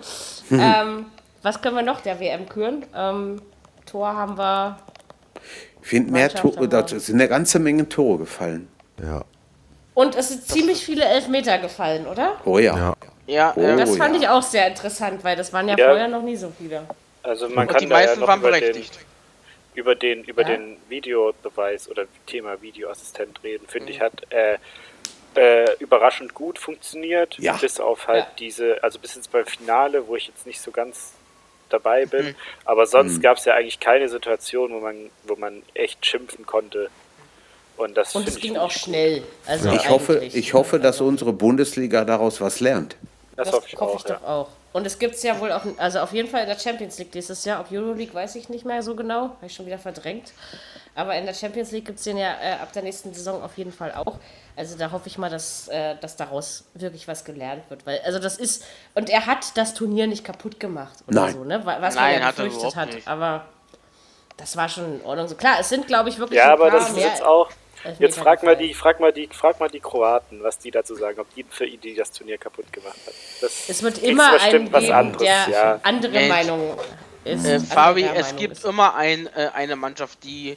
ähm, 0.52 1.06
was 1.44 1.62
können 1.62 1.76
wir 1.76 1.82
noch 1.82 2.00
der 2.00 2.18
WM 2.20 2.48
küren? 2.48 2.84
Ähm, 2.94 3.40
Tor 3.86 4.14
haben 4.14 4.36
wir. 4.38 4.78
Ich 5.82 5.88
finde 5.88 6.12
mehr 6.12 6.30
Tore, 6.30 6.66
da 6.68 6.86
sind 6.88 7.14
eine 7.16 7.28
ganze 7.28 7.58
Menge 7.58 7.88
Tore 7.88 8.18
gefallen. 8.18 8.68
Ja. 9.02 9.24
Und 9.92 10.16
es 10.16 10.28
sind 10.30 10.44
ziemlich 10.46 10.84
viele 10.84 11.04
Elfmeter 11.04 11.58
gefallen, 11.58 12.06
oder? 12.06 12.40
Oh 12.44 12.58
ja. 12.58 12.76
Ja. 12.76 12.94
Ja, 13.26 13.52
Oh, 13.56 13.76
Das 13.76 13.96
fand 13.96 14.14
ja. 14.16 14.20
ich 14.22 14.28
auch 14.28 14.42
sehr 14.42 14.66
interessant, 14.66 15.22
weil 15.24 15.36
das 15.36 15.52
waren 15.52 15.68
ja, 15.68 15.76
Ja. 15.78 15.86
vorher 15.86 16.08
noch 16.08 16.22
nie 16.22 16.36
so 16.36 16.52
viele. 16.58 16.84
Also 17.22 17.48
man 17.48 17.66
und 17.66 17.72
kann 17.72 17.80
die 17.80 17.88
da 17.88 18.00
ja 18.00 18.06
meisten 18.06 18.20
noch 18.20 18.28
waren 18.28 18.40
über 18.40 18.50
den, 18.52 18.60
berechtigt. 18.60 18.98
über 19.74 19.94
den 19.94 20.24
über 20.24 20.42
Ja. 20.42 20.48
den 20.48 20.76
Videobeweis 20.88 21.88
oder 21.90 22.04
Thema 22.26 22.60
Videoassistent 22.60 23.42
reden, 23.42 23.66
finde 23.68 23.92
ich, 23.92 24.00
hat 24.00 24.12
äh, 24.30 24.58
äh, 25.36 25.66
überraschend 25.78 26.34
gut 26.34 26.58
funktioniert. 26.58 27.36
Ja. 27.38 27.56
Bis 27.56 27.80
auf 27.80 28.06
halt 28.08 28.24
Ja. 28.24 28.30
diese, 28.38 28.82
also 28.82 28.98
bis 28.98 29.14
jetzt 29.14 29.30
beim 29.32 29.46
Finale, 29.46 30.06
wo 30.06 30.16
ich 30.16 30.26
jetzt 30.28 30.46
nicht 30.46 30.60
so 30.60 30.70
ganz 30.70 31.12
dabei 31.74 32.06
bin. 32.06 32.34
Aber 32.64 32.86
sonst 32.86 33.20
gab 33.22 33.36
es 33.38 33.44
ja 33.44 33.54
eigentlich 33.54 33.80
keine 33.80 34.08
Situation, 34.08 34.72
wo 34.72 34.80
man, 34.80 35.10
wo 35.24 35.36
man 35.36 35.62
echt 35.74 36.04
schimpfen 36.06 36.46
konnte. 36.46 36.88
Und 37.76 37.96
das 37.96 38.14
Und 38.14 38.28
es 38.28 38.36
ich 38.36 38.42
ging 38.42 38.56
auch 38.56 38.70
schnell. 38.70 39.22
Also 39.46 39.70
Ich 39.72 39.88
hoffe, 39.88 40.24
ich 40.24 40.54
hoffe, 40.54 40.78
dass 40.78 41.00
unsere 41.00 41.32
Bundesliga 41.32 42.04
daraus 42.04 42.40
was 42.40 42.60
lernt. 42.60 42.96
Das, 43.36 43.48
Das 43.48 43.56
hoffe 43.56 43.68
ich 43.68 43.78
auch. 43.78 44.08
ja. 44.08 44.14
doch 44.14 44.22
auch. 44.22 44.48
Und 44.72 44.86
es 44.86 44.98
gibt 44.98 45.14
es 45.14 45.22
ja 45.22 45.38
wohl 45.38 45.52
auch, 45.52 45.62
also 45.76 46.00
auf 46.00 46.12
jeden 46.12 46.28
Fall 46.28 46.42
in 46.42 46.48
der 46.48 46.58
Champions 46.58 46.98
League 46.98 47.12
dieses 47.12 47.44
Jahr. 47.44 47.60
Ob 47.60 47.70
Euroleague 47.70 48.12
weiß 48.12 48.34
ich 48.36 48.48
nicht 48.48 48.64
mehr 48.64 48.82
so 48.82 48.96
genau, 48.96 49.22
habe 49.22 49.46
ich 49.46 49.54
schon 49.54 49.66
wieder 49.66 49.78
verdrängt. 49.78 50.32
Aber 50.96 51.16
in 51.16 51.26
der 51.26 51.34
Champions 51.34 51.72
League 51.72 51.86
gibt 51.86 51.98
es 51.98 52.04
den 52.04 52.16
ja 52.16 52.34
äh, 52.40 52.52
ab 52.62 52.72
der 52.72 52.82
nächsten 52.82 53.12
Saison 53.12 53.42
auf 53.42 53.56
jeden 53.58 53.72
Fall 53.72 53.92
auch. 53.94 54.18
Also 54.56 54.76
da 54.78 54.92
hoffe 54.92 55.08
ich 55.08 55.18
mal, 55.18 55.28
dass, 55.30 55.66
äh, 55.68 55.96
dass 56.00 56.16
daraus 56.16 56.64
wirklich 56.74 57.08
was 57.08 57.24
gelernt 57.24 57.68
wird. 57.68 57.84
Weil, 57.84 58.00
also 58.04 58.20
das 58.20 58.36
ist, 58.36 58.64
und 58.94 59.10
er 59.10 59.26
hat 59.26 59.56
das 59.56 59.74
Turnier 59.74 60.06
nicht 60.06 60.24
kaputt 60.24 60.60
gemacht 60.60 60.94
oder 61.08 61.22
Nein. 61.22 61.32
so, 61.32 61.44
ne? 61.44 61.66
Wa- 61.66 61.78
Was 61.80 61.96
Nein, 61.96 62.12
man 62.12 62.20
ja 62.22 62.26
hat 62.28 62.38
er 62.38 62.44
überhaupt 62.46 62.76
hat. 62.76 62.94
nicht. 62.94 63.08
Aber 63.08 63.44
das 64.36 64.56
war 64.56 64.68
schon 64.68 65.00
in 65.00 65.04
Ordnung. 65.04 65.26
So 65.26 65.34
klar, 65.34 65.56
es 65.58 65.68
sind, 65.68 65.86
glaube 65.88 66.08
ich, 66.10 66.18
wirklich 66.18 66.38
Ja, 66.38 66.46
ein 66.46 66.52
aber 66.52 66.68
paar 66.70 66.78
das 66.78 66.90
ist 66.90 66.96
mehr 66.96 67.08
jetzt 67.08 67.22
auch. 67.24 67.50
Jetzt 67.98 68.18
frag 68.18 68.42
mal 68.42 68.56
die, 68.56 68.72
frag 68.72 68.98
mal 68.98 69.12
die, 69.12 69.28
frag 69.30 69.60
mal 69.60 69.68
die 69.68 69.80
Kroaten, 69.80 70.42
was 70.42 70.58
die 70.58 70.70
dazu 70.70 70.94
sagen, 70.94 71.20
ob 71.20 71.34
die 71.34 71.44
für 71.50 71.66
die 71.66 71.94
das 71.94 72.10
Turnier 72.12 72.38
kaputt 72.38 72.72
gemacht 72.72 72.96
hat. 73.06 73.12
Das 73.42 73.68
Es 73.68 73.82
wird 73.82 73.98
ist 73.98 74.04
immer 74.04 74.32
bestimmt 74.32 74.54
einen 74.54 74.72
was 74.72 74.80
geben, 74.84 74.94
anderes, 74.94 75.18
der 75.18 75.48
ja. 75.50 75.80
andere 75.82 76.12
Mensch. 76.12 76.28
Meinung 76.28 76.78
ist. 77.24 77.44
Äh, 77.44 77.60
Fabi, 77.60 78.04
es 78.04 78.34
gibt 78.36 78.54
ist. 78.54 78.64
immer 78.64 78.94
ein, 78.94 79.26
äh, 79.36 79.50
eine 79.52 79.76
Mannschaft, 79.76 80.24
die 80.24 80.56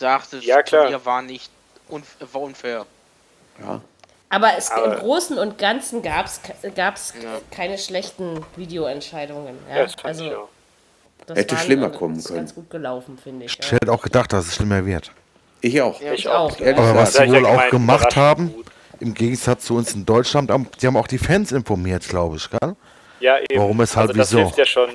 sagt, 0.00 0.32
das 0.32 0.44
Ja, 0.44 0.62
klar. 0.62 0.82
Turnier 0.82 1.04
war 1.04 1.22
nicht 1.22 1.50
unf 1.88 2.16
war 2.32 2.40
unfair. 2.42 2.86
Ja. 3.60 3.80
Aber 4.30 4.56
es, 4.56 4.70
Aber- 4.70 4.94
im 4.94 5.00
Großen 5.00 5.38
und 5.38 5.58
Ganzen 5.58 6.02
gab 6.02 6.26
es 6.26 6.40
gab's 6.74 7.14
Ja. 7.22 7.28
keine 7.50 7.78
schlechten 7.78 8.44
Videoentscheidungen. 8.56 9.56
Ja? 9.68 9.76
Ja, 9.76 9.82
das 9.84 9.94
fand 9.94 10.06
also, 10.06 10.24
ich 10.24 10.34
auch. 10.34 10.48
das 11.26 11.38
Hätte 11.38 11.54
waren- 11.56 11.64
schlimmer 11.64 11.90
kommen 11.90 12.16
ist 12.16 12.26
können. 12.26 12.38
ganz 12.38 12.54
gut 12.54 12.70
gelaufen, 12.70 13.18
finde 13.22 13.46
ich. 13.46 13.58
Ich 13.58 13.66
Ja. 13.66 13.72
hätte 13.72 13.92
auch 13.92 14.02
gedacht, 14.02 14.32
dass 14.32 14.46
es 14.46 14.54
schlimmer 14.56 14.84
wird. 14.86 15.12
Ich 15.60 15.80
auch. 15.82 16.00
Ich 16.00 16.26
auch. 16.28 16.52
auch. 16.52 16.60
Ehrlich 16.60 16.78
Aber 16.78 16.94
was 16.94 17.12
sie 17.12 17.24
ich 17.24 17.30
ja 17.32 17.40
wohl 17.42 17.46
auch 17.46 17.68
gemacht 17.70 18.16
haben, 18.16 18.52
gut. 18.54 18.66
im 19.00 19.12
Gegensatz 19.14 19.64
zu 19.66 19.74
uns 19.76 19.92
in 19.94 20.06
Deutschland, 20.06 20.50
die 20.80 20.86
haben 20.86 20.96
auch 20.96 21.06
die 21.08 21.18
Fans 21.18 21.52
informiert, 21.52 22.08
glaube 22.08 22.36
ich, 22.36 22.48
gell? 22.50 22.76
Ja, 23.20 23.36
eben. 23.38 23.60
Warum, 23.60 23.78
weshalb, 23.78 24.08
also 24.08 24.18
das 24.18 24.30
wieso? 24.32 24.38
hilft 24.44 24.56
ja 24.56 24.64
schon, 24.64 24.90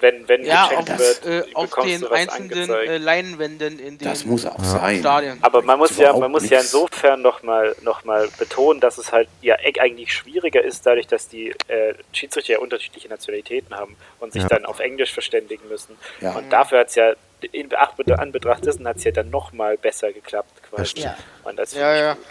wenn, 0.00 0.28
wenn 0.28 0.44
Ja, 0.44 0.64
auf, 0.64 0.70
gecheckt 0.84 0.98
wird, 0.98 1.26
äh, 1.26 1.54
auf 1.54 1.64
bekommst 1.70 1.90
den 1.94 2.00
du 2.00 2.10
was 2.10 2.28
einzelnen 2.28 2.70
äh, 2.70 2.98
Leinwänden 2.98 3.78
in 3.78 3.98
den 3.98 4.08
Das 4.08 4.24
muss 4.24 4.46
auch 4.46 4.62
sein. 4.64 5.00
Stadien. 5.00 5.38
Aber 5.42 5.62
man 5.62 5.78
muss 5.78 5.96
ja, 5.96 6.12
man 6.16 6.30
muss 6.30 6.48
ja 6.48 6.60
insofern 6.60 7.22
nochmal 7.22 7.74
noch 7.82 8.04
mal 8.04 8.28
betonen, 8.38 8.80
dass 8.80 8.98
es 8.98 9.12
halt 9.12 9.28
ja 9.42 9.56
e- 9.62 9.78
eigentlich 9.80 10.12
schwieriger 10.12 10.62
ist, 10.62 10.86
dadurch, 10.86 11.06
dass 11.06 11.28
die 11.28 11.50
äh, 11.68 11.94
Schiedsrichter 12.12 12.54
ja 12.54 12.58
unterschiedliche 12.58 13.08
Nationalitäten 13.08 13.76
haben 13.76 13.96
und 14.18 14.32
sich 14.32 14.42
Ja. 14.42 14.48
dann 14.48 14.64
auf 14.64 14.80
Englisch 14.80 15.12
verständigen 15.12 15.68
müssen. 15.68 15.96
Ja. 16.20 16.32
Und 16.36 16.50
dafür 16.52 16.80
hat 16.80 16.88
es 16.88 16.94
ja, 16.94 17.12
in 17.52 17.72
Anbetracht 17.74 18.66
dessen 18.66 18.86
hat 18.86 18.96
es 18.98 19.04
ja 19.04 19.12
dann 19.12 19.30
nochmal 19.30 19.76
besser 19.78 20.12
geklappt 20.12 20.62
quasi. 20.70 21.00
Ja. 21.00 21.16
Und 21.44 21.58
das 21.58 21.74
Ja, 21.74 21.94
ja. 21.96 22.14
gut. 22.14 22.24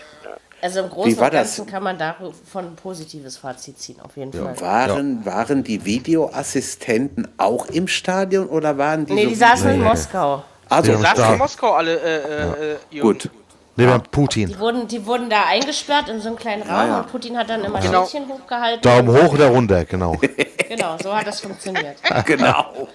Ja. 0.62 0.64
Also 0.64 0.80
im 0.82 0.90
Großen 0.90 1.12
Wie 1.12 1.18
war 1.18 1.28
und 1.28 1.34
das? 1.34 1.56
Ganzen 1.58 1.66
kann 1.72 1.84
man 1.84 1.98
davon 1.98 2.34
ein 2.56 2.76
positives 2.76 3.38
Fazit 3.38 3.80
ziehen, 3.80 4.00
auf 4.02 4.18
jeden 4.18 4.34
Fall. 4.34 4.60
Waren, 4.60 5.26
waren 5.26 5.64
die 5.64 5.84
Videoassistenten 5.86 7.28
auch 7.38 7.66
im 7.68 7.88
Stadion 7.88 8.48
oder 8.48 8.78
waren 8.78 9.06
die 9.06 9.14
Nee, 9.14 9.24
so 9.24 9.30
die 9.30 9.36
saßen 9.36 9.70
in. 9.72 9.82
Moskau. 9.82 10.44
Also, 10.70 10.92
Ja, 10.92 10.98
Saßen 11.00 11.34
in 11.34 11.38
Moskau 11.40 11.74
alle, 11.74 12.00
äh, 12.00 12.74
äh, 12.74 12.98
äh, 12.98 13.00
gut. 13.00 13.30
Nee, 13.76 13.86
beim 13.86 14.04
Putin. 14.04 14.50
Die 14.50 14.60
wurden, 14.60 14.88
die 14.90 15.06
wurden 15.06 15.30
da 15.30 15.46
eingesperrt 15.48 16.10
in 16.10 16.20
so 16.20 16.28
einem 16.28 16.38
kleinen 16.38 16.64
Raum 16.64 16.88
ja. 16.88 17.00
und 17.00 17.08
Putin 17.12 17.38
hat 17.38 17.50
dann 17.50 17.64
immer 17.64 17.80
Genau. 17.80 18.06
Schildchen 18.06 18.28
hochgehalten. 18.30 18.82
Daumen 18.82 19.08
hoch 19.10 19.34
oder 19.34 19.48
runter, 19.48 19.86
genau. 19.86 20.18
Genau, 20.70 20.98
so 21.02 21.16
hat 21.16 21.26
das 21.26 21.40
funktioniert. 21.40 21.98
Genau. 22.28 22.88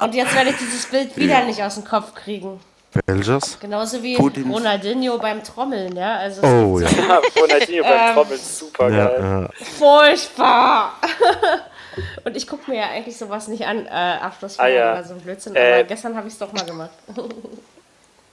Und 0.00 0.14
jetzt 0.14 0.34
werde 0.34 0.50
ich 0.50 0.56
dieses 0.56 0.86
Bild 0.86 1.14
wieder 1.18 1.44
nicht 1.44 1.62
aus 1.62 1.74
dem 1.74 1.84
Kopf 1.84 2.14
kriegen. 2.14 2.58
Welches? 3.06 3.58
Genauso 3.60 4.02
wie 4.02 4.16
Putins- 4.16 4.52
Ronaldinho 4.52 5.18
beim 5.18 5.42
Trommeln, 5.42 5.96
ja. 5.96 6.16
Also 6.16 6.42
Oh 6.42 6.78
gibt 6.78 6.90
ja. 6.92 7.02
so 7.02 7.08
Ja, 7.08 7.20
Ronaldinho 7.42 7.84
Ähm, 7.84 7.90
beim 7.90 8.14
Trommeln, 8.14 8.40
super 8.40 8.90
geil. 8.90 9.16
ja, 9.18 9.40
ja. 9.42 9.48
furchtbar. 9.78 10.94
Und 12.24 12.36
ich 12.36 12.46
gucke 12.46 12.70
mir 12.70 12.78
ja 12.78 12.88
eigentlich 12.90 13.16
sowas 13.16 13.46
nicht 13.48 13.66
an, 13.66 13.86
äh, 13.86 13.90
Abschlussfeier 13.90 14.66
Ah, 14.66 14.68
ja. 14.68 14.92
oder 14.94 15.04
so 15.04 15.14
ein 15.14 15.20
Blödsinn, 15.20 15.54
Äh, 15.54 15.74
aber 15.74 15.84
gestern 15.84 16.16
habe 16.16 16.26
ich 16.26 16.32
es 16.34 16.38
doch 16.38 16.52
mal 16.52 16.64
gemacht. 16.64 16.90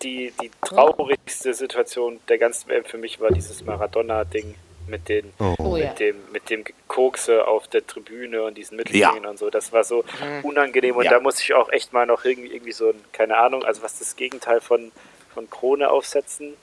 Die, 0.02 0.34
die 0.42 0.50
traurigste 0.66 1.54
Situation 1.54 2.20
der 2.28 2.40
ganzen 2.40 2.70
WM 2.70 2.84
für 2.86 2.98
mich 2.98 3.20
war 3.22 3.30
dieses 3.30 3.64
Maradona-Ding 3.64 4.56
mit 4.92 5.10
den 5.10 5.34
Oh 5.58 5.76
ja. 5.76 5.88
mit 5.90 6.00
dem 6.00 6.16
mit 6.32 6.50
dem 6.52 6.64
Kokse 6.88 7.48
auf 7.48 7.68
der 7.68 7.88
Tribüne 7.88 8.44
und 8.44 8.56
diesen 8.56 8.78
Mittelfingern 8.78 9.26
und 9.26 9.40
so. 9.40 9.50
Das 9.50 9.72
war 9.74 9.84
so 9.84 10.04
unangenehm 10.44 10.96
und 10.96 11.06
Ja. 11.06 11.12
da 11.12 11.20
muss 11.20 11.40
ich 11.42 11.54
auch 11.56 11.70
echt 11.72 11.94
mal 11.94 12.06
noch 12.06 12.24
irgendwie 12.26 12.54
irgendwie 12.54 12.74
so 12.74 12.90
ein, 12.90 13.04
keine 13.14 13.38
Ahnung, 13.38 13.64
also 13.64 13.82
was 13.82 13.98
das 13.98 14.16
Gegenteil 14.16 14.62
von 14.62 14.92
von 15.34 15.50
Krone 15.50 15.90
aufsetzen. 15.90 16.54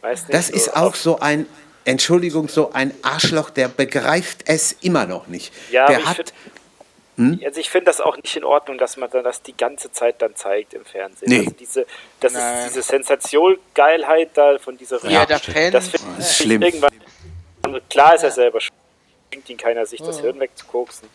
Weiß 0.00 0.22
nicht. 0.22 0.34
Das 0.34 0.48
so 0.48 0.54
ist 0.54 0.74
auch 0.76 0.94
so 0.94 1.18
ein, 1.20 1.46
Entschuldigung, 1.84 2.48
so 2.48 2.72
ein 2.72 2.92
Arschloch, 3.02 3.50
der 3.50 3.68
begreift 3.68 4.42
es 4.46 4.72
immer 4.80 5.04
noch 5.06 5.26
nicht. 5.26 5.52
Ja, 5.70 5.84
aber 5.84 5.92
der 5.92 6.00
ich 6.00 6.06
hat, 6.06 6.16
find- 6.16 6.32
Hm? 7.16 7.38
Also 7.44 7.60
ich 7.60 7.68
finde 7.68 7.86
das 7.86 8.00
auch 8.00 8.16
nicht 8.16 8.34
in 8.34 8.44
Ordnung, 8.44 8.78
dass 8.78 8.96
man 8.96 9.10
dann 9.10 9.24
das 9.24 9.42
die 9.42 9.54
ganze 9.54 9.92
Zeit 9.92 10.22
dann 10.22 10.34
zeigt 10.36 10.72
im 10.72 10.86
Fernsehen. 10.86 11.28
Nee. 11.28 11.38
Also 11.40 11.50
diese, 11.50 11.86
das 12.20 12.32
Nein. 12.32 12.58
ist 12.66 12.68
diese 12.76 12.82
Sensation-Geilheit 12.82 14.30
da 14.34 14.58
von 14.58 14.78
dieser 14.78 15.04
Ja, 15.06 15.26
der 15.26 15.38
Fan. 15.38 15.70
das 15.72 15.88
finde 15.88 16.06
Das 16.16 16.30
ist 16.30 16.30
ich 16.40 16.46
schlimm. 16.46 16.62
irgendwann. 16.62 16.92
Also 17.74 17.86
klar 17.88 18.14
ist 18.14 18.22
er 18.24 18.30
selber 18.30 18.60
schuld, 18.60 18.72
bringt 19.30 19.48
ihn 19.50 19.56
keiner, 19.56 19.86
sich 19.86 20.00
das 20.02 20.20
Hirn 20.20 20.38
wegzukoksen. 20.40 21.08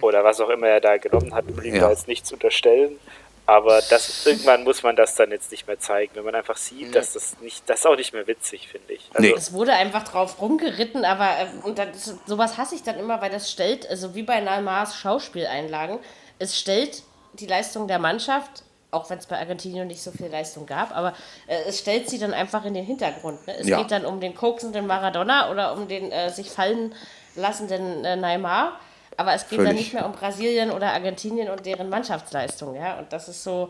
Oder 0.00 0.24
was 0.24 0.40
auch 0.40 0.48
immer 0.48 0.68
er 0.68 0.80
da 0.80 0.96
genommen 0.96 1.34
hat, 1.34 1.44
will 1.56 1.66
ihm 1.66 1.74
Ja. 1.76 1.82
da 1.82 1.90
jetzt 1.90 2.08
nichts 2.08 2.32
unterstellen. 2.32 2.98
Aber 3.46 3.82
das, 3.90 4.24
irgendwann 4.24 4.64
muss 4.64 4.82
man 4.82 4.96
das 4.96 5.16
dann 5.16 5.30
jetzt 5.30 5.50
nicht 5.50 5.66
mehr 5.66 5.78
zeigen, 5.78 6.12
wenn 6.14 6.24
man 6.24 6.34
einfach 6.34 6.56
sieht, 6.56 6.94
dass 6.94 7.12
das 7.12 7.38
nicht, 7.40 7.68
das 7.68 7.80
ist 7.80 7.86
auch 7.86 7.94
nicht 7.96 8.14
mehr 8.14 8.26
witzig, 8.26 8.68
finde 8.68 8.94
ich. 8.94 9.10
Also, 9.12 9.20
Nee. 9.28 9.34
Es 9.36 9.52
wurde 9.52 9.74
einfach 9.74 10.02
drauf 10.04 10.40
rumgeritten, 10.40 11.04
aber 11.04 11.28
äh, 11.38 11.46
und 11.66 11.78
das, 11.78 12.14
sowas 12.26 12.56
hasse 12.56 12.74
ich 12.74 12.82
dann 12.82 12.98
immer, 12.98 13.20
weil 13.20 13.30
das 13.30 13.50
stellt, 13.50 13.86
also 13.90 14.14
wie 14.14 14.22
bei 14.22 14.40
Nalmars 14.40 14.96
Schauspieleinlagen, 14.96 15.98
es 16.38 16.58
stellt 16.58 17.02
die 17.34 17.46
Leistung 17.46 17.86
der 17.86 17.98
Mannschaft, 17.98 18.62
auch 18.94 19.10
wenn 19.10 19.18
es 19.18 19.26
bei 19.26 19.38
Argentinien 19.38 19.86
nicht 19.86 20.02
so 20.02 20.10
viel 20.10 20.28
Leistung 20.28 20.64
gab, 20.66 20.96
aber 20.96 21.12
äh, 21.46 21.56
es 21.68 21.80
stellt 21.80 22.08
sie 22.08 22.18
dann 22.18 22.32
einfach 22.32 22.64
in 22.64 22.74
den 22.74 22.84
Hintergrund. 22.84 23.46
Ne? 23.46 23.54
Es 23.58 23.66
Ja. 23.68 23.78
geht 23.78 23.90
dann 23.90 24.04
um 24.06 24.20
den 24.20 24.34
koksenden 24.34 24.86
Maradona 24.86 25.50
oder 25.50 25.74
um 25.74 25.88
den 25.88 26.10
äh, 26.12 26.30
sich 26.30 26.50
fallen 26.50 26.94
lassenden 27.36 28.04
äh, 28.04 28.16
Neymar. 28.16 28.72
Aber 29.16 29.32
es 29.34 29.48
geht 29.48 29.58
dann 29.60 29.66
Völlig. 29.66 29.80
nicht 29.80 29.94
mehr 29.94 30.06
um 30.06 30.12
Brasilien 30.12 30.70
oder 30.72 30.92
Argentinien 30.92 31.48
und 31.48 31.64
deren 31.66 31.88
Mannschaftsleistung, 31.88 32.74
ja. 32.74 32.98
Und 32.98 33.12
das 33.12 33.28
ist 33.28 33.44
so, 33.44 33.68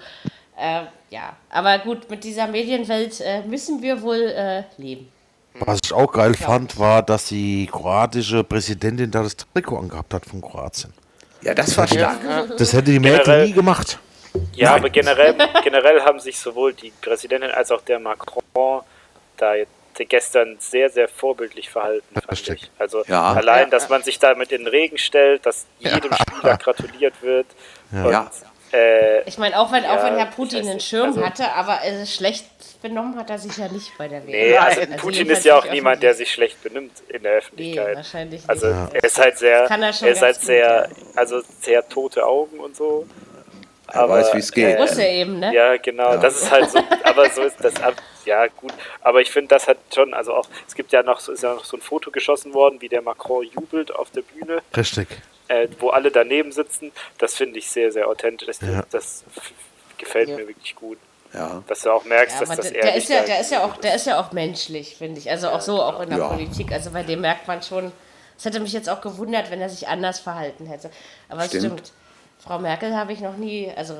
äh, 0.56 0.82
ja. 1.10 1.36
Aber 1.50 1.78
gut, 1.80 2.08
mit 2.08 2.24
dieser 2.24 2.46
Medienwelt 2.46 3.20
äh, 3.20 3.42
müssen 3.42 3.82
wir 3.82 4.00
wohl 4.00 4.22
äh, 4.22 4.62
leben. 4.78 5.10
Was 5.60 5.80
ich 5.84 5.92
auch 5.92 6.10
geil 6.12 6.34
fand, 6.34 6.78
war, 6.78 7.02
dass 7.02 7.26
die 7.26 7.68
kroatische 7.70 8.42
Präsidentin 8.42 9.10
da 9.10 9.22
das 9.22 9.36
Trikot 9.36 9.76
angehabt 9.78 10.12
hat 10.14 10.24
von 10.26 10.40
Kroatien. 10.40 10.92
ja, 11.42 11.54
das 11.54 11.76
war 11.76 11.86
stark. 11.86 12.18
Das 12.58 12.72
hätte 12.72 12.90
die 12.90 12.98
Merkel 12.98 13.46
nie 13.46 13.52
gemacht. 13.52 13.98
Ja, 14.54 14.70
Nein. 14.70 14.80
aber 14.80 14.90
generell, 14.90 15.34
generell 15.62 16.00
haben 16.02 16.20
sich 16.20 16.38
sowohl 16.38 16.72
die 16.74 16.90
Präsidentin 17.00 17.50
als 17.50 17.70
auch 17.70 17.82
der 17.82 17.98
Macron 17.98 18.42
da 19.36 19.54
jetzt 19.54 19.70
gestern 20.08 20.56
sehr, 20.58 20.90
sehr 20.90 21.08
vorbildlich 21.08 21.70
verhalten, 21.70 22.14
fand 22.14 22.30
Richtig. 22.32 22.62
ich. 22.64 22.70
Also 22.78 23.04
Ja. 23.06 23.32
allein, 23.32 23.70
dass 23.70 23.88
man 23.88 24.02
sich 24.02 24.18
da 24.18 24.34
mit 24.34 24.50
in 24.50 24.62
den 24.64 24.68
Regen 24.68 24.98
stellt, 24.98 25.46
dass 25.46 25.66
jedem 25.78 26.12
Spieler 26.12 26.56
gratuliert 26.56 27.14
wird. 27.22 27.46
Und, 27.92 28.10
Ja. 28.10 28.28
äh, 28.72 29.22
Ich 29.28 29.38
meine, 29.38 29.58
auch 29.58 29.70
wenn, 29.70 29.84
auch 29.84 29.96
Ja, 29.98 30.04
wenn 30.04 30.16
Herr 30.16 30.26
Putin 30.26 30.60
einen 30.60 30.74
nicht, 30.74 30.88
Schirm 30.88 31.10
also- 31.10 31.24
hatte, 31.24 31.52
aber 31.52 31.84
äh, 31.84 32.04
schlecht 32.06 32.46
benommen 32.82 33.16
hat 33.16 33.30
er 33.30 33.38
sich 33.38 33.56
ja 33.56 33.68
nicht 33.68 33.96
bei 33.96 34.08
der 34.08 34.20
WM. 34.26 34.30
nee, 34.32 34.56
also 34.56 34.80
Nein. 34.80 34.96
Putin 34.98 35.30
ist 35.30 35.44
ja 35.44 35.56
auch 35.58 35.70
niemand, 35.70 36.02
der 36.02 36.14
sich 36.14 36.32
schlecht 36.32 36.60
benimmt 36.64 36.92
in 37.08 37.22
der 37.22 37.34
Öffentlichkeit. 37.34 37.88
Nee, 37.90 37.94
wahrscheinlich 37.96 38.40
nicht. 38.40 38.50
Also 38.50 38.66
er 38.66 39.04
ist 39.04 39.18
halt 39.18 39.38
sehr, 39.38 39.66
kann 39.66 39.80
er 39.82 39.88
er 40.02 40.08
ist 40.08 40.22
halt 40.22 40.36
gut, 40.36 40.44
sehr, 40.44 40.88
ja. 40.90 40.96
also 41.16 41.40
sehr 41.60 41.88
tote 41.88 42.26
Augen 42.26 42.58
und 42.58 42.76
so. 42.76 43.06
Er 43.94 44.08
weiß, 44.08 44.34
wie 44.34 44.38
es 44.38 44.50
geht. 44.52 44.78
Muss 44.78 44.96
er 44.98 45.10
eben, 45.10 45.38
ne? 45.38 45.54
Ja, 45.54 45.76
genau, 45.76 46.16
das 46.16 46.42
ist 46.42 46.50
halt 46.50 46.70
so, 46.70 46.78
aber 47.04 47.30
so 47.30 47.42
ist 47.42 47.56
das, 47.62 47.80
ab- 47.82 47.94
ja 48.24 48.46
gut, 48.46 48.72
aber 49.02 49.20
ich 49.20 49.30
finde, 49.30 49.48
das 49.48 49.68
hat 49.68 49.78
schon, 49.94 50.12
also 50.14 50.34
auch, 50.34 50.46
es 50.66 50.74
gibt 50.74 50.92
ja 50.92 51.02
noch, 51.02 51.20
so 51.20 51.32
ist 51.32 51.42
ja 51.42 51.54
noch 51.54 51.64
so 51.64 51.76
ein 51.76 51.80
Foto 51.80 52.10
geschossen 52.10 52.52
worden, 52.54 52.80
wie 52.80 52.88
der 52.88 53.02
Macron 53.02 53.44
jubelt 53.44 53.94
auf 53.94 54.10
der 54.10 54.22
Bühne, 54.22 54.62
Richtig. 54.76 55.08
äh, 55.48 55.68
wo 55.78 55.90
alle 55.90 56.10
daneben 56.10 56.50
sitzen, 56.52 56.90
das 57.18 57.34
finde 57.34 57.58
ich 57.58 57.68
sehr, 57.68 57.92
sehr 57.92 58.08
authentisch, 58.08 58.46
das, 58.46 58.60
Ja. 58.60 58.82
das 58.90 59.24
gefällt 59.98 60.28
Ja. 60.30 60.36
mir 60.36 60.48
wirklich 60.48 60.74
gut. 60.74 60.98
Ja. 61.32 61.62
Dass 61.66 61.80
du 61.80 61.90
auch 61.90 62.04
merkst, 62.04 62.34
Ja, 62.36 62.40
dass 62.40 62.50
aber 62.50 62.56
das 62.56 62.66
der, 62.72 62.80
der, 62.82 62.90
ehrlich 62.90 63.04
ist 63.04 63.10
ja, 63.10 63.22
der, 63.24 63.40
ist 63.40 63.50
ja 63.50 63.64
auch, 63.64 63.76
der 63.78 63.94
ist 63.96 64.06
ja 64.06 64.20
auch 64.20 64.30
menschlich, 64.32 64.94
finde 64.96 65.18
ich. 65.18 65.28
Also 65.30 65.48
auch 65.48 65.60
so, 65.60 65.82
auch 65.82 66.00
in 66.00 66.08
der 66.10 66.18
Ja. 66.18 66.28
Politik. 66.28 66.70
Also 66.70 66.90
bei 66.92 67.02
dem 67.02 67.22
merkt 67.22 67.48
man 67.48 67.60
schon, 67.60 67.90
es 68.38 68.44
hätte 68.44 68.60
mich 68.60 68.72
jetzt 68.72 68.88
auch 68.88 69.00
gewundert, 69.00 69.50
wenn 69.50 69.60
er 69.60 69.68
sich 69.68 69.88
anders 69.88 70.20
verhalten 70.20 70.66
hätte. 70.66 70.90
Aber 71.28 71.40
es 71.42 71.48
Stimmt. 71.48 71.92
Frau 72.46 72.58
Merkel 72.58 72.94
habe 72.94 73.12
ich 73.12 73.20
noch 73.20 73.36
nie, 73.36 73.70
also 73.74 73.94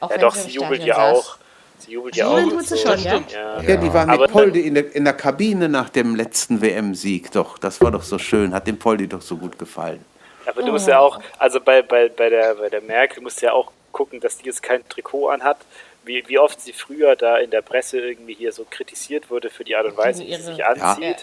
auch 0.00 0.10
Ja, 0.10 0.14
wenn 0.16 0.20
doch, 0.20 0.34
sie 0.34 0.50
jubelt 0.50 0.82
ja 0.84 1.10
auch. 1.12 1.36
Sie 1.80 1.92
jubelt 1.92 2.16
ja 2.16 2.26
auch. 2.28 2.40
tut 2.40 2.52
und 2.52 2.66
sie 2.66 2.76
so. 2.76 2.88
schon, 2.88 3.02
ja? 3.02 3.20
Ja. 3.32 3.60
Ja, 3.62 3.76
die 3.76 3.92
war 3.92 4.06
mit 4.06 4.14
Aber- 4.14 4.28
Poldi 4.28 4.60
in 4.60 4.74
der, 4.74 4.94
in 4.94 5.04
der 5.04 5.14
Kabine 5.14 5.68
nach 5.68 5.88
dem 5.90 6.14
letzten 6.14 6.60
WM-Sieg. 6.60 7.30
Doch, 7.32 7.58
das 7.58 7.80
war 7.80 7.90
doch 7.90 8.02
so 8.02 8.18
schön. 8.18 8.52
Hat 8.54 8.66
dem 8.66 8.78
Poldi 8.78 9.08
doch 9.08 9.22
so 9.22 9.36
gut 9.36 9.58
gefallen. 9.58 10.04
Aber 10.46 10.62
du 10.62 10.72
musst 10.72 10.88
ja 10.88 10.98
auch, 10.98 11.20
also 11.38 11.60
bei, 11.60 11.82
bei, 11.82 12.08
bei, 12.08 12.30
der, 12.30 12.54
bei 12.54 12.68
der 12.68 12.80
Merkel 12.80 13.22
musst 13.22 13.42
du 13.42 13.46
ja 13.46 13.52
auch 13.52 13.70
gucken, 13.92 14.18
dass 14.20 14.38
die 14.38 14.46
jetzt 14.46 14.62
kein 14.62 14.86
Trikot 14.88 15.28
anhat. 15.28 15.58
Wie, 16.04 16.24
wie 16.26 16.38
oft 16.38 16.60
sie 16.60 16.72
früher 16.72 17.16
da 17.16 17.36
in 17.36 17.50
der 17.50 17.60
Presse 17.60 17.98
irgendwie 18.00 18.32
hier 18.34 18.52
so 18.52 18.64
kritisiert 18.68 19.30
wurde 19.30 19.50
für 19.50 19.62
die 19.64 19.76
Art 19.76 19.86
und 19.86 19.96
Weise, 19.96 20.24
wie 20.24 20.34
sie 20.34 20.42
sich 20.42 20.64
anzieht. 20.64 21.02
Ja. 21.04 21.16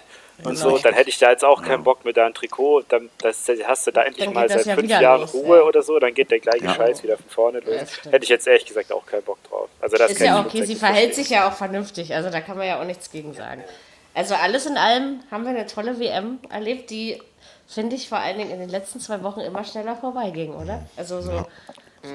Und 0.44 0.56
Genau. 0.56 0.72
so, 0.72 0.78
dann 0.80 0.94
hätte 0.94 1.10
ich 1.10 1.18
da 1.18 1.32
jetzt 1.32 1.46
auch 1.46 1.62
keinen 1.62 1.84
Bock 1.84 2.04
mit 2.04 2.18
da 2.18 2.26
ein 2.26 2.34
Trikot. 2.34 2.84
Dann 2.90 3.10
das, 3.20 3.50
hast 3.66 3.88
du 3.88 3.92
da 3.92 4.04
endlich 4.04 4.30
mal 4.30 4.50
seit 4.50 4.66
ja 4.66 4.76
fünf 4.76 4.90
Jahren 4.90 5.22
los, 5.22 5.34
Ruhe 5.34 5.58
ja. 5.58 5.64
oder 5.64 5.82
so, 5.82 5.98
dann 5.98 6.14
geht 6.14 6.30
der 6.30 6.40
gleiche 6.40 6.70
Scheiß 6.70 7.04
wieder 7.04 7.16
von 7.18 7.30
vorne 7.30 7.60
los. 7.62 7.92
stimmt. 7.94 8.14
hätte 8.14 8.24
ich 8.24 8.30
jetzt 8.30 8.46
ehrlich 8.48 8.66
gesagt 8.66 8.92
auch 8.92 9.06
keinen 9.06 9.24
Bock 9.24 9.38
drauf. 9.50 9.70
Also 9.80 9.96
das 9.98 10.12
Ist 10.12 10.18
kann 10.18 10.28
ja 10.28 10.40
ich 10.42 10.46
okay, 10.48 10.66
sie 10.66 10.76
verhält 10.76 10.98
verstehen. 11.14 11.24
sich 11.24 11.30
ja 11.30 11.48
auch 11.48 11.54
vernünftig, 11.54 12.14
also 12.14 12.30
da 12.30 12.42
kann 12.42 12.58
man 12.58 12.68
ja 12.68 12.80
auch 12.82 12.86
nichts 12.86 13.10
gegen 13.12 13.34
sagen. 13.34 13.64
Also 14.14 14.36
alles 14.36 14.66
in 14.66 14.78
allem 14.78 15.22
haben 15.32 15.44
wir 15.44 15.52
eine 15.52 15.66
tolle 15.68 16.00
WM 16.00 16.40
erlebt, 16.50 16.90
die, 16.90 17.22
finde 17.68 17.96
ich, 17.96 18.10
vor 18.10 18.18
allen 18.18 18.38
Dingen 18.38 18.52
in 18.52 18.60
den 18.60 18.70
letzten 18.70 19.00
zwei 19.00 19.24
Wochen 19.24 19.40
immer 19.40 19.64
schneller 19.64 19.96
vorbeiging, 19.96 20.54
oder? 20.54 20.86
Also 20.98 21.22
so, 21.22 21.46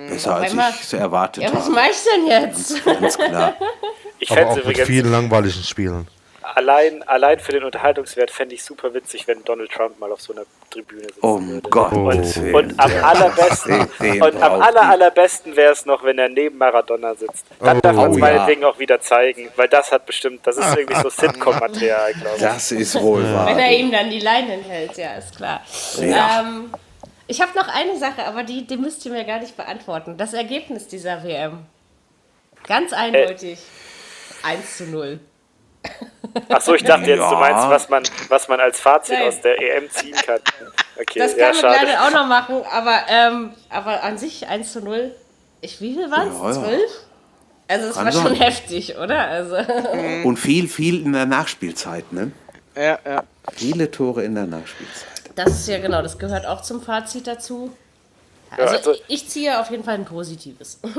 Besser 0.08 0.36
als 0.36 0.50
einmal- 0.50 0.70
ich 0.70 0.82
es 0.82 0.92
erwartet 0.92 1.42
ja, 1.42 1.52
was 1.54 1.68
mache 1.68 1.90
ich 1.90 1.96
denn 2.04 2.26
jetzt? 2.26 2.84
Ganz 2.84 3.16
klar. 3.18 3.54
Ich 4.22 4.30
Aber 4.30 4.40
fände 4.40 4.52
auch 4.52 4.58
es 4.58 4.64
mit 4.66 4.78
vielen 4.86 5.10
langweiligen 5.12 5.62
Spielen. 5.62 6.06
Allein, 6.54 7.02
allein 7.08 7.38
für 7.38 7.52
den 7.52 7.64
Unterhaltungswert 7.64 8.30
fände 8.30 8.54
ich 8.54 8.64
super 8.64 8.92
witzig, 8.94 9.26
wenn 9.28 9.42
Donald 9.44 9.70
Trump 9.70 9.98
mal 9.98 10.10
auf 10.12 10.20
so 10.20 10.32
einer 10.32 10.42
Tribüne 10.70 11.02
sitzen 11.04 11.20
Um. 11.20 11.62
Gottes 11.62 12.40
Willen. 12.42 12.54
Und 12.54 12.80
am 12.80 12.90
allerbesten, 13.04 13.88
Den- 14.00 14.12
den 14.12 14.22
und 14.22 14.34
am 14.42 14.52
braucht 14.58 14.62
aller, 14.68 14.82
allerbesten 14.88 15.56
wäre 15.56 15.72
es 15.72 15.84
noch, 15.86 16.02
wenn 16.04 16.18
er 16.18 16.28
neben 16.28 16.58
Maradona 16.58 17.14
sitzt. 17.14 17.44
Dann 17.60 17.78
Oh, 17.78 17.80
darf 17.80 17.96
man 17.96 18.10
es 18.12 18.16
ja. 18.16 18.20
meinetwegen 18.20 18.64
auch 18.64 18.78
wieder 18.78 19.00
zeigen, 19.00 19.48
weil 19.56 19.68
das 19.68 19.90
hat 19.92 20.06
bestimmt, 20.06 20.46
das 20.46 20.56
ist 20.56 20.76
irgendwie 20.76 21.00
so 21.00 21.08
Sitcom-Material, 21.10 22.12
glaube 22.14 22.36
ich. 22.36 22.42
Das 22.42 22.72
ist 22.72 23.00
wohl 23.00 23.22
Wenn 23.24 23.34
wahr. 23.34 23.58
er 23.58 23.72
ihm 23.76 23.90
dann 23.90 24.10
die 24.10 24.20
Leinen 24.20 24.62
hält, 24.62 24.96
ja, 24.96 25.14
ist 25.14 25.36
klar. 25.36 25.60
Ja. 26.00 26.40
Ähm, 26.42 26.72
ich 27.26 27.40
habe 27.40 27.56
noch 27.56 27.68
eine 27.68 27.96
Sache, 27.98 28.24
aber 28.26 28.42
die, 28.42 28.66
die 28.66 28.76
müsst 28.76 29.04
ihr 29.06 29.12
mir 29.12 29.24
gar 29.24 29.38
nicht 29.38 29.56
beantworten. 29.56 30.16
Das 30.16 30.32
Ergebnis 30.34 30.88
dieser 30.88 31.22
WM. 31.22 31.60
Ganz 32.66 32.92
eindeutig. 32.92 33.58
1 34.42 34.76
zu 34.78 34.84
0. 34.84 35.20
Achso, 36.48 36.74
ich 36.74 36.84
dachte 36.84 37.08
jetzt, 37.10 37.18
du 37.18 37.22
Ja. 37.24 37.38
meinst, 37.40 37.68
was 37.68 37.88
man, 37.88 38.02
was 38.28 38.48
man 38.48 38.60
als 38.60 38.78
Fazit 38.80 39.18
Nein. 39.18 39.28
aus 39.28 39.40
der 39.40 39.60
EM 39.60 39.90
ziehen 39.90 40.14
kann. 40.14 40.38
Okay, 41.00 41.18
Das 41.18 41.32
ja, 41.36 41.46
kann 41.46 41.52
man 41.52 41.60
schade. 41.60 41.86
leider 41.86 42.04
auch 42.06 42.10
noch 42.12 42.26
machen, 42.26 42.62
aber, 42.70 42.98
ähm, 43.08 43.52
aber 43.68 44.02
an 44.02 44.18
sich 44.18 44.46
1 44.46 44.72
zu 44.72 44.80
0. 44.80 45.14
Ich, 45.60 45.80
wie 45.80 45.94
viel 45.94 46.10
waren 46.10 46.28
es? 46.28 46.38
Ja, 46.38 46.46
ja. 46.46 46.68
12? 46.68 46.90
Also 47.68 47.86
es 47.88 47.96
war 47.96 48.12
schon 48.12 48.22
sein. 48.24 48.34
heftig, 48.34 48.96
oder? 48.98 49.26
Also, 49.28 49.56
Und 50.24 50.36
viel, 50.38 50.68
viel 50.68 51.02
in 51.04 51.12
der 51.12 51.26
Nachspielzeit, 51.26 52.12
ne? 52.12 52.32
Ja, 52.76 52.98
ja. 53.04 53.24
Viele 53.54 53.90
Tore 53.90 54.22
in 54.24 54.34
der 54.34 54.46
Nachspielzeit. 54.46 55.08
das 55.34 55.50
ist 55.52 55.68
ja 55.68 55.78
genau, 55.78 56.02
das 56.02 56.18
gehört 56.18 56.46
auch 56.46 56.62
zum 56.62 56.82
Fazit 56.82 57.26
dazu. 57.26 57.74
Ja, 58.56 58.64
Also, 58.64 58.76
also- 58.76 58.92
ich, 58.92 59.02
ich 59.08 59.28
ziehe 59.28 59.58
auf 59.60 59.70
jeden 59.70 59.84
Fall 59.84 59.94
ein 59.94 60.04
positives. 60.04 60.78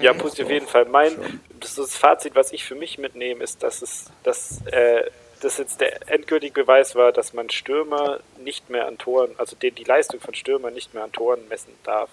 Ja, 0.00 0.12
positiv 0.12 0.46
auf 0.46 0.50
jeden 0.52 0.66
Fall. 0.66 0.84
Mein 0.84 1.40
das, 1.60 1.74
das 1.74 1.96
Fazit, 1.96 2.34
was 2.34 2.52
ich 2.52 2.64
für 2.64 2.74
mich 2.74 2.98
mitnehme, 2.98 3.42
ist, 3.42 3.62
dass 3.62 3.82
es 3.82 4.06
dass, 4.22 4.60
äh, 4.66 5.02
das 5.40 5.58
jetzt 5.58 5.80
der 5.80 6.10
endgültige 6.10 6.62
Beweis 6.62 6.94
war, 6.94 7.12
dass 7.12 7.32
man 7.32 7.48
Stürmer 7.48 8.20
nicht 8.38 8.70
mehr 8.70 8.86
an 8.86 8.98
Toren, 8.98 9.34
also 9.38 9.56
die, 9.56 9.70
die 9.70 9.84
Leistung 9.84 10.20
von 10.20 10.34
Stürmern 10.34 10.74
nicht 10.74 10.94
mehr 10.94 11.04
an 11.04 11.12
Toren 11.12 11.46
messen 11.48 11.72
darf. 11.84 12.10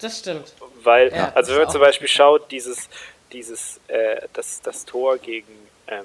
Das 0.00 0.18
stimmt. 0.18 0.52
Weil, 0.82 1.12
Ja, 1.12 1.32
also 1.34 1.52
wenn 1.52 1.62
man 1.62 1.70
zum. 1.70 1.80
Beispiel 1.80 2.08
schaut, 2.08 2.50
dieses, 2.52 2.88
dieses, 3.32 3.80
äh, 3.88 4.20
das, 4.32 4.60
das 4.62 4.84
Tor 4.84 5.18
gegen 5.18 5.52
ähm, 5.88 6.04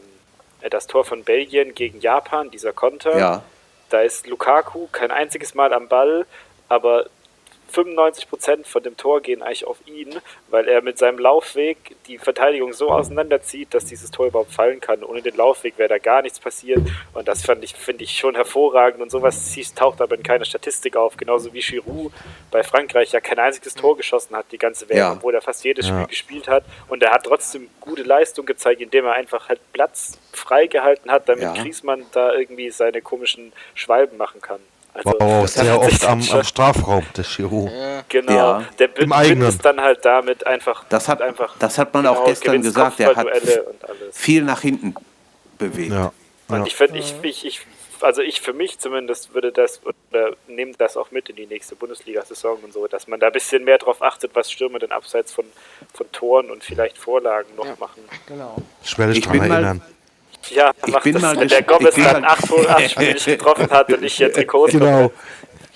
äh, 0.61 0.69
das 0.69 0.87
Tor 0.87 1.05
von 1.05 1.23
Belgien 1.23 1.75
gegen 1.75 1.99
Japan, 1.99 2.49
dieser 2.49 2.73
Konter, 2.73 3.17
Ja. 3.17 3.43
da 3.89 4.01
ist 4.01 4.25
Lukaku 4.27 4.87
kein 4.91 5.11
einziges 5.11 5.53
Mal 5.53 5.73
am 5.73 5.87
Ball, 5.87 6.25
aber 6.69 7.05
95% 7.73 8.65
von 8.65 8.83
dem 8.83 8.95
Tor 8.97 9.21
gehen 9.21 9.41
eigentlich 9.41 9.65
auf 9.65 9.77
ihn, 9.87 10.19
weil 10.49 10.67
er 10.67 10.81
mit 10.81 10.97
seinem 10.97 11.17
Laufweg 11.19 11.77
die 12.07 12.17
Verteidigung 12.17 12.73
so 12.73 12.89
auseinanderzieht, 12.89 13.73
dass 13.73 13.85
dieses 13.85 14.11
Tor 14.11 14.27
überhaupt 14.27 14.51
fallen 14.51 14.79
kann. 14.79 15.03
Ohne 15.03 15.21
den 15.21 15.35
Laufweg 15.35 15.77
wäre 15.77 15.89
da 15.89 15.97
gar 15.97 16.21
nichts 16.21 16.39
passiert. 16.39 16.79
Und 17.13 17.27
das 17.27 17.43
fand 17.45 17.63
ich, 17.63 17.73
finde 17.75 18.03
ich 18.03 18.17
schon 18.17 18.35
hervorragend. 18.35 19.01
Und 19.01 19.09
sowas 19.11 19.53
taucht 19.75 20.01
aber 20.01 20.15
in 20.15 20.23
keiner 20.23 20.45
Statistik 20.45 20.95
auf. 20.95 21.17
Genauso 21.17 21.53
wie 21.53 21.61
Giroud 21.61 22.11
bei 22.51 22.63
Frankreich 22.63 23.11
ja 23.11 23.21
kein 23.21 23.39
einziges 23.39 23.73
Tor 23.75 23.97
geschossen 23.97 24.35
hat, 24.35 24.45
die 24.51 24.57
ganze 24.57 24.87
WM, 24.89 24.97
Ja. 24.97 25.13
obwohl 25.13 25.33
er 25.33 25.41
fast 25.41 25.63
jedes 25.63 25.87
Spiel 25.87 26.05
gespielt 26.07 26.47
hat. 26.47 26.63
Und 26.87 27.01
er 27.03 27.11
hat 27.11 27.23
trotzdem 27.25 27.69
gute 27.79 28.03
Leistung 28.03 28.45
gezeigt, 28.45 28.81
indem 28.81 29.05
er 29.05 29.13
einfach 29.13 29.49
halt 29.49 29.59
Platz 29.73 30.17
freigehalten 30.31 31.11
hat, 31.11 31.27
damit 31.29 31.43
Ja. 31.43 31.53
Griezmann 31.53 32.05
da 32.11 32.33
irgendwie 32.33 32.69
seine 32.69 33.01
komischen 33.01 33.53
Schwalben 33.75 34.17
machen 34.17 34.41
kann. 34.41 34.59
Also, 34.93 35.19
auch 35.19 35.41
hat 35.43 35.49
sehr 35.49 35.79
oft 35.79 36.05
am, 36.05 36.21
am 36.31 36.43
Strafraum, 36.43 37.03
der 37.17 37.23
Chirurg. 37.23 37.71
Genau, 38.09 38.31
Ja. 38.31 38.63
der 38.77 38.87
Bünd, 38.89 39.05
Im 39.05 39.11
eigenen. 39.13 39.47
ist 39.49 39.63
dann 39.65 39.81
halt 39.81 40.05
damit 40.05 40.45
einfach. 40.45 40.83
Das 40.89 41.07
hat, 41.07 41.21
einfach 41.21 41.55
das 41.57 41.77
hat 41.77 41.93
man 41.93 42.05
auch 42.05 42.13
genau, 42.15 42.25
gestern 42.27 42.45
gewinnt 42.51 42.65
gesagt. 42.65 42.99
Er 42.99 43.15
hat 43.15 43.27
viel 44.11 44.43
nach 44.43 44.61
hinten 44.61 44.93
bewegt. 45.57 45.91
Ja. 45.93 46.11
Und 46.49 46.59
ja. 46.59 46.65
ich 46.65 46.75
finde, 46.75 46.99
ich, 46.99 47.15
ich, 47.23 47.45
ich, 47.45 47.61
also 48.01 48.21
ich 48.21 48.41
für 48.41 48.53
mich 48.53 48.77
zumindest 48.79 49.33
würde 49.33 49.51
das 49.51 49.81
oder 49.85 50.33
nehme 50.47 50.73
das 50.77 50.95
auch 50.97 51.09
mit 51.09 51.29
in 51.29 51.37
die 51.37 51.47
nächste 51.47 51.75
Bundesliga-Saison 51.75 52.59
und 52.63 52.73
so, 52.73 52.85
dass 52.87 53.07
man 53.07 53.19
da 53.19 53.27
ein 53.27 53.33
bisschen 53.33 53.63
mehr 53.63 53.77
drauf 53.79 54.01
achtet, 54.03 54.31
was 54.35 54.51
Stürmer 54.51 54.77
denn 54.77 54.91
abseits 54.91 55.31
von, 55.33 55.45
von 55.93 56.11
Toren 56.11 56.51
und 56.51 56.63
vielleicht 56.63 56.97
Vorlagen 56.99 57.55
noch 57.55 57.79
machen. 57.79 58.03
Genau. 58.27 58.57
Ich 58.83 58.95
werde 58.99 59.13
dich 59.13 59.19
Ich 59.19 59.25
dran 59.25 59.39
bin 59.39 59.47
mal- 59.47 59.55
erinnern. 59.55 59.81
Ja, 60.49 60.71
Ich 60.85 60.91
macht 60.93 61.03
bin 61.03 61.13
das, 61.13 61.21
mal 61.21 61.39
wenn 61.39 61.47
der 61.47 61.61
Gomez 61.63 61.97
ich 61.97 62.03
dann 62.03 62.21
mal- 62.21 62.31
acht, 62.31 62.47
vor- 62.47 62.69
acht 62.69 62.89
Spiele 62.91 63.13
nicht 63.13 63.25
getroffen 63.25 63.69
hat 63.69 63.91
und 63.91 64.03
ich 64.03 64.13
hier 64.15 64.31
Trikots 64.31 64.71
Genau. 64.73 65.11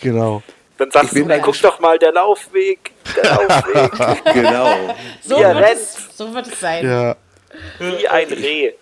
Genau. 0.02 0.44
dann 0.78 0.92
sagst 0.92 1.14
bin 1.14 1.24
du, 1.24 1.30
mal 1.30 1.42
guck 1.42 1.60
doch 1.62 1.80
mal, 1.80 1.98
der 1.98 2.12
Laufweg, 2.14 2.92
der 3.16 3.24
Laufweg, 3.32 4.34
Genau. 4.34 4.96
So, 5.24 5.38
wird 5.38 5.66
es, 5.74 5.98
so 6.16 6.34
wird 6.34 6.48
es 6.48 6.60
sein. 6.60 6.86
Ja. 6.86 7.16
wie 7.80 8.08
ein 8.08 8.28
Reh. 8.28 8.74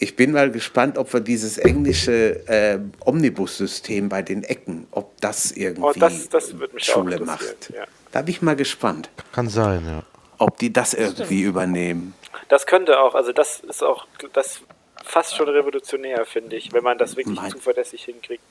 Ich 0.00 0.14
bin 0.14 0.30
mal 0.30 0.48
gespannt, 0.52 0.96
ob 0.96 1.12
wir 1.12 1.18
dieses 1.20 1.58
englische 1.58 2.46
äh, 2.46 2.78
Omnibussystem 3.04 4.08
bei 4.08 4.22
den 4.22 4.44
Ecken, 4.44 4.86
ob 4.92 5.20
das 5.20 5.50
irgendwie 5.50 5.82
Oh, 5.82 5.92
das- 5.98 6.28
das 6.28 6.56
würde 6.58 6.74
mich 6.76 6.88
auch 6.90 6.94
Schule 7.02 7.18
macht. 7.20 7.70
ja. 7.74 7.82
Da 8.12 8.22
bin 8.22 8.30
ich 8.34 8.40
mal 8.42 8.54
gespannt, 8.56 9.10
Kann 9.32 9.48
sein, 9.48 9.82
ja. 9.86 10.02
ob 10.38 10.56
die 10.58 10.72
das 10.72 10.94
irgendwie 10.94 11.42
übernehmen. 11.42 12.14
Das 12.48 12.64
könnte 12.66 13.00
auch, 13.00 13.14
also 13.16 13.32
das 13.32 13.60
ist 13.60 13.82
auch 13.82 14.06
das 14.32 14.60
fast 15.08 15.34
schon 15.36 15.48
revolutionär, 15.48 16.24
finde 16.26 16.56
ich, 16.56 16.72
wenn 16.72 16.84
man 16.84 16.98
das 16.98 17.16
wirklich 17.16 17.40
Mein- 17.40 17.50
zuverlässig 17.50 18.04
hinkriegt. 18.04 18.42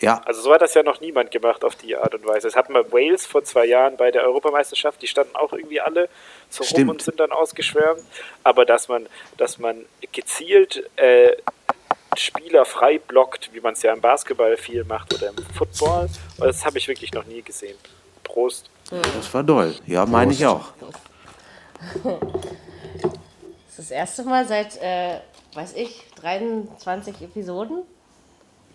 Ja, 0.00 0.22
Also 0.24 0.40
so 0.40 0.52
hat 0.54 0.62
das 0.62 0.72
ja 0.72 0.82
noch 0.82 1.00
niemand 1.02 1.30
gemacht 1.30 1.62
auf 1.62 1.74
die 1.76 1.94
Art 1.94 2.14
und 2.14 2.26
Weise. 2.26 2.48
Das 2.48 2.56
hatten 2.56 2.72
wir 2.72 2.90
Wales 2.90 3.26
vor 3.26 3.44
zwei 3.44 3.66
Jahren 3.66 3.98
bei 3.98 4.10
der 4.10 4.22
Europameisterschaft, 4.24 5.02
die 5.02 5.06
standen 5.06 5.36
auch 5.36 5.52
irgendwie 5.52 5.78
alle 5.80 6.08
so 6.48 6.64
rum 6.64 6.88
und 6.88 7.02
sind 7.02 7.20
dann 7.20 7.32
ausgeschwärmt. 7.32 8.00
Aber 8.42 8.64
dass 8.64 8.88
man, 8.88 9.06
dass 9.36 9.58
man 9.58 9.84
gezielt 10.12 10.88
äh, 10.96 11.36
Spieler 12.16 12.64
frei 12.64 12.98
blockt, 12.98 13.50
wie 13.52 13.60
man 13.60 13.74
es 13.74 13.82
ja 13.82 13.92
im 13.92 14.00
Basketball 14.00 14.56
viel 14.56 14.84
macht 14.84 15.12
oder 15.14 15.28
im 15.28 15.36
Football, 15.54 16.08
das 16.38 16.64
habe 16.64 16.78
ich 16.78 16.88
wirklich 16.88 17.12
noch 17.12 17.26
nie 17.26 17.42
gesehen. 17.42 17.76
Prost. 18.24 18.70
das 18.90 19.32
war 19.34 19.42
doll. 19.42 19.74
Ja, 19.86 20.06
meine 20.06 20.32
ich 20.32 20.44
auch. 20.46 20.68
Das 23.80 23.86
ist 23.86 23.92
das 23.92 23.96
erste 23.98 24.24
Mal 24.24 24.46
seit, 24.46 24.76
äh, 24.82 25.20
weiß 25.54 25.72
ich, 25.74 26.02
23 26.20 27.22
Episoden, 27.22 27.78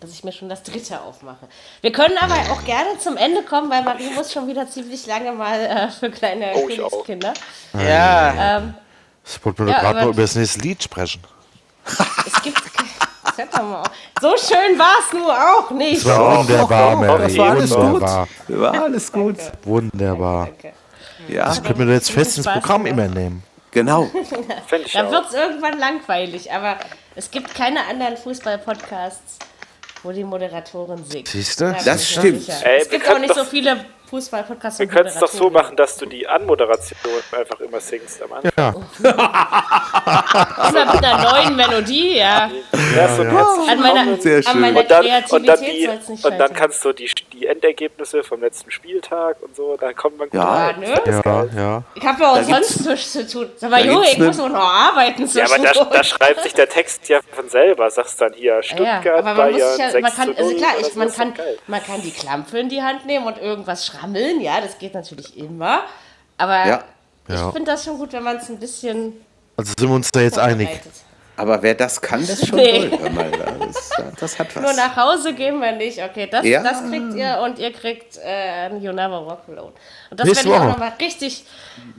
dass 0.00 0.10
ich 0.10 0.24
mir 0.24 0.32
schon 0.32 0.48
das 0.48 0.64
dritte 0.64 1.00
aufmache. 1.00 1.46
Wir 1.80 1.92
können 1.92 2.18
aber 2.18 2.34
auch 2.50 2.64
gerne 2.64 2.98
zum 2.98 3.16
Ende 3.16 3.44
kommen, 3.44 3.70
weil 3.70 3.84
Marie 3.84 4.10
muss 4.16 4.32
schon 4.32 4.48
wieder 4.48 4.68
ziemlich 4.68 5.06
lange 5.06 5.30
mal 5.30 5.60
äh, 5.60 5.90
für 5.90 6.10
kleine 6.10 6.54
Oh, 6.56 6.68
ich 6.68 6.80
auch. 6.80 6.90
Königskinder. 7.04 7.34
Ja. 7.74 8.56
Ähm, 8.58 8.74
Ich 9.24 9.44
wollte 9.44 9.62
mir 9.62 9.70
Ja, 9.70 9.76
doch 9.76 9.82
gerade 9.84 10.00
noch 10.00 10.08
über 10.08 10.22
das 10.22 10.34
nächste 10.34 10.58
Lied 10.58 10.82
sprechen. 10.82 11.22
es 12.26 12.42
gibt. 12.42 12.60
Mal. 13.52 13.84
So 14.20 14.34
schön 14.38 14.76
war 14.76 14.96
es 15.06 15.12
nur 15.12 15.32
auch 15.32 15.70
nicht. 15.70 16.04
Das 16.04 16.18
war 16.18 16.38
wunderbar, 16.38 16.96
Mary. 16.96 17.22
das 17.22 17.38
war 17.38 17.50
alles 17.50 17.70
wunderbar. 17.70 18.28
War 18.48 18.82
alles 18.82 19.12
gut. 19.12 19.36
Wunderbar. 19.62 20.46
Danke. 20.46 20.72
Ja, 21.28 21.44
Das 21.44 21.62
können 21.62 21.86
wir 21.86 21.94
jetzt 21.94 22.10
fest 22.10 22.38
ins 22.38 22.46
Programm 22.48 22.86
immer 22.86 23.06
nehmen. 23.06 23.44
Genau. 23.76 24.02
Auch. 25.06 25.12
wird 25.12 25.26
es 25.26 25.34
irgendwann 25.34 25.78
langweilig, 25.78 26.50
aber 26.50 26.78
es 27.14 27.30
gibt 27.30 27.54
keine 27.54 27.84
anderen 27.86 28.16
Fußball-Podcasts, 28.16 29.38
wo 30.02 30.12
die 30.12 30.24
Moderatorin 30.24 31.04
singt. 31.04 31.28
Siehst 31.28 31.60
du? 31.60 31.66
Da 31.66 31.72
Das 31.72 31.86
mir 31.86 31.98
stimmt. 32.00 32.48
Ey, 32.64 32.80
es 32.80 32.88
gibt 32.88 33.08
auch 33.08 33.18
nicht 33.18 33.34
so 33.34 33.44
viele 33.44 33.84
Fußball-Podcast. 34.08 34.78
Wir 34.78 34.86
und 34.86 34.92
können 34.92 35.08
es 35.08 35.18
doch 35.18 35.28
so 35.28 35.50
machen, 35.50 35.76
dass 35.76 35.96
du 35.96 36.06
die 36.06 36.26
Anmoderation 36.26 36.98
einfach 37.32 37.60
immer 37.60 37.80
singst 37.80 38.22
am 38.22 38.32
Anfang. 38.32 38.52
Ja, 38.56 38.74
Immer 40.68 40.92
mit 40.94 41.04
einer 41.04 41.32
neuen 41.32 41.56
Melodie, 41.56 42.16
ja. 42.18 42.50
Ja, 42.96 43.16
so 43.16 43.22
ja. 43.22 43.46
An 43.68 43.80
meiner. 43.80 44.16
Sehr 44.20 44.36
an 44.38 44.42
schön. 44.44 44.60
meiner 44.60 44.80
und 44.80 44.90
dann, 44.90 45.04
und 45.04 45.10
Kreativität 45.10 45.48
dann, 45.48 45.60
die, 45.60 46.12
nicht 46.12 46.24
und 46.24 46.38
dann 46.38 46.52
kannst 46.54 46.84
du 46.84 46.92
die, 46.92 47.10
die 47.32 47.46
Endergebnisse 47.46 48.22
vom 48.22 48.40
letzten 48.40 48.70
Spieltag 48.70 49.36
und 49.42 49.56
so, 49.56 49.76
da 49.78 49.92
kommt 49.92 50.18
man 50.18 50.30
gut 50.30 50.40
Ja. 50.40 50.66
rein. 50.66 50.82
Ja, 50.82 50.88
ne? 50.88 51.22
ja, 51.24 51.44
ja. 51.56 51.82
Ich 51.94 52.04
habe 52.06 52.22
ja 52.22 52.30
auch 52.30 52.36
Da 52.36 52.44
sonst 52.44 52.86
nichts 52.86 53.12
zu 53.12 53.26
tun. 53.26 53.50
Sag 53.56 53.70
mal, 53.70 53.84
Junge, 53.84 54.06
ich 54.06 54.18
ne- 54.18 54.26
muss 54.26 54.40
auch 54.40 54.48
noch 54.48 54.56
arbeiten. 54.56 55.26
Ja, 55.32 55.44
aber 55.44 55.58
da, 55.58 55.72
da 55.84 56.04
schreibt 56.04 56.42
sich 56.42 56.54
der 56.54 56.68
Text 56.68 57.08
ja 57.08 57.20
von 57.32 57.48
selber. 57.48 57.90
Sagst 57.90 58.20
dann 58.20 58.32
hier 58.32 58.62
Stuttgart, 58.62 59.04
ja, 59.04 59.16
aber 59.16 59.34
man 59.34 59.52
muss 59.52 59.60
Bayern, 59.60 59.70
sich 59.70 59.78
ja, 59.80 59.90
6 59.90 60.02
man 60.02 60.12
kann, 60.14 60.28
also 60.36 60.50
0 60.50 60.56
klar, 60.56 60.70
ich, 60.80 60.94
man, 60.94 61.12
kann, 61.12 61.34
man 61.66 61.82
kann 61.82 62.02
die 62.02 62.10
Klampfe 62.12 62.58
in 62.58 62.68
die 62.68 62.82
Hand 62.82 63.06
nehmen 63.06 63.26
und 63.26 63.38
irgendwas 63.38 63.86
schrammeln, 63.96 64.40
ja, 64.40 64.60
das 64.60 64.78
geht 64.78 64.94
natürlich 64.94 65.36
immer. 65.36 65.80
Aber 66.38 66.66
Ja. 66.66 66.84
ich 67.28 67.34
Ja. 67.34 67.50
finde 67.52 67.70
das 67.72 67.84
schon 67.84 67.98
gut, 67.98 68.12
wenn 68.12 68.22
man 68.22 68.36
es 68.36 68.48
ein 68.48 68.58
bisschen 68.58 69.12
Also 69.56 69.72
sind 69.78 69.88
wir 69.88 69.94
uns 69.94 70.10
da 70.12 70.20
jetzt 70.20 70.38
einig. 70.38 70.68
Aber 71.38 71.62
wer 71.62 71.74
das 71.74 72.00
kann, 72.00 72.20
das 72.20 72.30
ist 72.30 72.46
schon 72.48 72.56
Nee. 72.58 72.88
toll. 72.88 73.10
Mal, 73.10 73.30
das, 73.30 73.90
das 74.18 74.38
hat 74.38 74.56
was. 74.56 74.62
Nur 74.62 74.72
nach 74.72 74.96
Hause 74.96 75.34
gehen 75.34 75.60
wir 75.60 75.72
nicht. 75.72 76.02
Okay, 76.02 76.26
das, 76.30 76.46
Ja. 76.46 76.62
das 76.62 76.80
kriegt 76.88 77.14
ihr 77.14 77.38
und 77.44 77.58
ihr 77.58 77.72
kriegt 77.74 78.16
äh, 78.24 78.68
You 78.78 78.92
Never 78.92 79.26
Walk 79.26 79.40
Alone. 79.48 79.72
Und 80.10 80.18
das 80.20 80.26
Nächste 80.26 80.48
werde 80.48 80.56
ich 80.56 80.62
auch 80.62 80.72
nochmal 80.72 80.92
richtig. 80.98 81.44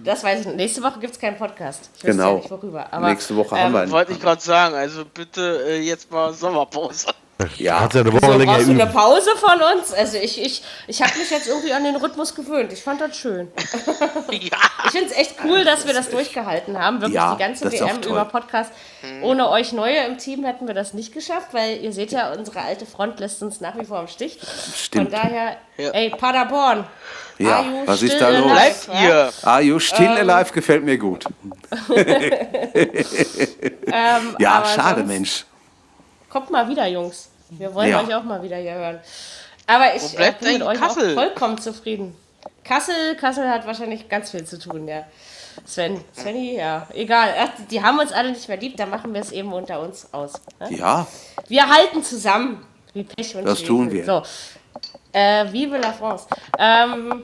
Das 0.03 0.23
weiß 0.23 0.39
ich 0.39 0.45
nicht. 0.47 0.55
Nächste 0.55 0.81
Woche 0.81 0.99
gibt 0.99 1.13
es 1.13 1.19
keinen 1.19 1.37
Podcast. 1.37 1.91
Ich 1.97 2.03
weiß 2.03 2.11
Genau. 2.11 2.29
ja 2.31 2.37
nicht 2.37 2.49
worüber. 2.49 2.87
Aber, 2.91 3.09
Nächste 3.09 3.35
Woche 3.35 3.59
haben 3.59 3.73
wir 3.73 3.81
einen. 3.81 3.91
Wollte 3.91 4.13
ich 4.13 4.19
gerade 4.19 4.41
sagen, 4.41 4.73
also 4.73 5.05
bitte 5.05 5.65
äh, 5.67 5.81
jetzt 5.81 6.11
mal 6.11 6.33
Sommerpause. 6.33 7.07
Ja, 7.39 7.45
ja 7.57 7.77
eine 7.89 8.11
Woche 8.13 8.25
So, 8.25 8.37
länger 8.37 8.53
brauchst 8.53 8.67
du 8.67 8.71
eine. 8.71 8.87
Pause 8.87 9.29
von 9.37 9.61
uns? 9.77 9.93
Also 9.93 10.17
ich, 10.17 10.41
ich, 10.41 10.63
ich 10.87 11.01
habe 11.03 11.17
mich 11.19 11.29
jetzt 11.29 11.47
irgendwie 11.47 11.71
an 11.71 11.83
den 11.83 11.95
Rhythmus 11.95 12.33
gewöhnt. 12.33 12.73
Ich 12.73 12.81
fand 12.81 12.99
das 12.99 13.15
schön. 13.15 13.49
ja. 14.31 14.57
Ich 14.85 14.91
finde 14.91 15.05
es 15.07 15.11
echt 15.17 15.35
cool, 15.43 15.63
dass 15.63 15.85
wir 15.85 15.93
das 15.93 16.09
durchgehalten 16.09 16.79
haben. 16.79 16.97
Wirklich 17.01 17.13
Ja, 17.15 17.35
die 17.35 17.39
ganze 17.43 17.71
WM 17.71 18.01
über 18.01 18.25
Podcast. 18.25 18.71
Ohne 19.21 19.49
euch 19.49 19.71
Neue 19.71 19.97
im 20.05 20.17
Team 20.17 20.43
hätten 20.45 20.65
wir 20.67 20.73
das 20.73 20.93
nicht 20.93 21.13
geschafft, 21.13 21.49
weil 21.53 21.77
ihr 21.83 21.93
seht 21.93 22.11
ja, 22.11 22.31
unsere 22.33 22.61
alte 22.61 22.85
Front 22.87 23.19
lässt 23.19 23.43
uns 23.43 23.61
nach 23.61 23.77
wie 23.77 23.85
vor 23.85 24.01
im 24.01 24.07
Stich. 24.07 24.39
Stimmt. 24.75 25.11
Von 25.11 25.21
daher, 25.21 25.57
Ja. 25.77 25.89
ey, 25.91 26.09
Paderborn. 26.09 26.85
Ja, 27.37 27.57
are 27.57 27.65
you 27.67 27.83
was 27.85 28.01
ist 28.01 28.13
still 28.15 28.19
da 28.19 28.29
los? 28.39 28.51
alive, 28.51 28.75
Bleibt 28.87 28.87
ja? 29.03 29.07
ihr. 29.07 29.33
Ah, 29.43 29.59
you 29.59 29.79
still 29.79 30.17
Ähm. 30.17 30.27
alive 30.29 30.51
gefällt 30.53 30.83
mir 30.83 30.97
gut. 30.97 31.25
Ähm, 33.89 34.35
Ja, 34.39 34.63
schade, 34.65 35.01
sonst- 35.01 35.07
Mensch. 35.07 35.45
Kommt 36.29 36.49
mal 36.51 36.67
wieder, 36.69 36.87
Jungs. 36.87 37.29
Wir 37.49 37.73
wollen 37.73 37.89
Ja. 37.89 38.01
euch 38.01 38.13
auch 38.15 38.23
mal 38.23 38.41
wieder 38.43 38.57
hier 38.57 38.73
hören. 38.73 38.99
Aber 39.65 39.95
ich 39.95 40.17
äh, 40.17 40.33
bin 40.39 40.53
mit 40.53 40.63
euch 40.63 40.79
Kassel? 40.79 41.11
auch 41.11 41.13
vollkommen 41.21 41.57
zufrieden. 41.57 42.15
Kassel, 42.63 43.15
Kassel 43.15 43.49
hat 43.49 43.65
wahrscheinlich 43.65 44.07
ganz 44.09 44.31
viel 44.31 44.43
zu 44.45 44.59
tun, 44.59 44.87
ja. 44.87 45.03
Sven, 45.65 45.99
Svenny, 46.15 46.55
ja, 46.57 46.87
egal. 46.93 47.33
Ach, 47.39 47.49
die, 47.69 47.81
haben 47.81 47.99
uns 47.99 48.11
alle 48.11 48.29
nicht 48.31 48.47
mehr 48.47 48.57
lieb, 48.57 48.77
da 48.77 48.85
machen 48.85 49.13
wir 49.13 49.21
es 49.21 49.31
eben 49.31 49.51
unter 49.51 49.79
uns 49.81 50.07
aus. 50.13 50.33
Ne? 50.59 50.73
Ja, 50.77 51.07
Wir 51.47 51.67
halten 51.67 52.03
zusammen. 52.03 52.65
Wie 52.93 53.03
Pech 53.03 53.35
und 53.35 53.45
Das 53.45 53.59
Schwefel. 53.59 53.67
tun 53.75 53.91
wir. 53.91 54.05
So. 54.05 54.21
Äh, 55.13 55.51
Vive 55.51 55.77
la 55.77 55.93
France. 55.93 56.27
Ähm, 56.59 57.23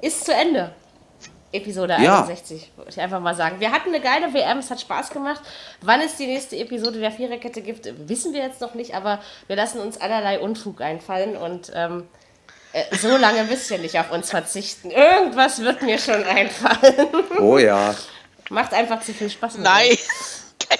ist 0.00 0.24
zu 0.24 0.32
Ende. 0.34 0.72
Episode 1.56 1.96
Ja. 2.00 2.20
61, 2.20 2.70
würde 2.76 2.90
ich 2.90 3.00
einfach 3.00 3.20
mal 3.20 3.34
sagen. 3.34 3.60
Wir 3.60 3.72
hatten 3.72 3.88
eine 3.88 4.00
geile 4.00 4.32
WM, 4.32 4.58
es 4.58 4.70
hat 4.70 4.80
Spaß 4.80 5.10
gemacht. 5.10 5.40
Wann 5.80 6.00
es 6.00 6.16
die 6.16 6.26
nächste 6.26 6.56
Episode 6.56 7.00
der 7.00 7.10
Viererkette 7.12 7.62
gibt, 7.62 7.88
wissen 8.08 8.32
wir 8.32 8.42
jetzt 8.42 8.60
noch 8.60 8.74
nicht, 8.74 8.94
aber 8.94 9.20
wir 9.46 9.56
lassen 9.56 9.80
uns 9.80 10.00
allerlei 10.00 10.38
Unfug 10.38 10.80
einfallen 10.80 11.36
und 11.36 11.72
ähm, 11.74 12.08
äh, 12.72 12.94
so 12.96 13.16
lange 13.16 13.44
müsst 13.44 13.70
ihr 13.70 13.78
nicht 13.78 13.98
auf 13.98 14.10
uns 14.10 14.30
verzichten. 14.30 14.90
Irgendwas 14.90 15.60
wird 15.60 15.82
mir 15.82 15.98
schon 15.98 16.22
einfallen. 16.24 17.08
oh 17.40 17.58
ja. 17.58 17.94
Macht 18.50 18.74
einfach 18.74 19.00
zu 19.00 19.12
viel 19.12 19.30
Spaß. 19.30 19.58
Nein. 19.58 19.96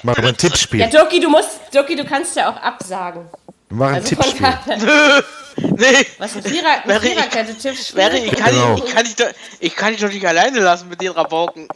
Machen 0.02 0.22
wir 0.22 0.28
ein 0.28 0.36
Tippspiel. 0.36 0.80
Ja, 0.80 0.88
Doki, 0.88 1.20
du 1.20 1.30
musst, 1.30 1.60
Doki, 1.72 1.96
du 1.96 2.04
kannst 2.04 2.36
ja 2.36 2.50
auch 2.50 2.56
absagen. 2.56 3.26
Wir 3.68 3.76
machen 3.76 3.94
ein 3.94 4.02
Also 4.02 4.14
Tippspiel. 4.16 5.24
Nee. 5.58 6.06
was 6.18 6.36
ein 6.36 6.42
Vierer, 6.42 6.82
ein 6.82 6.88
Wäre 6.88 7.06
ich- 7.06 7.12
Viererkette-Tipp 7.14 7.94
Wäre, 7.96 8.18
ich, 8.18 8.32
kann 8.36 8.50
Genau. 8.50 8.74
dich, 8.74 8.84
ich, 8.84 8.94
kann 8.94 9.04
dich 9.04 9.16
doch, 9.16 9.26
ich 9.58 9.74
kann 9.76 9.92
dich 9.92 10.00
doch 10.02 10.10
nicht 10.12 10.26
alleine 10.26 10.60
lassen 10.60 10.86
mit 10.90 11.00
den 11.00 11.12
Rabauken. 11.12 11.66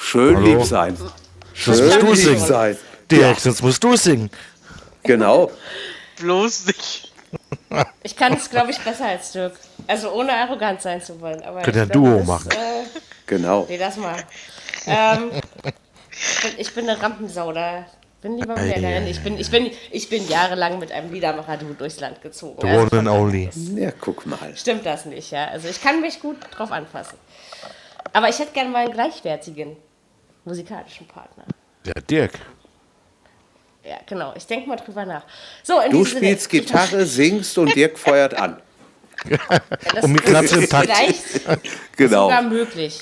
Schön 0.00 0.36
Hallo. 0.36 0.46
lieb 0.58 0.64
sein. 0.64 0.96
Das 1.54 1.66
musst 1.80 1.92
Schön 1.92 2.00
du 2.06 2.14
singen. 2.16 2.44
sein. 2.44 2.76
Dirk, 3.08 3.38
sonst 3.38 3.62
musst 3.62 3.84
du 3.84 3.96
singen. 3.96 4.28
Genau. 5.04 5.52
Bloß 6.18 6.66
nicht. 6.66 7.12
Ich 8.02 8.16
kann 8.16 8.32
es, 8.34 8.50
glaube 8.50 8.72
ich, 8.72 8.80
besser 8.80 9.06
als 9.06 9.30
Dirk. 9.30 9.52
Also 9.86 10.10
ohne 10.12 10.32
arrogant 10.32 10.82
sein 10.82 11.00
zu 11.00 11.20
wollen. 11.20 11.42
Aber 11.44 11.62
Könnt 11.62 11.76
ihr 11.76 11.84
ich 11.84 11.90
ein 11.90 11.92
Duo 11.92 12.18
das, 12.18 12.26
machen. 12.26 12.50
Äh, 12.50 12.56
Genau. 13.26 13.66
nee, 13.68 13.78
das 13.78 13.96
mal. 13.98 14.16
Ähm, 14.86 15.30
ich, 16.10 16.42
bin, 16.42 16.52
ich 16.58 16.74
bin 16.74 16.88
eine 16.90 17.00
Rampensau, 17.00 17.52
da 17.52 17.86
bin 18.22 18.38
lieber 18.38 18.54
der 18.54 18.76
Rennen. 18.76 19.06
Ich 19.06 19.20
bin, 19.22 19.38
ich, 19.38 19.50
bin, 19.50 19.70
ich 19.90 20.08
bin 20.08 20.26
jahrelang 20.28 20.78
mit 20.78 20.90
einem 20.92 21.12
Liedermacher-Du 21.12 21.74
durchs 21.74 22.00
Land 22.00 22.22
gezogen. 22.22 22.56
The 22.62 22.68
Also 22.68 22.96
one 22.96 22.98
and 23.00 23.08
only. 23.08 23.50
Ja, 23.76 23.90
guck 24.00 24.24
mal. 24.26 24.38
stimmt 24.56 24.86
das 24.86 25.04
nicht, 25.04 25.30
ja. 25.32 25.46
Also 25.48 25.68
ich 25.68 25.82
kann 25.82 26.00
mich 26.00 26.20
gut 26.20 26.36
drauf 26.56 26.72
anfassen. 26.72 27.18
Aber 28.12 28.28
ich 28.28 28.38
hätte 28.38 28.52
gerne 28.52 28.70
mal 28.70 28.84
einen 28.84 28.92
gleichwertigen 28.92 29.76
musikalischen 30.44 31.06
Partner. 31.06 31.44
Ja, 31.84 31.94
Dirk. 31.94 32.32
Ja, 33.84 33.96
genau. 34.06 34.32
Ich 34.36 34.46
denke 34.46 34.68
mal 34.68 34.76
drüber 34.76 35.04
nach. 35.04 35.24
So, 35.64 35.80
in 35.80 35.90
Du 35.90 36.04
spielst 36.04 36.50
Sinne, 36.50 36.62
Gitarre, 36.62 37.04
singst 37.04 37.58
und 37.58 37.74
Dirk 37.74 37.98
feuert 37.98 38.34
an. 38.34 38.60
das 39.94 40.04
Und 40.04 40.12
mit 40.12 40.24
Klatsch 40.24 40.52
im 40.52 40.62
ist 40.62 40.70
Takt. 40.70 40.88
Vielleicht 40.92 41.66
Genau. 41.96 42.24
sogar 42.24 42.42
möglich. 42.42 43.00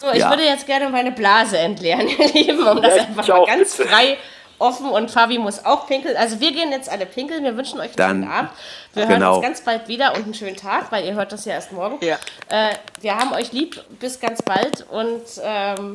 So, 0.00 0.10
ich 0.10 0.18
Ja. 0.20 0.30
würde 0.30 0.44
jetzt 0.44 0.66
gerne 0.66 0.88
meine 0.88 1.12
Blase 1.12 1.58
entleeren, 1.58 2.08
ihr 2.18 2.28
Lieben, 2.32 2.66
um 2.66 2.80
das 2.80 2.96
Ja, 2.96 3.02
einfach 3.04 3.28
mal 3.28 3.46
ganz 3.46 3.74
frei, 3.74 4.16
offen 4.58 4.88
und 4.88 5.10
Fabi 5.10 5.38
muss 5.38 5.64
auch 5.64 5.86
pinkeln. 5.86 6.16
Also 6.16 6.40
wir 6.40 6.52
gehen 6.52 6.70
jetzt 6.70 6.88
alle 6.90 7.06
pinkeln, 7.06 7.44
wir 7.44 7.56
wünschen 7.56 7.78
euch 7.80 7.88
einen 7.88 7.96
Dann- 7.96 8.20
schönen 8.22 8.30
Abend. 8.32 8.50
Wir 8.94 9.02
hören 9.08 9.14
genau. 9.14 9.34
uns 9.36 9.42
ganz 9.44 9.60
bald 9.62 9.88
wieder 9.88 10.14
und 10.14 10.24
einen 10.24 10.34
schönen 10.34 10.56
Tag, 10.56 10.92
weil 10.92 11.04
ihr 11.04 11.14
hört 11.14 11.32
das 11.32 11.44
ja 11.44 11.54
erst 11.54 11.72
morgen. 11.72 11.98
Ja. 12.04 12.16
Äh, 12.48 12.74
wir 13.00 13.16
haben 13.16 13.32
euch 13.32 13.52
lieb, 13.52 13.82
bis 13.98 14.20
ganz 14.20 14.42
bald 14.42 14.86
und 14.90 15.22
ähm, 15.42 15.94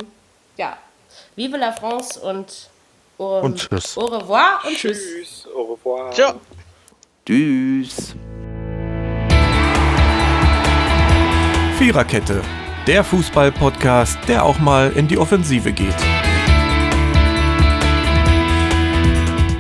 ja, 0.58 0.78
vive 1.36 1.58
la 1.58 1.72
France 1.72 2.20
und, 2.20 2.70
um, 3.18 3.44
Und 3.44 3.58
tschüss. 3.70 3.98
Au 3.98 4.06
revoir 4.06 4.60
und 4.66 4.76
tschüss. 4.76 4.98
Tschüss, 5.00 5.48
au 5.56 5.74
revoir. 5.74 6.12
Ciao. 6.12 6.34
Tschüss. 7.26 8.16
Viererkette, 11.78 12.42
der 12.88 13.04
Fußball-Podcast, 13.04 14.18
der 14.28 14.44
auch 14.44 14.58
mal 14.58 14.92
in 14.94 15.08
die 15.08 15.20
Offensive 15.20 15.72
geht. 15.72 15.96